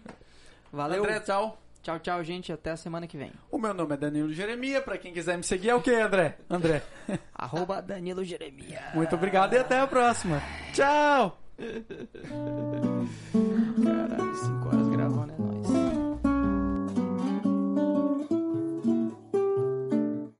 Valeu. 0.71 1.03
André, 1.03 1.19
tchau. 1.19 1.60
Tchau, 1.81 1.99
tchau, 1.99 2.23
gente. 2.23 2.51
Até 2.53 2.71
a 2.71 2.77
semana 2.77 3.07
que 3.07 3.17
vem. 3.17 3.31
O 3.49 3.57
meu 3.57 3.73
nome 3.73 3.93
é 3.93 3.97
Danilo 3.97 4.31
Jeremia. 4.31 4.81
Para 4.81 4.97
quem 4.97 5.11
quiser 5.13 5.37
me 5.37 5.43
seguir, 5.43 5.69
é 5.69 5.75
o 5.75 5.81
que, 5.81 5.91
André? 5.91 6.37
André. 6.49 6.83
Arroba 7.33 7.81
Danilo 7.81 8.23
Jeremia. 8.23 8.81
Muito 8.93 9.15
obrigado 9.15 9.53
e 9.53 9.57
até 9.57 9.79
a 9.79 9.87
próxima. 9.87 10.41
Tchau! 10.73 11.39
Caralho, 13.83 14.35
5 14.35 14.67
horas 14.67 14.87
gravando, 14.89 15.27
né? 15.27 15.40